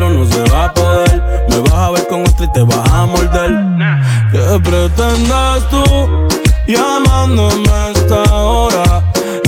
Pero 0.00 0.14
no 0.14 0.24
se 0.24 0.42
va 0.50 0.64
a 0.64 0.72
poder. 0.72 1.46
Me 1.50 1.58
vas 1.58 1.74
a 1.74 1.90
ver 1.90 2.06
con 2.08 2.22
otro 2.22 2.46
y 2.46 2.52
te 2.52 2.62
vas 2.62 2.90
a 2.90 3.04
morder. 3.04 3.50
¿Qué 4.32 4.58
pretendes 4.64 5.68
tú 5.68 5.84
llamándome 6.66 7.68
a 7.68 7.90
esta 7.90 8.34
hora? 8.34 9.02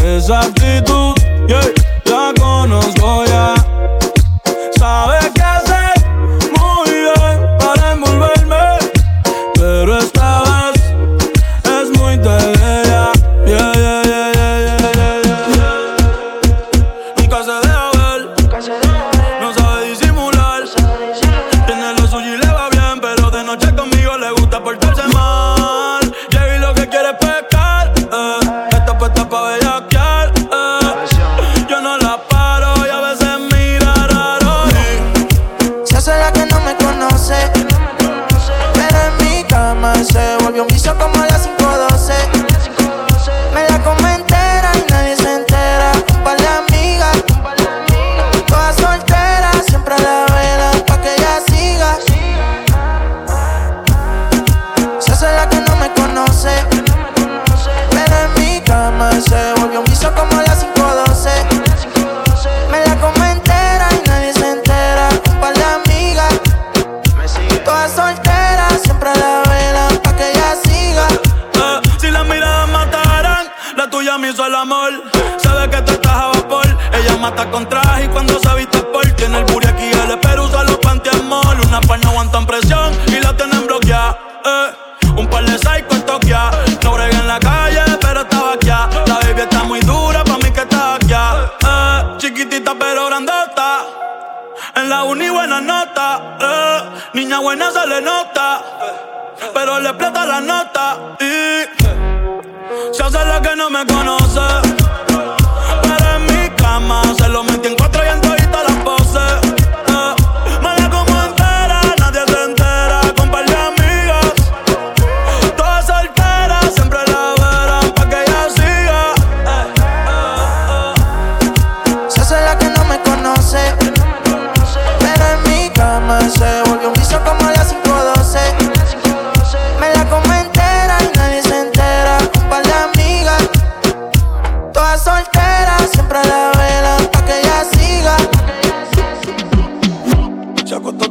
Esa 0.05 0.41
actitud, 0.41 1.15
yeah, 1.49 1.63
la 2.05 2.35
conozco 2.39 3.25
ya. 3.25 3.55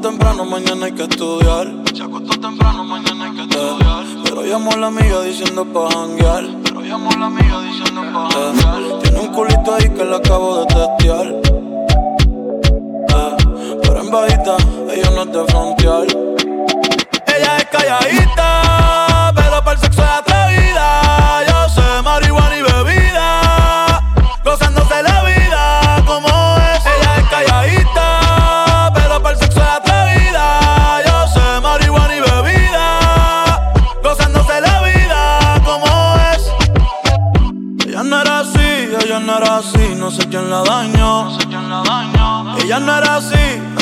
temprano, 0.01 0.43
mañana 0.45 0.87
hay 0.87 0.91
que 0.93 1.03
estudiar. 1.03 1.71
Se 1.93 2.03
acostó 2.03 2.39
temprano, 2.39 2.83
mañana 2.83 3.25
hay 3.25 3.31
que 3.31 3.41
eh, 3.41 3.47
estudiar. 3.49 4.03
Eh, 4.03 4.21
pero 4.23 4.45
llamó 4.45 4.71
a 4.71 4.77
la 4.77 4.87
amiga 4.87 5.21
diciendo 5.21 5.65
pa' 5.65 5.89
janguear. 5.91 6.43
Pero 6.63 6.81
llamó 6.81 7.11
a 7.11 7.17
la 7.17 7.25
amiga 7.27 7.61
diciendo 7.61 8.01
pa' 8.13 8.29
eh, 8.29 8.53
janguear. 8.57 8.81
Eh, 8.81 8.99
tiene 9.03 9.19
un 9.19 9.27
culito 9.27 9.75
ahí 9.75 9.89
que 9.89 10.03
la 10.03 10.17
acabo 10.17 10.59
de 10.59 10.65
testear. 10.65 11.27
Eh, 13.09 13.35
pero 13.83 14.01
en 14.01 14.11
bajita, 14.11 14.57
ella 14.91 15.09
no 15.11 15.21
es 15.21 15.31
de 15.31 15.45
frontear. 15.45 16.07
Ella 17.27 17.57
es 17.57 17.65
calladita. 17.65 18.70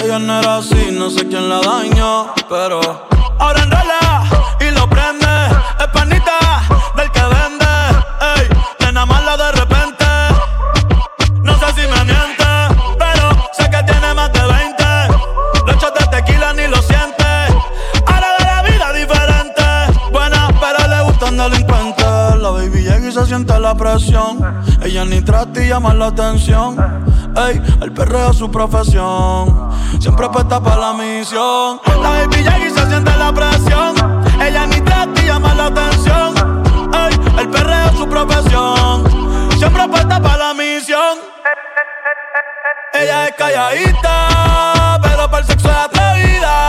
yo 0.09 0.17
no 0.17 0.39
era 0.39 0.57
así, 0.57 0.89
no 0.91 1.07
sé 1.11 1.27
quién 1.27 1.47
la 1.47 1.59
dañó, 1.59 2.33
pero 2.49 2.81
ahora 3.37 3.61
enrola 3.61 4.23
y 4.59 4.71
lo 4.71 4.89
prende. 4.89 5.27
Es 5.79 5.87
panita 5.93 6.39
del 6.95 7.11
que 7.11 7.21
vende, 7.21 7.65
ey, 8.35 8.49
nena 8.79 9.05
mala 9.05 9.37
de 9.37 9.51
repente. 9.51 10.05
No 11.43 11.53
sé 11.59 11.67
si 11.75 11.81
me 11.81 12.03
miente, 12.05 12.43
pero 12.97 13.29
sé 13.53 13.69
que 13.69 13.83
tiene 13.83 14.11
más 14.15 14.33
de 14.33 14.41
20. 14.41 14.83
Los 15.67 15.75
shots 15.75 15.99
de 15.99 16.17
tequila 16.17 16.53
ni 16.53 16.65
lo 16.65 16.81
siente. 16.81 17.23
Ahora 18.07 18.29
de 18.39 18.45
la 18.45 18.63
vida 18.63 18.93
diferente. 18.93 19.63
Buena, 20.11 20.47
pero 20.59 20.87
le 20.87 21.03
gustan 21.03 21.37
delincuentes. 21.37 22.35
La 22.41 22.49
baby 22.49 22.81
llega 22.81 23.07
y 23.07 23.11
se 23.11 23.27
siente 23.27 23.59
la 23.59 23.75
presión. 23.75 24.39
Ella 24.81 25.05
ni 25.05 25.21
trata 25.21 25.63
y 25.63 25.67
llama 25.67 25.93
la 25.93 26.07
atención 26.07 27.08
ey, 27.35 27.61
el 27.81 27.91
perreo 27.93 28.31
es 28.31 28.37
su 28.37 28.49
profesión. 28.49 29.69
Siempre 29.99 30.25
apuesta 30.25 30.61
para 30.61 30.77
la 30.77 30.93
misión. 30.93 31.79
La 32.01 32.09
baby 32.09 32.43
Jackie 32.43 32.69
se 32.69 32.87
siente 32.87 33.15
la 33.17 33.33
presión. 33.33 33.95
Ella 34.41 34.65
ni 34.67 34.81
te 34.81 35.25
llama 35.25 35.53
la 35.53 35.65
atención. 35.67 36.33
Ey, 36.93 37.19
el 37.39 37.49
perreo 37.49 37.85
es 37.89 37.97
su 37.97 38.07
profesión. 38.07 39.03
Siempre 39.57 39.81
apuesta 39.81 40.21
para 40.21 40.37
la 40.37 40.53
misión. 40.53 41.17
Ella 42.93 43.27
es 43.27 43.35
calladita, 43.35 44.99
pero 45.01 45.29
para 45.29 45.39
el 45.39 45.45
sexo 45.45 45.69
es 45.69 45.75
atrevida. 45.75 46.68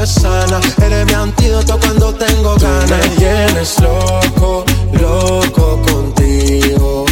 Eres 0.00 1.04
mi 1.04 1.12
antídoto 1.12 1.78
cuando 1.78 2.14
tengo 2.14 2.56
ganas. 2.56 2.88
Me 2.88 3.16
tienes 3.16 3.78
loco, 3.80 4.64
loco 4.98 5.78
contigo. 5.82 7.04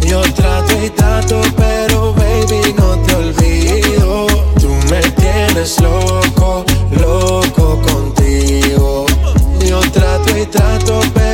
Yo 0.00 0.22
trato 0.34 0.72
y 0.84 0.90
trato, 0.90 1.40
pero 1.56 2.12
baby 2.14 2.74
no 2.76 2.98
te 3.06 3.14
olvido. 3.14 4.26
Tú 4.60 4.70
me 4.90 5.00
tienes 5.12 5.80
loco, 5.80 6.64
loco 6.90 7.80
contigo. 7.80 9.06
Yo 9.64 9.80
trato 9.92 10.36
y 10.36 10.44
trato, 10.46 11.00
pero 11.14 11.31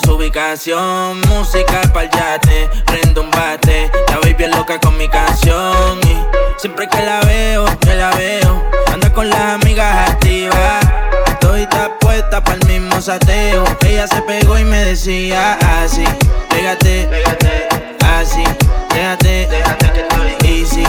su 0.00 0.14
ubicación. 0.14 1.20
Música 1.28 1.82
pa'l 1.92 2.08
yate, 2.10 2.70
prendo 2.86 3.22
un 3.22 3.30
bate. 3.30 3.90
La 4.08 4.18
baby 4.20 4.44
es 4.44 4.56
loca 4.56 4.78
con 4.78 4.96
mi 4.96 5.08
canción. 5.08 5.98
Y 6.04 6.60
siempre 6.60 6.88
que 6.88 7.02
la 7.02 7.20
veo, 7.20 7.64
que 7.80 7.94
la 7.94 8.10
veo, 8.12 8.64
anda 8.92 9.12
con 9.12 9.28
las 9.28 9.62
amigas 9.62 10.10
activas. 10.10 10.84
Estoy 11.26 11.66
puesta 12.00 12.42
pa'l 12.42 12.64
mismo 12.66 13.00
sateo. 13.00 13.64
Ella 13.84 14.06
se 14.06 14.22
pegó 14.22 14.58
y 14.58 14.64
me 14.64 14.84
decía 14.84 15.58
así: 15.82 16.04
Pégate, 16.48 17.06
pégate, 17.10 17.68
así, 18.18 18.44
déjate, 18.94 19.48
déjate 19.50 19.92
que 19.92 20.00
estoy 20.00 20.36
easy. 20.48 20.84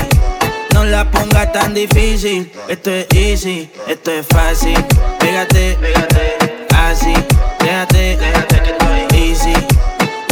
No 0.73 0.85
la 0.85 1.09
ponga 1.09 1.51
tan 1.51 1.73
difícil. 1.73 2.51
Esto 2.67 2.91
es 2.91 3.07
easy, 3.13 3.69
esto 3.87 4.11
es 4.11 4.25
fácil. 4.27 4.83
Pégate, 5.19 5.77
pégate, 5.81 6.67
así. 6.75 7.13
Déjate, 7.59 8.17
déjate 8.17 8.52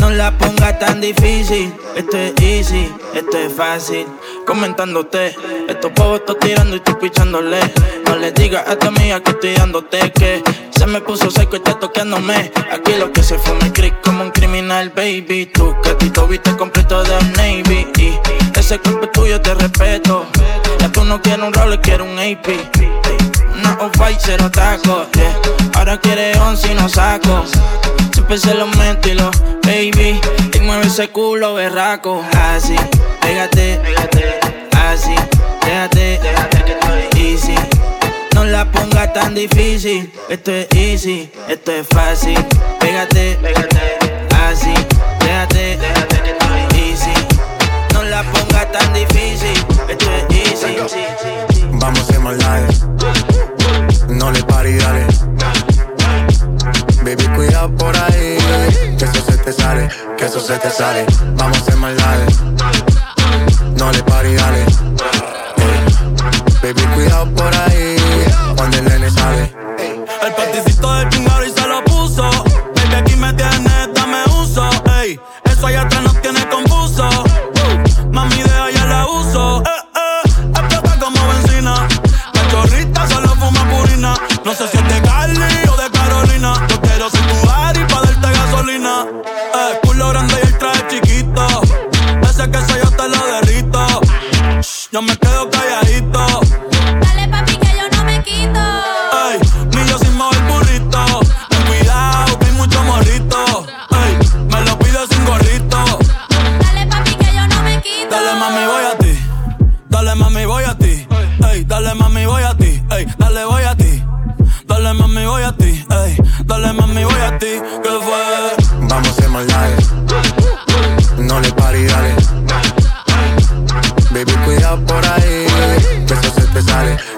No 0.02 0.10
la 0.10 0.38
ponga 0.38 0.78
tan 0.78 1.00
difícil. 1.00 1.74
Esto 1.96 2.18
es 2.18 2.34
easy, 2.42 2.94
esto 3.14 3.38
es 3.38 3.54
fácil. 3.54 4.06
Comentándote, 4.46 5.34
estos 5.70 5.92
pavos 5.94 6.20
estoy 6.20 6.36
tirando 6.42 6.76
y 6.76 6.80
estoy 6.80 6.96
pichándole. 6.96 7.60
No 8.06 8.18
le 8.18 8.34
digas 8.34 8.68
a 8.68 8.78
tu 8.78 8.88
amiga 8.88 9.22
que 9.22 9.32
estoy 9.32 9.54
dándote 9.54 10.12
que 10.12 10.44
se 10.82 10.88
me 10.88 11.00
puso 11.00 11.30
seco 11.30 11.58
y 11.58 11.58
está 11.58 11.78
toqueándome. 11.78 12.52
Aquí 12.72 12.94
lo 12.98 13.12
que 13.14 13.22
se 13.22 13.38
fue 13.38 13.54
me 13.62 13.72
crick 13.72 14.02
como 14.02 14.24
un 14.24 14.32
criminal, 14.32 14.90
baby. 14.90 15.46
Tú 15.54 15.76
que 15.84 15.94
Tito 15.94 16.28
viste 16.28 16.58
completo 16.58 17.04
de 17.04 17.22
Navy. 17.38 17.88
Y 17.98 18.20
ese 18.58 18.80
cuerpo 18.80 19.08
tuyo 19.10 19.40
te 19.40 19.54
respeto. 19.54 20.26
Ya 20.80 20.92
tú 20.92 21.04
no 21.04 21.22
quieres 21.22 21.46
un 21.46 21.54
rol, 21.54 21.80
quieres 21.82 22.08
un 22.08 22.18
AP. 22.18 22.48
Una 23.60 23.78
off-white, 23.80 24.22
cero 24.26 24.50
taco. 24.50 25.06
Ahora 25.76 26.00
quiere 26.00 26.36
once 26.40 26.72
y 26.72 26.74
no 26.74 26.90
saco. 26.90 27.44
Siempre 28.12 28.40
se 28.40 28.56
lo 28.56 28.66
meto 28.66 29.08
y 29.08 29.14
lo 29.14 29.30
baby. 29.62 30.20
Y 30.52 30.60
mueve 30.62 30.88
ese 30.88 31.10
culo 31.10 31.54
berraco. 31.54 32.24
Así, 32.34 32.76
pégate, 33.22 33.80
pégate. 33.84 34.40
Así, 34.78 35.14
déjate, 35.64 36.20
déjate 36.24 36.64
que 36.64 36.72
estoy 36.72 37.22
easy. 37.22 37.81
No 38.42 38.48
la 38.48 38.66
ponga 38.72 39.14
tan 39.14 39.36
difícil. 39.36 40.12
Esto 40.28 40.50
es 40.50 40.68
easy, 40.74 41.32
esto 41.48 41.72
es 41.74 41.88
fácil. 41.88 42.44
Pégate, 42.80 43.38
pégate. 43.40 43.78
Así, 44.34 44.74
déjate, 45.20 45.78
déjate 45.78 46.22
que 46.24 46.32
estoy 46.32 46.90
easy. 46.90 47.14
No 47.94 48.02
la 48.02 48.24
ponga 48.24 48.72
tan 48.72 48.92
difícil. 48.96 49.54
Esto 49.88 50.10
es 50.12 50.64
easy. 50.64 50.76
Vamos 51.74 52.00
a 52.00 52.02
hacer 52.02 52.20
más 52.20 52.38
live. 52.38 52.68
No 54.10 54.32
le 54.32 54.44
pare 54.44 54.72
y 54.72 54.78
dale. 54.78 55.06
Baby, 57.04 57.28
cuidado 57.36 57.70
por 57.76 57.96
ahí. 57.96 58.40
Que 58.98 59.06
eso 59.06 59.24
se 59.24 59.38
te 59.38 59.54
sale, 59.54 59.88
que 60.18 60.26
eso 60.26 60.40
se 60.40 60.58
te 60.58 60.72
sale. 60.72 61.06
Vamos 61.36 61.60
a 61.60 61.62
hacer 61.62 61.76
más 61.76 61.94
live. 61.94 62.26
No 63.78 63.92
le 63.92 64.02
pare 64.02 64.32
y 64.32 64.36
dale. 64.36 64.66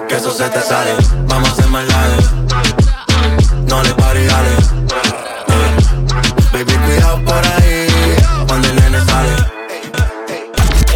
Que 0.08 0.16
eso 0.16 0.32
se 0.32 0.50
te 0.50 0.62
sale. 0.62 0.92
Vamos 1.28 1.50
a 1.50 1.52
hacer 1.52 1.68
más 1.68 1.86
live. 1.86 2.24
No 3.68 3.84
le 3.84 3.94
pare 3.94 4.24
y 4.24 4.26
dale. 4.26 4.50
Baby, 6.52 6.74
cuidado 6.86 7.24
por 7.26 7.46
ahí. 7.46 7.88
Cuando 8.48 8.68
el 8.70 8.76
nene 8.76 9.00
sale. 9.06 9.36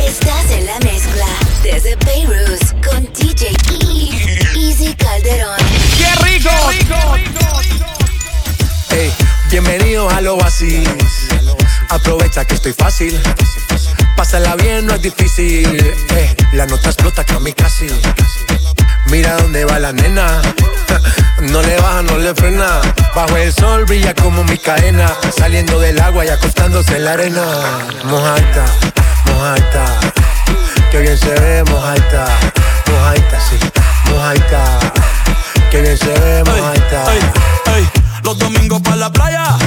Estás 0.05 0.51
en 0.51 0.65
la 0.65 0.79
mezcla 0.79 1.25
desde 1.63 1.95
Beirut 2.05 2.85
con 2.85 3.03
DJ 3.13 3.47
E. 3.47 4.59
Easy 4.59 4.93
Calderón. 4.95 5.57
¡Qué 5.97 6.25
rico! 6.25 6.49
Bienvenidos 9.49 10.13
al 10.13 10.27
Oasis. 10.27 11.26
Aprovecha 11.89 12.45
que 12.45 12.55
estoy 12.55 12.73
fácil. 12.73 13.19
Pásala 14.15 14.55
bien, 14.55 14.85
no 14.85 14.93
es 14.93 15.01
difícil. 15.01 15.67
Ey, 16.15 16.35
la 16.53 16.65
nota 16.65 16.89
explota 16.89 17.23
que 17.23 17.33
a 17.33 17.39
mí 17.39 17.53
casi. 17.53 17.87
Mira 19.07 19.37
dónde 19.37 19.65
va 19.65 19.79
la 19.79 19.91
nena. 19.91 20.41
No 21.39 21.61
le 21.61 21.77
baja, 21.77 22.01
no 22.01 22.17
le 22.17 22.33
frena. 22.33 22.81
Bajo 23.15 23.37
el 23.37 23.53
sol 23.53 23.85
brilla 23.85 24.15
como 24.15 24.43
mi 24.45 24.57
cadena. 24.57 25.13
Saliendo 25.37 25.79
del 25.79 25.99
agua 26.01 26.25
y 26.25 26.29
acostándose 26.29 26.95
en 26.95 27.05
la 27.05 27.11
arena. 27.13 27.43
Mojaita, 28.05 28.65
mojaita. 29.27 29.85
Que 30.89 30.99
bien 30.99 31.15
se 31.15 31.29
ve, 31.29 31.63
mojaita. 31.65 32.25
Mojaita, 32.91 33.39
sí, 33.39 33.57
mojaita. 34.09 34.79
Que 35.69 35.81
bien 35.81 35.97
se 35.97 36.07
ve, 36.07 36.43
mojaita. 36.43 37.03
Los 38.23 38.39
domingos 38.39 38.81
para 38.81 38.95
la 38.95 39.11
playa. 39.11 39.57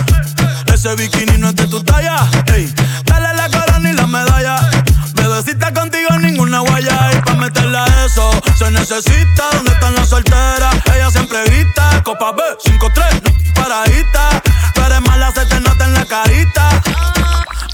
Ese 0.80 0.94
bikini 0.94 1.36
no 1.36 1.50
es 1.50 1.56
de 1.56 1.66
tu 1.66 1.84
talla. 1.84 2.26
Ey, 2.54 2.72
dale 3.04 3.34
la 3.34 3.50
corona 3.50 3.90
y 3.90 3.92
la 3.92 4.06
medalla. 4.06 4.70
Bebecita 5.12 5.74
contigo 5.74 6.08
ninguna 6.18 6.60
guaya. 6.60 7.10
Y 7.12 7.20
pa' 7.20 7.34
meterle 7.34 7.76
a 7.76 8.06
eso 8.06 8.30
se 8.58 8.70
necesita. 8.70 9.44
¿Dónde 9.52 9.72
están 9.72 9.94
las 9.94 10.08
solteras? 10.08 10.74
Ella 10.94 11.10
siempre 11.10 11.44
grita. 11.44 12.02
Copa 12.02 12.32
B, 12.32 12.42
5-3, 12.64 13.22
no 13.22 13.62
paradita. 13.62 14.42
Tú 14.72 14.80
eres 14.80 15.02
mala, 15.02 15.30
se 15.32 15.44
te 15.44 15.60
nota 15.60 15.84
en 15.84 15.92
la 15.92 16.06
carita. 16.06 16.70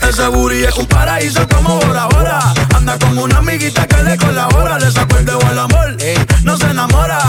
Ese 0.03 0.27
booty 0.27 0.65
es 0.65 0.77
un 0.77 0.87
paraíso 0.87 1.47
como 1.47 1.79
Bora 1.79 2.07
Bora. 2.07 2.41
Anda 2.75 2.99
con 2.99 3.17
una 3.19 3.39
amiguita 3.39 3.87
que 3.87 4.03
le 4.03 4.17
colabora. 4.17 4.81
Le 4.81 4.91
sacó 4.91 5.19
el 5.19 5.27
dedo 5.27 5.47
al 5.47 5.61
amor, 5.61 5.97
no 6.43 6.57
se 6.57 6.71
enamora. 6.71 7.21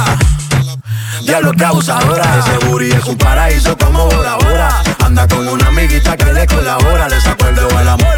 Diablo 1.22 1.52
que 1.54 1.66
abusadora. 1.66 2.40
Ese 2.40 2.66
booty 2.66 2.92
es 2.92 3.06
un 3.06 3.18
paraíso 3.18 3.78
como 3.78 4.06
Bora 4.06 4.36
Bora. 4.36 4.84
Anda 5.04 5.28
con 5.28 5.48
una 5.48 5.68
amiguita 5.68 6.16
que 6.16 6.32
le 6.34 6.46
colabora. 6.48 7.10
Le 7.10 7.20
sacó 7.22 7.48
el 7.48 7.56
dedo 7.56 7.78
al 7.78 7.88
amor, 7.88 8.18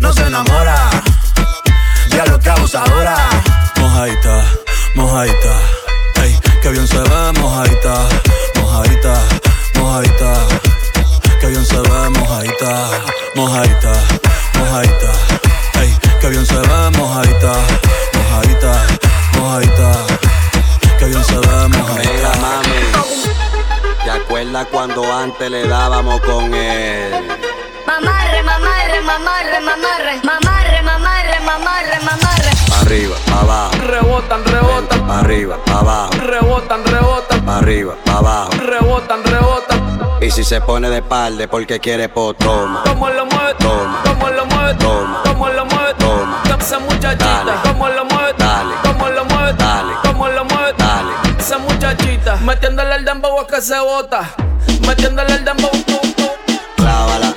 no 0.00 0.12
se 0.12 0.22
enamora. 0.22 0.76
Diablo 2.10 2.38
que 2.38 2.50
abusadora. 2.50 3.16
Mojaita, 3.80 4.44
mojaita. 4.94 5.58
Ey, 6.22 6.38
que 6.62 6.70
bien 6.70 6.86
se 6.86 6.98
ve, 6.98 7.32
mojaita. 7.40 7.94
Mojaita, 8.60 9.14
mojaita. 9.74 10.34
Que 11.40 11.46
bien 11.48 11.64
se 11.64 11.76
ve, 11.76 12.10
mojaita. 12.18 12.88
Mojaita, 13.34 13.92
mojaita. 14.58 15.12
Ey, 15.80 15.98
que 16.20 16.28
bien 16.28 16.46
se 16.46 16.54
ve, 16.54 16.90
mojaita. 16.98 17.52
Mojaita, 18.14 18.86
mojaita. 19.38 19.92
Que 20.98 21.06
bien 21.06 21.24
se 21.24 21.36
ve, 21.36 21.68
mojaita. 21.68 22.13
Mira, 24.54 24.60
mami. 24.60 24.60
¿Te 24.60 24.60
acuerdas 24.60 24.66
cuando 24.70 25.12
antes 25.12 25.50
le 25.50 25.66
dábamos 25.66 26.20
con 26.20 26.54
él? 26.54 27.12
Mamarre, 27.86 28.42
mamarre, 28.42 29.00
mamarre, 29.02 29.60
mamarre, 29.60 30.20
mamarre, 30.22 30.82
mamarre, 30.82 31.40
mamarre, 31.44 32.00
mamarre. 32.04 32.50
Pa' 32.68 32.80
arriba, 32.80 33.16
pa' 33.26 33.40
abajo. 33.40 33.74
Rebotan, 33.86 34.44
rebotan, 34.44 35.06
Pa' 35.06 35.18
arriba, 35.20 35.56
pa' 35.64 35.78
abajo. 35.80 36.12
rebotan, 36.26 36.84
rebotan, 36.84 37.44
Pa' 37.44 37.58
arriba, 37.58 37.94
pa' 38.04 38.18
abajo. 38.18 38.50
rebotan, 38.64 39.24
rebotan. 39.24 39.98
Y 40.20 40.30
si 40.30 40.44
se 40.44 40.60
pone 40.60 40.88
de 40.88 40.98
espalda 40.98 41.46
porque 41.48 41.80
quiere 41.80 42.08
po, 42.08 42.32
toma. 42.34 42.82
¿Cómo 42.86 43.08
lo 43.10 43.26
mueve? 43.26 43.54
Toma. 43.58 44.02
¿Cómo 44.04 44.28
lo 44.30 44.46
mueve? 44.46 44.74
Toma. 44.74 45.22
¿Cómo 45.24 45.48
lo 45.48 45.66
mueve? 45.66 45.94
Toma. 45.98 46.42
Esa 46.60 46.78
muchachita. 46.78 47.24
Dale. 47.44 47.52
¿Cómo 47.64 47.88
lo 47.88 48.04
mueve? 48.06 48.32
Dale. 48.38 48.74
¿Cómo 48.82 49.08
lo 49.08 49.24
mueve? 49.24 49.33
Esa 51.54 51.62
muchachita. 51.62 52.36
Metiéndole 52.36 52.96
el 52.96 53.04
dembow 53.04 53.46
que 53.46 53.60
se 53.60 53.78
bota. 53.78 54.28
Metiéndole 54.88 55.34
el 55.34 55.44
dembow. 55.44 55.70
tu, 55.70 55.98
tu. 56.14 56.28
Clávala, 56.76 57.32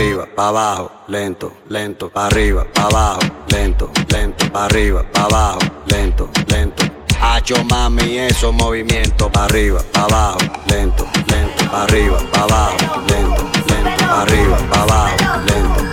arriba, 0.00 0.26
pa' 0.34 0.48
abajo, 0.48 0.90
lento, 1.08 1.52
lento, 1.68 2.08
pa' 2.08 2.26
arriba, 2.26 2.64
pa' 2.72 2.86
abajo, 2.86 3.20
lento, 3.48 3.90
lento, 4.08 4.50
pa' 4.50 4.64
arriba, 4.64 5.04
pa' 5.12 5.24
abajo, 5.24 5.58
lento, 5.84 6.30
lento. 6.48 6.84
Hacho 7.20 7.62
mami, 7.64 8.16
esos 8.16 8.54
movimientos, 8.54 9.30
pa' 9.30 9.44
arriba, 9.44 9.84
pa' 9.92 10.04
abajo, 10.04 10.38
lento, 10.68 11.06
lento, 11.28 11.70
pa' 11.70 11.82
arriba, 11.82 12.18
pa' 12.32 12.44
abajo, 12.44 12.76
lento, 13.08 13.42
lento, 13.68 14.04
pa' 14.06 14.22
arriba, 14.22 14.56
pa' 14.70 14.82
abajo, 14.82 15.16
lento, 15.44 15.82
lento. 15.82 15.89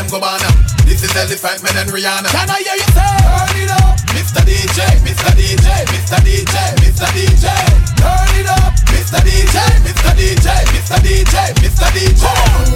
Lucy 0.00 0.16
and 0.16 0.40
them 0.40 0.56
This 0.88 1.04
is 1.04 1.12
Elephant 1.12 1.60
Man 1.60 1.76
and 1.76 1.90
Rihanna. 1.92 2.32
Can 2.32 2.48
I 2.48 2.64
hear 2.64 2.72
you 2.72 2.88
say? 2.96 3.04
Turn 3.20 3.52
it 3.60 3.68
up, 3.68 4.00
Mr. 4.16 4.40
DJ, 4.48 4.80
Mr. 5.04 5.28
DJ, 5.36 5.68
Mr. 5.92 6.16
DJ, 6.24 6.56
Mr. 6.80 7.04
DJ. 7.12 7.46
Turn 8.00 8.32
it 8.40 8.48
up, 8.48 8.72
Mr. 8.88 9.20
DJ, 9.20 9.60
Mr. 9.84 10.12
DJ, 10.16 10.48
Mr. 10.72 10.96
DJ, 11.04 11.52
Mr. 11.60 11.88
DJ. 11.92 12.24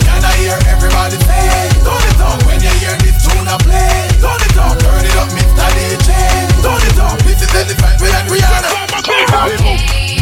Can 0.05 0.21
I 0.21 0.33
hear 0.37 0.59
everybody 0.69 1.17
say? 1.25 1.73
Turn 1.81 2.05
it 2.13 2.21
up 2.21 2.45
when 2.45 2.61
you 2.61 2.73
hear 2.85 2.97
this 3.01 3.17
tune 3.25 3.49
I 3.49 3.57
play. 3.57 4.05
Turn 4.21 4.41
it 4.45 4.57
up, 4.61 4.77
turn 4.85 5.05
it 5.05 5.17
up, 5.17 5.29
Mr. 5.33 5.65
DJ. 5.81 6.13
Turn 6.61 6.83
it 6.85 6.99
up, 7.01 7.17
this 7.25 7.41
is 7.41 7.49
Elephant 7.55 8.01
Man 8.01 8.21
and 8.21 8.29
Rihanna. 8.29 10.14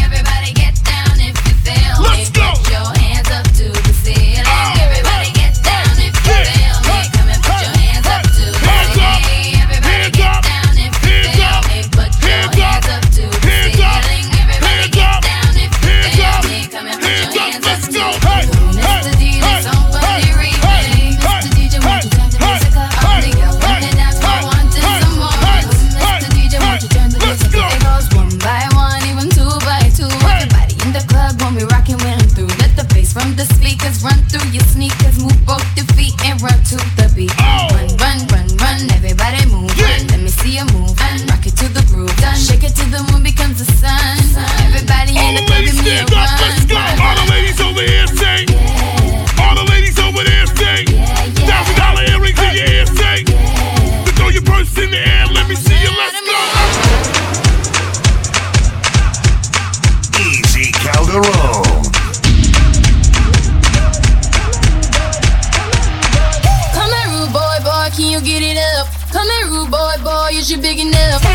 enough. 70.82 71.31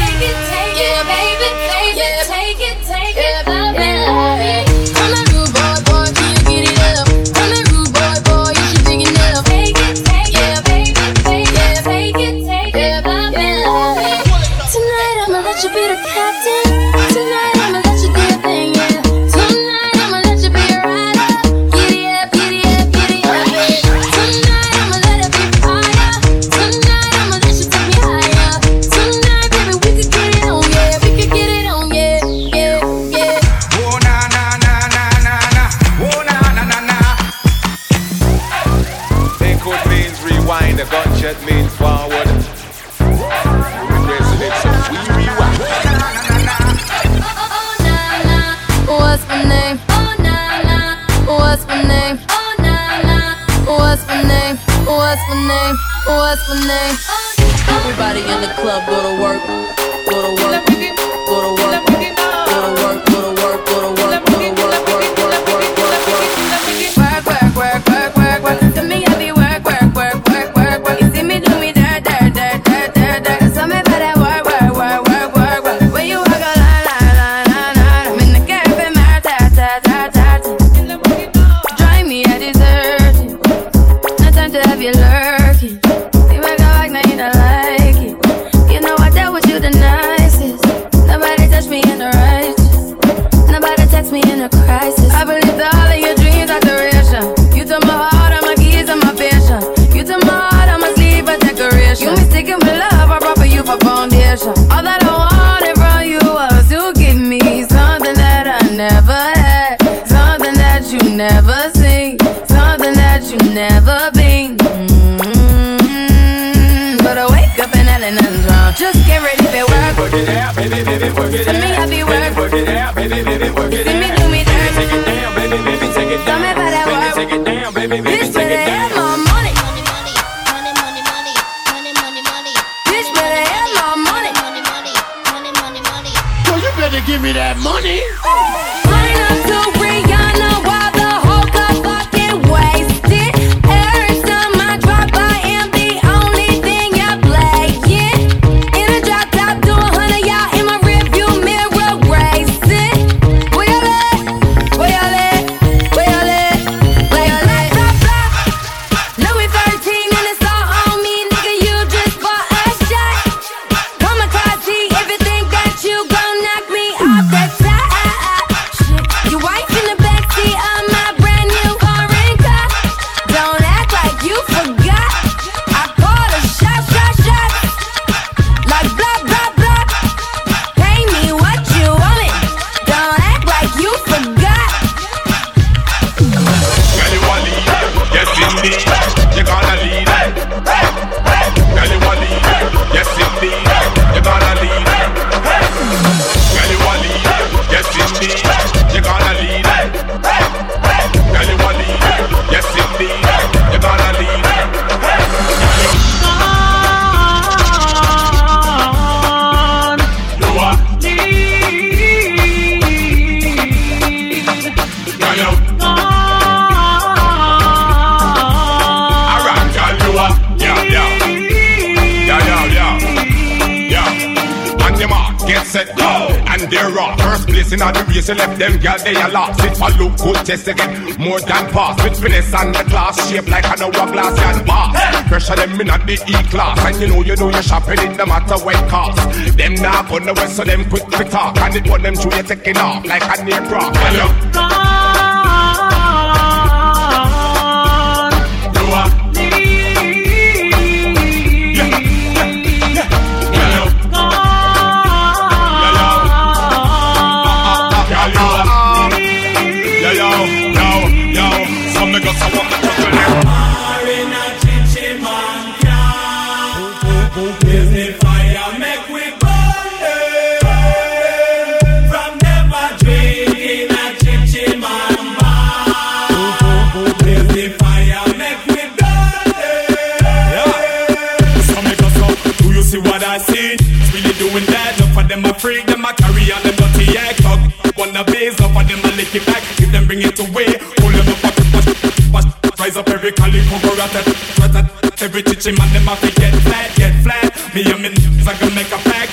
test 230.47 230.63
to 230.63 230.73
get 230.73 231.19
more 231.19 231.39
than 231.41 231.67
pass. 231.75 232.01
With 232.01 232.19
finesse 232.19 232.53
and 232.53 232.73
the 232.73 232.83
class, 232.87 233.19
shape 233.29 233.47
like 233.47 233.67
an 233.67 233.83
hourglass 233.83 234.39
and 234.39 234.65
bar. 234.65 234.93
Pressure 235.27 235.55
them 235.55 235.81
in 235.81 235.89
at 235.89 236.07
the 236.07 236.13
E 236.15 236.35
class, 236.47 236.79
and 236.87 236.95
you 237.01 237.07
know 237.07 237.21
you 237.21 237.35
know 237.35 237.49
you're 237.49 237.61
shopping 237.61 237.99
in 237.99 238.15
no 238.15 238.25
matter 238.25 238.55
what 238.63 238.79
cost. 238.87 239.19
Them 239.57 239.75
now 239.75 240.07
gonna 240.07 240.33
wait, 240.33 240.49
so 240.49 240.63
them 240.63 240.89
quick 240.89 241.05
to 241.19 241.23
talk, 241.25 241.57
and 241.59 241.75
it 241.75 241.89
want 241.89 242.03
them 242.03 242.15
to 242.15 242.27
you 242.31 242.43
taking 242.43 242.77
off 242.77 243.05
like 243.05 243.23
an 243.23 243.49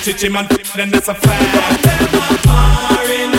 chichi 0.05 0.29
man, 0.29 0.47
then 0.75 0.91
that's 0.91 1.07
a 1.07 1.15
fact. 1.15 1.83
Never 1.83 2.37
far 2.45 3.03
a 3.11 3.34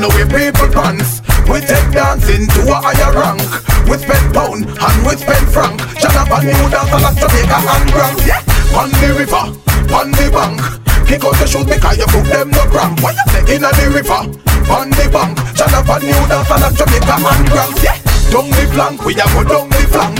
no 0.00 0.08
way 0.16 0.24
people 0.24 0.68
pants. 0.72 1.20
We 1.44 1.60
take 1.60 1.92
dancing 1.92 2.48
to 2.56 2.60
a 2.72 2.76
higher 2.80 3.12
rank. 3.12 3.44
We 3.84 4.00
spend 4.00 4.32
pound 4.32 4.64
and 4.64 4.98
with 5.04 5.20
pen 5.20 5.44
frank. 5.52 5.76
Jonathan 6.00 6.48
new 6.48 6.66
dance 6.72 6.88
a 6.88 6.98
lot 6.98 7.14
Jamaica 7.20 7.58
and 7.60 7.86
Grand. 7.92 8.18
Yeah. 8.24 8.40
On 8.72 8.88
the 8.88 9.08
river, 9.12 9.44
on 9.92 10.08
the 10.16 10.26
bank. 10.32 10.56
Kick 11.04 11.24
out 11.24 11.36
the 11.36 11.46
shoot 11.46 11.68
because 11.68 11.98
you 12.00 12.08
put 12.08 12.24
them 12.32 12.48
no 12.50 12.64
cramp. 12.72 13.02
What 13.04 13.12
you 13.12 13.26
say? 13.28 13.42
Inna 13.56 13.70
the 13.76 13.86
river, 13.92 14.20
on 14.72 14.88
the 14.88 15.04
bank. 15.12 15.36
Jonathan 15.52 16.00
new 16.08 16.22
dance 16.32 16.48
a 16.48 16.56
lot 16.56 16.72
Jamaica 16.72 17.16
and 17.20 17.44
Grand. 17.52 17.76
Yeah. 17.84 17.98
Down 18.32 18.48
the 18.48 18.64
flank, 18.72 19.04
we 19.04 19.12
a 19.20 19.26
go 19.36 19.42
down 19.44 19.68
the 19.68 19.84
flank. 19.90 20.18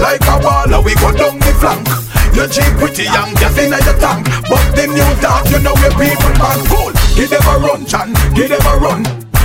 Like 0.00 0.26
a 0.26 0.36
baller, 0.42 0.82
we 0.82 0.94
go 0.98 1.12
down 1.14 1.38
the 1.38 1.52
flank. 1.60 1.86
Your 2.34 2.48
jeep 2.48 2.72
pretty 2.82 3.04
young, 3.04 3.30
just 3.36 3.58
inna 3.58 3.78
your 3.84 3.98
tank. 4.00 4.26
But 4.48 4.64
the 4.74 4.90
new 4.90 5.10
dance, 5.22 5.50
you 5.52 5.60
know 5.60 5.76
we 5.78 5.88
people 5.94 6.34
man 6.40 6.60
cool. 6.66 6.99
Give 7.20 7.28
them 7.28 7.42
a 7.52 7.58
run, 7.58 7.84
Chan. 7.84 8.14
Give 8.34 8.48
them 8.48 8.64
a 8.64 8.78
run. 8.78 9.02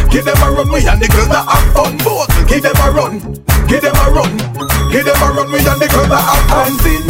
Give 0.10 0.24
them 0.24 0.38
a 0.38 0.50
run, 0.50 0.72
we 0.72 0.88
and 0.88 1.02
the 1.02 1.10
girls 1.12 1.28
that 1.28 1.44
have 1.44 1.74
fun. 1.76 1.98
Both. 2.08 2.32
Give 2.48 2.64
them 2.64 2.72
a 2.72 2.90
run. 2.90 3.20
Give 3.68 3.82
them 3.82 3.96
a 4.00 4.12
run. 4.16 4.32
Give 4.90 5.04
them 5.04 5.20
a 5.20 5.28
run, 5.36 5.52
we 5.52 5.60
and 5.60 5.82
the 5.82 5.88
girls 5.92 6.08
that 6.08 6.24
have 6.24 6.48
fun. 6.48 7.05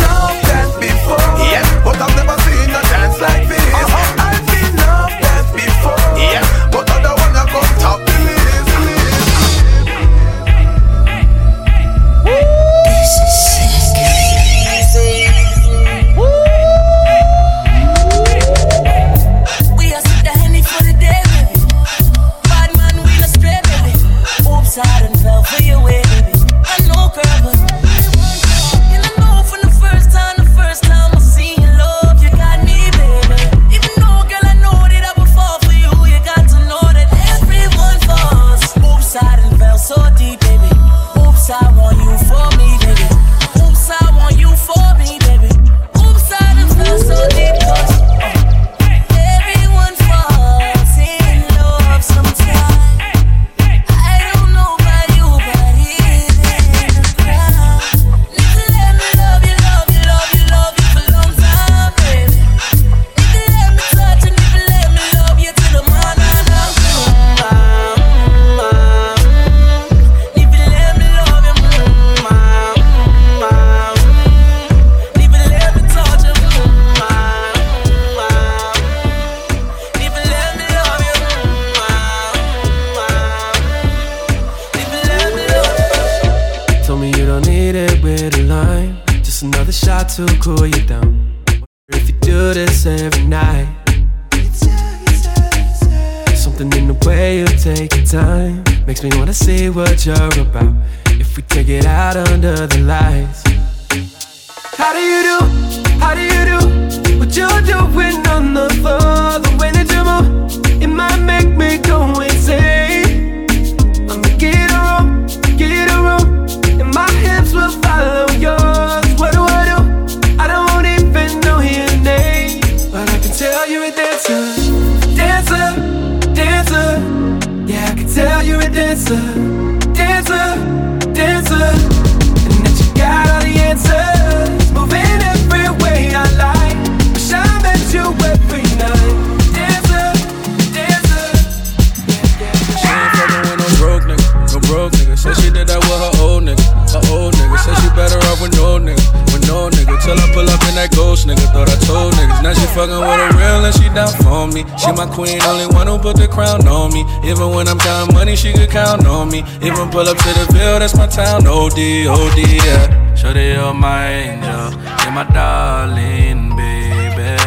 Even 159.61 159.89
pull 159.89 160.07
up 160.07 160.17
to 160.17 160.29
the 160.39 160.45
bill, 160.53 160.79
that's 160.79 160.95
my 160.95 161.07
town. 161.07 161.47
OD, 161.47 162.07
OD, 162.07 162.37
yeah. 162.65 163.15
Shorty, 163.15 163.53
you're 163.55 163.73
my 163.73 164.07
angel. 164.07 164.71
You're 165.03 165.11
my 165.11 165.25
darling, 165.33 166.55
baby. 166.55 167.41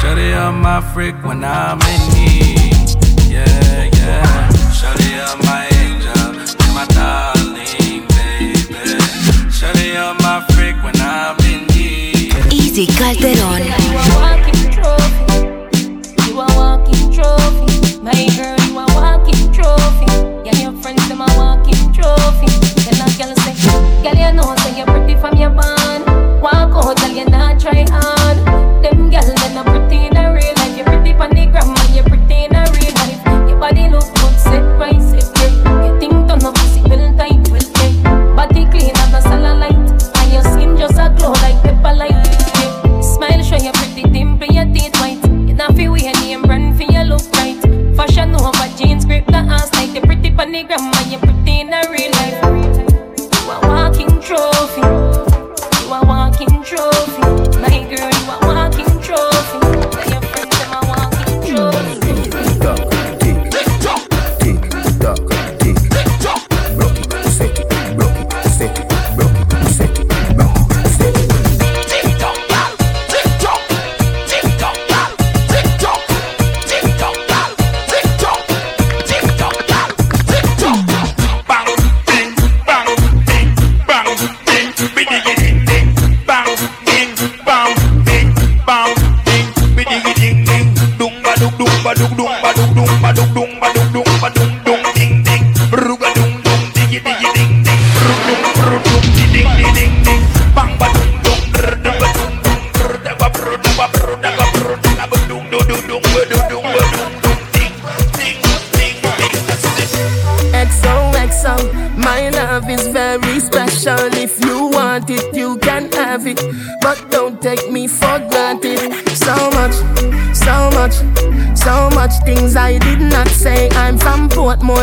Shorty, 0.00 0.28
you're 0.34 0.52
my 0.52 0.80
freak 0.94 1.16
when 1.24 1.44
I'm 1.44 1.80
in 1.82 2.02
need. 2.14 2.96
Yeah, 3.28 3.90
yeah. 3.92 4.50
Shorty, 4.72 5.10
you're 5.18 5.36
my 5.44 5.66
angel. 5.82 6.34
You're 6.64 6.74
my 6.74 6.86
darling, 6.96 8.06
baby. 8.14 9.50
Shorty, 9.50 9.88
you're 9.96 10.14
my 10.26 10.44
freak 10.54 10.76
when 10.82 10.96
I'm 11.00 11.36
in 11.44 11.66
need. 11.68 12.34
Easy 12.52 12.86
Calderón. 12.86 14.57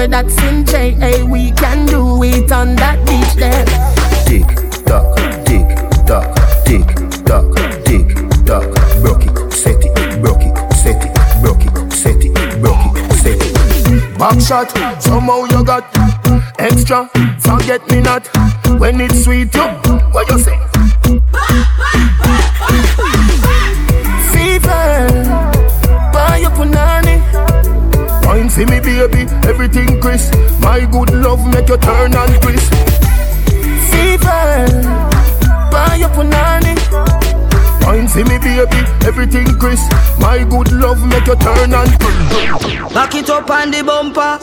Portmore, 0.05 0.09
that's 0.09 0.37
in 0.43 0.65
JA. 0.65 1.25
We 1.25 1.51
can 1.51 1.85
do 1.85 2.23
it 2.23 2.51
on 2.51 2.75
that 2.75 2.99
beach 3.05 3.33
there. 3.35 3.65
Tick 4.25 4.45
tock, 4.85 5.15
tick 5.45 5.67
tock, 6.05 6.35
tick 6.65 6.85
tock, 7.25 7.55
tick 7.85 8.45
tock. 8.45 8.63
Broke 9.01 9.25
it, 9.25 9.53
set 9.53 9.83
it, 9.83 10.21
broke 10.21 10.41
it, 10.41 10.73
set 10.73 11.03
it, 11.03 11.41
broke 11.41 11.65
it, 11.65 11.93
set 11.93 12.23
it, 12.23 12.61
broke 12.61 12.95
it, 12.95 13.13
set 13.13 13.41
it. 13.41 14.17
Back 14.17 14.39
shot, 14.39 14.71
somehow 15.01 15.45
you 15.45 15.63
got 15.63 15.85
extra. 16.59 17.09
Forget 17.39 17.87
me 17.89 18.01
not 18.01 18.27
when 18.79 19.01
it's 19.01 19.23
sweet. 19.23 19.53
You, 19.55 19.61
what 20.11 20.29
you 20.29 20.39
say? 20.39 20.64
My 30.75 30.83
good 30.91 31.13
love 31.13 31.39
make 31.53 31.69
you 31.69 31.77
turn 31.77 32.13
and 32.13 32.41
crisp. 32.41 32.73
Fever, 33.87 34.67
buy 35.71 35.95
your 35.97 36.09
punani. 36.09 36.75
Wine 37.87 38.09
for 38.09 38.25
me, 38.27 38.37
baby, 38.39 38.83
everything 39.07 39.47
crisp. 39.57 39.89
My 40.19 40.43
good 40.43 40.73
love 40.73 40.99
make 41.07 41.27
you 41.27 41.37
turn 41.37 41.73
and 41.73 41.91
crisp. 41.97 42.93
Back 42.93 43.15
it 43.15 43.29
up 43.29 43.49
on 43.49 43.71
the 43.71 43.83
bumper. 43.87 44.37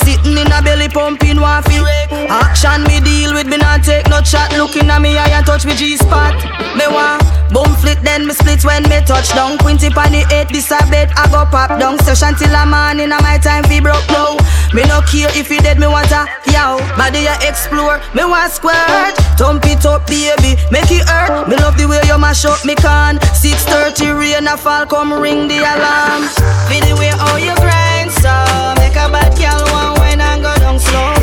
Sitting 0.00 0.38
in 0.38 0.50
a 0.50 0.62
belly 0.62 0.88
pumping 0.88 1.36
waffy. 1.36 1.84
Action 2.10 2.84
me 2.84 3.00
deal 3.00 3.34
with 3.34 3.46
me 3.46 3.58
not 3.58 3.84
take 3.84 4.08
no 4.08 4.22
chat. 4.22 4.56
Looking 4.56 4.88
at 4.88 5.02
me 5.02 5.18
eye 5.18 5.28
and 5.28 5.44
touch 5.44 5.66
me 5.66 5.74
G 5.74 5.98
spot. 5.98 6.32
Me 6.72 6.88
want 6.88 7.20
boom 7.52 7.68
flit 7.76 8.00
then 8.02 8.26
me 8.26 8.32
split 8.32 8.64
when 8.64 8.82
me 8.84 9.00
touch 9.04 9.28
down. 9.34 9.58
Quinty 9.58 9.90
pan 9.90 10.12
the 10.12 10.24
eight 10.32 10.48
this 10.48 10.70
a 10.72 10.80
bed 10.88 11.12
I 11.16 11.28
go 11.28 11.44
pop 11.50 11.78
down. 11.78 11.98
Session 11.98 12.34
till 12.34 12.54
a 12.54 12.64
morning 12.64 13.12
and 13.12 13.22
my 13.22 13.36
time 13.36 13.64
fi 13.64 13.80
broke 13.80 14.08
now. 14.08 14.40
Me 14.74 14.82
no 14.84 15.00
care 15.02 15.30
if 15.34 15.48
he 15.48 15.58
dead 15.58 15.78
me 15.78 15.86
want 15.86 16.10
a 16.12 16.26
yow. 16.52 16.78
Body 16.96 17.24
ya 17.24 17.34
explore 17.42 18.00
me 18.14 18.24
want 18.24 18.52
squirt. 18.52 19.14
Thump 19.38 19.64
it 19.66 19.84
up 19.86 20.06
baby 20.06 20.56
make 20.70 20.90
it 20.90 21.08
hurt. 21.08 21.48
Me 21.48 21.56
love 21.56 21.76
the 21.76 21.86
way 21.86 22.00
you 22.06 22.18
mash 22.18 22.44
up 22.44 22.64
me 22.64 22.74
can. 22.74 23.18
6:30 23.34 24.12
rain 24.18 24.46
a 24.46 24.56
fall 24.56 24.86
come 24.86 25.12
ring 25.12 25.48
the 25.48 25.58
alarm. 25.58 26.28
Feel 26.68 26.84
the 26.84 26.94
way 26.98 27.12
how 27.14 27.36
you 27.36 27.54
grind 27.56 28.10
so 28.12 28.34
make 28.78 28.96
a 28.96 29.08
bad 29.10 29.32
girl 29.38 29.62
want 29.72 29.98
when 30.00 30.20
I 30.20 30.40
go 30.40 30.52
down 30.60 30.78
slow. 30.78 31.15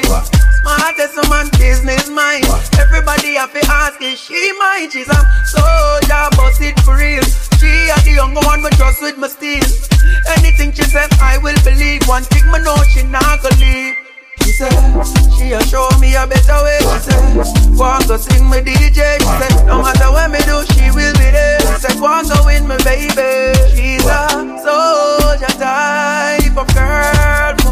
Talk 0.00 0.10
wise. 0.10 0.30
Smart 0.60 0.98
as 0.98 1.16
a 1.16 1.28
man, 1.28 1.48
business 1.58 2.08
mind. 2.10 2.44
Everybody 2.78 3.34
have 3.34 3.52
to 3.52 3.62
ask 3.70 4.00
is 4.02 4.18
she 4.18 4.52
mine? 4.58 4.90
She's 4.90 5.08
a 5.08 5.20
soldier, 5.46 6.28
bust 6.36 6.60
it 6.60 6.78
for 6.80 6.96
real. 6.96 7.22
She 7.60 7.70
are 7.90 8.02
the 8.02 8.12
younger 8.16 8.40
one, 8.40 8.62
but 8.62 8.72
trust 8.72 9.00
with 9.02 9.16
my 9.18 9.28
steel. 9.28 9.64
Anything 10.38 10.72
she 10.72 10.82
said, 10.82 11.08
I 11.20 11.38
will 11.38 11.56
believe. 11.64 12.02
One 12.08 12.22
thing 12.24 12.50
me 12.50 12.58
know, 12.60 12.76
she 12.90 13.02
not 13.04 13.42
gonna 13.42 13.56
leave. 13.56 13.94
She 14.42 14.52
said, 14.52 14.74
she 15.38 15.52
a 15.52 15.60
show 15.66 15.88
me 16.00 16.14
a 16.14 16.26
better 16.26 16.58
way. 16.62 16.78
She 16.80 17.10
said, 17.10 17.78
walk 17.78 18.06
go 18.08 18.16
sing 18.16 18.48
me 18.50 18.58
DJ. 18.58 19.18
She 19.18 19.24
said, 19.24 19.66
no 19.66 19.82
matter 19.82 20.10
what 20.10 20.30
me 20.30 20.38
do, 20.44 20.64
she 20.74 20.90
will 20.90 21.14
be 21.14 21.30
there. 21.30 21.60
She 21.60 21.86
said, 21.86 22.00
walk 22.00 22.26
go 22.28 22.44
win 22.44 22.66
me 22.66 22.76
baby. 22.84 23.54
She's 23.74 24.04
a 24.04 24.28
soldier 24.62 25.52
type 25.58 26.56
of 26.56 26.66
girl 26.74 27.65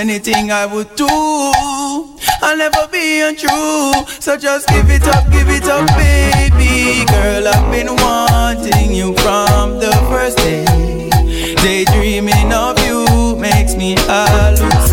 anything 0.00 0.50
I 0.50 0.64
would 0.64 0.96
do. 0.96 1.06
I'll 1.06 2.56
never 2.56 2.88
be 2.90 3.20
untrue, 3.20 3.92
so 4.18 4.34
just 4.36 4.66
give 4.68 4.88
it 4.88 5.06
up, 5.06 5.30
give 5.30 5.48
it 5.48 5.64
up, 5.68 5.86
baby. 5.98 7.04
Girl, 7.04 7.46
I've 7.46 7.70
been 7.70 7.94
wanting 7.96 8.92
you 8.92 9.14
from 9.16 9.78
the 9.78 9.92
first 10.08 10.38
day. 10.38 10.64
Daydreaming 11.56 12.50
of 12.50 12.78
you 12.86 13.36
makes 13.36 13.74
me 13.76 13.94
hallucinate. 13.96 14.89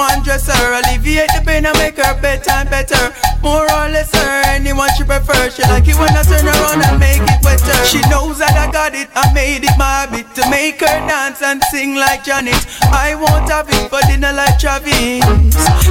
One 0.00 0.24
her, 0.24 0.80
Alleviate 0.80 1.28
the 1.36 1.42
pain 1.44 1.66
and 1.66 1.76
make 1.76 1.96
her 1.96 2.14
bedtime 2.20 2.68
better. 2.68 3.12
More 3.42 3.64
or 3.64 3.88
less 3.92 4.08
her, 4.14 4.42
anyone 4.48 4.88
she 4.96 5.04
prefer. 5.04 5.50
She 5.50 5.62
like 5.68 5.88
it 5.88 5.96
when 6.00 6.16
I 6.16 6.22
turn 6.22 6.46
around 6.46 6.80
and 6.84 6.98
make 6.98 7.20
it 7.20 7.44
wetter. 7.44 7.76
She 7.84 8.00
knows 8.08 8.38
that 8.38 8.56
I 8.56 8.72
got 8.72 8.94
it, 8.94 9.08
I 9.14 9.32
made 9.34 9.64
it 9.64 9.76
my 9.76 10.06
habit 10.08 10.32
to 10.36 10.48
make 10.48 10.80
her 10.80 10.98
dance 11.04 11.42
and 11.42 11.62
sing 11.70 11.96
like 11.96 12.24
Janet. 12.24 12.64
I 12.92 13.14
won't 13.14 13.48
have 13.50 13.68
it 13.68 13.88
for 13.92 14.00
dinner 14.08 14.32
like 14.32 14.58
Travis. 14.58 15.20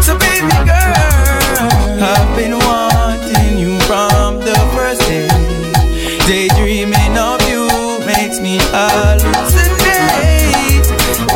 So 0.05 0.17
baby 0.17 0.57
girl, 0.65 2.01
I've 2.01 2.33
been 2.33 2.57
wanting 2.57 3.57
you 3.57 3.79
from 3.85 4.39
the 4.41 4.57
first 4.73 5.01
day. 5.05 5.29
Daydreaming 6.25 7.17
of 7.17 7.41
you 7.49 7.69
makes 8.05 8.39
me 8.39 8.57
hallucinate. 8.73 9.89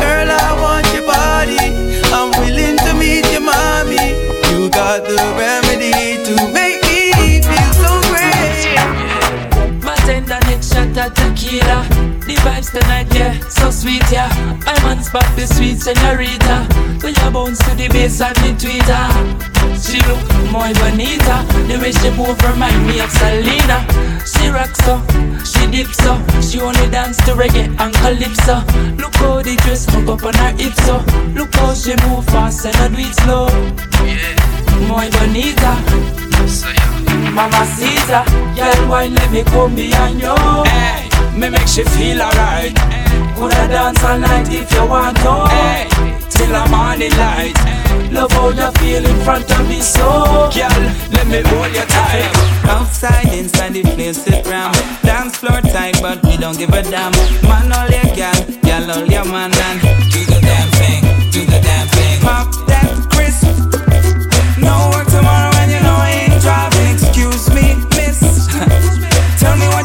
Girl, 0.00 0.30
I 0.30 0.58
want 0.60 0.86
your 0.94 1.06
body. 1.06 1.83
Got 4.98 5.08
the 5.08 5.16
remedy 5.36 6.22
to 6.22 6.34
make 6.52 6.80
me 6.82 7.42
feel 7.42 7.72
so 7.72 8.00
great. 8.10 8.78
Bartender 9.82 10.38
next 10.46 10.72
shot 10.72 10.96
of 10.98 11.14
tequila 11.14 11.93
The 12.24 12.36
vibes 12.40 12.70
tonight, 12.70 13.12
yeah, 13.14 13.38
so 13.48 13.70
sweet, 13.70 14.02
yeah. 14.10 14.32
My 14.64 14.72
man 14.82 15.02
spot 15.02 15.28
the 15.36 15.46
sweet 15.46 15.76
senorita. 15.76 16.64
When 17.02 17.12
you 17.12 17.30
bounce 17.30 17.58
to 17.68 17.74
the 17.76 17.88
bass 17.88 18.20
and 18.22 18.34
the 18.36 18.56
tweeter. 18.56 19.54
She 19.76 20.00
look 20.08 20.24
muy 20.50 20.72
bonita. 20.72 21.44
The 21.68 21.76
way 21.78 21.92
she 21.92 22.08
move 22.16 22.40
remind 22.40 22.86
me 22.86 23.00
of 23.00 23.10
Selena. 23.10 23.84
She 24.24 24.48
rocks 24.48 24.80
so, 24.84 25.04
she 25.44 25.66
dips 25.70 25.98
so. 25.98 26.16
She 26.40 26.60
only 26.60 26.88
dance 26.88 27.18
to 27.28 27.32
reggae 27.36 27.68
and 27.78 27.92
calypso. 28.00 28.64
Look 28.96 29.14
how 29.16 29.42
the 29.42 29.56
dress 29.60 29.84
hook 29.84 30.08
up 30.08 30.24
on 30.24 30.32
her 30.34 30.56
hips 30.56 30.82
so. 30.86 31.04
Look 31.36 31.54
how 31.54 31.74
she 31.74 31.94
move 32.08 32.24
fast 32.26 32.64
and 32.64 32.76
I 32.76 32.88
do 32.88 33.04
it 33.04 33.14
slow. 33.20 33.48
Muy 34.88 35.10
bonita 35.10 36.33
Mamacita, 37.34 38.24
girl, 38.54 38.88
why 38.88 39.06
let 39.08 39.30
me 39.32 39.42
come 39.44 39.74
behind 39.74 40.20
you. 40.20 40.34
Hey, 40.64 41.08
me 41.38 41.48
make 41.50 41.66
she 41.66 41.82
feel 41.84 42.22
alright. 42.22 42.74
Coulda 43.36 43.66
dance 43.68 44.04
all 44.04 44.18
night 44.18 44.48
if 44.50 44.70
you 44.72 44.86
want 44.86 45.16
to. 45.18 45.46
Hey, 45.50 45.88
till 46.30 46.48
the 46.48 46.66
morning 46.70 47.10
light. 47.18 47.54
Love 48.12 48.30
how 48.32 48.50
you 48.50 48.70
feel 48.78 49.04
in 49.04 49.24
front 49.24 49.50
of 49.50 49.68
me, 49.68 49.80
so 49.80 50.48
girl, 50.54 50.82
let 51.10 51.26
me 51.26 51.42
hold 51.42 51.74
you 51.74 51.82
tight. 51.86 52.54
Outside, 52.66 53.32
inside 53.32 53.74
the 53.74 53.82
place 53.82 54.26
it 54.26 54.46
ram 54.46 54.72
Dance 55.02 55.36
floor 55.36 55.60
tight, 55.60 56.00
but 56.00 56.22
we 56.24 56.36
don't 56.36 56.56
give 56.56 56.70
a 56.70 56.82
damn 56.82 57.12
Man 57.42 57.70
all 57.72 57.88
your 57.90 58.14
gal, 58.16 58.34
gal 58.62 58.90
all 58.90 59.06
your 59.06 59.24
man 59.26 59.52
and 59.52 59.80
Do 60.10 60.24
the 60.24 60.40
damn 60.40 60.70
thing, 60.80 61.30
do 61.30 61.44
the 61.44 61.60
damn 61.60 61.86
thing 61.88 62.20
Pop 62.20 62.73
Tell 68.54 69.56
me 69.56 69.66
what's 69.66 69.83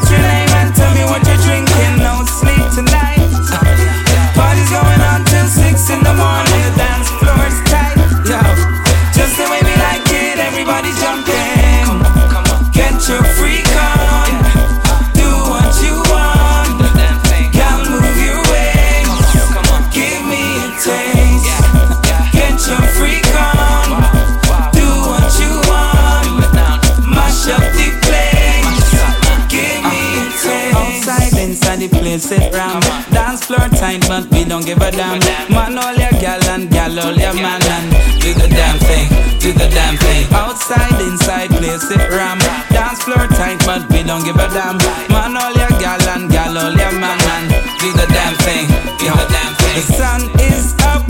place 32.10 32.32
it 32.32 32.52
ram 32.52 32.80
Dance 33.14 33.44
floor 33.44 33.68
tight 33.68 34.02
but 34.08 34.26
we 34.32 34.44
don't 34.44 34.64
give 34.66 34.82
a 34.82 34.90
damn. 34.90 35.20
Man 35.50 35.78
all 35.78 35.94
your 35.94 36.10
gal 36.18 36.42
and 36.50 36.68
gal 36.68 36.98
all 36.98 37.14
your 37.14 37.34
man 37.34 37.62
and 37.62 37.90
Do 38.20 38.34
the 38.34 38.48
damn 38.48 38.78
thing, 38.78 39.08
do 39.38 39.52
the 39.52 39.68
damn 39.70 39.96
thing. 39.96 40.26
Outside, 40.32 41.00
inside 41.00 41.50
place 41.50 41.90
it 41.90 42.02
ram. 42.10 42.38
Dance 42.70 43.02
floor 43.04 43.26
tight 43.38 43.62
but 43.64 43.88
we 43.90 44.02
don't 44.02 44.24
give 44.24 44.36
a 44.36 44.48
damn. 44.50 44.78
Man 45.10 45.36
all 45.36 45.54
your 45.54 45.70
gal 45.78 46.02
and 46.14 46.30
gal 46.30 46.58
all 46.58 46.74
your 46.74 46.94
man 46.98 47.20
and 47.34 47.48
Do 47.78 47.92
the 47.92 48.06
damn 48.10 48.34
thing, 48.42 48.66
do 48.98 49.06
the 49.06 49.26
damn 49.30 49.54
thing. 49.60 49.76
The 49.76 49.82
sun 49.94 50.20
is 50.40 50.74
up 50.82 51.09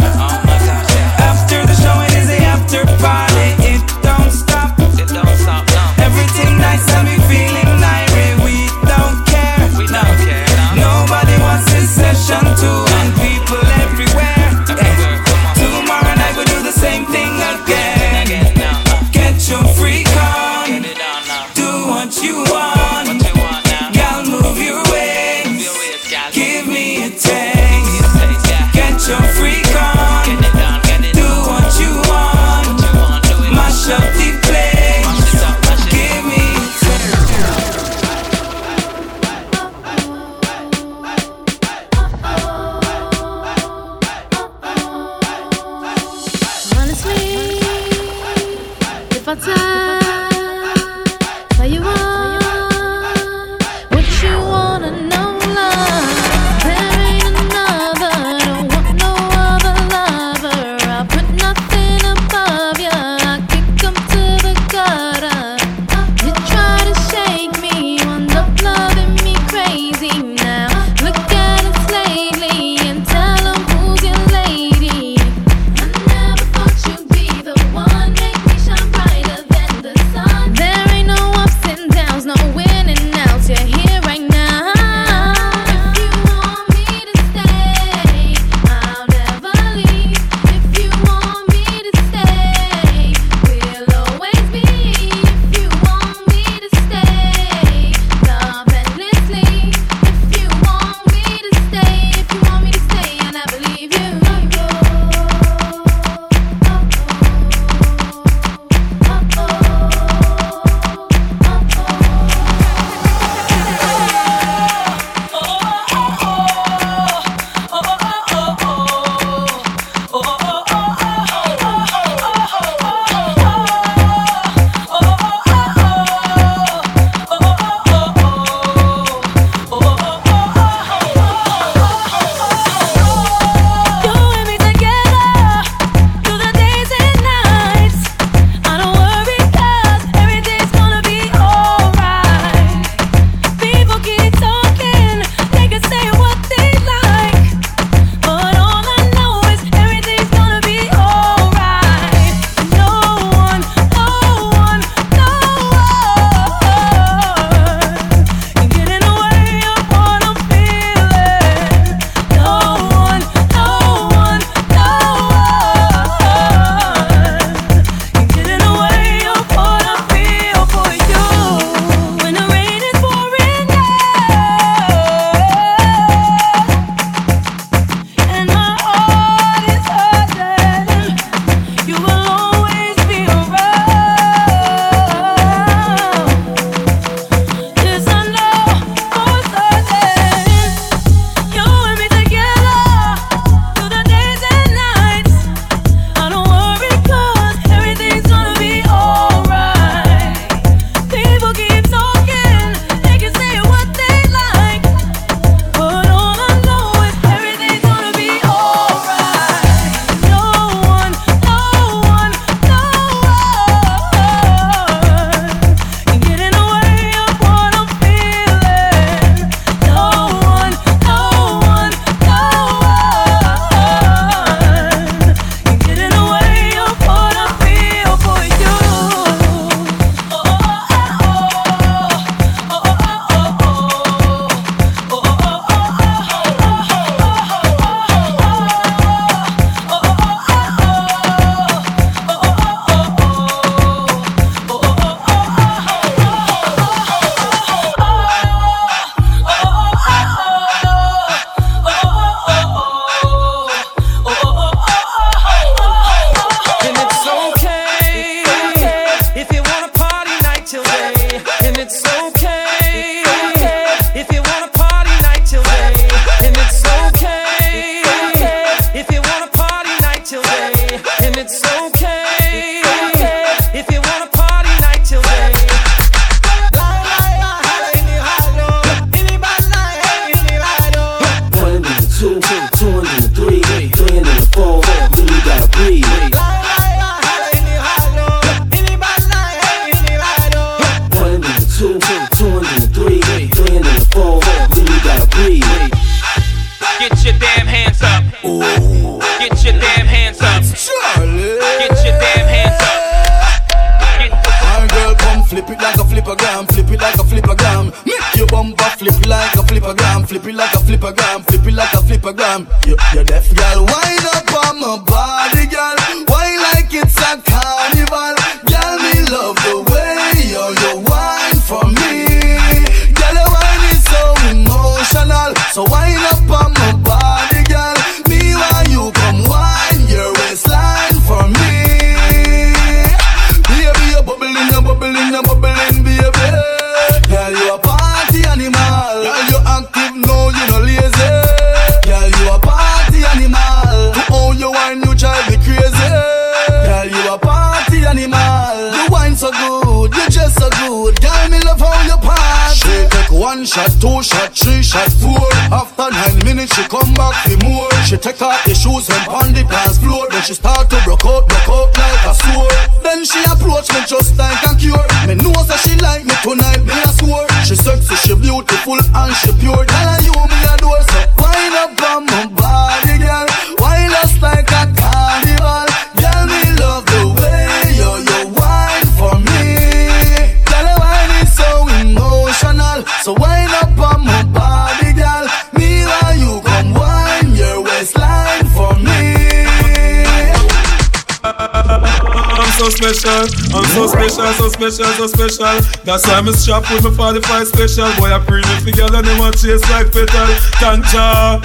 special. 395.61 396.05
That's 396.05 396.27
why 396.27 396.35
I'm 396.35 396.53
shop 396.55 396.91
with 396.91 397.05
my 397.05 397.33
45 397.41 397.69
special. 397.69 398.09
Boy, 398.17 398.33
I 398.33 398.39
bring 398.45 398.65
it 398.65 398.85
together 398.85 399.19
and 399.19 399.27
they 399.27 399.39
want 399.39 399.59
chase 399.59 399.83
like 399.91 400.13
petal. 400.13 400.49
Tanja. 400.81 401.61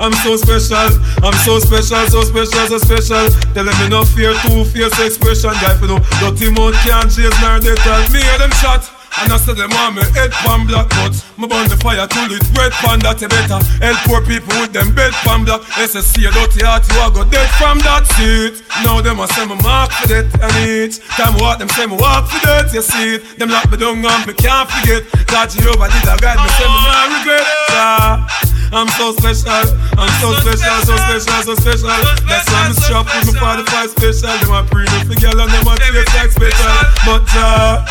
I'm 0.00 0.12
so 0.24 0.34
special, 0.36 0.96
I'm 1.22 1.34
so 1.44 1.58
special, 1.58 2.06
so 2.08 2.22
special, 2.22 2.66
so 2.68 2.78
special. 2.78 3.28
Tell 3.52 3.64
them 3.64 3.90
no 3.90 4.02
fear, 4.02 4.32
two 4.46 4.64
fierce 4.64 4.98
expression. 4.98 5.50
Guy, 5.60 5.78
you 5.80 5.88
know, 5.88 5.98
dirty 6.20 6.50
mouth 6.50 6.74
can't 6.86 7.10
chase 7.10 7.36
nor 7.42 7.60
they 7.60 7.74
tell 7.74 8.00
me 8.08 8.22
hear 8.22 8.38
them 8.38 8.50
shot. 8.52 8.99
And 9.20 9.32
I 9.32 9.36
said 9.36 9.56
them 9.56 9.70
want 9.70 9.96
me 9.96 10.02
head 10.16 10.32
pan 10.44 10.66
black 10.66 10.88
but 10.96 11.12
Me 11.36 11.46
burn 11.46 11.68
the 11.68 11.76
fire 11.76 12.06
till 12.08 12.32
it 12.32 12.44
red 12.56 12.72
pan 12.80 13.00
that 13.04 13.20
you 13.20 13.28
better 13.28 13.60
Help 13.80 13.98
poor 14.08 14.20
people 14.24 14.52
with 14.60 14.72
them 14.72 14.94
bed 14.94 15.12
pan 15.24 15.44
black 15.44 15.60
SSC 15.76 16.24
a 16.24 16.30
dirty 16.32 16.64
heart 16.64 16.84
you 16.88 17.00
a 17.00 17.06
go 17.12 17.22
dead 17.28 17.48
from 17.60 17.78
that 17.84 18.08
seat 18.16 18.64
Now 18.84 19.00
them 19.00 19.20
a 19.20 19.28
say 19.36 19.44
me 19.44 19.56
mark 19.60 19.92
for 19.92 20.08
that 20.08 20.28
and 20.40 20.54
each 20.64 21.00
Time 21.20 21.36
walk 21.36 21.60
them 21.60 21.68
say 21.76 21.86
me 21.86 21.96
walk 21.96 22.28
for 22.32 22.40
that 22.48 22.72
you 22.72 22.82
see 22.82 23.20
it 23.20 23.38
Them 23.38 23.50
lock 23.50 23.68
me 23.70 23.76
down 23.76 24.00
and 24.00 24.22
me 24.24 24.32
can't 24.32 24.68
forget 24.68 25.04
God 25.28 25.52
Jehovah 25.52 25.92
did 25.92 26.08
a 26.08 26.16
guide 26.16 26.40
me 26.40 26.48
say 26.56 26.68
me 26.68 26.80
not 26.88 27.06
regret 27.12 27.46
yeah. 27.70 28.50
I'm 28.72 28.86
so 28.94 29.10
special, 29.10 29.50
I'm 29.98 30.14
so 30.22 30.30
special, 30.46 30.78
so 30.86 30.94
special, 30.94 31.42
so 31.42 31.54
special. 31.58 31.90
That's 32.30 32.46
why 32.46 32.70
I'm 32.70 32.74
strapped 32.78 33.10
with 33.26 33.34
my 33.34 33.58
45 33.66 33.90
special. 33.90 34.30
Them 34.38 34.54
a 34.54 34.62
pre 34.62 34.86
for 35.10 35.18
girl 35.18 35.42
and 35.42 35.50
them 35.50 35.66
a 35.66 35.74
taste 35.74 36.14
like 36.14 36.30
special. 36.30 36.70
But 37.02 37.26
uh, 37.34 37.82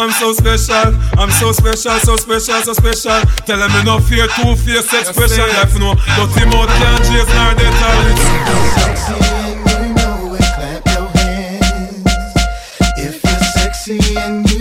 I'm 0.00 0.10
so 0.16 0.32
special, 0.32 0.71
I'm 0.72 1.30
so 1.30 1.52
special, 1.52 1.98
so 2.00 2.16
special, 2.16 2.62
so 2.62 2.72
special. 2.72 3.20
Tell 3.44 3.58
them 3.58 3.70
me 3.72 3.84
no 3.84 4.00
fear, 4.00 4.26
two 4.28 4.56
face 4.56 4.92
expression. 4.92 5.44
Life 5.52 5.78
no, 5.78 5.94
dirty 6.16 6.44
mouth 6.48 6.68
can't 6.80 7.04
chase 7.04 7.28
nor 7.36 7.54
they 7.54 7.70
tell 7.76 8.00
it. 8.08 8.18
If 12.96 13.22
you're 13.22 13.44
sexy 13.54 13.98
and 14.16 14.51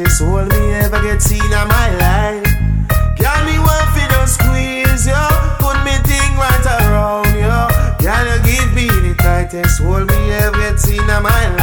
the 0.00 0.06
tightest 0.06 0.22
hold 0.22 0.48
me 0.48 0.72
ever 0.72 1.02
get 1.02 1.20
seen 1.20 1.44
in 1.44 1.68
my 1.68 1.88
life. 1.96 2.44
Girl, 3.18 3.44
me 3.44 3.56
to 3.58 4.08
just 4.08 4.34
squeeze 4.34 5.06
you. 5.06 5.26
Put 5.58 5.76
me 5.84 5.92
thing 6.08 6.36
right 6.36 6.66
around 6.66 7.34
you. 7.36 7.60
Girl, 8.00 8.26
you 8.26 8.42
give 8.44 8.72
me 8.74 8.86
the 8.86 9.14
tightest 9.18 9.80
hold 9.80 10.08
me 10.08 10.32
ever 10.32 10.56
get 10.56 10.80
seen 10.80 11.00
in 11.00 11.22
my 11.22 11.48
life. 11.56 11.59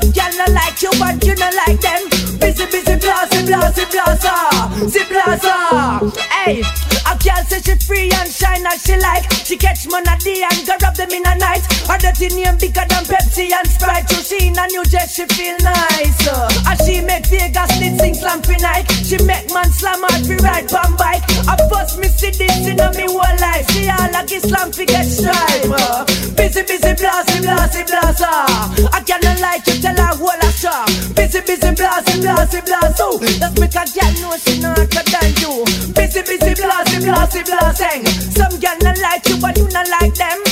Some 0.00 0.12
girl 0.12 0.32
not 0.38 0.50
like 0.50 0.80
you, 0.80 0.90
but 0.98 1.24
you 1.26 1.34
not 1.34 1.54
like 1.54 1.80
them. 1.80 2.08
Busy, 2.38 2.64
busy, 2.66 2.96
blasey, 2.96 3.44
blaza. 3.44 4.88
See 4.88 5.00
blaza. 5.00 6.16
Hey, 6.30 6.62
girl 7.20 7.42
say 7.44 7.60
she 7.60 7.74
free 7.86 8.10
and 8.10 8.30
shine 8.30 8.64
as 8.66 8.82
she 8.82 8.96
like. 8.96 9.24
She 9.44 9.56
catch 9.56 9.86
a 9.86 10.00
day 10.20 10.42
and 10.42 10.66
go 10.66 10.74
rub 10.82 10.94
them 10.96 11.10
in 11.10 11.24
a 11.26 11.34
night. 11.36 11.64
Her 11.86 11.98
dirty 11.98 12.28
name 12.34 12.56
bigger 12.58 12.86
than 12.88 13.04
Pepsi 13.04 13.52
and 13.52 13.68
Sprite. 13.68 14.08
So 14.08 14.20
she 14.24 14.48
in 14.48 14.58
a 14.58 14.66
new 14.68 14.84
dress, 14.84 15.14
she 15.14 15.26
feel 15.26 15.56
nice. 15.60 16.20
Uh, 16.26 16.48
as 16.66 16.78
she 16.86 17.00
make 17.00 17.26
Vegas 17.26 17.72
lit 17.80 17.94
sing 18.00 18.14
slam 18.14 18.42
for 18.42 18.58
night. 18.60 18.90
She 19.04 19.18
make 19.24 19.52
man 19.52 19.70
slam 19.70 20.00
hard 20.02 20.26
fi 20.26 20.36
ride 20.40 20.68
pan 20.68 20.92
bike. 20.96 21.24
I 21.46 21.54
first 21.68 21.98
me 21.98 22.08
see 22.08 22.30
this 22.30 22.66
in 22.66 22.80
a 22.80 22.88
me 22.96 23.06
whole 23.06 23.38
life. 23.40 23.68
She 23.70 23.88
all 23.88 24.10
like 24.12 24.32
Islam 24.32 24.72
fi 24.72 24.84
get 24.84 25.06
stripe. 25.06 25.68
Uh, 25.68 26.04
busy, 26.36 26.62
busy, 26.62 26.92
blasty, 26.98 27.38
blasty, 27.44 27.82
blasa. 27.86 28.32
I 28.92 29.00
cannot 29.04 29.40
like 29.40 29.66
you 29.66 29.80
tell 29.80 29.96
her 29.96 30.14
shop. 30.16 30.39
Busy, 31.40 31.56
busy, 31.56 31.74
blasty, 31.74 32.20
blasty, 32.20 32.60
blaso. 32.60 33.18
Let's 33.40 33.58
make 33.58 33.74
a 33.74 33.84
girl 33.96 34.12
know 34.20 34.36
she 34.36 34.60
not 34.60 34.76
better 34.76 35.02
than 35.10 35.32
you. 35.40 35.64
Busy, 35.94 36.20
busy, 36.20 36.52
blasty, 36.54 37.00
blasty, 37.00 37.44
blasting. 37.46 38.06
Some 38.36 38.60
girl 38.60 38.76
not 38.82 38.98
like 38.98 39.26
you, 39.26 39.36
but 39.40 39.56
you 39.56 39.66
not 39.68 39.88
like 39.88 40.14
them. 40.14 40.49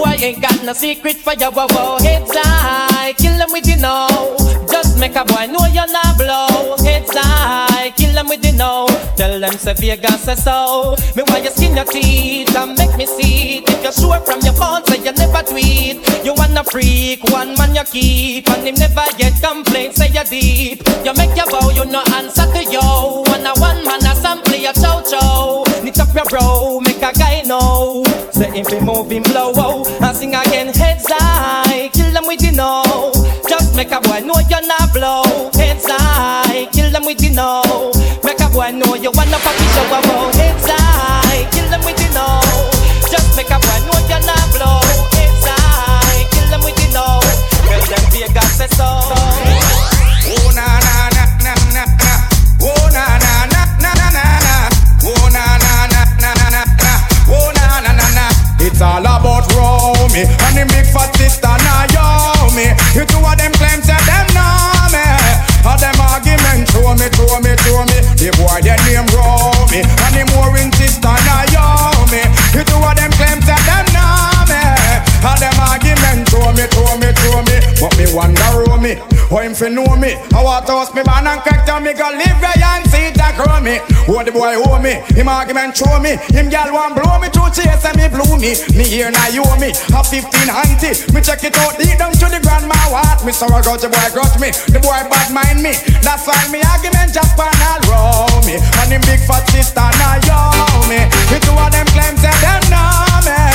Boy 0.00 0.16
ain't 0.24 0.40
got 0.40 0.64
no 0.64 0.72
secret 0.72 1.16
for 1.16 1.34
your 1.34 1.50
wow 1.50 1.66
wow. 1.70 1.98
It's 2.00 2.32
I, 2.34 3.14
kill 3.18 3.36
them 3.36 3.52
with 3.52 3.64
the 3.64 3.76
know. 3.76 4.08
Just 4.70 4.98
make 4.98 5.14
a 5.16 5.24
boy 5.24 5.46
know 5.52 5.66
you're 5.76 5.92
not 5.92 6.16
blow. 6.16 6.76
It's 6.80 7.12
I, 7.14 7.92
kill 7.96 8.12
them 8.14 8.28
with 8.28 8.40
the 8.40 8.52
know. 8.52 8.88
Tell 9.16 9.38
them 9.38 9.52
say 9.52 9.74
Vegas 9.74 10.22
say 10.24 10.36
so. 10.36 10.96
Me 11.16 11.22
why 11.28 11.38
you 11.38 11.50
skin 11.50 11.76
your 11.76 11.84
teeth 11.84 12.56
and 12.56 12.78
make 12.78 12.96
me 12.96 13.04
see 13.04 13.58
it. 13.58 13.68
If 13.68 13.82
you're 13.82 13.92
sure 13.92 14.20
from 14.20 14.40
your 14.40 14.54
phone 14.54 14.84
say 14.86 15.04
you 15.04 15.12
never 15.12 15.42
tweet. 15.44 16.00
You 16.24 16.32
wanna 16.34 16.64
freak, 16.64 17.22
one 17.24 17.54
man 17.56 17.74
you 17.74 17.84
keep, 17.84 18.48
and 18.50 18.66
him 18.66 18.76
never 18.76 19.04
get 19.18 19.36
complaints 19.42 19.96
say 19.98 20.08
you 20.08 20.24
deep. 20.24 20.80
You 21.04 21.12
make 21.14 21.36
your 21.36 21.46
bow, 21.52 21.70
you 21.70 21.84
no 21.84 22.00
answer 22.16 22.48
to 22.48 22.62
yo. 22.64 23.22
One 23.28 23.44
a 23.44 23.52
one 23.60 23.84
man 23.84 24.00
a 24.04 24.14
sample 24.16 24.56
your 24.56 24.72
chow 24.72 25.02
chow. 25.02 25.64
Knit 25.82 25.98
up 26.00 26.14
your 26.14 26.24
bro, 26.26 26.80
make 26.80 27.02
a 27.02 27.12
guy 27.12 27.42
know. 27.42 28.04
Say 28.32 28.52
if 28.60 28.68
he 28.68 28.80
move 28.80 29.10
him 29.10 29.22
blow, 29.24 29.52
oh, 29.56 29.84
sing 30.20 30.34
again 30.34 30.68
heads 30.74 31.06
high, 31.08 31.88
kill 31.92 32.12
them 32.12 32.24
with 32.26 32.40
the 32.40 32.52
know. 32.52 33.10
Just 33.48 33.74
make 33.74 33.90
a 33.90 34.00
boy 34.00 34.20
know 34.20 34.38
you're 34.50 34.66
not 34.66 34.92
blow. 34.92 35.24
Heads 35.54 35.86
high, 35.88 36.68
kill 36.72 36.90
them 36.90 37.06
with 37.06 37.18
the 37.18 37.30
know. 37.30 37.90
Make 38.22 38.40
a 38.40 38.48
boy 38.52 38.70
know 38.70 38.94
you 38.94 39.10
wanna 39.16 39.38
fuck 39.40 39.56
show 39.74 39.86
about 39.88 40.34
heads 40.34 40.68
high, 40.68 40.79
Romy, 78.80 78.96
how 79.28 79.44
him 79.44 79.52
fi 79.52 79.68
know 79.68 79.92
me? 79.92 80.16
I 80.32 80.40
want 80.40 80.64
to 80.64 80.72
host 80.72 80.96
me 80.96 81.04
man 81.04 81.28
and 81.28 81.44
crack 81.44 81.68
down 81.68 81.84
me 81.84 81.92
go 81.92 82.08
live 82.16 82.40
where 82.40 82.56
and 82.56 82.88
see 82.88 83.12
a 83.12 83.28
grow 83.36 83.60
me. 83.60 83.76
What 84.08 84.24
the 84.24 84.32
boy 84.32 84.56
owe 84.56 84.80
me? 84.80 85.04
Him 85.12 85.28
argument 85.28 85.76
show 85.76 86.00
me. 86.00 86.16
Him 86.32 86.48
gal 86.48 86.72
want 86.72 86.96
blow 86.96 87.20
me 87.20 87.28
through 87.28 87.52
chase 87.52 87.84
and 87.84 87.92
me 88.00 88.08
blew 88.08 88.40
me. 88.40 88.56
Me 88.72 88.88
here 88.88 89.12
now 89.12 89.28
you 89.28 89.44
owe 89.44 89.60
me. 89.60 89.76
A 89.92 90.00
15 90.00 90.24
auntie. 90.48 90.96
Me 91.12 91.20
check 91.20 91.44
it 91.44 91.60
out 91.60 91.76
deep 91.76 92.00
down 92.00 92.16
to 92.16 92.26
the 92.32 92.40
grandma 92.40 92.80
what. 92.88 93.20
Me 93.20 93.36
sorry 93.36 93.60
got 93.60 93.84
the 93.84 93.92
boy 93.92 94.08
grudge 94.16 94.40
me. 94.40 94.48
The 94.72 94.80
boy 94.80 94.96
bad 95.12 95.28
mind 95.28 95.60
me. 95.60 95.76
That's 96.00 96.24
why 96.24 96.40
me 96.48 96.64
argument 96.64 97.12
just 97.12 97.36
pan 97.36 97.52
all 97.68 97.84
roll 97.84 98.40
me. 98.48 98.56
And 98.56 98.88
him 98.88 99.04
big 99.04 99.20
fat 99.28 99.44
sister 99.52 99.84
now 100.00 100.16
yo 100.24 100.40
me. 100.88 101.04
The 101.28 101.36
two 101.36 101.52
of 101.52 101.68
them 101.68 101.84
claim 101.92 102.16
say 102.16 102.32
them 102.40 102.64
know 102.72 103.28
me. 103.28 103.49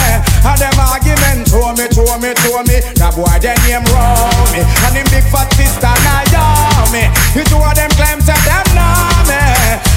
And 0.46 0.62
them 0.62 0.78
argument 0.78 1.50
show 1.50 1.74
me, 1.74 1.90
show 1.90 2.06
me, 2.22 2.30
show 2.46 2.62
me. 2.70 2.78
That 3.02 3.18
boy 3.18 3.26
their 3.42 3.58
name 3.66 3.86
roll 3.90 4.46
me. 4.54 4.62
And 4.62 4.94
him 4.94 5.08
big 5.10 5.26
fat 5.34 5.50
sister 5.58 5.90
now 6.06 6.22
yo 6.30 6.46
me. 6.94 7.10
The 7.34 7.42
two 7.50 7.58
of 7.58 7.74
them 7.74 7.90
claim 7.98 8.22
say 8.22 8.38
them 8.46 8.66
know 8.78 9.26
me. 9.26 9.42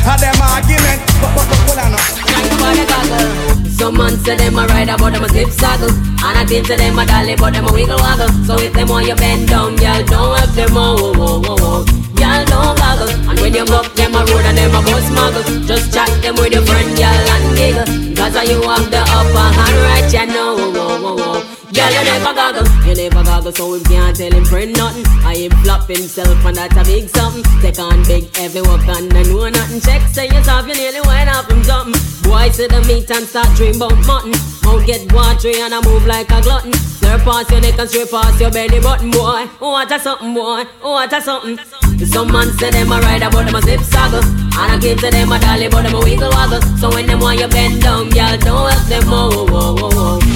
And 0.08 0.18
them 0.20 0.40
argument. 0.40 1.00
But, 1.20 1.36
but, 1.36 1.44
but, 1.48 1.58
hold 1.68 1.78
on 1.78 1.92
now. 1.92 3.47
Some 3.88 3.96
man 3.96 4.18
say 4.18 4.36
them 4.36 4.58
a 4.58 4.66
ride 4.66 4.92
but 4.98 5.14
them 5.14 5.24
a 5.24 5.28
zip 5.30 5.48
saddle 5.48 5.88
And 5.88 6.36
I 6.36 6.44
think 6.44 6.66
say 6.66 6.76
them 6.76 6.98
a 6.98 7.06
dolly 7.06 7.36
but 7.36 7.54
them 7.54 7.64
a 7.64 7.72
wiggle 7.72 7.96
waggle. 7.96 8.28
So 8.44 8.60
if 8.60 8.74
them 8.74 8.88
want 8.88 9.06
you 9.06 9.14
bend 9.16 9.48
down, 9.48 9.78
y'all 9.80 10.04
don't 10.04 10.38
have 10.38 10.54
them 10.54 10.76
a 10.76 10.92
whoa 10.92 11.16
whoa 11.16 11.40
whoa 11.40 11.56
whoa. 11.56 11.84
Y'all 12.20 12.44
don't 12.44 12.76
goggle. 12.76 13.08
And 13.08 13.40
when 13.40 13.54
you 13.54 13.64
buck 13.64 13.88
them 13.94 14.12
a 14.12 14.18
road 14.28 14.44
and 14.44 14.58
them 14.58 14.76
a 14.76 14.82
bus 14.84 15.08
muggle 15.16 15.66
Just 15.66 15.94
chat 15.94 16.10
them 16.20 16.36
with 16.36 16.52
your 16.52 16.66
friend, 16.66 16.98
y'all 17.00 17.32
and 17.32 17.56
giggle. 17.56 17.88
Cause 18.12 18.36
you 18.44 18.60
have 18.60 18.90
the 18.90 19.00
upper 19.00 19.48
hand 19.56 19.78
right, 19.88 20.12
you 20.12 20.26
know 20.36 20.52
whoa 20.54 21.00
whoa 21.00 21.16
whoa 21.16 21.40
whoa 21.40 21.47
Girl, 21.68 21.92
you 21.92 22.04
never 22.04 22.32
goggle, 22.32 22.64
you 22.88 22.94
never 22.96 23.22
goggle, 23.22 23.52
so 23.52 23.74
him 23.74 23.84
can't 23.84 24.16
tell 24.16 24.32
him 24.32 24.44
friend 24.46 24.72
nothing. 24.72 25.04
I 25.20 25.36
him 25.36 25.52
flop 25.62 25.86
himself, 25.86 26.42
and 26.46 26.56
that's 26.56 26.74
a 26.74 26.82
big 26.84 27.10
something. 27.10 27.44
Take 27.60 27.78
on 27.78 28.02
big, 28.04 28.34
heavy 28.34 28.62
work, 28.62 28.88
and 28.88 29.12
I 29.12 29.22
know 29.24 29.48
nothing. 29.50 29.80
Check, 29.80 30.00
say 30.08 30.28
yourself, 30.28 30.66
you 30.66 30.74
nearly 30.74 31.02
went 31.04 31.28
off 31.28 31.50
him 31.50 31.62
something. 31.62 31.92
Boy, 32.24 32.48
see 32.56 32.68
the 32.68 32.80
meat 32.88 33.10
and 33.10 33.28
start 33.28 33.54
dream 33.54 33.76
about 33.76 34.00
mutton. 34.08 34.32
Mouth 34.64 34.86
get 34.86 35.12
watery, 35.12 35.60
and 35.60 35.74
I 35.74 35.84
move 35.84 36.06
like 36.06 36.30
a 36.30 36.40
glutton. 36.40 36.72
Slurp 36.72 37.20
past 37.24 37.50
your 37.50 37.60
neck 37.60 37.78
and 37.78 37.88
straight 37.88 38.10
past 38.10 38.40
your 38.40 38.50
belly 38.50 38.80
button, 38.80 39.10
boy. 39.10 39.44
Oh, 39.60 39.76
what 39.76 39.92
a 39.92 39.98
something, 40.00 40.32
boy. 40.32 40.64
Oh, 40.80 40.96
what 40.96 41.12
a 41.12 41.20
something. 41.20 41.60
Some 42.06 42.32
man 42.32 42.48
say 42.56 42.70
them 42.70 42.92
a 42.92 42.98
ride, 42.98 43.28
but 43.30 43.44
them 43.44 43.54
a 43.54 43.60
zip 43.60 43.80
saggle. 43.80 44.24
And 44.56 44.72
I 44.72 44.78
give 44.80 45.00
to 45.00 45.10
them 45.10 45.32
a 45.32 45.38
dolly, 45.38 45.68
but 45.68 45.82
them 45.82 45.94
a 45.94 46.00
wiggle 46.00 46.30
waggle. 46.32 46.62
So 46.80 46.88
when 46.88 47.04
them 47.04 47.20
want 47.20 47.40
you 47.40 47.48
bend 47.48 47.82
down, 47.82 48.08
y'all 48.16 48.38
don't 48.38 48.72
help 48.72 48.88
them, 48.88 49.04
oh, 49.12 49.28
oh, 49.36 49.46
oh, 49.52 49.78
oh, 49.84 50.20
oh. 50.24 50.27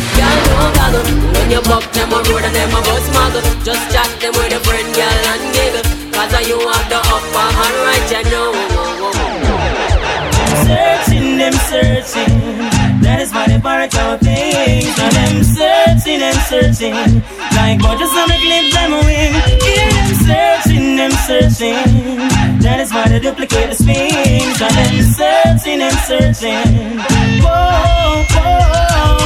No 0.50 0.66
goggle. 0.76 1.06
When 1.36 1.50
you 1.50 1.62
buck 1.62 1.84
them 1.92 2.12
a 2.12 2.18
road 2.28 2.44
and 2.44 2.54
them 2.54 2.70
a 2.70 2.80
bus 2.82 3.06
muggle, 3.14 3.44
just 3.64 3.82
chat 3.92 4.10
them 4.20 4.32
with 4.34 4.58
a 4.58 4.60
friend, 4.66 4.88
girl, 4.94 5.24
and 5.32 5.44
giggle. 5.54 5.84
Cause 6.12 6.34
you 6.48 6.58
have 6.58 6.86
the 6.88 7.00
upper 7.00 7.46
hand 7.56 7.76
right, 7.86 8.06
you 8.12 8.22
know. 8.30 8.50
Searching, 10.66 11.38
them 11.38 11.54
searching. 11.70 12.82
That 13.02 13.18
is 13.20 13.32
why 13.32 13.46
they 13.48 13.58
barrack 13.58 13.94
our 13.96 14.16
things. 14.18 14.96
Now 14.96 15.10
them 15.10 15.42
searching 15.42 16.22
and 16.22 16.38
searching. 16.46 16.94
Like 17.56 17.80
just 17.98 18.14
to 18.14 18.22
make 18.28 18.44
live 18.44 18.72
them 18.72 18.92
win. 19.04 19.32
Hear 19.66 19.90
them 19.90 20.10
searching, 20.28 20.96
them 20.96 21.12
searching. 21.26 21.78
That 22.62 22.78
is 22.80 22.92
why 22.92 23.08
they 23.08 23.18
duplicate 23.18 23.70
the 23.70 23.74
spins. 23.74 24.60
Now 24.60 24.70
them 24.70 25.02
searching 25.18 25.80
and 25.82 25.98
searching. 26.06 26.98
Whoa, 27.42 28.24
whoa. 28.30 29.21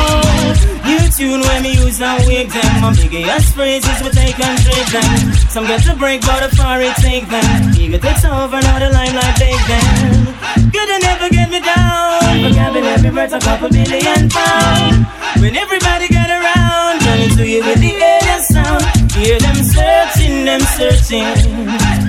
Tune 1.16 1.40
when 1.40 1.62
me 1.62 1.72
use 1.72 1.98
and 1.98 2.26
wig 2.26 2.48
them. 2.50 2.80
My 2.82 2.92
biggest 2.92 3.54
phrases 3.54 4.02
we 4.04 4.10
take 4.10 4.38
and 4.38 4.58
trade 4.60 4.88
them. 4.92 5.32
Some 5.48 5.64
get 5.64 5.80
to 5.84 5.96
break, 5.96 6.20
but 6.20 6.44
the 6.44 6.54
far 6.54 6.82
it 6.82 6.94
take 6.96 7.26
them. 7.28 7.72
Ego 7.72 7.96
takes 7.96 8.24
over, 8.26 8.60
now 8.60 8.78
the 8.78 8.90
limelight 8.90 9.36
take 9.36 9.64
them. 9.64 10.36
Good 10.68 10.86
to 10.92 10.98
never 11.08 11.30
get 11.30 11.48
me 11.48 11.60
down. 11.60 12.20
Vocabulary 12.44 13.10
worth 13.16 13.32
a 13.32 13.40
couple 13.40 13.70
billion 13.70 14.28
pounds. 14.28 15.08
When 15.40 15.56
everybody 15.56 16.08
get 16.08 16.28
around, 16.28 17.00
turning 17.00 17.32
to 17.36 17.48
you 17.48 17.64
with 17.64 17.80
the 17.80 17.92
alien 17.96 18.42
sound. 18.52 18.84
Hear 19.16 19.38
them 19.40 19.56
searching, 19.56 20.44
them 20.44 20.60
searching. 20.76 21.24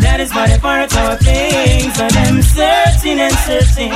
That 0.03 0.19
is 0.19 0.35
why 0.35 0.47
they 0.47 0.59
part 0.59 0.91
our 0.97 1.15
things. 1.15 1.95
And 1.95 2.11
them 2.11 2.41
searching 2.43 3.19
and 3.23 3.35
searching. 3.47 3.95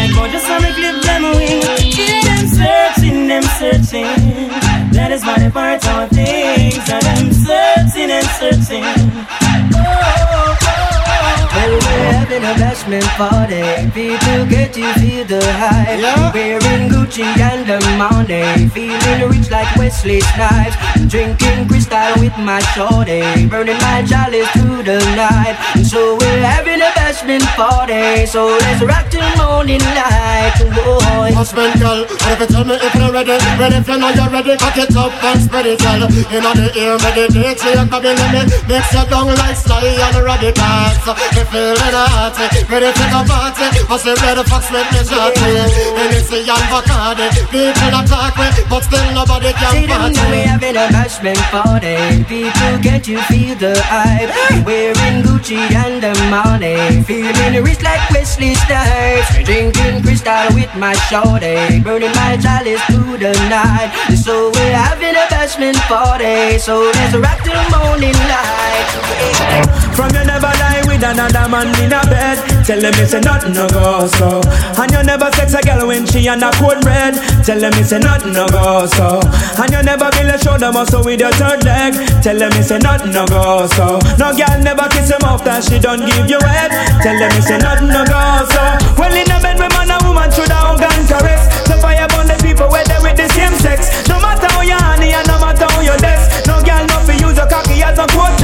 Like 0.00 0.16
oh, 0.16 0.28
just 0.32 0.46
some 0.46 0.64
clip 0.64 0.96
them 1.04 1.22
wing. 1.36 1.60
Hear 1.92 2.22
them 2.24 2.44
searching, 2.48 2.99
searching. 3.42 4.50
That 4.90 5.10
is 5.12 5.24
why 5.24 5.38
they 5.38 5.50
part 5.50 5.86
our 5.86 6.08
things. 6.08 6.82
And 6.90 7.02
them 7.02 7.32
searching 7.32 8.10
and 8.10 8.26
searching. 8.40 10.29
Well, 11.52 11.72
we're 11.72 12.12
having 12.14 12.44
a 12.44 12.54
bashment 12.54 13.06
party. 13.18 13.62
People 13.90 14.46
get 14.46 14.72
to 14.74 14.86
feel 15.00 15.24
the 15.26 15.42
hype. 15.42 16.34
Wearing 16.34 16.88
Gucci 16.88 17.26
and 17.38 17.66
the 17.66 17.78
money. 17.98 18.68
Feeling 18.70 19.28
rich 19.28 19.50
like 19.50 19.70
Wesley 19.76 20.20
Snipes. 20.20 20.76
Drinking 21.08 21.66
Cristal 21.68 22.14
with 22.22 22.36
my 22.38 22.60
shorty. 22.72 23.48
Burning 23.48 23.78
my 23.82 24.04
chalice 24.06 24.48
through 24.54 24.82
the 24.84 24.98
night. 25.18 25.58
So 25.82 26.16
we're 26.16 26.42
having 26.42 26.80
a 26.80 26.90
bashment 26.94 27.44
party. 27.58 28.26
So 28.26 28.46
let's 28.46 28.82
rock 28.82 29.10
till 29.10 29.26
morning 29.36 29.82
light. 29.98 30.54
Boy. 30.70 31.34
Husband, 31.34 31.74
girl, 31.80 32.04
what 32.06 32.32
if 32.32 32.40
you 32.40 32.46
tell 32.46 32.64
me 32.64 32.74
if 32.74 32.94
you're 32.94 33.12
ready? 33.12 33.36
Ready 33.58 33.76
if 33.76 33.88
you 33.88 33.98
know 33.98 34.10
you're 34.10 34.30
ready, 34.30 34.56
cock 34.56 34.76
it 34.76 34.94
up 34.94 35.12
and 35.24 35.40
spread 35.40 35.66
it, 35.66 35.80
girl. 35.80 36.04
You 36.30 36.40
know 36.40 36.52
the 36.54 36.68
ear, 36.78 36.96
meditate, 37.00 37.58
you're 37.64 37.86
coming 37.88 38.18
in 38.18 38.30
me. 38.30 38.42
Mix 38.68 38.92
you 38.92 39.04
down 39.08 39.32
like 39.40 39.56
sly 39.56 39.82
and 39.82 40.16
radicals. 40.20 41.00
Me 41.40 41.46
feeling 41.48 41.96
hot, 41.96 42.36
ready 42.68 42.92
for 42.92 43.08
the 43.08 43.20
party. 43.24 43.64
I 43.64 43.96
say 43.96 44.12
ready 44.12 44.44
for 44.44 44.60
sweat 44.60 44.84
me 44.92 45.00
shorty. 45.08 45.48
Hennessy 45.96 46.44
and 46.44 46.66
Bacardi, 46.68 47.32
people 47.48 47.96
attack 47.96 48.36
me, 48.36 48.48
but 48.68 48.84
still 48.84 49.08
nobody 49.16 49.52
can 49.56 49.72
See 49.72 49.86
them 49.88 50.12
know 50.12 50.28
we 50.28 50.44
having 50.44 50.76
a 50.76 50.92
bashment 50.92 51.40
party. 51.48 51.96
People 52.28 52.76
get 52.84 53.08
you 53.08 53.16
feel 53.24 53.56
the 53.56 53.72
hype. 53.88 54.28
Wearing 54.68 55.24
Gucci 55.24 55.56
and 55.56 56.04
the 56.04 56.12
money. 56.28 57.00
Feeling 57.08 57.64
rich 57.64 57.80
like 57.80 58.04
Wesley 58.12 58.52
Snipes. 58.68 59.40
Drinking 59.40 60.04
Cristal 60.04 60.52
with 60.52 60.72
my 60.76 60.92
shorty. 61.08 61.80
Burning 61.80 62.12
my 62.20 62.36
chalice 62.36 62.84
through 62.84 63.16
the 63.16 63.32
night. 63.48 63.88
So 64.12 64.52
we're 64.52 64.76
having 64.76 65.16
a 65.16 65.24
bashment 65.32 65.80
party. 65.88 66.58
So 66.60 66.84
let's 66.84 67.16
rock 67.16 67.40
till 67.40 67.64
morning 67.72 68.18
light. 68.28 69.80
From 69.96 70.12
you 70.12 70.24
never 70.28 70.52
lie 70.60 70.79
with 71.00 71.16
another 71.16 71.48
man 71.48 71.68
in 71.80 71.92
a 71.92 72.00
bed. 72.12 72.36
Tell 72.64 72.80
them 72.80 72.92
it's 73.00 73.14
a 73.14 73.20
nothing 73.20 73.54
no 73.54 73.66
go 73.68 74.06
so. 74.06 74.40
And 74.76 74.92
you 74.92 75.02
never 75.02 75.32
sex 75.32 75.54
a 75.54 75.62
girl 75.62 75.88
when 75.88 76.04
she 76.06 76.28
on 76.28 76.42
a 76.42 76.50
cold 76.60 76.84
red. 76.84 77.14
Tell 77.44 77.58
them 77.58 77.72
it's 77.80 77.92
a 77.92 77.98
nothing 77.98 78.32
no 78.32 78.46
go 78.48 78.84
so. 78.86 79.20
And 79.56 79.72
you 79.72 79.82
never 79.82 80.10
build 80.12 80.28
a 80.28 80.36
shoulder 80.36 80.70
muscle 80.72 81.04
with 81.04 81.20
your 81.20 81.32
third 81.32 81.64
leg. 81.64 81.94
Tell 82.22 82.36
them 82.36 82.52
it's 82.52 82.70
a 82.70 82.78
nothing 82.78 83.12
no 83.12 83.24
go 83.26 83.66
so. 83.72 83.96
No 84.20 84.36
girl 84.36 84.60
never 84.60 84.86
kiss 84.92 85.08
him 85.08 85.24
after 85.24 85.56
she 85.64 85.80
don't 85.80 86.04
give 86.04 86.28
you 86.28 86.40
head. 86.44 86.70
Tell 87.00 87.16
them 87.16 87.32
it's 87.32 87.48
a 87.48 87.56
nothing 87.58 87.88
no 87.88 88.04
go 88.04 88.20
so. 88.52 88.64
Well 89.00 89.14
in 89.16 89.30
a 89.32 89.38
bed 89.40 89.56
with 89.56 89.72
man 89.72 89.90
and 89.90 90.02
woman 90.04 90.28
should 90.30 90.52
have 90.52 90.76
and 90.76 91.04
caress. 91.08 91.48
So 91.64 91.80
fire 91.80 92.08
burn 92.12 92.28
the 92.28 92.36
people 92.44 92.68
where 92.68 92.84
they 92.84 93.00
with 93.00 93.16
the 93.16 93.28
same 93.32 93.56
sex. 93.56 93.88
No 94.08 94.20
matter 94.20 94.52
how 94.52 94.60
you 94.60 94.76
honey 94.76 95.16
and 95.16 95.26
no 95.26 95.40
matter 95.40 95.64
how 95.64 95.80
you 95.80 95.96
desk. 95.96 96.44
No 96.44 96.60
girl 96.60 96.84
no 96.84 96.98
fi 97.08 97.16
use 97.16 97.40
a 97.40 97.48
cocky 97.48 97.80
as 97.80 97.96
a 97.96 98.06
cortex. 98.12 98.39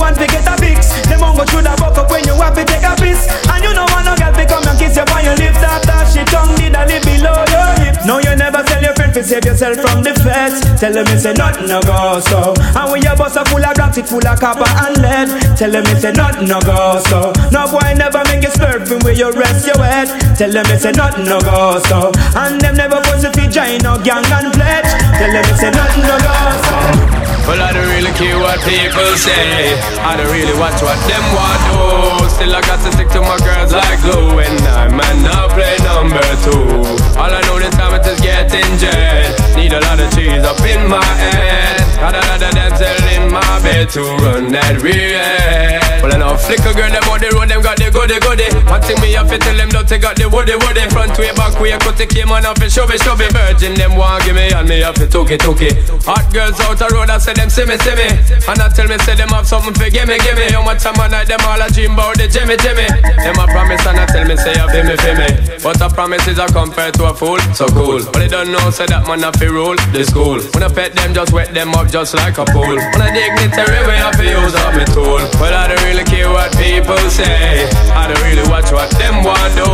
Attention 0.00 0.16
to 0.16 0.20
to 0.20 0.26
get 0.32 0.48
a 0.48 0.54
fix. 0.60 0.92
Them 1.08 1.20
mongo 1.20 1.44
should 1.48 1.66
have 1.66 1.78
buck 1.78 1.96
up 1.98 2.10
when 2.10 2.24
you 2.24 2.34
have 2.34 2.54
to 2.54 2.64
take 2.64 2.84
a 2.84 2.94
piss. 2.96 3.28
And 3.48 3.64
you 3.64 3.72
know 3.74 3.86
want 3.92 4.06
no 4.06 4.14
girl 4.16 4.32
fi 4.32 4.44
come 4.44 4.64
and 4.64 4.78
kiss 4.78 4.96
you 4.96 5.04
on 5.04 5.24
your 5.24 5.36
lips 5.36 5.60
after 5.60 6.00
she 6.12 6.22
tongue 6.28 6.54
did 6.56 6.74
a 6.74 6.82
live 6.88 7.04
below 7.04 7.44
your 7.48 7.68
hips. 7.84 8.04
No 8.06 8.18
you 8.18 8.34
never 8.36 8.62
tell 8.64 8.82
your 8.82 8.94
friend 8.94 9.12
to 9.14 9.22
save 9.22 9.44
yourself 9.44 9.76
from 9.80 10.02
the 10.02 10.12
feds. 10.20 10.60
Tell 10.80 10.92
them 10.92 11.06
it's 11.08 11.24
a 11.24 11.32
nothing 11.34 11.68
no 11.68 11.80
go 11.82 12.20
so. 12.20 12.54
And 12.56 12.86
when 12.90 13.02
your 13.02 13.16
bus 13.16 13.36
a 13.36 13.44
full 13.44 13.64
of 13.64 13.76
it 13.76 14.06
full 14.06 14.24
of 14.24 14.40
copper 14.40 14.68
and 14.68 14.96
lead. 15.00 15.28
Tell 15.56 15.70
them 15.70 15.84
it's 15.88 16.04
a 16.04 16.12
nothing 16.12 16.48
no 16.48 16.60
go 16.60 17.00
so. 17.08 17.32
No 17.52 17.68
boy 17.68 17.92
never 17.96 18.22
make 18.28 18.44
you 18.44 18.52
slurping 18.52 19.02
where 19.04 19.16
you 19.16 19.30
rest 19.32 19.66
your 19.66 19.80
head. 19.80 20.08
Tell 20.36 20.50
them 20.50 20.66
it's 20.68 20.84
a 20.84 20.92
nothing 20.92 21.24
no 21.24 21.40
go 21.40 21.78
so. 21.88 22.12
And 22.36 22.60
them 22.60 22.76
never 22.76 23.00
put 23.04 23.20
the 23.20 23.30
feet 23.36 23.52
join 23.52 23.80
no 23.84 24.00
gang 24.00 24.24
and 24.24 24.52
pledge. 24.52 24.90
Tell 25.16 25.32
them 25.32 25.44
it's 25.48 25.62
a 25.62 25.70
nothing 25.70 26.04
no 26.04 26.16
go 26.18 26.34
so. 26.64 27.09
Well, 27.50 27.62
I 27.62 27.72
don't 27.72 27.90
really 27.90 28.14
care 28.14 28.38
what 28.38 28.62
people 28.62 29.10
say. 29.18 29.74
I 30.06 30.14
don't 30.14 30.30
really 30.30 30.54
watch 30.54 30.78
what 30.86 30.94
them 31.10 31.24
want 31.34 31.58
do. 31.66 32.30
Still, 32.30 32.54
I 32.54 32.60
got 32.62 32.78
to 32.86 32.92
stick 32.94 33.08
to 33.08 33.20
my 33.26 33.34
girls 33.42 33.74
like 33.74 33.98
glue. 34.06 34.38
And 34.38 34.54
I 34.70 34.86
might 34.86 35.18
not 35.18 35.50
play 35.50 35.74
number 35.82 36.22
two. 36.46 36.62
All 37.18 37.26
I 37.26 37.42
know 37.50 37.58
this 37.58 37.74
time 37.74 37.98
is 38.06 38.20
getting 38.20 38.78
jet. 38.78 39.34
Need 39.56 39.72
a 39.72 39.80
lot 39.80 39.98
of 39.98 40.14
cheese 40.14 40.46
up 40.46 40.62
in 40.62 40.86
my 40.86 41.02
head. 41.02 41.89
Got 42.00 42.16
a 42.16 42.20
of 42.32 42.40
damsel 42.40 43.08
in 43.12 43.30
my 43.30 43.44
bed 43.60 43.90
to 43.90 44.00
run 44.24 44.48
that 44.56 44.80
real. 44.80 45.20
Well, 46.00 46.16
I 46.16 46.16
know 46.16 46.32
flicker 46.32 46.72
girl, 46.72 46.88
them 46.88 47.04
on 47.12 47.20
the 47.20 47.28
road, 47.36 47.52
them 47.52 47.60
got 47.60 47.76
the 47.76 47.92
goody 47.92 48.16
goody. 48.24 48.48
One 48.64 48.80
thing 48.80 48.96
me 49.04 49.12
have 49.20 49.28
to 49.28 49.36
tell 49.36 49.52
them, 49.52 49.68
don't 49.68 49.84
they 49.84 50.00
got 50.00 50.16
the 50.16 50.32
woody 50.32 50.56
woody. 50.56 50.88
Front 50.88 51.12
way, 51.20 51.28
back 51.36 51.60
way, 51.60 51.76
cut 51.76 52.00
the 52.00 52.08
came 52.08 52.32
on 52.32 52.48
off 52.48 52.56
and 52.56 52.72
show 52.72 52.88
me, 52.88 52.96
show 52.96 53.12
me. 53.20 53.28
Virgin, 53.28 53.76
them 53.76 54.00
want 54.00 54.24
give 54.24 54.32
me, 54.32 54.48
and 54.48 54.64
me 54.64 54.80
have 54.80 54.96
to 54.96 55.04
took 55.04 55.28
it, 55.28 55.44
took 55.44 55.60
it. 55.60 55.76
Hot 56.08 56.24
girls 56.32 56.56
out 56.64 56.80
the 56.80 56.88
road, 56.88 57.12
I 57.12 57.20
say 57.20 57.36
them 57.36 57.52
see 57.52 57.68
me, 57.68 57.76
see 57.84 57.92
me. 57.92 58.08
And 58.48 58.56
I 58.64 58.72
tell 58.72 58.88
me, 58.88 58.96
say 59.04 59.12
them 59.12 59.28
have 59.36 59.44
something 59.44 59.76
for 59.76 59.92
gimme, 59.92 60.16
gimme. 60.24 60.48
How 60.56 60.64
much 60.64 60.80
time 60.80 60.96
I 60.96 61.12
night, 61.12 61.28
them 61.28 61.44
all 61.44 61.60
a 61.60 61.68
dream 61.68 61.92
about 61.92 62.16
the 62.16 62.32
Jimmy, 62.32 62.56
Jimmy. 62.64 62.88
Them 63.20 63.36
a 63.36 63.44
promise, 63.44 63.84
and 63.84 64.00
I 64.00 64.08
tell 64.08 64.24
me, 64.24 64.40
say 64.40 64.56
you 64.56 64.66
feel 64.72 64.88
me, 64.88 64.96
feel 64.96 65.16
me. 65.20 65.28
But 65.60 65.84
a 65.84 65.92
promise 65.92 66.24
is 66.24 66.40
a 66.40 66.48
compared 66.48 66.96
to 66.96 67.12
a 67.12 67.14
fool, 67.14 67.36
so 67.52 67.68
cool. 67.76 68.00
But 68.08 68.24
they 68.24 68.32
don't 68.32 68.48
know, 68.48 68.72
say 68.72 68.88
that 68.88 69.04
man 69.04 69.20
have 69.20 69.36
to 69.36 69.52
rule 69.52 69.76
the 69.92 70.00
school. 70.08 70.40
When 70.56 70.64
I 70.64 70.72
pet 70.72 70.96
them, 70.96 71.12
just 71.12 71.36
wet 71.36 71.52
them 71.52 71.76
up 71.76 71.89
just 71.90 72.14
like 72.14 72.38
a 72.38 72.44
pool. 72.46 72.78
When 72.94 73.02
I 73.02 73.10
dignitary 73.10 73.82
way, 73.82 73.98
I 73.98 74.14
feel 74.14 74.38
use 74.38 74.54
up 74.54 74.74
my 74.78 74.86
tool. 74.94 75.18
But 75.42 75.50
I 75.50 75.66
don't 75.66 75.82
really 75.90 76.06
care 76.06 76.30
what 76.30 76.54
people 76.54 76.98
say. 77.10 77.66
I 77.90 78.06
don't 78.06 78.22
really 78.22 78.46
watch 78.46 78.70
what 78.70 78.90
them 78.94 79.26
want 79.26 79.50
do. 79.58 79.66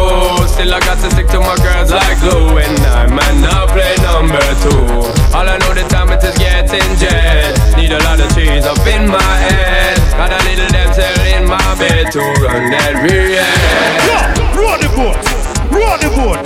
Still 0.49 0.73
I 0.73 0.81
got 0.81 0.97
to 1.05 1.12
stick 1.12 1.28
to 1.36 1.41
my 1.45 1.57
girls 1.61 1.93
like 1.93 2.17
glue. 2.25 2.57
And 2.57 2.73
I 2.97 3.05
might 3.07 3.36
not 3.45 3.69
play 3.69 3.95
number 4.01 4.41
two. 4.65 4.81
All 5.36 5.45
I 5.45 5.61
know 5.61 5.77
the 5.77 5.85
time 5.93 6.09
it 6.09 6.25
is 6.25 6.36
getting 6.41 6.89
jet. 6.97 7.53
Need 7.77 7.93
a 7.93 8.01
lot 8.09 8.17
of 8.17 8.33
cheese 8.33 8.65
up 8.65 8.81
in 8.89 9.12
my 9.12 9.33
head. 9.53 10.01
Got 10.17 10.33
a 10.33 10.41
little 10.49 10.73
damsel 10.73 11.20
in 11.36 11.45
my 11.45 11.61
bed 11.77 12.09
to 12.17 12.20
run 12.41 12.73
that 12.73 12.97
real. 13.05 13.28
Yeah, 13.28 14.57
roll 14.57 14.81
the 14.81 14.89
boat, 14.97 15.20
roll 15.69 15.97
the 16.01 16.09
boat, 16.17 16.41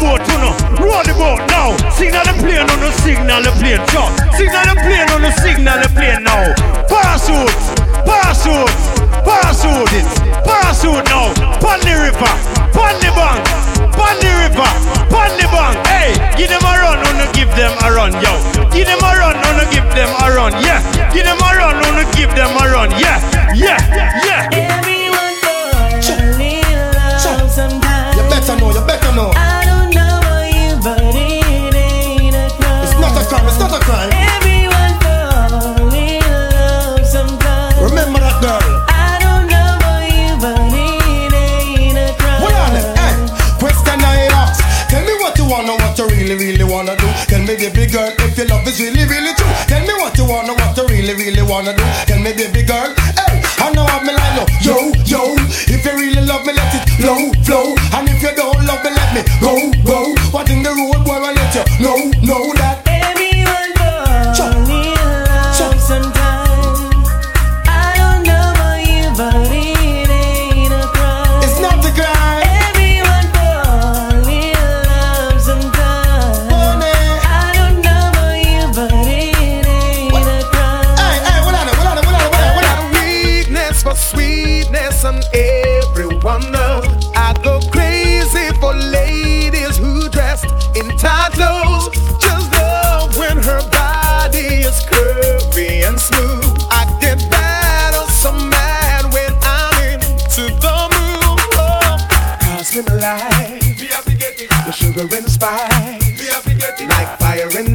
boat, 0.00 0.24
you 0.24 0.38
know, 0.40 0.56
roll 0.80 1.04
the 1.04 1.12
boat 1.14 1.44
now. 1.52 1.76
Signal 1.92 2.24
the 2.24 2.34
plane 2.40 2.64
on 2.64 2.80
the 2.80 2.90
signal 3.04 3.44
the 3.44 3.52
plane, 3.60 3.84
yo. 3.92 4.08
Signal 4.34 4.64
the 4.64 4.74
plane 4.80 5.08
on 5.12 5.20
the 5.20 5.32
signal 5.44 5.76
the 5.76 5.88
plane 5.92 6.24
now. 6.24 6.56
Parachute, 6.88 7.60
parachute, 8.08 8.72
parachute 9.22 9.92
it, 10.00 10.08
parachute 10.48 11.04
now. 11.12 11.28
Pon 11.60 11.78
the 11.84 11.94
river, 12.00 12.32
pon 12.72 12.96
the 13.04 13.12
bank, 13.12 13.44
pon 13.92 14.16
the 14.24 14.30
river, 14.40 14.70
pon 15.12 15.30
the 15.36 15.46
bank. 15.52 15.76
Hey, 15.86 16.16
give 16.40 16.48
them 16.48 16.64
a 16.64 16.72
run, 16.80 16.98
wanna 17.04 17.28
give 17.36 17.52
them 17.54 17.72
a 17.84 17.92
run, 17.92 18.16
yo. 18.24 18.32
Give 18.72 18.88
them 18.88 19.04
a 19.04 19.12
run, 19.20 19.36
wanna 19.36 19.68
give 19.68 19.86
them 19.92 20.10
a 20.24 20.26
run, 20.32 20.56
yeah. 20.64 20.80
Give 21.12 21.28
them 21.28 21.38
a 21.38 21.50
run, 21.60 21.76
wanna 21.84 22.08
give 22.16 22.32
them 22.34 22.56
a 22.56 22.64
run, 22.72 22.90
yeah, 22.96 23.20
yeah, 23.52 23.78
yeah. 24.24 24.48
Everyone 24.56 25.34
falls 25.44 26.39
me, 47.50 47.68
baby 47.68 47.86
girl, 47.90 48.12
if 48.18 48.38
your 48.38 48.46
love 48.46 48.66
is 48.68 48.78
really, 48.78 49.04
really 49.06 49.34
true. 49.34 49.50
Tell 49.66 49.82
me 49.82 49.94
what 49.98 50.16
you 50.16 50.24
wanna, 50.24 50.54
what 50.54 50.76
you 50.76 50.86
really, 50.86 51.14
really 51.14 51.42
wanna 51.42 51.74
do. 51.74 51.82
Tell 52.06 52.20
me, 52.20 52.32
baby 52.32 52.62
girl, 52.62 52.94
hey, 52.94 53.42
I 53.58 53.72
know 53.74 53.84
I'm 53.90 54.06
me 54.06 54.14
like, 54.14 54.46
yo, 54.62 54.92
yo, 55.04 55.34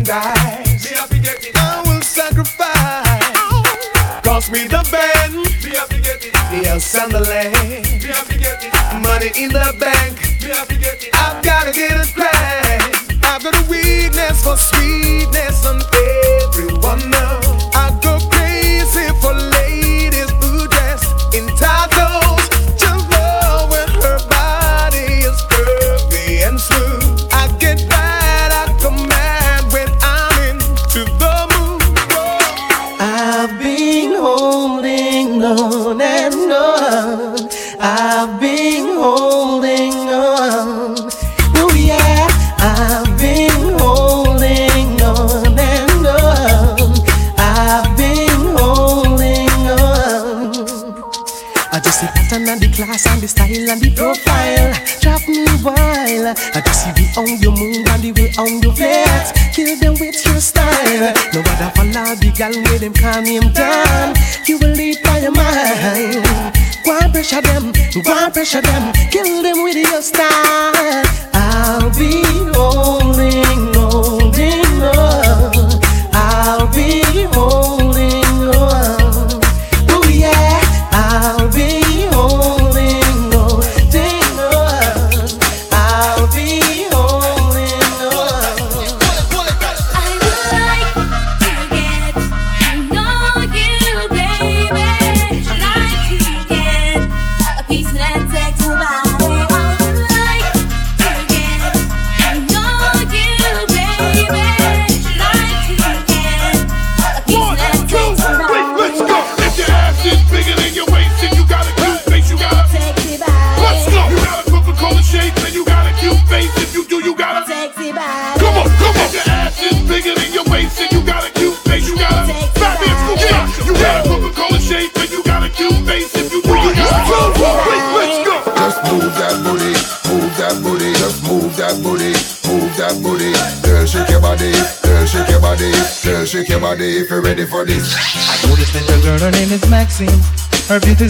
I 0.08 1.84
will 1.85 2.01
sacrifice. 2.01 3.40
Cost 4.24 4.51
me 4.51 4.67
the 4.67 4.88
band, 4.92 5.34
yes, 6.64 6.93
and 6.95 7.11
the 7.11 7.22
land. 7.22 9.01
Money 9.01 9.32
in 9.35 9.50
the 9.50 9.75
bank, 9.80 10.19
I've 11.14 11.43
gotta 11.43 11.72
a. 11.72 13.24
I've 13.24 13.43
got 13.43 13.56
a 13.56 13.69
weakness 13.69 14.43
for 14.43 14.58
sweet. 14.58 15.05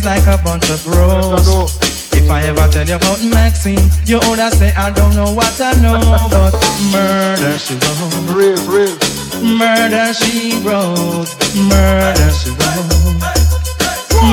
like 0.06 0.27
a 0.27 0.38
bunch 0.43 0.69
of 0.69 0.84
bros. 0.85 1.74
If 2.14 2.30
I 2.30 2.43
ever 2.43 2.67
tell 2.72 2.88
you 2.88 2.95
about 2.95 3.24
Maxine, 3.24 3.90
you 4.06 4.19
would 4.30 4.40
say 4.53 4.72
I 4.77 4.92
don't 4.92 5.16
know 5.16 5.34
what 5.34 5.59
I 5.59 5.74
know, 5.82 6.00
but 6.30 6.53
murder 6.93 7.58
she 7.58 7.74
wrote. 7.74 9.01
Murder 9.42 10.14
she 10.14 10.53
wrote. 10.61 11.27
Murder 11.58 12.32
she 12.38 12.51
wrote. 12.53 13.17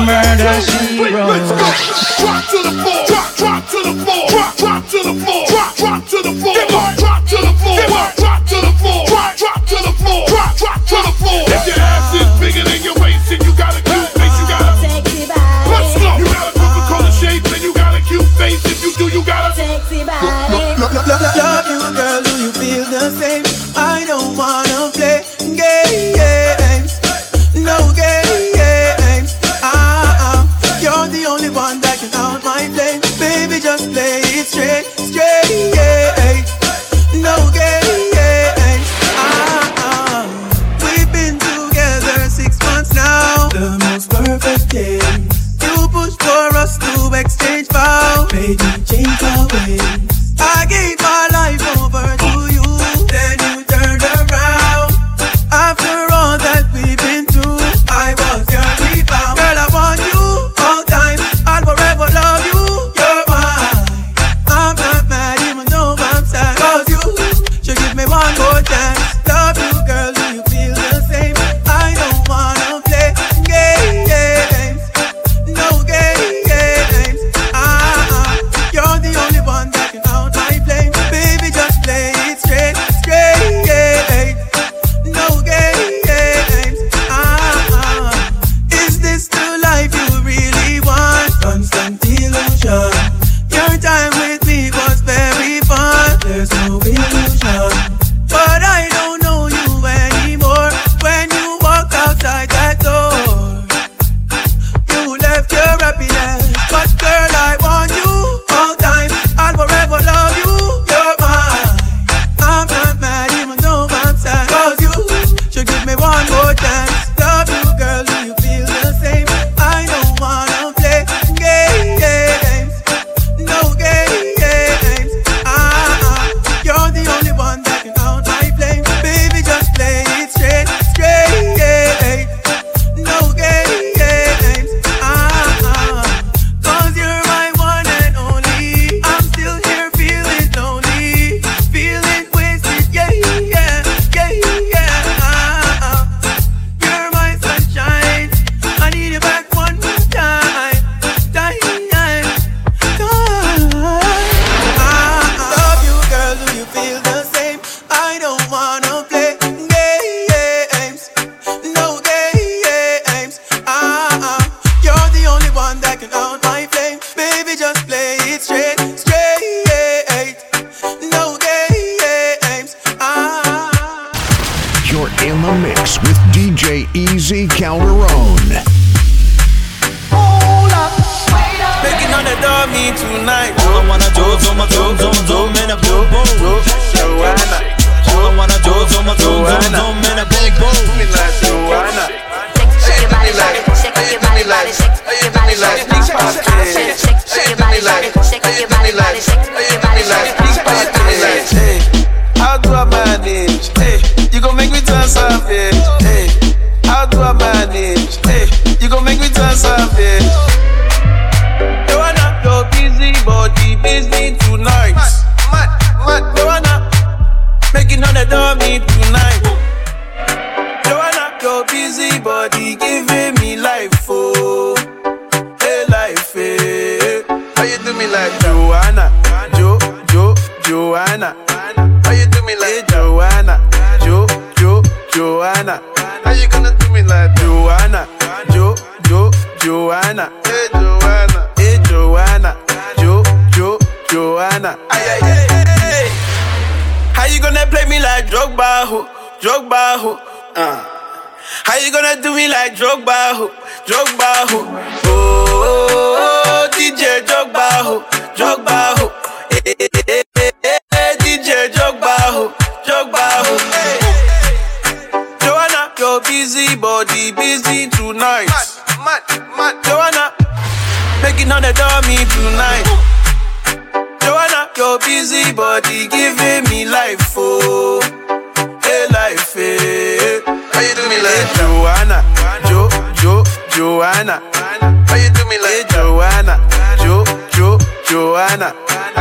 Murder 0.05 0.61
she 0.61 1.11
wrote. 1.11 2.02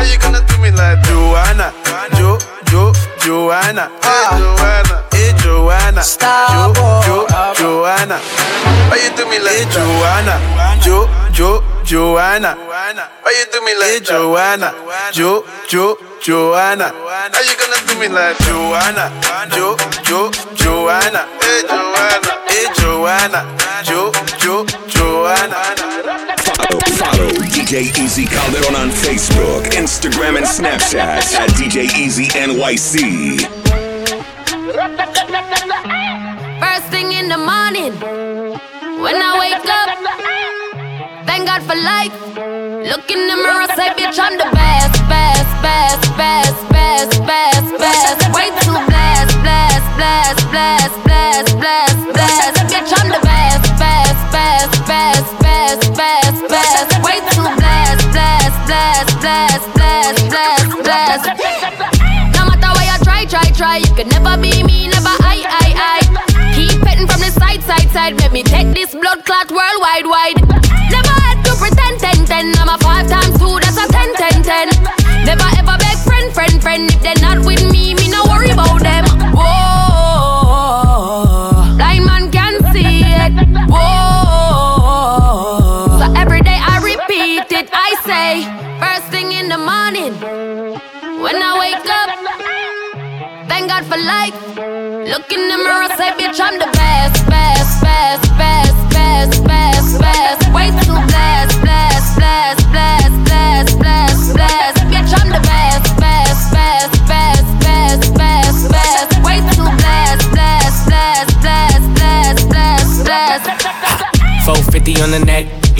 How 0.02 0.10
you 0.10 0.18
gonna 0.18 0.44
do 0.48 0.58
me 0.58 0.72
like 0.72 1.00
Joanna, 1.04 1.72
Jo, 2.18 2.36
Jo, 2.66 2.92
Joanna? 3.22 3.86
Hey 4.02 4.26
Joanna, 4.34 5.06
hey 5.12 5.32
Joanna, 5.38 6.02
Jo, 7.06 7.24
Jo, 7.30 7.54
Joanna? 7.54 8.18
How 8.18 8.96
you 8.96 9.14
do 9.14 9.24
me 9.30 9.38
like 9.38 9.70
Joanna, 9.70 10.42
Jo, 10.82 11.06
Jo, 11.30 11.62
Joanna? 11.84 12.56
How 12.58 13.30
you 13.30 13.46
do 13.52 13.64
me 13.64 13.74
like 13.78 14.02
Joanna, 14.02 14.74
Jo, 15.12 15.44
Jo, 15.68 15.96
Joanna? 16.20 16.90
How 16.90 17.40
you 17.46 17.54
gonna 17.54 17.78
do 17.86 17.94
me 18.00 18.08
like 18.08 18.36
Joanna, 18.42 19.06
Jo, 19.54 19.76
Jo, 20.02 20.32
Joanna? 20.56 21.28
Hey 21.40 21.62
Joanna, 21.62 22.42
hey 22.50 22.66
Joanna, 22.74 23.46
Jo, 23.84 24.10
Jo, 24.40 24.66
Joanna? 24.88 26.31
Follow, 26.80 27.28
DJ 27.52 27.96
Easy 27.98 28.26
Calderon 28.26 28.76
on 28.76 28.88
Facebook, 28.90 29.64
Instagram, 29.72 30.36
and 30.36 30.46
Snapchat 30.46 31.34
at 31.34 31.50
DJ 31.50 31.84
Easy 31.98 32.26
NYC. 32.26 33.40
First 36.60 36.86
thing 36.90 37.12
in 37.12 37.28
the 37.28 37.38
morning, 37.38 37.92
when 39.02 39.16
I 39.16 39.36
wake 39.38 39.68
up, 39.68 39.90
thank 41.26 41.46
God 41.46 41.62
for 41.62 41.76
life. 41.76 42.16
Look 42.88 43.10
in 43.10 43.26
the 43.28 43.36
mirror, 43.36 43.66
say, 43.76 43.88
bitch, 43.98 44.18
I'm 44.18 44.36
the 44.38 44.50
best, 44.52 45.02
best, 45.08 45.41
you 63.78 63.94
could 63.94 64.08
never 64.08 64.36
be 64.36 64.62
me, 64.62 64.88
never 64.88 65.14
I, 65.24 65.40
I, 65.48 65.68
I. 65.72 66.52
Keep 66.52 66.82
petting 66.82 67.08
from 67.08 67.20
the 67.20 67.32
side, 67.32 67.62
side, 67.62 67.88
side. 67.90 68.14
Let 68.20 68.32
me 68.32 68.42
take 68.42 68.74
this 68.74 68.92
blood 68.92 69.24
clot 69.24 69.48
worldwide, 69.50 70.04
wide. 70.04 70.38
Never 70.92 71.14
had 71.24 71.40
to 71.48 71.52
pretend, 71.56 72.00
ten, 72.00 72.26
ten. 72.26 72.52
I'm 72.60 72.68
a 72.68 72.76
five 72.84 73.08
times 73.08 73.38
two, 73.38 73.56
that's 73.64 73.78
a 73.80 73.86
ten, 73.88 74.12
ten, 74.20 74.42
ten. 74.42 74.66
Never 75.24 75.48
ever 75.56 75.76
beg 75.78 75.96
friend, 76.04 76.28
friend, 76.32 76.60
friend. 76.60 76.90
If 76.92 77.00
they're 77.00 77.22
not 77.22 77.46
with 77.46 77.61
Thank 93.82 93.94
for 93.94 94.06
life. 94.06 94.34
Look 95.10 95.32
in 95.32 95.48
the 95.48 95.58
mirror, 95.58 95.88
say, 95.98 96.10
bitch, 96.14 96.38
I'm 96.38 96.58
the 96.58 96.70
best, 96.70 97.26
best, 97.26 97.82
best, 97.82 98.22
best, 98.38 98.92
best, 98.94 99.44
best, 99.44 100.00
best. 100.00 100.54
Way 100.54 100.70
too 100.86 100.98
blessed, 101.10 101.60
blessed, 101.62 102.14
blessed, 102.14 102.62
blessed, 102.70 103.24
blessed, 103.26 103.78
blessed, 103.78 104.34
blessed. 104.34 104.78
Bitch, 104.86 105.12
I'm 105.18 105.30
the 105.30 105.42
best, 105.42 105.96
best, 105.98 106.52
best, 106.52 106.94
best, 107.08 107.44
best, 107.58 108.14
best, 108.14 108.70
best. 108.70 109.10
Way 109.24 109.38
too 109.50 109.66
blessed, 109.66 110.30
blessed, 110.30 110.86
blessed, 110.86 111.40
blessed, 111.42 111.88
blessed, 111.98 112.48
blessed, 112.48 113.04
blessed. 113.04 114.46
450 114.46 115.02
on 115.02 115.10
the 115.10 115.61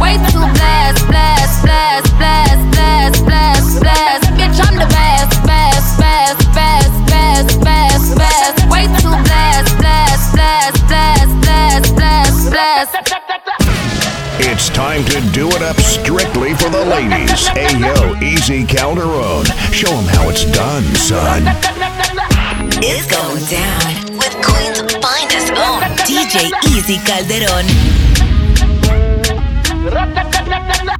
Way 0.00 0.16
too. 0.30 0.38
Bitch, 4.38 4.60
I'm 4.62 4.78
the 4.78 4.86
best, 4.94 5.42
best, 5.44 5.98
best, 5.98 6.38
best, 6.54 7.06
best, 7.06 7.60
best, 7.60 8.16
best. 8.16 8.68
Way 8.70 8.86
too. 9.02 9.18
It's 14.40 14.68
time 14.70 15.04
to 15.04 15.20
do 15.32 15.48
it 15.48 15.62
up 15.62 15.76
strictly 15.80 16.54
for 16.54 16.70
the 16.70 16.84
ladies. 16.84 17.48
Ayo, 17.48 18.22
Easy 18.22 18.64
Calderon. 18.64 19.44
Show 19.72 19.90
them 19.90 20.06
how 20.06 20.28
it's 20.30 20.44
done, 20.52 20.84
son. 20.94 21.42
It's 22.82 23.06
going 23.06 23.44
down 23.46 24.16
with 24.16 24.34
Queen's 24.42 24.80
finest 25.02 25.52
own 25.52 25.82
DJ 26.06 26.50
Easy 26.70 26.98
Calderon. 27.04 28.07
Ratatatatata! 29.88 30.97